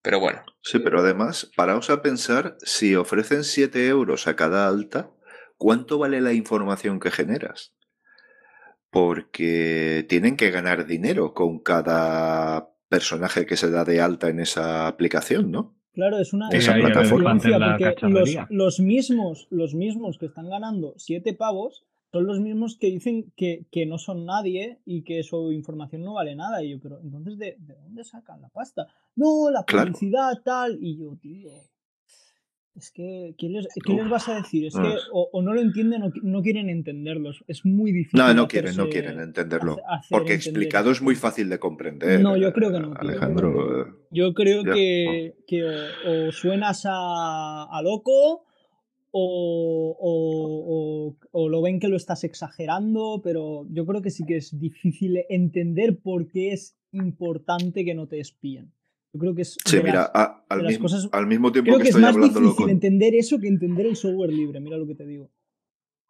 Pero 0.02 0.20
bueno, 0.20 0.44
Sí, 0.62 0.78
pero 0.78 1.01
además, 1.01 1.51
paraos 1.56 1.90
a 1.90 2.02
pensar, 2.02 2.56
si 2.62 2.94
ofrecen 2.94 3.43
7 3.43 3.89
euros 3.89 4.27
a 4.27 4.36
cada 4.36 4.69
alta, 4.69 5.10
¿cuánto 5.56 5.98
vale 5.98 6.20
la 6.20 6.32
información 6.35 7.01
que 7.01 7.10
generas? 7.10 7.73
Porque 8.90 10.06
tienen 10.09 10.36
que 10.36 10.51
ganar 10.51 10.86
dinero 10.86 11.35
con 11.35 11.59
cada 11.60 12.70
personaje 12.89 13.47
que 13.47 13.56
se 13.56 13.70
da 13.70 13.85
de 13.85 14.01
alta 14.01 14.28
en 14.28 14.40
esa 14.40 14.86
aplicación, 14.89 15.51
¿no? 15.51 15.74
Claro, 15.93 16.19
es 16.19 16.32
una, 16.32 16.48
Esa 16.51 16.74
plataforma. 16.74 17.32
porque 17.32 17.48
los, 18.51 18.81
mismos, 18.81 19.48
los 19.51 19.74
mismos 19.74 20.16
que 20.19 20.27
están 20.27 20.48
ganando 20.48 20.94
siete 20.97 21.35
pavos 21.35 21.85
son 22.12 22.27
los 22.27 22.40
mismos 22.40 22.78
que 22.78 22.86
dicen 22.86 23.32
que, 23.36 23.66
que 23.70 23.85
no 23.85 23.98
son 23.98 24.24
nadie 24.24 24.78
y 24.86 25.02
que 25.02 25.23
su 25.23 25.52
información 25.52 26.02
no 26.02 26.15
vale 26.15 26.35
nada. 26.36 26.62
Y 26.62 26.70
yo, 26.70 26.78
pero 26.81 27.01
entonces, 27.02 27.36
¿de, 27.36 27.56
de 27.59 27.74
dónde 27.74 28.05
sacan 28.05 28.40
la 28.40 28.48
pasta? 28.48 28.86
No, 29.16 29.51
la 29.51 29.65
Claro. 29.65 29.86
publicidad, 29.93 30.40
tal. 30.44 30.78
Y 30.81 30.98
yo, 30.98 31.16
tío. 31.20 31.51
Es 32.78 32.92
que, 32.92 33.34
¿qué 33.36 33.48
les, 33.48 33.66
qué 33.84 33.92
les 33.92 34.09
vas 34.09 34.28
a 34.28 34.36
decir? 34.36 34.64
Es 34.66 34.74
que 34.74 34.94
o, 35.12 35.28
o 35.32 35.42
no 35.42 35.52
lo 35.52 35.60
entienden 35.60 36.02
o 36.05 36.12
no 36.22 36.42
quieren 36.42 36.68
entenderlo. 36.70 37.32
Es 37.48 37.64
muy 37.66 37.90
difícil. 37.90 38.20
No, 38.20 38.32
no 38.32 38.46
quieren, 38.46 38.76
no 38.76 38.88
quieren 38.88 39.18
entenderlo. 39.18 39.76
Porque 40.09 40.34
entender 40.34 40.36
explicado 40.36 40.92
es 40.92 41.02
muy 41.02 41.16
fácil 41.16 41.48
de 41.48 41.59
comprender. 41.59 42.20
No, 42.20 42.36
yo 42.36 42.52
creo 42.52 42.70
que 42.70 42.78
no, 42.78 42.92
eh. 42.92 42.96
Alejandro. 43.00 43.82
eh, 43.82 43.92
Yo 44.12 44.32
creo 44.32 44.64
Ya. 44.64 44.74
que, 44.74 45.34
que 45.48 45.64
o, 45.64 45.70
o 46.28 46.32
suenas 46.32 46.84
a, 46.86 47.64
a 47.64 47.82
loco 47.82 48.44
o- 50.00 51.16
o 51.32 51.48
lo 51.48 51.62
ven 51.62 51.80
que 51.80 51.88
lo 51.88 51.96
estás 51.96 52.24
exagerando, 52.24 53.20
pero 53.24 53.66
yo 53.70 53.86
creo 53.86 54.02
que 54.02 54.10
sí 54.10 54.24
que 54.24 54.36
es 54.36 54.59
difícil 54.59 55.18
entender 55.28 55.98
por 55.98 56.28
qué 56.28 56.52
es 56.52 56.76
importante 56.92 57.84
que 57.84 57.94
no 57.94 58.06
te 58.06 58.20
espíen. 58.20 58.72
Yo 59.12 59.20
creo 59.20 59.35
que 59.35 59.43
es 59.43 59.56
Sí, 59.64 59.76
mira, 59.82 60.01
las- 60.01 60.10
a- 60.14 60.44
al, 60.48 60.62
mismo, 60.66 60.82
cosas- 60.85 61.09
al 61.12 61.26
mismo 61.26 61.51
tiempo 61.52 61.68
creo 61.70 61.78
que 61.78 61.82
que 61.85 61.89
es 61.89 61.94
estoy 61.94 62.02
más 62.02 62.14
hablándolo 62.14 62.47
difícil 62.47 62.64
con. 62.64 62.70
entender 62.70 63.14
eso 63.14 63.39
que 63.39 63.48
entender 63.48 63.86
el 63.86 63.97
software 63.97 64.32
libre, 64.32 64.60
mira 64.60 64.76
lo 64.76 64.86
que 64.86 64.94
te 64.94 65.06
digo. 65.06 65.30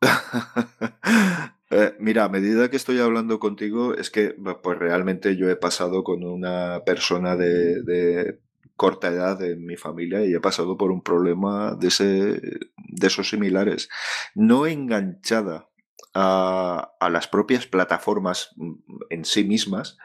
Eh, 1.70 1.92
mira, 1.98 2.24
a 2.24 2.28
medida 2.30 2.70
que 2.70 2.76
estoy 2.78 2.98
hablando 2.98 3.38
contigo, 3.38 3.92
es 3.92 4.08
que 4.08 4.34
pues 4.62 4.78
realmente 4.78 5.36
yo 5.36 5.50
he 5.50 5.56
pasado 5.56 6.02
con 6.02 6.24
una 6.24 6.80
persona 6.86 7.36
de, 7.36 7.82
de 7.82 8.40
corta 8.74 9.08
edad 9.08 9.42
en 9.42 9.66
mi 9.66 9.76
familia 9.76 10.24
y 10.24 10.32
he 10.32 10.40
pasado 10.40 10.78
por 10.78 10.90
un 10.90 11.02
problema 11.02 11.74
de, 11.78 11.88
ese, 11.88 12.04
de 12.06 13.06
esos 13.06 13.28
similares. 13.28 13.90
No 14.34 14.66
enganchada 14.66 15.68
a, 16.14 16.94
a 17.00 17.10
las 17.10 17.28
propias 17.28 17.66
plataformas 17.66 18.50
mm, 18.56 18.72
en 19.10 19.24
sí 19.24 19.44
mismas, 19.44 19.98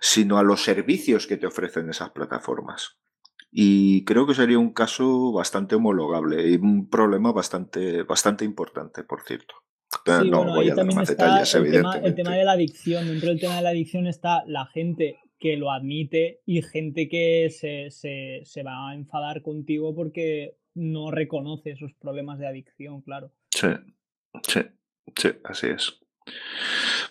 sino 0.00 0.38
a 0.38 0.42
los 0.42 0.62
servicios 0.62 1.26
que 1.26 1.36
te 1.36 1.46
ofrecen 1.46 1.88
esas 1.90 2.10
plataformas. 2.10 3.00
Y 3.52 4.04
creo 4.04 4.26
que 4.26 4.34
sería 4.34 4.58
un 4.58 4.72
caso 4.72 5.32
bastante 5.32 5.74
homologable 5.74 6.48
y 6.48 6.54
un 6.54 6.88
problema 6.88 7.32
bastante, 7.32 8.04
bastante 8.04 8.44
importante, 8.44 9.02
por 9.02 9.22
cierto. 9.22 9.54
Sí, 9.90 10.30
no 10.30 10.38
bueno, 10.38 10.54
voy 10.54 10.70
a 10.70 10.74
dar 10.76 10.86
más 10.94 11.08
detalles, 11.08 11.52
el 11.54 11.64
tema, 11.64 11.68
evidentemente. 11.68 12.08
el 12.08 12.14
tema 12.14 12.36
de 12.36 12.44
la 12.44 12.52
adicción. 12.52 13.08
Dentro 13.08 13.28
del 13.30 13.40
tema 13.40 13.56
de 13.56 13.62
la 13.62 13.70
adicción 13.70 14.06
está 14.06 14.44
la 14.46 14.66
gente 14.66 15.18
que 15.40 15.56
lo 15.56 15.72
admite 15.72 16.42
y 16.46 16.62
gente 16.62 17.08
que 17.08 17.50
se, 17.50 17.90
se, 17.90 18.42
se 18.44 18.62
va 18.62 18.90
a 18.90 18.94
enfadar 18.94 19.42
contigo 19.42 19.96
porque 19.96 20.58
no 20.74 21.10
reconoce 21.10 21.72
esos 21.72 21.92
problemas 21.94 22.38
de 22.38 22.46
adicción, 22.46 23.02
claro. 23.02 23.32
Sí, 23.50 23.68
sí, 24.46 24.60
sí, 25.16 25.28
así 25.44 25.66
es. 25.68 25.94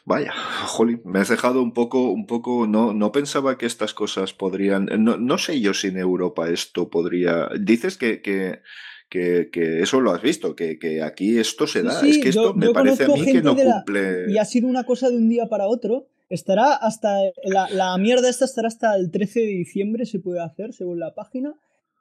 Vaya, 0.05 0.31
jolín, 0.67 1.01
me 1.05 1.19
has 1.19 1.29
dejado 1.29 1.61
un 1.61 1.73
poco, 1.73 2.09
un 2.11 2.25
poco, 2.25 2.65
no, 2.67 2.93
no 2.93 3.11
pensaba 3.11 3.57
que 3.57 3.65
estas 3.65 3.93
cosas 3.93 4.33
podrían, 4.33 4.85
no, 4.99 5.17
no 5.17 5.37
sé 5.37 5.59
yo 5.59 5.73
si 5.73 5.87
en 5.87 5.97
Europa 5.97 6.49
esto 6.49 6.89
podría, 6.89 7.49
dices 7.59 7.97
que, 7.97 8.21
que, 8.21 8.61
que, 9.09 9.49
que 9.51 9.81
eso 9.81 9.99
lo 9.99 10.11
has 10.11 10.21
visto, 10.21 10.55
que, 10.55 10.79
que 10.79 11.03
aquí 11.03 11.37
esto 11.37 11.67
se 11.67 11.83
da, 11.83 11.99
sí, 11.99 12.11
es 12.11 12.17
que 12.19 12.29
esto 12.29 12.53
me 12.53 12.69
parece 12.71 13.05
a 13.05 13.07
mí 13.09 13.25
que 13.25 13.41
no 13.41 13.53
la- 13.55 13.83
cumple... 13.83 14.31
Y 14.31 14.37
ha 14.37 14.45
sido 14.45 14.67
una 14.67 14.83
cosa 14.83 15.09
de 15.09 15.17
un 15.17 15.29
día 15.29 15.47
para 15.47 15.67
otro. 15.67 16.07
Estará 16.29 16.75
hasta. 16.75 17.17
La, 17.43 17.67
la 17.71 17.97
mierda 17.97 18.29
esta 18.29 18.45
estará 18.45 18.67
hasta 18.67 18.95
el 18.95 19.09
13 19.09 19.39
de 19.39 19.45
diciembre, 19.47 20.05
se 20.05 20.19
puede 20.19 20.39
hacer 20.43 20.73
según 20.73 20.99
la 20.99 21.15
página. 21.15 21.55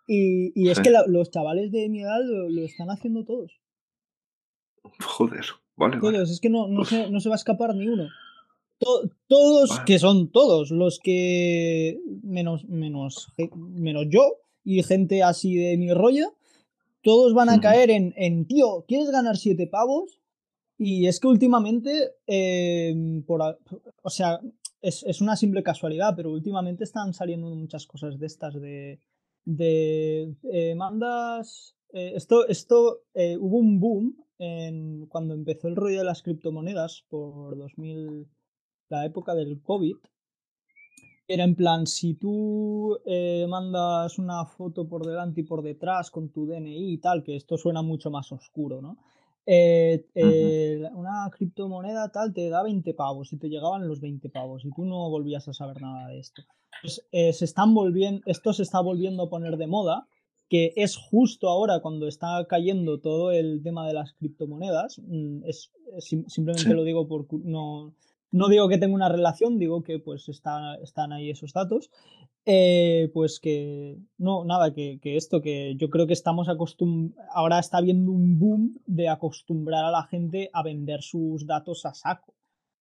Y, 0.06 0.52
y 0.55 0.69
es 0.69 0.77
Sí. 0.77 0.82
que 0.82 0.90
la- 0.90 1.06
los 1.06 1.31
chavales 1.31 1.73
de 1.73 1.89
mi 1.89 2.02
edad 2.02 2.20
lo, 2.23 2.51
lo 2.51 2.62
están 2.66 2.90
haciendo 2.90 3.24
todos. 3.24 3.59
Joder, 5.01 5.44
vale, 5.79 5.99
vale. 5.99 6.17
Todos, 6.19 6.31
es 6.31 6.41
que 6.41 6.51
no, 6.51 6.69
no, 6.69 6.85
se, 6.85 7.11
no 7.11 7.21
se 7.21 7.29
va 7.29 7.37
a 7.37 7.43
escapar 7.43 7.75
ni 7.75 7.89
uno. 7.89 8.09
To- 8.79 9.11
todos, 9.27 9.71
Vale. 9.71 9.83
que 9.87 9.99
son 9.99 10.29
todos, 10.31 10.71
los 10.71 10.99
que. 11.01 11.99
Menos, 12.23 12.65
menos, 12.67 13.29
menos 13.57 14.07
yo 14.09 14.23
y 14.65 14.83
gente 14.83 15.23
así 15.23 15.57
de 15.57 15.77
mi 15.77 15.93
rollo, 15.93 16.35
todos 17.03 17.33
van 17.35 17.49
a 17.49 17.61
caer 17.61 17.91
en, 17.91 18.13
en, 18.17 18.47
tío, 18.47 18.85
¿quieres 18.87 19.11
ganar 19.11 19.37
siete 19.37 19.67
pavos? 19.67 20.21
Y 20.77 21.07
es 21.07 21.19
que 21.19 21.27
últimamente, 21.27 22.13
eh, 22.29 22.95
por, 23.27 23.41
o 24.03 24.11
sea, 24.11 24.41
es, 24.81 25.03
es 25.05 25.21
una 25.21 25.35
simple 25.35 25.63
casualidad, 25.65 26.15
pero 26.15 26.31
últimamente 26.31 26.85
están 26.85 27.15
saliendo 27.15 27.49
muchas 27.49 27.85
cosas 27.87 28.17
de 28.21 28.27
estas 28.27 28.55
de, 28.61 29.01
de 29.45 30.35
eh, 30.53 30.75
mandas. 30.77 31.75
eh, 31.93 32.13
esto, 32.15 32.47
esto 32.47 33.01
eh, 33.15 33.37
hubo 33.41 33.57
un 33.59 33.81
boom 33.81 34.17
en, 34.39 35.06
cuando 35.06 35.35
empezó 35.35 35.69
el 35.69 35.77
rollo 35.77 35.98
de 35.98 36.05
las 36.05 36.23
criptomonedas 36.23 37.05
por 37.09 37.56
2000, 37.56 38.27
la 38.89 39.05
época 39.05 39.35
del 39.35 39.60
COVID. 39.62 39.97
Era 41.31 41.44
en 41.44 41.55
plan, 41.55 41.86
si 41.86 42.15
tú 42.15 42.98
eh, 43.05 43.47
mandas 43.48 44.19
una 44.19 44.47
foto 44.47 44.89
por 44.89 45.05
delante 45.05 45.43
y 45.43 45.44
por 45.44 45.62
detrás 45.62 46.10
con 46.10 46.31
tu 46.31 46.47
DNI 46.47 46.94
y 46.94 46.98
tal, 46.98 47.23
que 47.23 47.36
esto 47.36 47.59
suena 47.59 47.82
mucho 47.82 48.10
más 48.10 48.32
oscuro, 48.32 48.81
¿no? 48.81 48.97
Eh, 49.44 50.06
eh, 50.15 50.89
Una 50.94 51.28
criptomoneda 51.31 52.10
tal 52.10 52.32
te 52.32 52.48
da 52.48 52.62
20 52.62 52.94
pavos 52.94 53.32
y 53.32 53.39
te 53.39 53.48
llegaban 53.48 53.86
los 53.86 54.01
20 54.01 54.28
pavos 54.31 54.65
y 54.65 54.70
tú 54.70 54.85
no 54.85 55.09
volvías 55.10 55.48
a 55.48 55.52
saber 55.52 55.82
nada 55.82 56.09
de 56.09 56.19
esto. 56.19 56.43
Pues, 56.81 57.06
se 57.10 57.44
están 57.44 57.74
volviendo, 57.74 58.23
esto 58.24 58.52
se 58.52 58.62
está 58.62 58.81
volviendo 58.81 59.24
a 59.24 59.31
poner 59.31 59.56
de 59.56 59.66
moda, 59.66 60.06
que 60.49 60.73
es 60.77 60.97
justo 60.97 61.49
ahora 61.49 61.81
cuando 61.81 62.09
está 62.09 62.45
cayendo 62.49 63.01
todo 63.01 63.33
el 63.33 63.62
tema 63.62 63.87
de 63.87 63.95
las 63.95 64.15
criptomonedas. 64.15 64.99
mm, 64.99 65.45
Es, 65.45 65.70
es 65.97 66.05
sim- 66.05 66.27
simplemente 66.29 66.69
Sí. 66.70 66.75
lo 66.75 66.85
digo 66.85 67.07
por 67.07 67.27
no, 67.45 67.95
no 68.31 68.49
digo 68.49 68.69
que 68.69 68.79
tenga 68.79 68.95
una 68.95 69.09
relación, 69.09 69.59
digo 69.59 69.83
que 69.83 69.99
pues 69.99 70.29
está, 70.29 70.77
están 70.83 71.12
ahí 71.12 71.31
esos 71.31 71.53
datos. 71.53 71.91
Eh, 72.51 73.11
pues 73.12 73.41
que, 73.41 73.99
no, 74.16 74.43
nada, 74.45 74.73
que, 74.73 74.99
que 75.03 75.16
esto, 75.16 75.43
que 75.43 75.75
yo 75.77 75.91
creo 75.91 76.07
que 76.07 76.15
estamos 76.15 76.49
acostumbrados, 76.49 77.29
ahora 77.35 77.59
está 77.59 77.77
habiendo 77.77 78.11
un 78.11 78.39
boom 78.39 78.79
de 78.87 79.09
acostumbrar 79.09 79.85
a 79.85 79.91
la 79.91 80.05
gente 80.05 80.49
a 80.55 80.62
vender 80.62 81.03
sus 81.03 81.45
datos 81.47 81.85
a 81.85 81.93
saco. 81.93 82.35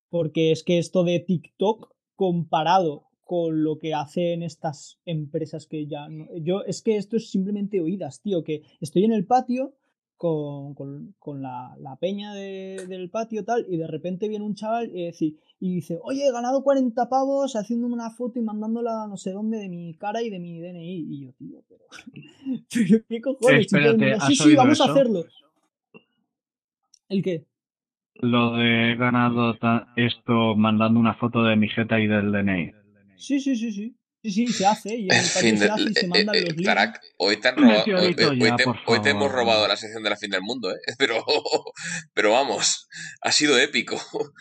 Porque 0.10 0.52
es 0.54 0.64
que 0.64 0.78
esto 0.78 1.04
de 1.04 1.20
TikTok 1.20 1.92
comparado 2.16 3.07
con 3.28 3.64
lo 3.64 3.78
que 3.78 3.94
hacen 3.94 4.42
estas 4.44 5.00
empresas 5.06 5.68
que 5.68 5.86
ya 5.88 6.10
no- 6.10 6.28
yo 6.38 6.64
es 6.64 6.82
que 6.82 6.98
esto 6.98 7.18
es 7.18 7.30
simplemente 7.30 7.82
oídas, 7.82 8.22
tío, 8.22 8.44
que 8.44 8.64
estoy 8.82 9.04
en 9.06 9.14
el 9.14 9.26
patio 9.26 9.74
con, 10.18 10.74
con- 10.74 11.14
con 11.20 11.42
la, 11.44 11.76
la 11.80 11.96
peña 11.98 12.34
de- 12.34 12.86
del 12.88 13.10
patio 13.12 13.46
tal 13.46 13.66
y 13.70 13.78
de 13.78 13.86
repente 13.88 14.28
viene 14.30 14.46
un 14.46 14.56
chaval 14.56 14.90
y, 14.96 15.04
decir, 15.06 15.38
y 15.60 15.76
dice, 15.76 16.00
oye, 16.02 16.26
he 16.28 16.32
ganado 16.32 16.64
40 16.64 17.08
pavos 17.10 17.56
haciéndome 17.56 17.94
una 17.94 18.10
foto 18.12 18.40
y 18.40 18.42
mandándola 18.44 19.04
a 19.04 19.08
no 19.08 19.18
sé 19.18 19.32
dónde 19.32 19.58
de 19.60 19.70
mi 19.70 19.94
cara 19.96 20.24
y 20.24 20.30
de 20.32 20.40
mi 20.40 20.60
DNI. 20.60 21.06
Y 21.10 21.22
yo, 21.26 21.34
tío, 21.34 21.64
pero, 21.70 21.86
pero 22.74 23.06
¿qué 23.08 23.22
cojones? 23.22 23.72
Y 23.74 23.80
todo 23.80 23.92
el 23.92 23.98
Espérate, 23.98 24.06
mundo, 24.12 24.18
¿has 24.26 24.28
sí, 24.30 24.36
sí, 24.36 24.48
oído 24.50 24.58
vamos 24.58 24.82
a 24.82 24.86
hacerlo. 24.86 25.26
¿El 27.10 27.22
qué? 27.24 27.46
lo 28.22 28.56
de 28.58 28.92
he 28.92 28.96
ganado 28.96 29.56
esto 29.96 30.56
mandando 30.56 31.00
una 31.00 31.14
foto 31.16 31.44
de 31.44 31.56
mi 31.56 31.68
jeta 31.70 32.00
y 32.00 32.08
del 32.08 32.32
DNI. 32.32 32.74
Sí, 33.18 33.40
sí, 33.40 33.56
sí, 33.56 33.72
sí. 33.72 33.96
Sí, 34.24 34.32
sí, 34.32 34.48
se 34.48 34.66
hace. 34.66 34.96
Y 34.96 35.08
el 35.10 35.16
fin, 35.22 35.58
se 35.58 35.66
de- 35.66 35.72
hace 35.72 35.84
y 35.90 35.94
se 35.94 36.06
eh, 36.06 36.10
mandan 36.10 36.36
eh, 36.36 36.42
los 36.42 36.50
links. 36.50 36.64
Tarak, 36.66 37.02
hoy 37.18 37.38
te, 37.38 37.48
han 37.48 37.56
robado, 37.56 37.84
hoy, 37.84 37.86
meteorito 37.86 38.30
hoy 38.30 38.40
ya, 38.50 38.56
te, 38.58 38.64
por 38.64 38.78
hoy 38.88 39.02
te 39.02 39.10
hemos 39.12 39.32
robado 39.32 39.68
la 39.68 39.78
sección 39.78 40.04
de 40.04 40.10
la 40.10 40.18
fin 40.18 40.32
del 40.32 40.42
mundo, 40.42 40.72
¿eh? 40.72 40.80
Pero, 40.98 41.24
pero 42.14 42.32
vamos, 42.32 42.90
ha 43.22 43.32
sido 43.32 43.58
épico. 43.60 43.96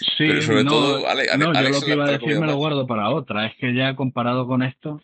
Sí, 0.00 0.26
Pero 0.26 0.42
sobre 0.42 0.64
no, 0.64 0.70
todo, 0.70 1.08
Ale- 1.08 1.28
Ale- 1.30 1.38
no, 1.44 1.52
yo 1.52 1.58
Alex 1.58 1.80
lo 1.80 1.86
que 1.86 1.92
iba 1.92 2.04
a 2.06 2.10
decir 2.10 2.40
me 2.40 2.46
lo 2.46 2.56
guardo 2.56 2.86
para 2.86 3.10
otra. 3.10 3.46
Es 3.46 3.52
que 3.60 3.74
ya 3.74 3.94
comparado 3.94 4.46
con 4.46 4.62
esto, 4.62 5.00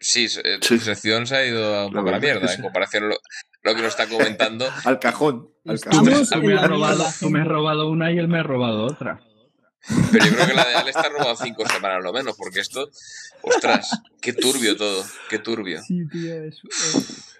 Sí, 0.00 0.26
eh, 0.44 0.58
tu 0.66 0.78
sección 0.78 1.26
se 1.26 1.36
ha 1.36 1.44
ido 1.46 1.74
a 1.74 1.86
un 1.88 1.92
La 1.94 2.00
poco 2.00 2.08
a 2.10 2.12
la 2.12 2.20
mierda 2.20 2.54
en 2.54 2.62
comparación 2.62 3.04
a 3.04 3.06
lo, 3.08 3.16
lo 3.62 3.74
que 3.74 3.82
nos 3.82 3.90
está 3.90 4.06
comentando. 4.08 4.66
Al 4.84 4.98
cajón. 5.00 5.48
Al 5.66 5.80
cajón. 5.80 6.04
tú 6.04 6.42
me, 6.42 6.54
has 6.54 6.68
robado, 6.68 6.96
mierda, 6.96 7.14
tú 7.18 7.30
me 7.30 7.40
has 7.40 7.44
gente. 7.44 7.48
robado 7.48 7.90
una 7.90 8.12
y 8.12 8.18
él 8.18 8.28
me 8.28 8.38
ha 8.38 8.42
robado 8.44 8.84
otra. 8.84 9.20
Pero 10.12 10.24
yo 10.26 10.32
creo 10.34 10.46
que 10.46 10.54
la 10.54 10.66
de 10.68 10.74
Ale 10.74 10.90
está 10.90 11.08
robado 11.08 11.36
cinco 11.36 11.66
semanas 11.66 12.02
lo 12.02 12.12
menos, 12.12 12.36
porque 12.36 12.60
esto, 12.60 12.90
ostras, 13.42 14.00
qué 14.20 14.32
turbio 14.32 14.76
todo, 14.76 15.04
qué 15.30 15.38
turbio. 15.38 15.80
Sí, 15.82 16.06
tío, 16.08 16.44
es, 16.44 16.60
es- 16.64 17.34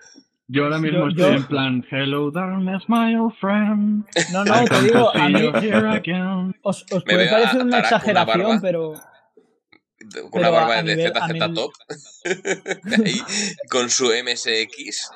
Yo 0.46 0.64
ahora 0.64 0.78
mismo 0.78 1.00
Yo- 1.00 1.08
estoy 1.08 1.22
yo- 1.24 1.36
en 1.36 1.46
plan, 1.46 1.84
hello 1.90 2.30
darkness, 2.30 2.84
my 2.88 3.14
old 3.16 3.34
friend. 3.38 4.06
No, 4.32 4.44
no, 4.44 4.64
te 4.64 4.80
digo, 4.82 5.14
a 5.14 5.28
mí 5.28 5.40
Here 5.62 5.88
again. 5.88 6.54
os, 6.62 6.86
os 6.90 7.04
puede 7.04 7.28
a- 7.28 7.30
parecer 7.32 7.60
a 7.60 7.64
una 7.64 7.78
exageración, 7.80 8.60
pero 8.62 8.92
Con 8.92 10.10
Pero 10.10 10.28
una 10.32 10.48
a- 10.48 10.50
barba 10.50 10.78
a 10.78 10.82
de 10.82 10.96
nivel- 10.96 11.12
a 11.16 11.26
ZZ 11.26 11.32
nivel- 11.34 11.54
Top, 11.54 11.72
ahí, 13.04 13.22
con 13.68 13.90
su 13.90 14.06
MSX, 14.06 15.10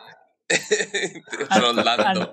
trollando. 1.49 2.31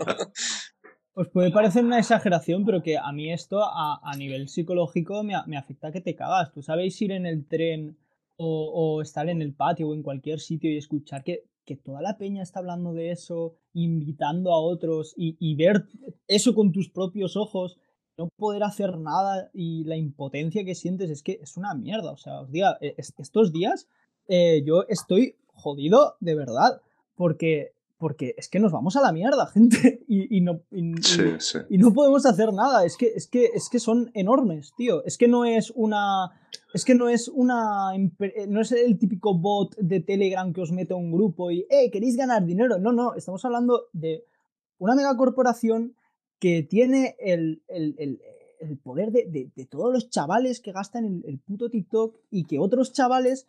Os 1.14 1.28
puede 1.30 1.52
parecer 1.52 1.84
una 1.84 2.00
exageración, 2.00 2.66
pero 2.66 2.82
que 2.82 2.98
a 2.98 3.12
mí 3.12 3.32
esto 3.32 3.64
a, 3.64 4.00
a 4.04 4.16
nivel 4.16 4.48
psicológico 4.48 5.24
me, 5.24 5.34
me 5.48 5.58
afecta 5.58 5.92
que 5.92 6.02
te 6.02 6.16
cagas. 6.16 6.52
Tú 6.52 6.62
sabéis 6.62 7.02
ir 7.02 7.12
en 7.12 7.26
el 7.26 7.46
tren 7.46 7.98
o, 8.38 8.72
o 8.74 9.02
estar 9.02 9.28
en 9.30 9.42
el 9.42 9.54
patio 9.54 9.90
o 9.90 9.94
en 9.94 10.04
cualquier 10.04 10.40
sitio 10.40 10.72
y 10.72 10.78
escuchar 10.78 11.24
que, 11.24 11.44
que 11.66 11.76
toda 11.76 12.02
la 12.02 12.18
peña 12.18 12.42
está 12.44 12.60
hablando 12.60 12.94
de 12.94 13.12
eso, 13.12 13.56
invitando 13.74 14.54
a 14.54 14.62
otros 14.62 15.14
y, 15.18 15.36
y 15.40 15.56
ver 15.56 15.88
eso 16.28 16.56
con 16.56 16.72
tus 16.72 16.90
propios 16.90 17.36
ojos, 17.36 17.78
no 18.18 18.30
poder 18.38 18.64
hacer 18.64 18.98
nada 18.98 19.50
y 19.54 19.84
la 19.86 19.98
impotencia 19.98 20.64
que 20.66 20.76
sientes 20.76 21.10
es 21.10 21.22
que 21.24 21.40
es 21.42 21.58
una 21.58 21.74
mierda. 21.74 22.12
O 22.12 22.18
sea, 22.18 22.42
os 22.42 22.52
diga, 22.52 22.78
e- 22.82 22.96
es- 22.98 23.14
estos 23.18 23.52
días 23.52 23.88
eh, 24.28 24.64
yo 24.66 24.84
estoy 24.88 25.36
jodido 25.54 26.16
de 26.22 26.36
verdad 26.36 26.82
porque, 27.16 27.74
porque 28.00 28.34
es 28.38 28.50
que 28.50 28.60
nos 28.60 28.72
vamos 28.72 28.96
a 28.96 29.02
la 29.02 29.12
mierda, 29.12 29.46
gente, 29.54 30.04
y, 30.08 30.36
y 30.38 30.42
no, 30.42 30.62
y- 30.72 30.98
y- 30.98 31.04
Sí, 31.04 31.24
sí. 31.40 31.60
y 31.70 31.78
no 31.78 31.94
podemos 31.94 32.26
hacer 32.26 32.52
nada. 32.54 32.86
Es 32.86 32.98
que, 32.98 33.08
es 33.16 33.28
que, 33.28 33.46
es 33.54 33.70
que 33.70 33.80
son 33.80 34.10
enormes, 34.16 34.74
tío. 34.76 35.04
Es 35.06 35.18
que 35.18 35.28
no 35.28 35.46
es 35.46 35.72
una. 35.76 36.32
Es 36.74 36.86
que 36.86 36.96
no 36.96 37.10
es 37.10 37.28
una. 37.28 37.92
eh, 37.96 38.48
No 38.48 38.62
es 38.62 38.72
el 38.72 38.98
típico 38.98 39.38
bot 39.38 39.76
de 39.78 40.00
Telegram 40.00 40.52
que 40.54 40.62
os 40.62 40.72
mete 40.72 40.94
a 40.94 40.98
un 40.98 41.12
grupo 41.12 41.52
y, 41.52 41.66
eh, 41.70 41.92
queréis 41.92 42.16
ganar 42.16 42.46
dinero. 42.46 42.80
No, 42.80 42.92
no. 42.94 43.14
Estamos 43.16 43.44
hablando 43.46 43.84
de 43.94 44.24
una 44.80 44.96
megacorporación 44.96 45.94
que 46.40 46.64
tiene 46.64 47.16
el, 47.20 47.62
el- 47.68 47.96
el- 48.00 48.22
el 48.62 48.78
poder 48.78 49.12
de, 49.12 49.26
de- 49.26 49.52
de 49.56 49.66
todos 49.66 49.92
los 49.94 50.10
chavales 50.10 50.60
que 50.62 50.72
gastan 50.72 51.06
el, 51.06 51.24
el 51.26 51.40
puto 51.40 51.70
TikTok 51.70 52.16
y 52.32 52.46
que 52.46 52.60
otros 52.60 52.94
chavales. 52.94 53.46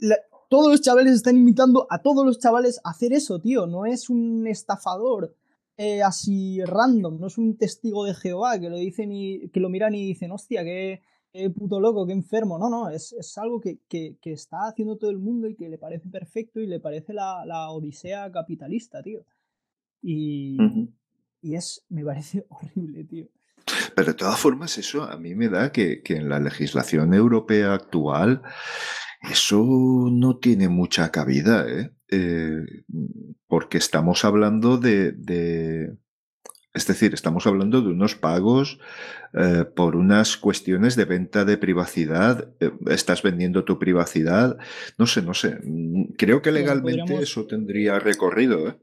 la- 0.00 0.18
todos 0.48 0.70
los 0.70 0.80
chavales 0.80 1.12
están 1.14 1.36
invitando 1.36 1.86
a 1.90 2.00
todos 2.02 2.24
los 2.24 2.38
chavales 2.38 2.80
a 2.84 2.90
hacer 2.90 3.12
eso, 3.12 3.40
tío. 3.40 3.66
No 3.66 3.84
es 3.86 4.08
un 4.10 4.46
estafador 4.46 5.34
eh, 5.76 6.02
así 6.02 6.62
random, 6.64 7.20
no 7.20 7.26
es 7.28 7.38
un 7.38 7.56
testigo 7.56 8.04
de 8.04 8.14
Jehová 8.14 8.58
que 8.58 8.68
lo 8.70 8.76
dicen 8.76 9.12
y 9.12 9.48
que 9.50 9.60
lo 9.60 9.68
miran 9.68 9.94
y 9.94 10.04
dicen, 10.06 10.32
hostia, 10.32 10.64
qué, 10.64 11.02
qué 11.32 11.50
puto 11.50 11.78
loco, 11.80 12.06
qué 12.06 12.12
enfermo. 12.14 12.58
No, 12.58 12.68
no, 12.68 12.88
es, 12.90 13.12
es 13.12 13.38
algo 13.38 13.60
que, 13.60 13.78
que- 13.88 14.16
que 14.20 14.32
está 14.32 14.66
haciendo 14.66 14.96
todo 14.96 15.10
el 15.10 15.18
mundo 15.18 15.46
y 15.48 15.54
que 15.54 15.68
le 15.68 15.78
parece 15.78 16.08
perfecto 16.08 16.58
y 16.60 16.66
le 16.66 16.80
parece 16.80 17.12
la, 17.12 17.44
la 17.46 17.70
odisea 17.70 18.30
capitalista, 18.32 19.02
tío. 19.02 19.24
Y, 20.02 20.56
y 21.42 21.54
es, 21.54 21.84
me 21.88 22.04
parece 22.04 22.46
horrible, 22.50 23.04
tío. 23.04 23.26
Pero 23.94 24.08
de 24.08 24.14
todas 24.14 24.38
formas, 24.40 24.78
eso 24.78 25.02
a 25.02 25.16
mí 25.18 25.34
me 25.34 25.48
da 25.48 25.70
que, 25.72 26.02
que 26.02 26.16
en 26.16 26.28
la 26.28 26.40
legislación 26.40 27.12
europea 27.14 27.74
actual 27.74 28.42
eso 29.22 30.08
no 30.12 30.38
tiene 30.38 30.68
mucha 30.68 31.10
cabida, 31.10 31.66
¿eh? 31.68 31.92
Eh, 32.10 32.64
porque 33.46 33.78
estamos 33.78 34.24
hablando 34.24 34.78
de, 34.78 35.12
de- 35.12 35.96
Es 36.78 36.86
decir, 36.86 37.12
estamos 37.12 37.44
hablando 37.48 37.80
de 37.82 37.88
unos 37.88 38.14
pagos 38.14 38.78
eh, 39.34 39.64
por 39.74 39.96
unas 39.96 40.36
cuestiones 40.36 40.94
de 40.94 41.06
venta 41.06 41.44
de 41.44 41.58
privacidad. 41.58 42.48
eh, 42.60 42.70
estás 42.88 43.20
vendiendo 43.22 43.64
tu 43.64 43.80
privacidad. 43.80 44.56
No 44.96 45.06
sé, 45.06 45.22
no 45.22 45.34
sé. 45.34 45.58
Mm, 45.64 46.12
Creo 46.16 46.40
que 46.40 46.52
legalmente 46.52 47.16
eso 47.16 47.46
tendría 47.46 47.98
recorrido, 47.98 48.68
¿eh? 48.68 48.76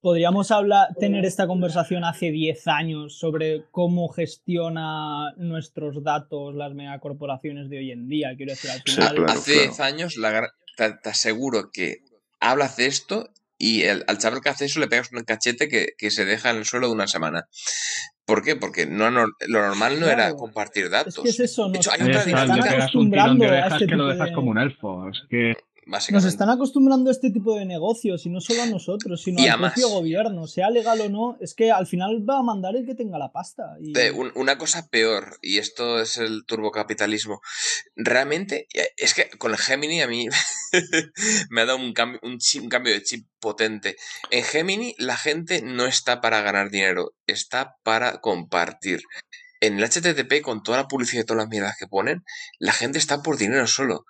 Podríamos 0.00 0.50
hablar, 0.50 0.88
tener 0.98 1.24
esta 1.26 1.46
conversación 1.46 2.04
hace 2.04 2.30
10 2.30 2.66
años 2.66 3.18
sobre 3.18 3.64
cómo 3.70 4.08
gestiona 4.08 5.32
nuestros 5.36 6.02
datos 6.02 6.54
las 6.54 6.72
megacorporaciones 6.74 7.68
de 7.68 7.78
hoy 7.78 7.90
en 7.90 8.08
día. 8.08 8.34
Quiero 8.36 8.52
decir, 8.52 8.70
al 8.70 8.82
Sí, 8.86 8.92
final, 8.96 9.14
claro. 9.16 9.32
Hace 9.32 9.52
10 9.52 9.80
años 9.80 10.16
la 10.16 10.50
te, 10.78 10.92
te 11.02 11.08
aseguro 11.10 11.70
que 11.70 11.98
hablas 12.40 12.76
de 12.78 12.86
esto 12.86 13.28
y 13.58 13.82
el- 13.82 14.04
al 14.08 14.18
chaval 14.18 14.40
que 14.40 14.48
hace 14.48 14.64
eso 14.66 14.80
le 14.80 14.88
pegas 14.88 15.10
un 15.12 15.22
cachete 15.24 15.68
que, 15.68 15.88
que 15.96 16.10
se 16.10 16.24
deja 16.24 16.50
en 16.50 16.56
el 16.56 16.64
suelo 16.64 16.88
de 16.88 16.94
una 16.94 17.06
semana. 17.06 17.46
¿Por 18.26 18.42
qué? 18.42 18.56
Porque 18.56 18.86
no, 18.86 19.10
no- 19.10 19.26
lo 19.48 19.60
normal 19.62 20.00
no 20.00 20.06
era 20.06 20.16
Claro. 20.16 20.36
compartir 20.36 20.84
es 20.86 20.90
datos. 20.90 21.14
que 21.22 21.28
es 21.28 21.40
eso, 21.40 21.68
De 21.68 21.76
nos, 21.78 21.86
hecho, 21.86 21.90
hay 21.92 22.00
otra 22.02 22.18
están 22.18 22.26
le 22.26 22.42
dinámica, 22.42 22.70
pegas 22.70 22.94
un 22.94 23.10
tirón 23.10 23.20
acostumbrando 23.30 23.44
de 23.44 23.48
a 23.48 23.52
orejas 23.52 23.72
este 23.74 23.86
que 23.86 23.94
lo 23.96 24.06
dejas 24.08 24.28
de- 24.28 24.34
como 24.34 24.50
un 24.50 24.58
elfo. 24.58 25.08
Es 25.10 25.22
que 25.28 25.54
Nos 26.10 26.24
están 26.24 26.50
acostumbrando 26.50 27.10
a 27.10 27.12
este 27.12 27.30
tipo 27.30 27.54
de 27.56 27.64
negocios 27.66 28.24
y 28.26 28.30
no 28.30 28.40
solo 28.40 28.62
a 28.62 28.66
nosotros, 28.66 29.22
sino 29.22 29.40
Y 29.40 29.46
al 29.48 29.54
a 29.54 29.56
más. 29.58 29.72
propio 29.74 29.88
gobierno, 29.90 30.46
sea 30.46 30.70
legal 30.70 31.00
o 31.02 31.08
no, 31.08 31.36
es 31.40 31.54
que 31.54 31.70
al 31.70 31.86
final 31.86 32.28
va 32.28 32.38
a 32.38 32.42
mandar 32.42 32.74
el 32.76 32.86
que 32.86 32.94
tenga 32.94 33.18
la 33.18 33.32
pasta. 33.32 33.76
Y... 33.80 33.98
Eh, 33.98 34.10
un- 34.10 34.32
una 34.34 34.56
cosa 34.58 34.88
peor, 34.88 35.38
y 35.42 35.58
esto 35.58 36.00
es 36.00 36.16
el 36.18 36.44
turbocapitalismo. 36.46 37.40
Realmente, 37.96 38.66
eh, 38.74 38.88
es 38.96 39.14
que 39.14 39.28
con 39.38 39.52
el 39.52 39.58
Gemini 39.58 40.00
a 40.00 40.08
mí 40.08 40.26
me 41.50 41.60
ha 41.62 41.66
dado 41.66 41.78
un 41.78 41.92
cambio, 41.92 42.20
un, 42.22 42.38
chip- 42.38 42.62
un 42.62 42.68
cambio 42.68 42.92
de 42.92 43.02
chip 43.02 43.26
potente. 43.40 43.96
En 44.30 44.42
Gemini 44.44 44.94
la 44.98 45.16
gente 45.16 45.62
no 45.62 45.86
está 45.86 46.20
para 46.20 46.40
ganar 46.40 46.70
dinero, 46.70 47.14
está 47.26 47.76
para 47.82 48.20
compartir. 48.20 49.02
En 49.66 49.78
el 49.78 49.84
HTTP, 49.84 50.42
con 50.42 50.62
toda 50.62 50.78
la 50.78 50.88
publicidad 50.88 51.22
y 51.22 51.26
todas 51.26 51.44
las 51.44 51.50
mierdas 51.50 51.76
que 51.78 51.86
ponen, 51.86 52.24
la 52.58 52.72
gente 52.72 52.98
está 52.98 53.22
por 53.22 53.36
dinero 53.36 53.66
solo. 53.66 54.04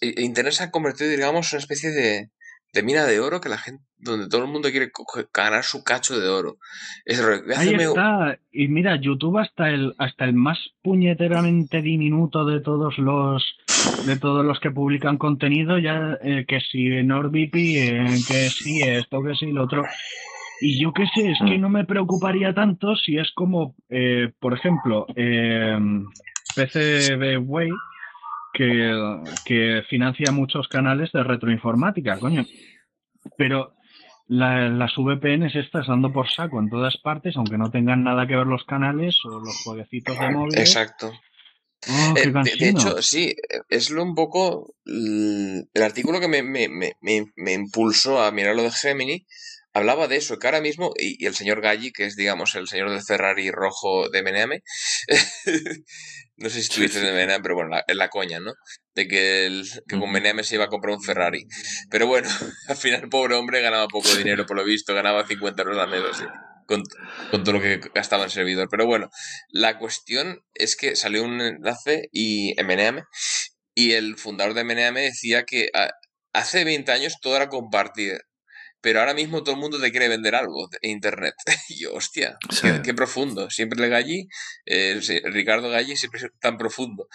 Eh, 0.00 0.14
Internet 0.18 0.54
se 0.54 0.64
ha 0.64 0.70
convertido, 0.70 1.10
digamos, 1.10 1.52
en 1.52 1.56
una 1.56 1.60
especie 1.60 1.90
de, 1.90 2.30
de 2.72 2.82
mina 2.82 3.04
de 3.04 3.20
oro 3.20 3.40
que 3.40 3.48
la 3.48 3.58
gente, 3.58 3.82
donde 3.98 4.28
todo 4.28 4.42
el 4.44 4.50
mundo 4.50 4.70
quiere 4.70 4.90
ganar 5.34 5.64
su 5.64 5.82
cacho 5.82 6.18
de 6.18 6.28
oro. 6.28 6.58
Es 7.04 7.20
ahí 7.56 7.74
está. 7.74 8.38
Y 8.52 8.68
mira, 8.68 8.96
YouTube 9.00 9.38
hasta 9.38 9.68
el 9.70 9.94
hasta 9.98 10.24
el 10.24 10.34
más 10.34 10.58
puñeteramente 10.82 11.82
diminuto 11.82 12.44
de 12.44 12.60
todos 12.60 12.98
los 12.98 13.44
de 14.06 14.16
todos 14.16 14.44
los 14.44 14.60
que 14.60 14.70
publican 14.70 15.18
contenido 15.18 15.78
ya 15.78 16.18
eh, 16.22 16.44
que 16.46 16.60
si 16.60 16.88
NordVPN, 17.02 18.22
que 18.26 18.50
si 18.50 18.82
esto, 18.82 19.22
que 19.22 19.34
si 19.34 19.46
lo 19.50 19.64
otro. 19.64 19.84
Y 20.60 20.80
yo 20.82 20.92
qué 20.92 21.06
sé, 21.14 21.30
es 21.30 21.38
que 21.46 21.56
no 21.58 21.68
me 21.70 21.84
preocuparía 21.84 22.52
tanto 22.54 22.94
si 22.96 23.16
es 23.16 23.30
como, 23.32 23.74
eh, 23.88 24.30
por 24.38 24.52
ejemplo, 24.54 25.06
eh, 25.16 25.78
PCB 26.54 27.38
Way, 27.38 27.70
que, 28.52 28.92
que 29.44 29.82
financia 29.88 30.32
muchos 30.32 30.68
canales 30.68 31.12
de 31.12 31.22
retroinformática, 31.22 32.18
coño. 32.18 32.44
Pero 33.36 33.74
la- 34.28 34.68
las 34.68 34.92
VPNs 34.96 35.54
estas 35.56 35.86
dando 35.86 36.12
por 36.12 36.28
saco 36.28 36.60
en 36.60 36.68
todas 36.68 36.96
partes, 36.98 37.36
aunque 37.36 37.56
no 37.58 37.70
tengan 37.70 38.04
nada 38.04 38.26
que 38.26 38.36
ver 38.36 38.46
los 38.46 38.64
canales 38.64 39.18
o 39.24 39.40
los 39.40 39.56
jueguecitos 39.62 40.18
de 40.20 40.30
móvil. 40.30 40.58
Exacto. 40.58 41.12
Oh, 41.88 42.14
Eh, 42.16 42.30
de, 42.30 42.68
hecho, 42.68 43.00
sí, 43.00 43.34
es 43.70 43.90
lo 43.90 44.02
un 44.02 44.14
poco 44.14 44.74
el 44.84 45.82
artículo 45.82 46.20
que 46.20 46.28
me, 46.28 46.42
me, 46.42 46.68
me, 46.68 46.92
me, 47.00 47.24
me 47.36 47.54
impulsó 47.54 48.22
a 48.22 48.30
mirar 48.30 48.54
lo 48.54 48.64
de 48.64 48.70
Gemini. 48.70 49.26
Hablaba 49.72 50.08
de 50.08 50.16
eso, 50.16 50.38
que 50.38 50.46
ahora 50.46 50.60
mismo, 50.60 50.92
y, 50.98 51.22
y 51.22 51.26
el 51.26 51.34
señor 51.34 51.60
Galli, 51.60 51.92
que 51.92 52.04
es, 52.04 52.16
digamos, 52.16 52.54
el 52.54 52.66
señor 52.68 52.90
del 52.90 53.02
Ferrari 53.02 53.50
rojo 53.50 54.08
de 54.08 54.22
Meneame, 54.22 54.62
no 56.36 56.50
sé 56.50 56.62
si 56.62 56.80
dices 56.80 57.02
de 57.02 57.12
Meneame, 57.12 57.42
pero 57.42 57.54
bueno, 57.54 57.70
la, 57.70 57.84
es 57.86 57.96
la 57.96 58.08
coña, 58.08 58.40
¿no? 58.40 58.52
De 58.94 59.06
que, 59.06 59.46
el, 59.46 59.68
que 59.88 59.98
con. 59.98 60.10
Meneame 60.10 60.42
se 60.42 60.56
iba 60.56 60.64
a 60.64 60.68
comprar 60.68 60.96
un 60.96 61.02
Ferrari. 61.02 61.46
Pero 61.90 62.06
bueno, 62.06 62.28
al 62.68 62.76
final, 62.76 63.08
pobre 63.08 63.36
hombre 63.36 63.60
ganaba 63.60 63.86
poco 63.88 64.12
dinero, 64.14 64.46
por 64.46 64.56
lo 64.56 64.64
visto, 64.64 64.94
ganaba 64.94 65.26
50 65.26 65.62
euros 65.62 65.78
al 65.78 65.90
mes, 65.90 66.02
así, 66.10 66.24
con, 66.66 66.82
con 67.30 67.44
todo 67.44 67.54
lo 67.54 67.60
que 67.60 67.80
gastaba 67.94 68.24
en 68.24 68.30
servidor. 68.30 68.68
Pero 68.70 68.86
bueno, 68.86 69.10
la 69.50 69.78
cuestión 69.78 70.40
es 70.54 70.76
que 70.76 70.96
salió 70.96 71.22
un 71.22 71.40
enlace 71.40 72.08
y 72.12 72.58
en 72.58 72.66
Meneame 72.66 73.04
y 73.74 73.92
el 73.92 74.16
fundador 74.16 74.54
de 74.54 74.64
Meneame 74.64 75.02
decía 75.02 75.44
que 75.44 75.70
hace 76.32 76.64
20 76.64 76.92
años 76.92 77.16
todo 77.20 77.36
era 77.36 77.48
compartir. 77.48 78.20
Pero 78.80 79.00
ahora 79.00 79.14
mismo 79.14 79.42
todo 79.42 79.54
el 79.54 79.60
mundo 79.60 79.80
te 79.80 79.90
quiere 79.90 80.08
vender 80.08 80.34
algo 80.34 80.68
en 80.82 80.90
internet. 80.90 81.34
y 81.68 81.80
yo, 81.82 81.92
hostia, 81.94 82.36
Sí. 82.50 82.62
qué, 82.62 82.82
qué 82.82 82.94
profundo. 82.94 83.50
Siempre 83.50 83.80
le 83.80 83.88
Galli, 83.88 84.28
eh, 84.66 85.00
Ricardo 85.24 85.68
Galli 85.70 85.96
siempre 85.96 86.20
es 86.20 86.26
tan 86.40 86.56
profundo. 86.58 87.08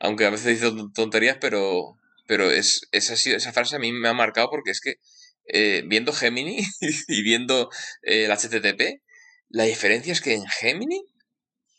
Aunque 0.00 0.26
a 0.26 0.30
veces 0.30 0.46
dice 0.60 0.66
ton- 0.70 0.92
tonterías, 0.92 1.38
pero, 1.40 1.96
pero 2.26 2.50
es, 2.50 2.82
esa, 2.92 3.14
esa 3.14 3.52
frase 3.52 3.76
a 3.76 3.78
mí 3.80 3.92
me 3.92 4.08
ha 4.08 4.14
marcado 4.14 4.48
porque 4.50 4.70
es 4.70 4.80
que 4.80 4.94
eh, 5.46 5.82
viendo 5.86 6.12
Gemini 6.12 6.58
y 7.08 7.22
viendo 7.22 7.70
eh, 8.02 8.24
el 8.26 8.30
HTTP, 8.32 9.02
la 9.48 9.64
diferencia 9.64 10.12
es 10.12 10.20
que 10.20 10.34
en 10.34 10.44
Gemini 10.46 11.02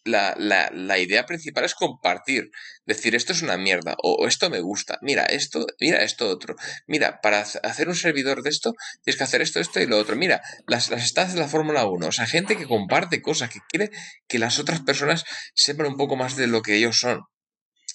la, 0.06 0.34
la, 0.38 0.70
la 0.74 0.98
idea 0.98 1.26
principal 1.26 1.66
es 1.66 1.76
compartir. 1.76 2.50
Decir, 2.86 3.16
esto 3.16 3.34
es 3.34 3.42
una 3.42 3.58
mierda, 3.58 3.96
o, 4.02 4.28
esto 4.28 4.50
me 4.50 4.62
gusta, 4.62 4.98
mira 5.02 5.26
esto, 5.26 5.66
mira 5.80 6.02
esto 6.04 6.28
otro. 6.30 6.56
Mira, 6.88 7.20
para 7.22 7.44
hac- 7.44 7.60
hacer 7.64 7.88
un 7.90 7.96
servidor 7.96 8.42
de 8.42 8.50
esto, 8.50 8.74
tienes 9.04 9.18
que 9.18 9.24
hacer 9.24 9.42
esto, 9.42 9.60
esto 9.60 9.80
y 9.80 9.86
lo 9.88 9.98
otro. 9.98 10.16
Mira, 10.16 10.42
las, 10.68 10.90
las 10.90 11.08
stats 11.08 11.34
de 11.34 11.40
la 11.40 11.48
Fórmula 11.48 11.86
1, 11.86 12.08
o 12.08 12.12
sea, 12.12 12.26
gente 12.26 12.58
que 12.58 12.66
comparte 12.68 13.22
cosas, 13.22 13.50
que 13.50 13.60
quiere 13.70 13.92
que 14.28 14.40
las 14.40 14.58
otras 14.60 14.82
personas 14.82 15.26
sepan 15.54 15.88
un 15.88 15.98
poco 15.98 16.16
más 16.16 16.36
de 16.36 16.48
lo 16.48 16.62
que 16.62 16.76
ellos 16.76 16.98
son. 16.98 17.22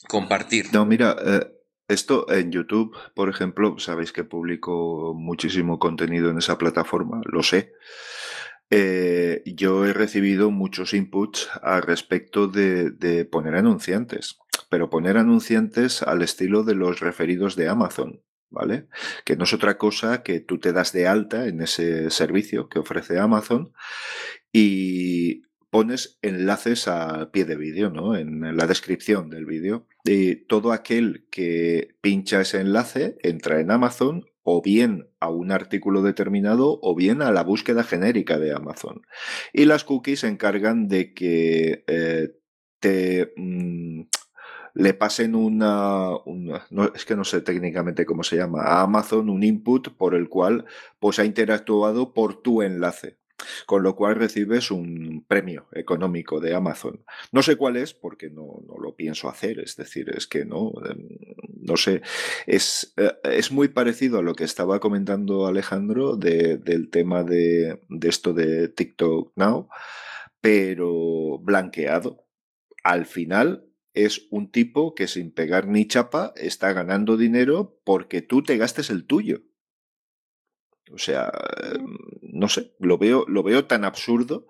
Compartir. 0.08 0.66
No, 0.72 0.84
mira, 0.84 1.16
eh, 1.24 1.46
esto 1.88 2.30
en 2.30 2.52
YouTube, 2.52 2.96
por 3.14 3.28
ejemplo, 3.28 3.78
sabéis 3.78 4.12
que 4.12 4.24
publico 4.24 5.14
muchísimo 5.16 5.78
contenido 5.78 6.30
en 6.30 6.38
esa 6.38 6.58
plataforma, 6.58 7.20
lo 7.24 7.42
sé. 7.42 7.72
Eh, 8.70 9.42
yo 9.46 9.84
he 9.86 9.92
recibido 9.92 10.50
muchos 10.50 10.94
inputs 10.94 11.48
al 11.62 11.82
respecto 11.82 12.48
de, 12.48 12.90
de 12.90 13.24
poner 13.24 13.54
anunciantes, 13.54 14.38
pero 14.68 14.90
poner 14.90 15.16
anunciantes 15.16 16.02
al 16.02 16.22
estilo 16.22 16.64
de 16.64 16.74
los 16.74 17.00
referidos 17.00 17.56
de 17.56 17.68
Amazon, 17.68 18.22
¿vale? 18.50 18.88
Que 19.24 19.36
no 19.36 19.44
es 19.44 19.52
otra 19.52 19.78
cosa 19.78 20.22
que 20.22 20.40
tú 20.40 20.58
te 20.58 20.72
das 20.72 20.92
de 20.92 21.06
alta 21.06 21.46
en 21.46 21.60
ese 21.60 22.10
servicio 22.10 22.68
que 22.68 22.78
ofrece 22.78 23.18
Amazon 23.18 23.72
y 24.52 25.42
pones 25.74 26.18
enlaces 26.22 26.86
al 26.86 27.32
pie 27.32 27.44
de 27.44 27.56
vídeo, 27.56 27.90
¿no? 27.90 28.16
En 28.16 28.56
la 28.56 28.68
descripción 28.68 29.28
del 29.28 29.44
vídeo. 29.44 29.88
Y 30.04 30.36
todo 30.46 30.70
aquel 30.70 31.26
que 31.32 31.96
pincha 32.00 32.40
ese 32.40 32.60
enlace 32.60 33.16
entra 33.22 33.60
en 33.60 33.72
Amazon 33.72 34.24
o 34.44 34.62
bien 34.62 35.08
a 35.18 35.30
un 35.30 35.50
artículo 35.50 36.02
determinado 36.02 36.78
o 36.80 36.94
bien 36.94 37.22
a 37.22 37.32
la 37.32 37.42
búsqueda 37.42 37.82
genérica 37.82 38.38
de 38.38 38.52
Amazon. 38.52 39.02
Y 39.52 39.64
las 39.64 39.84
cookies 39.84 40.20
se 40.20 40.28
encargan 40.28 40.86
de 40.86 41.14
que 41.14 41.84
eh, 41.86 42.28
te 42.78 43.32
mm, 43.36 44.02
le 44.74 44.92
pasen 44.92 45.34
una, 45.34 46.10
no, 46.70 46.92
es 46.94 47.04
que 47.04 47.16
no 47.16 47.24
sé 47.24 47.40
técnicamente 47.40 48.04
cómo 48.04 48.24
se 48.24 48.36
llama, 48.36 48.62
a 48.62 48.82
Amazon 48.82 49.30
un 49.30 49.42
input 49.44 49.88
por 49.96 50.14
el 50.14 50.28
cual 50.28 50.66
pues 50.98 51.18
ha 51.18 51.24
interactuado 51.24 52.12
por 52.12 52.42
tu 52.42 52.60
enlace. 52.60 53.18
Con 53.66 53.82
lo 53.82 53.96
cual 53.96 54.14
recibes 54.16 54.70
un 54.70 55.24
premio 55.26 55.66
económico 55.72 56.40
de 56.40 56.54
Amazon. 56.54 57.04
No 57.32 57.42
sé 57.42 57.56
cuál 57.56 57.76
es, 57.76 57.92
porque 57.94 58.30
no, 58.30 58.62
no 58.66 58.76
lo 58.78 58.94
pienso 58.96 59.28
hacer. 59.28 59.58
Es 59.60 59.76
decir, 59.76 60.10
es 60.16 60.26
que 60.26 60.44
no, 60.44 60.72
em, 60.88 61.08
no 61.60 61.76
sé. 61.76 62.02
Es, 62.46 62.94
eh, 62.96 63.12
es 63.24 63.50
muy 63.52 63.68
parecido 63.68 64.18
a 64.18 64.22
lo 64.22 64.34
que 64.34 64.44
estaba 64.44 64.80
comentando 64.80 65.46
Alejandro 65.46 66.16
de- 66.16 66.58
del 66.58 66.90
tema 66.90 67.24
de, 67.24 67.80
de 67.88 68.08
esto 68.08 68.32
de 68.32 68.68
TikTok 68.68 69.32
Now, 69.36 69.68
pero 70.40 71.38
blanqueado. 71.38 72.26
Al 72.84 73.06
final 73.06 73.66
es 73.94 74.26
un 74.30 74.50
tipo 74.50 74.94
que 74.94 75.06
sin 75.08 75.32
pegar 75.32 75.66
ni 75.68 75.86
chapa 75.86 76.32
está 76.36 76.72
ganando 76.72 77.16
dinero 77.16 77.80
porque 77.84 78.22
tú 78.22 78.42
te 78.42 78.56
gastes 78.58 78.90
el 78.90 79.06
tuyo. 79.06 79.42
O 80.92 80.98
sea, 80.98 81.30
no 82.34 82.48
sé, 82.48 82.72
lo 82.80 82.98
veo, 82.98 83.24
lo 83.28 83.42
veo 83.42 83.64
tan 83.66 83.84
absurdo, 83.84 84.46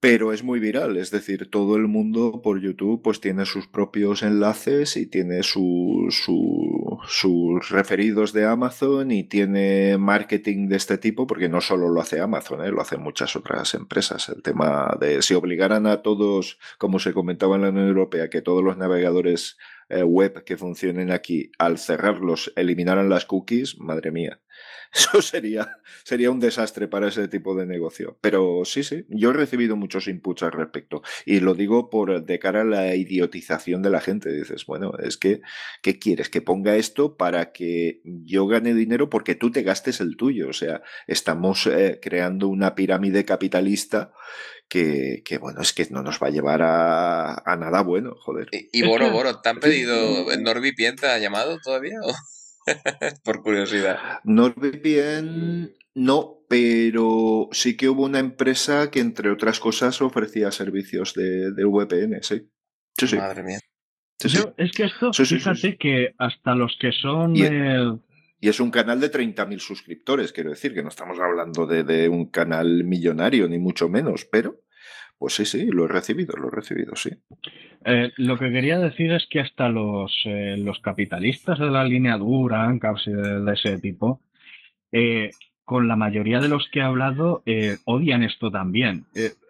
pero 0.00 0.34
es 0.34 0.42
muy 0.42 0.60
viral. 0.60 0.98
Es 0.98 1.10
decir, 1.10 1.48
todo 1.50 1.76
el 1.76 1.88
mundo 1.88 2.42
por 2.42 2.60
YouTube 2.60 3.00
pues 3.02 3.20
tiene 3.20 3.46
sus 3.46 3.66
propios 3.66 4.22
enlaces 4.22 4.96
y 4.98 5.06
tiene 5.06 5.42
su- 5.42 6.08
su- 6.10 6.98
sus 7.08 7.70
referidos 7.70 8.32
de 8.34 8.44
Amazon 8.44 9.10
y 9.10 9.24
tiene 9.24 9.96
marketing 9.98 10.68
de 10.68 10.76
este 10.76 10.98
tipo, 10.98 11.26
porque 11.26 11.48
no 11.48 11.60
solo 11.62 11.88
lo 11.88 12.00
hace 12.02 12.20
Amazon, 12.20 12.64
¿eh? 12.64 12.70
lo 12.70 12.82
hacen 12.82 13.00
muchas 13.02 13.34
otras 13.34 13.72
empresas. 13.74 14.28
El 14.28 14.42
tema 14.42 14.94
de 15.00 15.22
si 15.22 15.32
obligaran 15.34 15.86
a 15.86 16.02
todos, 16.02 16.58
como 16.78 16.98
se 16.98 17.14
comentaba 17.14 17.56
en 17.56 17.62
la 17.62 17.68
Unión 17.70 17.88
Europea, 17.88 18.28
que 18.28 18.42
todos 18.42 18.62
los 18.62 18.76
navegadores 18.76 19.56
eh, 19.88 20.02
web 20.02 20.44
que 20.44 20.56
funcionen 20.56 21.10
aquí, 21.10 21.50
al 21.58 21.78
cerrarlos, 21.78 22.52
eliminaran 22.56 23.08
las 23.08 23.24
cookies, 23.26 23.78
madre 23.78 24.10
mía. 24.10 24.40
Eso 24.94 25.20
sería, 25.22 25.76
sería 26.04 26.30
un 26.30 26.40
desastre 26.40 26.88
para 26.88 27.08
ese 27.08 27.26
tipo 27.28 27.56
de 27.56 27.66
negocio. 27.66 28.16
Pero 28.20 28.64
sí, 28.64 28.84
sí, 28.84 29.04
yo 29.08 29.30
he 29.30 29.32
recibido 29.32 29.76
muchos 29.76 30.06
inputs 30.06 30.44
al 30.44 30.52
respecto. 30.52 31.02
Y 31.26 31.40
lo 31.40 31.54
digo 31.54 31.90
por 31.90 32.24
de 32.24 32.38
cara 32.38 32.62
a 32.62 32.64
la 32.64 32.94
idiotización 32.94 33.82
de 33.82 33.90
la 33.90 34.00
gente. 34.00 34.32
Dices, 34.32 34.66
bueno, 34.66 34.92
es 35.02 35.16
que, 35.16 35.40
¿qué 35.82 35.98
quieres? 35.98 36.28
Que 36.28 36.42
ponga 36.42 36.76
esto 36.76 37.16
para 37.16 37.52
que 37.52 38.00
yo 38.04 38.46
gane 38.46 38.74
dinero 38.74 39.10
porque 39.10 39.34
tú 39.34 39.50
te 39.50 39.62
gastes 39.62 40.00
el 40.00 40.16
tuyo. 40.16 40.48
O 40.48 40.52
sea, 40.52 40.82
estamos 41.06 41.66
eh, 41.66 41.98
creando 42.00 42.48
una 42.48 42.74
pirámide 42.74 43.24
capitalista 43.24 44.12
que, 44.68 45.22
que, 45.24 45.38
bueno, 45.38 45.60
es 45.60 45.72
que 45.72 45.86
no 45.90 46.02
nos 46.02 46.20
va 46.22 46.28
a 46.28 46.30
llevar 46.30 46.62
a, 46.62 47.34
a 47.34 47.56
nada 47.56 47.82
bueno, 47.82 48.14
joder. 48.18 48.48
Y, 48.52 48.68
y 48.80 48.86
Boro, 48.86 49.10
Boro, 49.10 49.40
¿te 49.40 49.48
han 49.48 49.60
pedido 49.60 50.26
NordVPN? 50.36 50.96
¿Te 51.00 51.06
ha 51.06 51.18
llamado 51.18 51.58
todavía? 51.62 51.98
o? 52.02 52.12
Por 53.24 53.42
curiosidad. 53.42 53.98
NordVPN 54.24 55.70
no, 55.96 56.38
pero 56.48 57.48
sí 57.52 57.76
que 57.76 57.88
hubo 57.88 58.04
una 58.04 58.18
empresa 58.18 58.90
que, 58.90 59.00
entre 59.00 59.30
otras 59.30 59.60
cosas, 59.60 60.00
ofrecía 60.02 60.50
servicios 60.50 61.14
de, 61.14 61.52
de 61.52 61.64
VPN, 61.64 62.22
sí. 62.22 62.50
Sí, 62.98 63.06
sí. 63.08 63.16
Madre 63.16 63.42
mía. 63.42 63.58
sí, 64.18 64.28
sí. 64.28 64.36
Yo- 64.38 64.54
es 64.56 64.72
que 64.72 64.84
esto, 64.84 65.12
Sí, 65.12 65.24
sí, 65.24 65.34
sí, 65.34 65.38
fíjate 65.40 65.58
sí. 65.60 65.76
que 65.78 66.14
hasta 66.18 66.54
los 66.54 66.76
que 66.80 66.90
son... 66.92 67.36
Y- 67.36 67.42
eh, 67.44 67.98
Y 68.44 68.48
es 68.48 68.60
un 68.60 68.70
canal 68.70 69.00
de 69.00 69.10
30.000 69.10 69.58
suscriptores, 69.58 70.34
quiero 70.34 70.50
decir, 70.50 70.74
que 70.74 70.82
no 70.82 70.90
estamos 70.90 71.18
hablando 71.18 71.66
de, 71.66 72.10
un 72.10 72.26
canal 72.26 72.84
millonario, 72.84 73.48
ni 73.48 73.58
mucho 73.58 73.88
menos, 73.88 74.28
pero 74.30 74.56
pues 75.16 75.32
sí, 75.32 75.46
sí, 75.46 75.68
lo 75.68 75.86
he 75.86 75.88
recibido, 75.88 76.36
lo 76.36 76.48
he 76.48 76.50
recibido, 76.50 76.94
sí. 76.94 77.08
Eh, 77.86 78.12
lo 78.18 78.38
que 78.38 78.52
quería 78.52 78.78
decir 78.78 79.12
es 79.12 79.26
que 79.30 79.40
hasta 79.40 79.70
los, 79.70 80.14
eh, 80.26 80.62
capitalistas 80.82 81.58
de 81.58 81.70
la 81.70 81.84
línea 81.84 82.18
dura, 82.18 82.70
y 82.70 83.10
de, 83.10 83.40
de 83.40 83.52
ese 83.54 83.78
tipo, 83.78 84.20
eh, 84.92 85.30
con 85.64 85.88
la 85.88 85.96
mayoría 85.96 86.38
de 86.38 86.50
los 86.50 86.68
que 86.68 86.80
he 86.80 86.82
hablado, 86.82 87.42
odian 87.86 88.24
esto 88.24 88.50
también. 88.50 89.06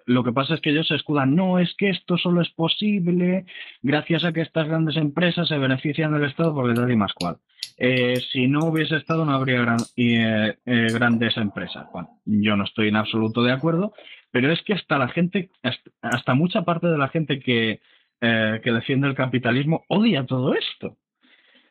Lo 0.07 0.23
que 0.23 0.31
pasa 0.31 0.55
es 0.55 0.61
que 0.61 0.71
ellos 0.71 0.87
se 0.87 0.95
escudan, 0.95 1.35
no, 1.35 1.59
es 1.59 1.75
que 1.77 1.91
esto 1.91 2.17
solo 2.17 2.43
es 2.43 2.51
posible 2.51 3.45
gracias 3.83 4.23
a 4.23 4.33
que 4.33 4.43
estas 4.43 4.69
grandes 4.69 4.97
empresas 4.97 5.49
se 5.49 5.59
benefician 5.59 6.13
del 6.13 6.31
Estado 6.31 6.55
porque 6.55 6.75
tal 6.75 6.93
y 6.93 6.97
más 6.97 7.13
cual. 7.13 7.39
Eh, 7.77 8.21
si 8.33 8.47
no 8.47 8.67
hubiese 8.67 8.97
Estado 8.97 9.25
no 9.25 9.33
habría 9.33 9.61
gran- 9.61 9.79
eh, 9.97 10.55
eh, 10.65 10.87
grandes 10.93 11.37
empresas. 11.37 11.87
Bueno, 11.93 12.09
yo 12.25 12.57
no 12.57 12.65
estoy 12.65 12.89
en 12.89 12.97
absoluto 12.97 13.43
de 13.43 13.53
acuerdo, 13.53 13.93
pero 14.31 14.51
es 14.53 14.63
que 14.63 14.75
hasta 14.75 14.99
la 14.99 15.09
gente, 15.09 15.51
hasta, 15.63 15.91
hasta 16.03 16.35
mucha 16.35 16.63
parte 16.63 16.87
de 16.87 16.99
la 16.99 17.09
gente 17.09 17.41
que, 17.41 17.81
eh, 18.21 18.61
que 18.63 18.73
defiende 18.73 19.09
el 19.09 19.15
capitalismo 19.15 19.85
odia 19.89 20.25
todo 20.25 20.55
esto. 20.55 20.97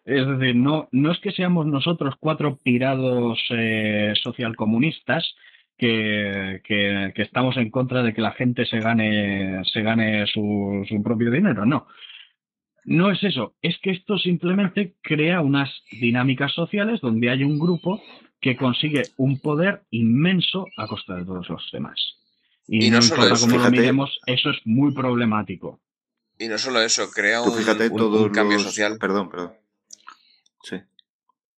Es 0.06 0.28
decir, 0.28 0.56
no, 0.58 0.90
no 0.92 1.12
es 1.14 1.20
que 1.20 1.32
seamos 1.32 1.66
nosotros 1.66 2.16
cuatro 2.20 2.58
pirados 2.62 3.40
eh, 3.52 4.14
socialcomunistas 4.22 5.34
que, 5.78 6.62
que, 6.66 7.14
que 7.16 7.22
estamos 7.22 7.56
en 7.58 7.70
contra 7.70 8.04
de 8.04 8.14
que 8.14 8.22
la 8.22 8.32
gente 8.34 8.66
se 8.66 8.80
gane, 8.80 9.62
se 9.64 9.82
gane 9.82 10.28
su, 10.28 10.86
su 10.88 11.02
propio 11.02 11.32
dinero, 11.32 11.66
no. 11.66 11.88
No 12.86 13.12
es 13.12 13.24
eso, 13.24 13.54
es 13.62 13.78
que 13.82 13.92
esto 13.92 14.18
simplemente 14.18 14.96
crea 15.02 15.42
unas 15.42 15.70
dinámicas 15.92 16.52
sociales 16.54 17.00
donde 17.02 17.30
hay 17.30 17.44
un 17.44 17.58
grupo 17.60 18.02
que 18.42 18.58
consigue 18.58 19.04
un 19.18 19.40
poder 19.40 19.84
inmenso 19.92 20.68
a 20.78 20.88
costa 20.88 21.16
de 21.16 21.24
todos 21.26 21.48
los 21.48 21.70
demás. 21.72 21.98
Y, 22.68 22.88
Y 22.88 22.90
no 22.90 22.98
no, 22.98 23.02
solo 23.02 23.16
importa 23.24 23.36
eso, 23.36 23.48
cómo 23.48 23.64
lo 23.64 23.72
miremos, 23.72 24.20
eso 24.26 24.50
es 24.50 24.58
muy 24.66 24.94
problemático. 24.94 25.80
Y 26.40 26.48
no 26.48 26.58
solo 26.58 26.82
eso, 26.82 27.10
crea 27.12 27.42
Tú 27.44 27.52
un, 27.52 27.58
fíjate 27.58 27.88
un- 27.90 28.02
un 28.02 28.30
cambio 28.30 28.58
los- 28.58 28.64
social. 28.64 28.98
Perdón, 29.00 29.30
perdón. 29.30 29.54
Sí. 30.64 30.78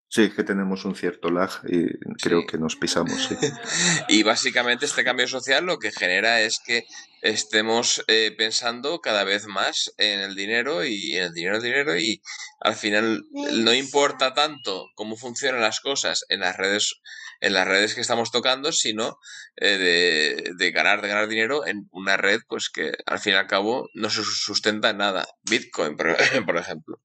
Sí, 0.08 0.22
es 0.22 0.34
que 0.34 0.44
tenemos 0.44 0.84
un 0.84 0.94
cierto 0.94 1.30
lag 1.30 1.50
y 1.68 1.88
creo 2.22 2.40
Sí. 2.42 2.46
que 2.46 2.58
nos 2.58 2.76
pisamos, 2.76 3.26
sí. 3.28 3.34
Y 4.08 4.22
básicamente 4.22 4.86
este 4.86 5.02
cambio 5.04 5.26
social 5.26 5.66
lo 5.66 5.78
que 5.78 5.90
genera 5.90 6.40
es 6.40 6.60
que 6.64 6.84
estemos 7.22 8.04
eh, 8.06 8.32
pensando 8.38 9.00
cada 9.00 9.24
vez 9.24 9.46
más 9.46 9.92
en 9.98 10.20
el 10.20 10.36
dinero 10.36 10.84
y 10.84 11.16
en 11.16 11.24
el 11.24 11.32
dinero, 11.32 11.56
el 11.56 11.62
dinero 11.62 11.98
y 11.98 12.22
al 12.60 12.76
final 12.76 13.24
no 13.32 13.74
importa 13.74 14.32
tanto 14.32 14.86
cómo 14.94 15.16
funcionan 15.16 15.60
las 15.60 15.80
cosas 15.80 16.24
en 16.28 16.40
las 16.40 16.56
redes 16.56 16.94
en 17.40 17.52
las 17.52 17.68
redes 17.68 17.94
que 17.94 18.00
estamos 18.00 18.30
tocando, 18.30 18.72
sino 18.72 19.18
eh, 19.56 19.76
de, 19.76 20.52
de 20.56 20.70
ganar, 20.70 21.02
de 21.02 21.08
ganar 21.08 21.28
dinero 21.28 21.66
en 21.66 21.86
una 21.90 22.16
red 22.16 22.40
pues 22.48 22.70
que 22.70 22.92
al 23.04 23.18
fin 23.18 23.34
y 23.34 23.36
al 23.36 23.46
cabo 23.46 23.90
no 23.92 24.08
se 24.08 24.22
sustenta 24.24 24.88
en 24.90 24.98
nada. 24.98 25.26
Bitcoin, 25.42 25.96
por, 25.96 26.16
por 26.46 26.56
ejemplo. 26.56 27.02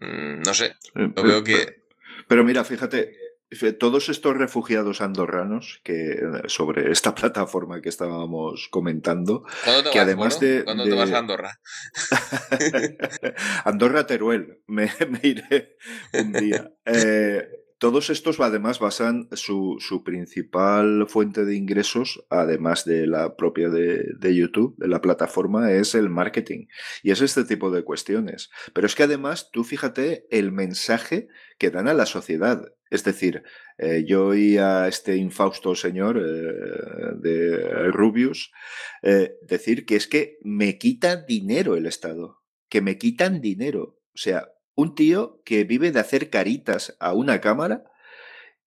Mm, 0.00 0.40
no 0.42 0.52
sé, 0.54 0.74
Eh, 0.94 1.12
lo 1.14 1.22
veo 1.22 1.44
que... 1.44 1.85
Pero 2.28 2.44
mira, 2.44 2.64
fíjate, 2.64 3.12
todos 3.78 4.08
estos 4.08 4.36
refugiados 4.36 5.00
andorranos 5.00 5.80
que 5.84 6.12
eh, 6.12 6.20
sobre 6.46 6.90
esta 6.90 7.14
plataforma 7.14 7.80
que 7.80 7.88
estábamos 7.88 8.68
comentando, 8.70 9.44
¿Cuándo 9.64 9.84
te 9.84 9.90
que 9.90 9.98
vas, 9.98 10.06
además 10.06 10.40
de, 10.40 10.64
¿Cuándo 10.64 10.84
de- 10.84 10.90
te 10.90 10.96
vas 10.96 11.12
a 11.12 11.18
Andorra? 11.18 11.60
Andorra 13.64 14.06
Teruel, 14.06 14.60
me, 14.66 14.90
me 15.08 15.20
iré 15.22 15.76
un 16.12 16.32
día. 16.32 16.70
Eh, 16.84 17.48
todos 17.78 18.10
estos 18.10 18.40
además 18.40 18.78
basan 18.78 19.28
su, 19.32 19.76
su 19.80 20.02
principal 20.02 21.06
fuente 21.08 21.44
de 21.44 21.54
ingresos, 21.56 22.24
además 22.30 22.84
de 22.84 23.06
la 23.06 23.36
propia 23.36 23.68
de, 23.68 24.04
de 24.18 24.34
YouTube, 24.34 24.74
de 24.78 24.88
la 24.88 25.00
plataforma, 25.00 25.72
es 25.72 25.94
el 25.94 26.08
marketing. 26.08 26.66
Y 27.02 27.10
es 27.10 27.20
este 27.20 27.44
tipo 27.44 27.70
de 27.70 27.84
cuestiones. 27.84 28.50
Pero 28.72 28.86
es 28.86 28.94
que 28.94 29.02
además, 29.02 29.50
tú 29.52 29.64
fíjate 29.64 30.26
el 30.30 30.52
mensaje 30.52 31.28
que 31.58 31.70
dan 31.70 31.88
a 31.88 31.94
la 31.94 32.06
sociedad. 32.06 32.64
Es 32.90 33.04
decir, 33.04 33.42
eh, 33.78 34.04
yo 34.06 34.26
oí 34.26 34.58
a 34.58 34.86
este 34.88 35.16
infausto 35.16 35.74
señor 35.74 36.18
eh, 36.18 37.14
de 37.16 37.90
Rubius 37.90 38.52
eh, 39.02 39.34
decir 39.42 39.84
que 39.84 39.96
es 39.96 40.06
que 40.06 40.38
me 40.42 40.78
quita 40.78 41.16
dinero 41.16 41.76
el 41.76 41.86
Estado, 41.86 42.42
que 42.68 42.80
me 42.80 42.96
quitan 42.96 43.40
dinero. 43.40 43.98
O 44.14 44.18
sea, 44.18 44.48
un 44.76 44.94
tío 44.94 45.42
que 45.44 45.64
vive 45.64 45.90
de 45.90 45.98
hacer 45.98 46.30
caritas 46.30 46.96
a 47.00 47.12
una 47.12 47.40
cámara 47.40 47.84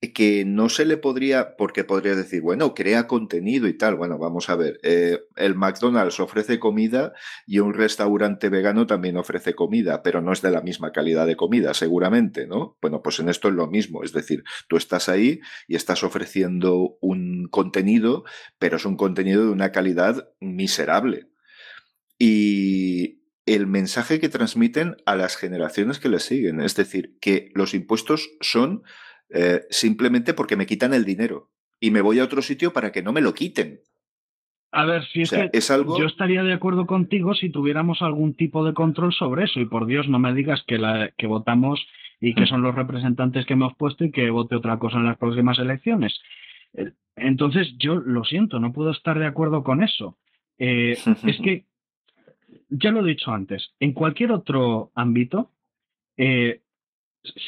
eh, 0.02 0.12
que 0.12 0.44
no 0.46 0.70
se 0.70 0.86
le 0.86 0.98
podría, 0.98 1.56
porque 1.56 1.84
podría 1.84 2.16
decir, 2.16 2.42
bueno, 2.42 2.74
crea 2.74 3.08
contenido 3.08 3.68
y 3.68 3.78
tal. 3.78 3.96
Bueno, 3.96 4.18
vamos 4.18 4.50
a 4.50 4.56
ver, 4.56 4.80
eh, 4.84 5.20
el 5.36 5.56
McDonald's 5.56 6.20
ofrece 6.20 6.60
comida 6.60 7.14
y 7.46 7.60
un 7.60 7.74
restaurante 7.74 8.50
vegano 8.50 8.88
también 8.88 9.18
ofrece 9.18 9.54
comida, 9.54 10.02
pero 10.02 10.22
no 10.22 10.34
es 10.34 10.42
de 10.42 10.52
la 10.52 10.62
misma 10.62 10.92
calidad 10.92 11.28
de 11.28 11.36
comida, 11.36 11.74
seguramente, 11.74 12.48
¿no? 12.48 12.78
Bueno, 12.82 13.02
pues 13.04 13.20
en 13.20 13.30
esto 13.30 13.50
es 13.50 13.54
lo 13.54 13.68
mismo, 13.68 14.04
es 14.04 14.12
decir, 14.14 14.44
tú 14.68 14.78
estás 14.78 15.10
ahí 15.10 15.42
y 15.68 15.76
estás 15.76 16.04
ofreciendo 16.04 16.98
un 17.02 17.48
contenido, 17.52 18.24
pero 18.58 18.78
es 18.78 18.86
un 18.86 18.98
contenido 18.98 19.44
de 19.46 19.52
una 19.52 19.72
calidad 19.72 20.30
miserable. 20.40 21.28
Y 22.18 23.19
el 23.56 23.68
mensaje 23.68 24.20
que 24.20 24.30
transmiten 24.30 24.96
a 25.06 25.16
las 25.16 25.38
generaciones 25.38 26.00
que 26.00 26.10
les 26.10 26.24
siguen, 26.24 26.62
es 26.62 26.76
decir, 26.76 27.18
que 27.20 27.52
los 27.56 27.74
impuestos 27.74 28.30
son 28.42 28.84
eh, 29.30 29.62
simplemente 29.70 30.34
porque 30.34 30.56
me 30.56 30.66
quitan 30.66 30.94
el 30.94 31.06
dinero 31.06 31.52
y 31.80 31.92
me 31.92 32.02
voy 32.02 32.20
a 32.20 32.24
otro 32.24 32.42
sitio 32.42 32.74
para 32.74 32.92
que 32.92 33.02
no 33.02 33.14
me 33.14 33.22
lo 33.22 33.34
quiten. 33.34 33.82
A 34.72 34.86
ver, 34.86 35.04
si 35.06 35.22
O 35.22 35.24
es 35.24 35.32
que 35.32 35.50
es 35.54 35.72
algo... 35.72 35.98
yo 35.98 36.06
estaría 36.06 36.44
de 36.44 36.54
acuerdo 36.54 36.86
contigo 36.86 37.34
si 37.34 37.50
tuviéramos 37.50 38.02
algún 38.02 38.36
tipo 38.36 38.64
de 38.66 38.74
control 38.74 39.14
sobre 39.14 39.46
eso. 39.46 39.60
Y 39.60 39.66
por 39.66 39.88
Dios, 39.88 40.08
no 40.08 40.20
me 40.20 40.34
digas 40.34 40.64
que, 40.68 40.78
la, 40.78 41.12
que 41.18 41.26
votamos 41.26 41.84
y 42.22 42.36
que 42.36 42.46
son 42.46 42.62
los 42.62 42.76
representantes 42.76 43.46
que 43.46 43.54
hemos 43.54 43.76
puesto 43.76 44.04
y 44.04 44.12
que 44.12 44.30
vote 44.30 44.56
otra 44.56 44.78
cosa 44.78 44.98
en 44.98 45.06
las 45.06 45.18
próximas 45.18 45.58
elecciones. 45.58 46.20
Eh, 46.74 46.92
Entonces, 47.16 47.74
yo 47.78 47.96
lo 47.96 48.24
siento, 48.24 48.60
no 48.60 48.74
puedo 48.74 48.92
estar 48.92 49.18
de 49.18 49.26
acuerdo 49.26 49.64
con 49.64 49.82
eso. 49.82 50.18
Eh, 50.60 50.98
es 51.24 51.38
que, 51.44 51.66
ya 52.70 52.92
lo 52.92 53.02
he 53.06 53.10
dicho 53.10 53.32
antes, 53.32 53.74
en 53.80 53.94
cualquier 53.94 54.32
otro 54.32 54.92
ámbito, 54.96 55.52
eh, 56.18 56.62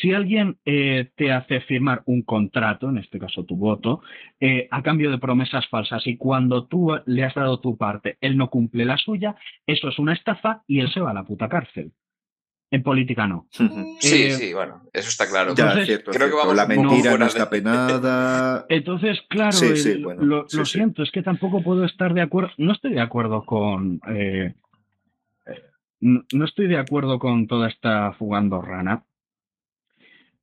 si 0.02 0.14
alguien 0.14 0.57
eh, 0.65 1.11
te 1.15 1.31
hace 1.31 1.61
firmar 1.61 2.03
un 2.06 2.23
contrato, 2.23 2.89
en 2.89 2.98
este 2.98 3.19
caso 3.19 3.45
tu 3.45 3.56
voto, 3.56 4.02
eh, 4.39 4.68
a 4.69 4.84
cambio 4.84 5.10
de 5.11 5.18
promesas 5.18 5.65
falsas 5.69 6.06
y 6.07 6.18
cuando 6.18 6.65
tú 6.68 6.91
le 7.06 7.23
has 7.23 7.34
dado 7.34 7.60
tu 7.61 7.77
parte, 7.77 8.18
él 8.19 8.35
no 8.38 8.49
cumple 8.49 8.84
la 8.84 8.98
suya, 8.98 9.35
eso 9.65 9.88
es 9.88 9.98
una 9.98 10.14
estafa 10.14 10.64
y 10.68 10.80
él 10.81 10.91
se 10.91 10.99
va 10.99 11.11
a 11.11 11.14
la 11.14 11.23
puta 11.23 11.48
cárcel. 11.48 11.93
En 12.69 12.84
política 12.84 13.27
no. 13.27 13.48
Sí, 13.52 14.23
Eh, 14.23 14.30
sí, 14.31 14.53
bueno, 14.53 14.84
eso 14.93 15.10
está 15.10 15.27
claro. 15.27 15.53
Ya, 15.56 15.64
Entonces, 15.65 15.81
es 15.81 15.88
cierto, 15.88 16.11
creo 16.11 16.30
que 16.30 16.35
vamos 16.35 16.56
La 16.56 16.65
mentira 16.65 17.18
no 17.18 17.26
está 17.26 17.45
de- 17.45 17.49
penada. 17.49 18.65
Entonces, 18.69 19.22
claro, 19.30 19.52
Sí, 19.57 19.65
el- 19.68 19.76
sí, 19.76 20.03
bueno, 20.03 20.23
lo, 20.23 20.49
sí, 20.49 20.57
lo 20.57 20.65
sí. 20.65 20.77
siento, 20.80 21.03
es 21.03 21.11
que 21.11 21.22
tampoco 21.22 21.61
puedo 21.64 21.84
estar 21.85 22.14
de 22.14 22.22
acuerdo, 22.22 22.52
no 22.57 22.72
estoy 22.73 22.93
de 22.93 23.02
acuerdo 23.02 23.43
con, 23.45 23.99
no, 26.02 26.45
estoy 26.45 26.68
de 26.68 26.78
acuerdo 26.78 27.19
con 27.19 27.48
toda 27.48 27.68
esta 27.69 28.11
fugandorrana, 28.14 29.03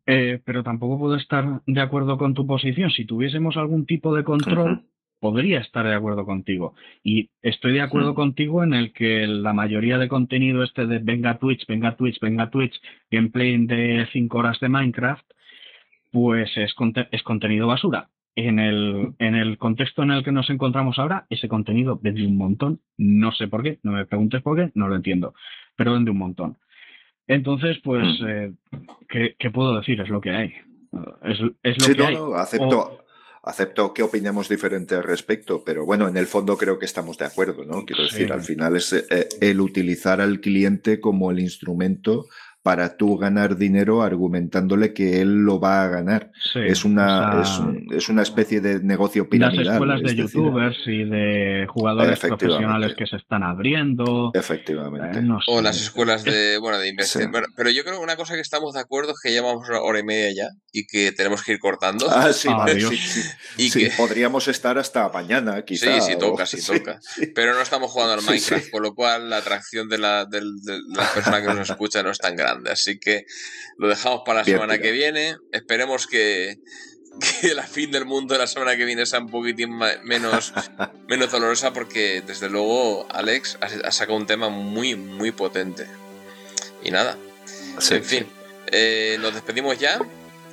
eh, 0.06 0.40
pero 0.44 0.62
tampoco 0.62 0.98
puedo 0.98 1.16
estar 1.16 1.60
de 1.66 1.80
acuerdo 1.80 2.16
con 2.16 2.32
tu 2.34 2.46
posición. 2.46 2.90
Si 2.90 3.04
tuviésemos 3.04 3.56
algún 3.56 3.84
tipo 3.84 4.14
de 4.14 4.24
control, 4.24 4.82
podría 5.20 5.58
estar 5.60 5.84
de 5.86 5.94
acuerdo 5.94 6.24
contigo. 6.24 6.74
Y 7.02 7.30
estoy 7.42 7.72
de 7.74 7.80
acuerdo 7.82 8.14
contigo 8.14 8.62
en 8.62 8.72
el 8.72 8.92
que 8.92 9.26
la 9.26 9.52
mayoría 9.52 9.98
de 9.98 10.08
contenido 10.08 10.62
este 10.62 10.86
de 10.86 11.00
venga 11.00 11.38
Twitch, 11.38 11.66
venga 11.66 11.96
Twitch, 11.96 12.20
venga 12.20 12.48
Twitch, 12.50 12.80
gameplay 13.10 13.58
de 13.66 14.06
5 14.12 14.38
horas 14.38 14.60
de 14.60 14.68
Minecraft, 14.68 15.26
pues 16.12 16.56
es, 16.56 16.72
conte- 16.74 17.08
es 17.10 17.22
contenido 17.22 17.66
basura. 17.66 18.08
En 18.40 18.60
el, 18.60 19.14
en 19.18 19.34
el 19.34 19.58
contexto 19.58 20.04
en 20.04 20.12
el 20.12 20.22
que 20.22 20.30
nos 20.30 20.48
encontramos 20.48 20.96
ahora, 21.00 21.26
ese 21.28 21.48
contenido 21.48 21.98
vende 22.00 22.24
un 22.24 22.36
montón. 22.36 22.80
No 22.96 23.32
sé 23.32 23.48
por 23.48 23.64
qué, 23.64 23.80
no 23.82 23.90
me 23.90 24.06
preguntes 24.06 24.42
por 24.42 24.56
qué, 24.56 24.70
no 24.74 24.86
lo 24.86 24.94
entiendo, 24.94 25.34
pero 25.74 25.94
vende 25.94 26.12
un 26.12 26.18
montón. 26.18 26.56
Entonces, 27.26 27.78
pues, 27.82 28.04
Mm. 28.20 28.26
eh, 28.28 28.52
¿qué, 29.08 29.34
qué 29.38 29.50
puedo 29.50 29.76
decir? 29.76 30.00
Es 30.00 30.08
lo 30.08 30.20
que 30.20 30.30
hay. 30.30 30.54
Es, 31.24 31.38
es 31.64 31.78
lo 31.80 31.86
Sí, 31.86 31.92
que 31.94 31.98
no, 32.02 32.06
hay. 32.06 32.14
no, 32.14 32.34
acepto, 32.36 33.04
acepto 33.42 33.92
que 33.92 34.04
opinemos 34.04 34.48
diferente 34.48 34.94
al 34.94 35.02
respecto, 35.02 35.62
pero 35.66 35.84
bueno, 35.84 36.06
en 36.06 36.16
el 36.16 36.26
fondo 36.26 36.56
creo 36.56 36.78
que 36.78 36.86
estamos 36.86 37.18
de 37.18 37.24
acuerdo, 37.26 37.64
¿no? 37.64 37.84
Quiero 37.84 38.06
Sí. 38.06 38.18
decir, 38.18 38.32
al 38.32 38.42
final 38.42 38.76
es 38.76 38.92
eh, 38.92 39.28
el 39.40 39.60
utilizar 39.60 40.20
al 40.20 40.38
cliente 40.40 41.00
como 41.00 41.32
el 41.32 41.40
instrumento 41.40 42.26
para 42.68 42.98
tú 42.98 43.16
ganar 43.16 43.56
dinero 43.56 44.02
argumentándole 44.02 44.92
que 44.92 45.22
él 45.22 45.36
lo 45.46 45.58
va 45.58 45.84
a 45.84 45.88
ganar. 45.88 46.30
Sí, 46.52 46.58
es, 46.66 46.84
una, 46.84 47.40
o 47.40 47.44
sea, 47.44 47.54
es, 47.54 47.58
un- 47.60 47.86
es 47.96 48.08
una 48.10 48.20
especie 48.20 48.60
de 48.60 48.80
negocio 48.80 49.22
las 49.22 49.30
piramidal. 49.30 49.72
escuelas 49.72 50.00
de 50.02 50.06
es 50.10 50.16
decir, 50.18 50.24
youtubers 50.42 50.76
y 50.86 51.04
de 51.04 51.66
jugadores 51.70 52.12
Efectivamente. 52.12 52.44
profesionales 52.46 52.94
que 52.98 53.06
se 53.06 53.16
están 53.16 53.42
abriendo. 53.42 54.32
Efectivamente. 54.34 55.20
eh, 55.20 55.22
no 55.22 55.38
O 55.46 55.56
sé. 55.56 55.62
las 55.62 55.80
escuelas 55.80 56.24
de, 56.24 56.58
bueno, 56.58 56.76
de 56.78 56.88
investigación. 56.90 57.32
Sí. 57.32 57.38
Pero, 57.40 57.46
pero 57.56 57.70
yo 57.70 57.84
creo 57.84 57.96
que 57.96 58.02
una 58.04 58.16
cosa 58.16 58.34
que 58.34 58.42
estamos 58.42 58.74
de 58.74 58.80
acuerdo 58.80 59.12
es 59.12 59.20
que 59.22 59.30
llevamos 59.30 59.66
una 59.66 59.80
hora 59.80 60.00
y 60.00 60.04
media 60.04 60.30
ya 60.34 60.48
y 60.70 60.86
que 60.86 61.12
tenemos 61.12 61.42
que 61.42 61.52
ir 61.52 61.58
cortando. 61.60 62.06
Ah, 62.10 62.34
sí, 62.34 62.48
Ah, 62.52 62.66
sí, 62.68 62.80
sí. 62.98 63.22
y 63.56 63.70
Sí, 63.70 63.80
que, 63.84 63.90
podríamos 63.96 64.46
estar 64.46 64.76
hasta 64.76 65.08
mañana, 65.08 65.62
quizá. 65.64 65.98
sí, 66.02 66.12
o- 66.16 66.18
toca, 66.18 66.44
sí, 66.44 66.58
toca. 66.62 66.98
sí. 67.00 67.28
pero 67.34 67.54
no 67.54 67.62
estamos 67.62 67.90
jugando 67.90 68.12
al 68.12 68.20
Sí, 68.20 68.26
Minecraft, 68.28 68.64
sí. 68.66 68.70
con 68.70 68.82
lo 68.82 68.94
cual 68.94 69.30
la 69.30 69.38
atracción 69.38 69.88
de 69.88 69.96
la, 69.96 70.26
del- 70.26 70.60
de 70.62 70.78
la 70.94 71.04
persona 71.14 71.40
que 71.40 71.54
nos 71.54 71.70
escucha 71.70 72.02
no 72.02 72.10
es 72.10 72.18
tan 72.18 72.36
grande. 72.36 72.57
Así 72.66 72.98
que 72.98 73.26
lo 73.76 73.88
dejamos 73.88 74.22
para 74.24 74.40
la 74.40 74.44
Bien 74.44 74.56
semana 74.56 74.78
que 74.78 74.92
viene. 74.92 75.36
Esperemos 75.52 76.06
que, 76.06 76.58
que 77.40 77.54
la 77.54 77.64
fin 77.64 77.90
del 77.90 78.04
mundo 78.04 78.34
de 78.34 78.40
la 78.40 78.46
semana 78.46 78.76
que 78.76 78.84
viene 78.84 79.06
sea 79.06 79.20
un 79.20 79.30
poquitín 79.30 79.78
menos, 80.04 80.52
menos 81.08 81.30
dolorosa 81.30 81.72
porque 81.72 82.22
desde 82.26 82.48
luego 82.48 83.06
Alex 83.10 83.58
ha, 83.60 83.92
sacado 83.92 84.16
un 84.16 84.26
tema 84.26 84.48
muy, 84.48 84.94
muy 84.96 85.32
potente. 85.32 85.86
Y 86.82 86.90
nada, 86.90 87.16
Sí, 87.78 87.94
en 87.94 88.04
fin, 88.04 88.26
eh, 88.66 89.16
nos 89.20 89.34
despedimos 89.34 89.78
ya. 89.78 89.98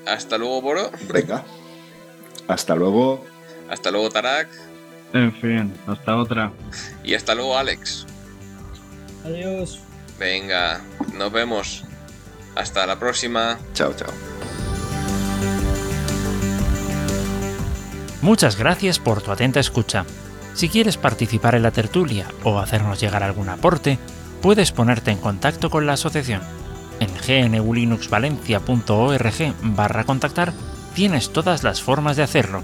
Hasta 0.05 0.37
luego, 0.37 0.61
Boro. 0.61 0.91
Venga. 1.11 1.43
Hasta 2.47 2.75
luego. 2.75 3.25
Hasta 3.69 3.91
luego, 3.91 4.09
Tarak. 4.09 4.49
En 5.13 5.33
fin, 5.33 5.73
hasta 5.87 6.15
otra. 6.15 6.51
Y 7.03 7.15
hasta 7.15 7.33
luego, 7.33 7.57
Alex. 7.57 8.05
Adiós. 9.23 9.79
Venga, 10.19 10.81
nos 11.13 11.31
vemos. 11.31 11.83
Hasta 12.55 12.85
la 12.85 12.97
próxima. 12.97 13.59
Chao, 13.73 13.93
chao. 13.93 14.11
Muchas 18.21 18.57
gracias 18.57 18.97
por 18.97 19.21
tu 19.21 19.31
atenta 19.31 19.59
escucha. 19.59 20.05
Si 20.55 20.69
quieres 20.69 20.97
participar 20.97 21.55
en 21.55 21.63
la 21.63 21.71
tertulia 21.71 22.27
o 22.43 22.59
hacernos 22.59 22.99
llegar 22.99 23.23
algún 23.23 23.49
aporte, 23.49 23.99
puedes 24.41 24.71
ponerte 24.71 25.11
en 25.11 25.19
contacto 25.19 25.69
con 25.69 25.85
la 25.85 25.93
asociación. 25.93 26.41
En 26.99 27.11
gnulinuxvalencia.org 27.51 29.53
barra 29.61 30.03
contactar 30.05 30.53
tienes 30.95 31.31
todas 31.31 31.63
las 31.63 31.81
formas 31.81 32.17
de 32.17 32.23
hacerlo. 32.23 32.61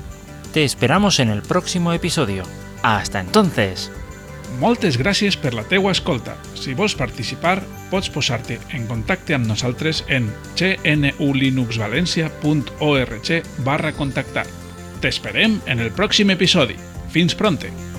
Te 0.54 0.64
esperamos 0.64 1.20
en 1.20 1.30
el 1.30 1.42
próximo 1.42 1.94
episodio. 1.94 2.44
Hasta 2.82 3.20
entonces. 3.20 3.92
Moltes 4.60 4.98
gràcies 5.00 5.38
per 5.40 5.54
la 5.56 5.64
teua 5.64 5.92
escolta. 5.96 6.36
Si 6.60 6.74
vols 6.78 6.96
participar, 6.98 7.62
pots 7.92 8.10
posar-te 8.12 8.60
en 8.76 8.88
contacte 8.90 9.34
amb 9.38 9.48
nosaltres 9.48 10.04
en 10.10 10.32
gnulinuxvalencia.org 10.60 13.30
barra 13.66 13.92
contactar. 13.96 14.46
T'esperem 15.02 15.62
en 15.66 15.80
el 15.80 15.92
pròxim 15.96 16.30
episodi. 16.36 16.76
Fins 17.12 17.36
pronte! 17.36 17.91